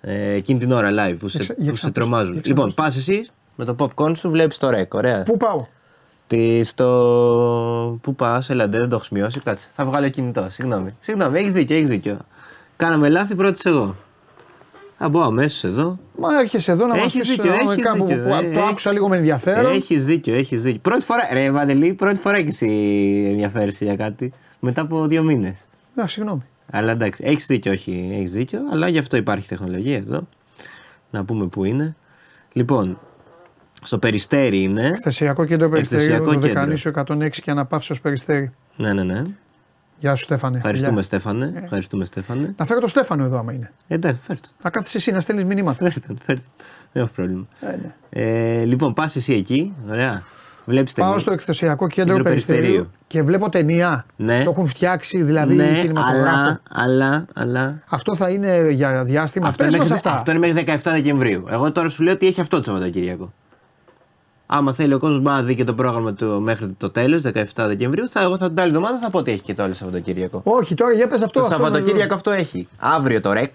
[0.00, 2.32] ε, εκείνη την ώρα live που σε, Για ξα- για που σε ξαναπες- τρομάζουν.
[2.32, 2.94] για Λοιπόν, ξαναπες.
[2.94, 4.88] πας εσύ με το popcorn σου, βλέπεις το Rec.
[4.88, 5.22] Ωραία.
[5.22, 5.66] Πού πάω;
[6.24, 7.98] Στη, στο.
[8.02, 9.40] Πού πας, Ελαντέ, δεν το έχω σημειώσει.
[9.40, 9.66] Κάτσε.
[9.70, 10.46] Θα βγάλω κινητό.
[10.50, 10.94] Συγγνώμη.
[11.00, 12.18] Συγγνώμη, έχεις δίκιο, έχεις δίκιο.
[12.76, 13.96] Κάναμε λάθη πρώτη εγώ.
[15.04, 15.98] Θα μπω αμέσως εδώ.
[16.18, 18.22] Μα έρχεσαι εδώ να μας Έχεις πεις δίκιο, έχεις κάπου δίκιο.
[18.22, 19.72] που Ε, το ε, άκουσα λίγο με ενδιαφέρον.
[19.72, 20.80] Έχεις δίκιο, έχεις δίκιο.
[20.82, 22.66] Πρώτη φορά, ρε Βαντελή, πρώτη φορά και εσύ
[23.30, 24.32] ενδιαφέρεσαι για κάτι.
[24.60, 25.66] Μετά από δύο μήνες.
[26.02, 26.40] Α, συγγνώμη.
[26.70, 28.60] Αλλά εντάξει, έχεις δίκιο, όχι, έχεις δίκιο.
[28.72, 30.28] Αλλά γι' αυτό υπάρχει τεχνολογία εδώ.
[31.10, 31.96] Να πούμε πού είναι.
[32.52, 32.98] Λοιπόν,
[33.82, 34.86] στο περιστέρι είναι.
[34.86, 36.48] Εκθεσιακό κέντρο Περιστέρι, Εκθεσιακό το κέντρο.
[36.48, 38.52] Δεκανήσιο 106 και αναπαύσεως Περιστέρι.
[38.76, 39.22] Ναι, ναι, ναι.
[40.02, 40.56] Γεια σου, Στέφανε.
[40.56, 41.02] Ευχαριστούμε, Φιλιά.
[41.02, 41.52] Στέφανε.
[41.62, 42.54] Ευχαριστούμε, Στέφανε.
[42.56, 43.72] Να φέρω το Στέφανο εδώ, άμα είναι.
[43.88, 44.48] Ε, Εντάξει, φέρτε.
[44.62, 45.76] Να κάθεσαι εσύ να στέλνεις μηνύματα.
[45.76, 46.42] Φέρτε, τον, φέρτε.
[46.56, 46.66] τον.
[46.92, 47.46] Δεν έχω πρόβλημα.
[47.60, 47.94] Ε, ναι.
[48.10, 49.74] Ε, λοιπόν, πας εσύ εκεί.
[49.90, 50.22] Ωραία.
[50.64, 52.90] Βλέπεις Πάω στο εκθεσιακό κέντρο Κέντρο Περιστερίου Περιστερίου.
[53.06, 54.04] και βλέπω ταινία.
[54.16, 54.44] Ναι.
[54.44, 56.36] Το έχουν φτιάξει δηλαδή ναι, κινηματογράφο.
[56.36, 57.82] αλλά, αλλά, αλλά.
[57.88, 59.48] Αυτό θα είναι για διάστημα.
[59.48, 60.18] Αυτό Πες είναι, μας μέχρι, αυτά.
[60.18, 61.44] αυτό είναι μέχρι 17 Δεκεμβρίου.
[61.50, 63.32] Εγώ τώρα σου λέω ότι έχει αυτό το Σαββατοκύριακο.
[64.46, 68.08] Άμα θέλει ο κόσμος να δει και το πρόγραμμα του μέχρι το τέλος, 17 Δεκεμβρίου,
[68.08, 70.40] θα, εγώ θα την άλλη εβδομάδα θα πω ότι έχει και το άλλο Σαββατοκύριακο.
[70.44, 71.40] Όχι, τώρα για πες αυτό.
[71.40, 72.68] το αυτό Σαββατοκύριακο αυτό έχει.
[72.78, 73.52] Αύριο το Rec.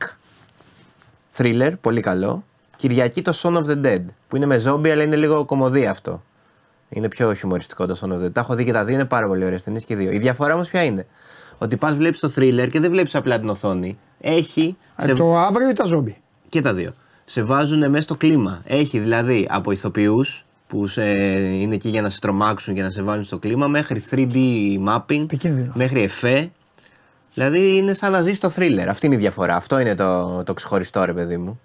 [1.38, 2.44] Thriller, πολύ καλό.
[2.76, 4.06] Κυριακή το Son of the Dead.
[4.28, 6.24] Που είναι με ζόμπι, αλλά είναι λίγο κομμωδία αυτό.
[6.90, 8.34] Είναι πιο χιουμοριστικό το Son of the Dead.
[8.34, 10.12] Τα έχω δει και τα δύο, είναι πάρα πολύ ωραίες ταινίες και οι δύο.
[10.12, 11.06] Η διαφορά όμως ποια είναι;
[11.58, 13.98] Ότι πας βλέπεις το thriller και δεν βλέπεις απλά την οθόνη.
[14.22, 14.78] Έχει.
[14.96, 16.18] Ε, Το αύριο ή τα ζόμπι.
[16.50, 16.94] Και τα δύο.
[17.26, 18.62] Σε βάζουν μέσα στο κλίμα.
[18.66, 23.02] Έχει δηλαδή από ηθοποιούς που σε, είναι εκεί για να σε τρομάξουν και να σε
[23.02, 24.36] βάλουν στο κλίμα μέχρι 3D
[24.90, 25.72] mapping, Επικίνδυνο.
[25.76, 26.52] μέχρι εφέ.
[27.34, 28.86] Δηλαδή είναι σαν να ζεις το thriller.
[28.90, 29.56] Αυτή είναι η διαφορά.
[29.56, 31.60] Αυτό είναι το, το ξεχωριστό ρε παιδί μου.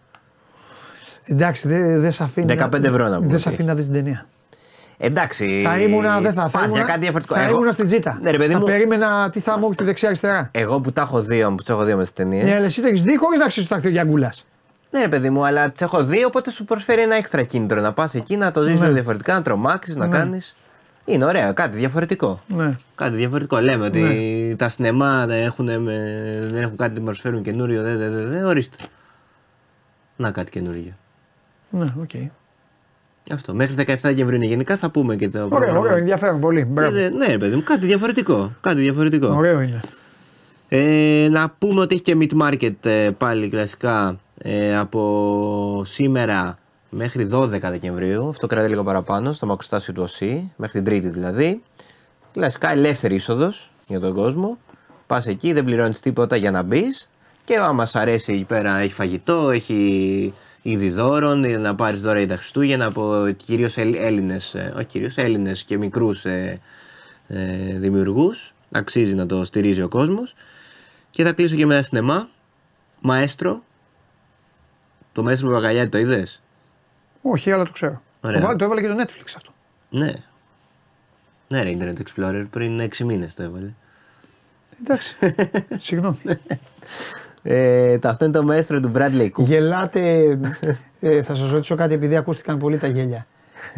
[1.24, 2.54] Εντάξει, δεν δε σε αφήνει.
[2.58, 3.54] 15 ευρώ να πούμε Δεν σε ότι.
[3.56, 4.26] αφήνει να δεις την ταινία.
[4.98, 5.62] Εντάξει.
[5.64, 7.34] Θα ήμουνα, δεν θα, θα πας για ήμουνα, κάτι διαφορετικό.
[7.34, 8.18] θα Εγώ- ήμουνα στην τζίτα.
[8.22, 10.48] Ναι, ρε παιδί θα μου, περίμενα τι θα μου έρθει δεξιά-αριστερά.
[10.52, 12.44] εγώ που τα έχω δει, που τι έχω δει με τις ταινίες.
[12.44, 14.32] Ναι, αλλά εσύ το έχεις δει χωρίς να ξέρεις ότι θα έρθει ο Γιαγκούλα.
[14.92, 17.92] Ναι, ρε παιδί μου, αλλά τις έχω δει, οπότε σου προσφέρει ένα έξτρα κίνητρο να
[17.92, 18.88] πας εκεί, να το ζήσει Ναι.
[18.90, 20.16] διαφορετικά, να τρομάξεις, να Ναι.
[20.16, 20.54] κάνεις.
[21.04, 22.40] Είναι ωραίο, κάτι διαφορετικό.
[22.46, 22.76] Ναι.
[22.94, 23.58] Κάτι διαφορετικό.
[23.58, 28.12] Λέμε ότι τα σινεμά δεν έχουν, με- δεν έχουν κάτι να προσφέρουν καινούριο, δεν, δεν,
[28.12, 28.76] δεν, δεν, ορίστε.
[30.16, 30.92] Να κάτι καινούριο.
[31.70, 32.10] Ναι, οκ.
[33.32, 33.54] Αυτό.
[33.54, 35.78] Μέχρι 17 Δεκεμβρίου είναι γενικά, θα πούμε και το Ωραίο, πρόγραμμα.
[35.78, 36.64] ωραίο, ενδιαφέρον πολύ.
[36.64, 36.96] Μπράβο.
[36.96, 38.52] Ε, ναι, ρε παιδί μου, κάτι διαφορετικό.
[38.60, 39.28] Κάτι διαφορετικό.
[39.36, 39.80] Ωραίο είναι.
[40.68, 46.58] Ε, να πούμε ότι έχει και meet market ε, πάλι κλασικά ε, από σήμερα
[46.90, 48.28] μέχρι 12 Δεκεμβρίου.
[48.28, 51.62] Αυτό κρατάει λίγο παραπάνω, στο αμαξοστάσιο του ΟΣΥ, μέχρι την Τρίτη δηλαδή.
[52.32, 54.58] Κλασικά ελεύθερη είσοδος για τον κόσμο.
[55.06, 57.08] Πας εκεί, δεν πληρώνεις τίποτα για να μπεις.
[57.44, 62.18] Και άμα σ' αρέσει εκεί πέρα, έχει φαγητό, έχει είδη δώρων, ε, να πάρεις δώρα
[62.18, 66.60] για τα Χριστούγεννα από κυρίως Έλληνες, όχι κυρίως Έλληνες και μικρούς ε,
[67.28, 68.54] ε, δημιουργούς.
[68.70, 70.34] Αξίζει να το στηρίζει ο κόσμος.
[71.10, 72.28] Και θα κλείσω και με ένα σινεμά.
[73.00, 73.62] Μαέστρο.
[75.12, 76.42] Το Μαέστρο Παπαγαλιάτη το είδες;
[77.22, 78.02] Όχι, αλλά το ξέρω.
[78.20, 78.36] Ωραία.
[78.40, 79.50] Το, βάλε- το έβαλε και το Netflix αυτό.
[79.90, 80.12] Ναι.
[81.48, 83.70] Ναι, ρε Internet Explorer πριν 6 μήνες το έβαλε.
[84.80, 85.14] Εντάξει.
[85.86, 86.18] Συγγνώμη.
[87.42, 89.38] Ε, το- αυτό είναι το Μαέστρο του Bradley Cooper.
[89.44, 90.38] Γελάτε.
[91.00, 93.26] ε, θα σας ρωτήσω κάτι επειδή ακούστηκαν πολύ τα γέλια.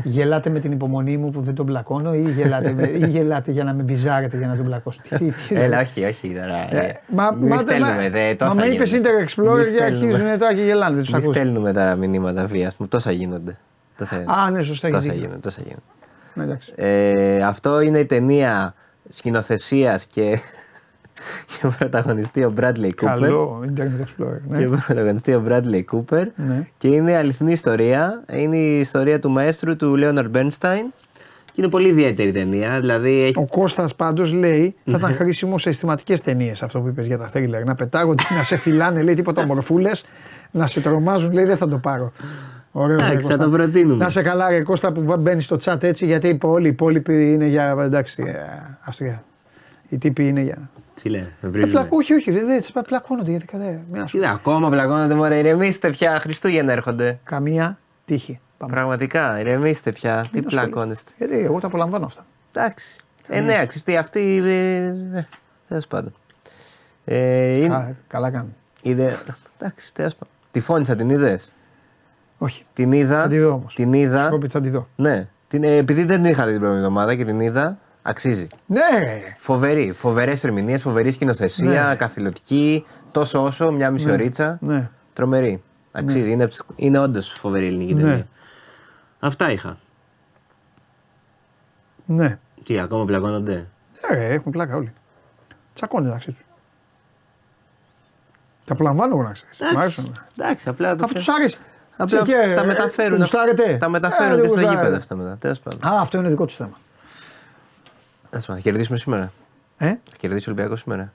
[0.05, 3.65] Γελάτε με την υπομονή μου που δεν τον πλακώνω ή γελάτε, με- ή γελάτε για
[3.65, 5.01] να με μπιζάρετε για να τον πλακώσω.
[5.03, 6.75] Τι- τι- τι- Έλα, όχι, όχι τώρα.
[6.75, 9.09] Ε, Ε, Μα, μη μα, στέλνουμε, μα, δε, τόσα μα με είπες γίνονται.
[9.09, 10.15] Inter Μη Explorer και στέλνουμε.
[10.15, 10.95] αρχίζουν τώρα και γελάνε.
[10.95, 11.37] Δεν τους Μη ακούς.
[11.37, 12.89] στέλνουμε τα μηνύματα βίας μου.
[12.89, 13.57] Τόσα γίνονται.
[13.99, 15.25] Τόσα, Α, ναι, σωστά, έχεις τόσα δίκιο.
[15.27, 15.41] γίνονται.
[15.41, 15.83] Τόσα γίνονται.
[16.35, 16.73] Ναι, εντάξει.
[16.77, 18.75] Ε, αυτό είναι η ταινία
[19.09, 20.39] σκηνοθεσίας και,
[21.47, 23.05] και πρωταγωνιστή ο Bradley Cooper.
[23.05, 24.41] Καλό Internet Explorer.
[24.49, 24.59] Ναι.
[24.59, 26.25] Και πρωταγωνιστή ο Bradley Cooper.
[26.37, 26.67] Ναι.
[26.77, 28.25] Και είναι αληθινή ιστορία.
[28.31, 30.93] Είναι η ιστορία του μαέστρου του Leonard Bernstein.
[31.53, 32.81] Και είναι πολύ ιδιαίτερη ταινία.
[32.81, 37.07] Δηλαδή έχει Ο Κώστας πάντως λέει θα ήταν χρήσιμο σε αισθηματικές ταινίες αυτό που είπες
[37.07, 37.65] για τα thriller.
[37.65, 40.05] Να πετάγονται, να σε φυλάνε, λέει τίποτα ομορφούλες,
[40.51, 42.13] να σε τρομάζουν, λέει δεν θα το πάρω.
[42.77, 43.45] Ωραίος, Εντάξει, ρε, θα Κώστα.
[43.45, 44.05] το προτείνουμε.
[44.05, 47.47] Να σε καλά, ρε Κώστα, που μπαίνεις στο chat έτσι, γιατί όλοι οι υπόλοιποι είναι
[47.47, 47.77] για.
[47.81, 48.33] Εντάξει, ε,
[48.85, 49.25] ας το για.
[49.89, 50.71] Οι τύποι είναι για.
[51.05, 51.73] Τι λέει, με Ε, βρίζουνε.
[51.73, 53.81] πλακ- όχι, όχι, δεν δεν- πλακώνονται γιατί κατά.
[53.93, 56.21] Μην Τι λέει, ακόμα πλακώνονται μωρέ, ηρεμήστε πια.
[56.21, 57.19] Χριστούγεννα έρχονται.
[57.25, 58.39] Καμία τύχη.
[58.59, 58.73] Πάμε.
[58.73, 60.13] Πραγματικά, ηρεμήστε πια.
[60.23, 60.71] Τι Μην ασχολείσαι.
[60.71, 61.13] πλακώνεστε.
[61.19, 62.27] Γιατί εγώ τα απολαμβάνω αυτά.
[62.53, 63.01] Εντάξει.
[63.29, 64.43] Ε, ναι, αξιστεί αυτή.
[64.47, 65.27] Ε,
[65.69, 66.13] Τέλος πάντων.
[67.05, 68.55] Ε, είναι, Α, καλά κάνουν.
[68.83, 69.17] είδε,
[69.59, 70.29] εντάξει, τέλος πάντων.
[70.51, 71.53] Τη φώνησα, την είδες;
[72.39, 72.65] Όχι.
[72.73, 73.21] Την είδα.
[73.21, 73.75] Θα τη δω όμως.
[73.75, 74.27] Την είδα.
[74.27, 74.87] Σκόπι, θα τη δω.
[74.97, 75.29] Ναι.
[75.49, 78.47] Την, ε, επειδή δεν την είχα δει την προηγούμενη εβδομάδα και την είδα, αξίζει.
[78.67, 79.35] Ναι, ρε.
[79.37, 79.93] Φοβερή.
[79.93, 81.95] Φοβερές ερμηνείες, φοβερή σκηνοθεσία, Ναι.
[81.95, 82.87] καθηλωτική.
[83.13, 84.13] Τόσο όσο, μια μισή Ναι.
[84.13, 84.59] ωρίτσα.
[84.61, 84.91] Ναι.
[85.13, 85.63] Τρομερή.
[85.93, 86.31] Αξίζει.
[86.31, 88.03] Είναι, είναι όντως φοβερή ελληνική Ναι.
[88.03, 88.27] ταινία.
[89.21, 89.77] Αυτά είχα.
[92.07, 92.39] Ναι.
[92.65, 93.67] Τι, ακόμα πλακώνονται;
[94.11, 94.93] Ναι, ρε, έχουν πλάκα όλοι.
[95.75, 96.45] Τσακώνει μεταξύ τους.
[98.65, 99.59] Τα απολαμβάνω εγώ να ξέρεις.
[99.61, 100.13] Μ' Εντάξει, άρεσαν.
[100.39, 101.57] εντάξει, απλά το Αφού πιο- τους άρεσε.
[101.97, 103.19] Απλά Σε και, τα ε, μεταφέρουν.
[103.19, 104.81] γουστάρετε; Τα Ε, μεταφέρουν δεν και στα γουστάρετε.
[104.81, 105.37] γήπεδα αυτά μετά.
[105.37, 105.93] Τέλος πάντων.
[105.93, 106.73] Α, αυτό είναι δικό τους θέμα.
[108.35, 109.33] Ας πούμε, θα κερδίσουμε σήμερα.
[109.77, 111.13] Ε; Θα κερδίσει ο Ολυμπιακός σήμερα.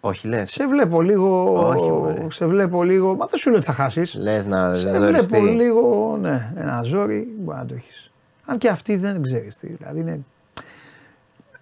[0.00, 0.50] Όχι λες.
[0.50, 1.58] Σε βλέπω λίγο.
[1.68, 2.26] Όχι, μωρέ.
[2.30, 3.16] σε βλέπω λίγο.
[3.16, 4.14] Μα δεν σου λέω ότι θα χάσεις.
[4.14, 6.16] Λες να Σε δεν βλέπω λίγο.
[6.20, 8.10] Ναι, ένα ζόρι μπορεί να το έχεις.
[8.44, 9.66] Αν και αυτή δεν ξέρεις τι.
[9.66, 10.20] Δηλαδή είναι,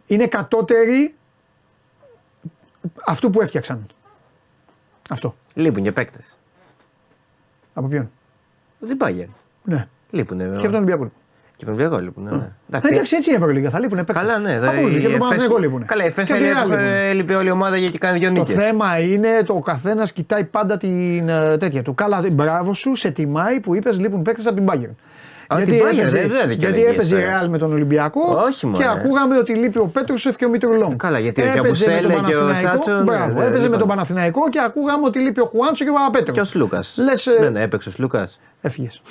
[0.07, 1.15] είναι κατώτερη
[3.05, 3.87] αυτού που έφτιαξαν.
[5.11, 5.35] Αυτό.
[5.55, 6.39] Λείπουν και παίκτες.
[7.75, 8.11] Από ποιον;
[8.79, 9.29] Δεν πάει.
[9.65, 9.89] Ναι.
[10.11, 10.39] Λείπουν.
[10.39, 11.11] Και από τον Ολυμπιακό.
[11.65, 12.23] Και τον Ολυμπιακό λείπουν.
[12.25, 12.35] Ναι.
[12.77, 13.71] Ε, Εντάξει, έτσι είναι η Ευρωλίγα.
[13.71, 14.17] Θα λείπουν παίκτες.
[14.17, 14.57] Καλά, ναι.
[14.67, 14.97] Από όλους.
[14.97, 15.87] Και τον Παναθηναϊκό λείπουν.
[15.87, 16.79] Καλά, η Και Εφές από τη Real λείπουν.
[16.85, 18.55] έλειπε όλη η ομάδα γιατί κάνει δύο Το νίκες.
[18.55, 21.95] θέμα είναι το ο καθένας κοιτάει πάντα την ε, τέτοια του.
[21.95, 24.95] Καλά, μπράβο σου, σε τιμάει που είπες λείπουν παίκτες από την Bayern.
[25.55, 27.43] Α, γιατί την Bayern, έπαιζε, δεν- δεν δικαιολογείς γιατί έπαιζε η τώρα.
[27.45, 28.85] Real με τον Ολυμπιακό Όχι, μωρέ.
[28.85, 30.97] και ακούγαμε ότι λείπει ο Πέτρουσεφ και ο Μητρουλόν.
[30.97, 33.53] Καλά, γιατί ο Έπαιζε με τον Γιαμπουσέλε και ο Παναθηναϊκό, Τσάτσο, ναι, Μπράβο, δεν έπαιζε
[33.53, 33.79] με λείπαν.
[33.79, 36.35] τον Παναθηναϊκό και ακούγαμε ότι λείπει ο Χουάντσο και ο Παπαπέτρος.
[36.37, 36.97] Και ο Σλούκας.
[36.99, 38.39] Λες, ε, Δεν έπαιξε ο Σλούκας.
[38.61, 39.01] Έφυγες.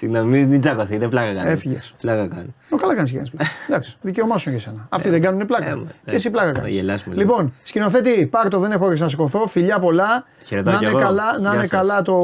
[0.00, 1.50] Συγγνώμη, μην, μην τσακωθείτε, πλάκα κάνει.
[1.50, 1.92] Έφυγες.
[2.00, 2.54] Πλάκα κάνει.
[2.70, 3.50] Ο καλά κάνεις και κάνεις πλάκα.
[3.68, 4.86] Εντάξει, δικαίωμά σου για σένα.
[4.88, 5.64] Αυτοί δεν κάνουν πλάκα.
[5.66, 6.70] ε, και εσύ πλάκα ε, κάνει.
[6.70, 7.28] γελάσουμε λίγο.
[7.28, 9.46] Λοιπόν, σκηνοθέτη, πάρ' το, δεν έχω όρεξη να σηκωθώ.
[9.46, 10.24] Φιλιά πολλά.
[10.44, 11.02] Χαιρετάω να κι είναι, εγώ.
[11.02, 11.70] καλά, να, Γεια είναι σας.
[11.70, 12.20] καλά το,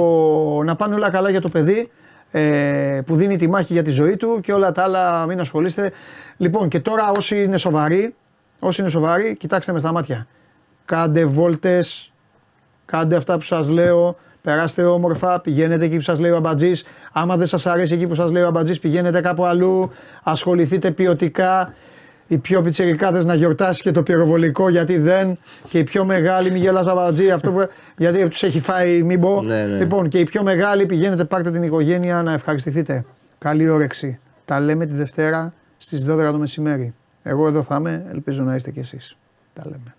[0.65, 1.90] να πάνε όλα καλά για το παιδί
[2.31, 5.93] ε, που δίνει τη μάχη για τη ζωή του και όλα τα άλλα μην ασχολείστε.
[6.36, 8.15] Λοιπόν, και τώρα όσοι είναι σοβαροί,
[8.59, 10.27] όσοι είναι σοβαροί, κοιτάξτε με στα μάτια.
[10.85, 12.12] Κάντε βόλτες,
[12.85, 14.16] κάντε αυτά που σας λέω,
[14.47, 16.85] περάστε όμορφα, πηγαίνετε εκεί που σας λέει ο Αμπατζής.
[17.12, 19.90] Άμα δεν σας αρέσει εκεί που σας λέει ο Αμπατζής, πηγαίνετε κάπου αλλού,
[20.23, 21.74] ασχοληθείτε ποιοτικά.
[22.27, 25.39] Οι πιο πιτσιρικάδες να γιορτάσει και το πυροβολικό γιατί δεν.
[25.68, 29.43] Και οι πιο μεγάλοι, μη γελάς Αμπατζή, αυτό που, γιατί τους έχει φάει, μην πω.
[29.43, 29.77] Ναι, ναι.
[29.77, 33.05] Λοιπόν, και οι πιο μεγάλοι πηγαίνετε, πάρτε την οικογένεια να ευχαριστηθείτε.
[33.39, 34.18] Καλή όρεξη.
[34.44, 36.94] Τα λέμε τη Δευτέρα στις 12 το μεσημέρι.
[37.23, 39.16] Εγώ εδώ θα είμαι, ελπίζω να είστε κι εσείς.
[39.52, 39.94] Τα λέμε.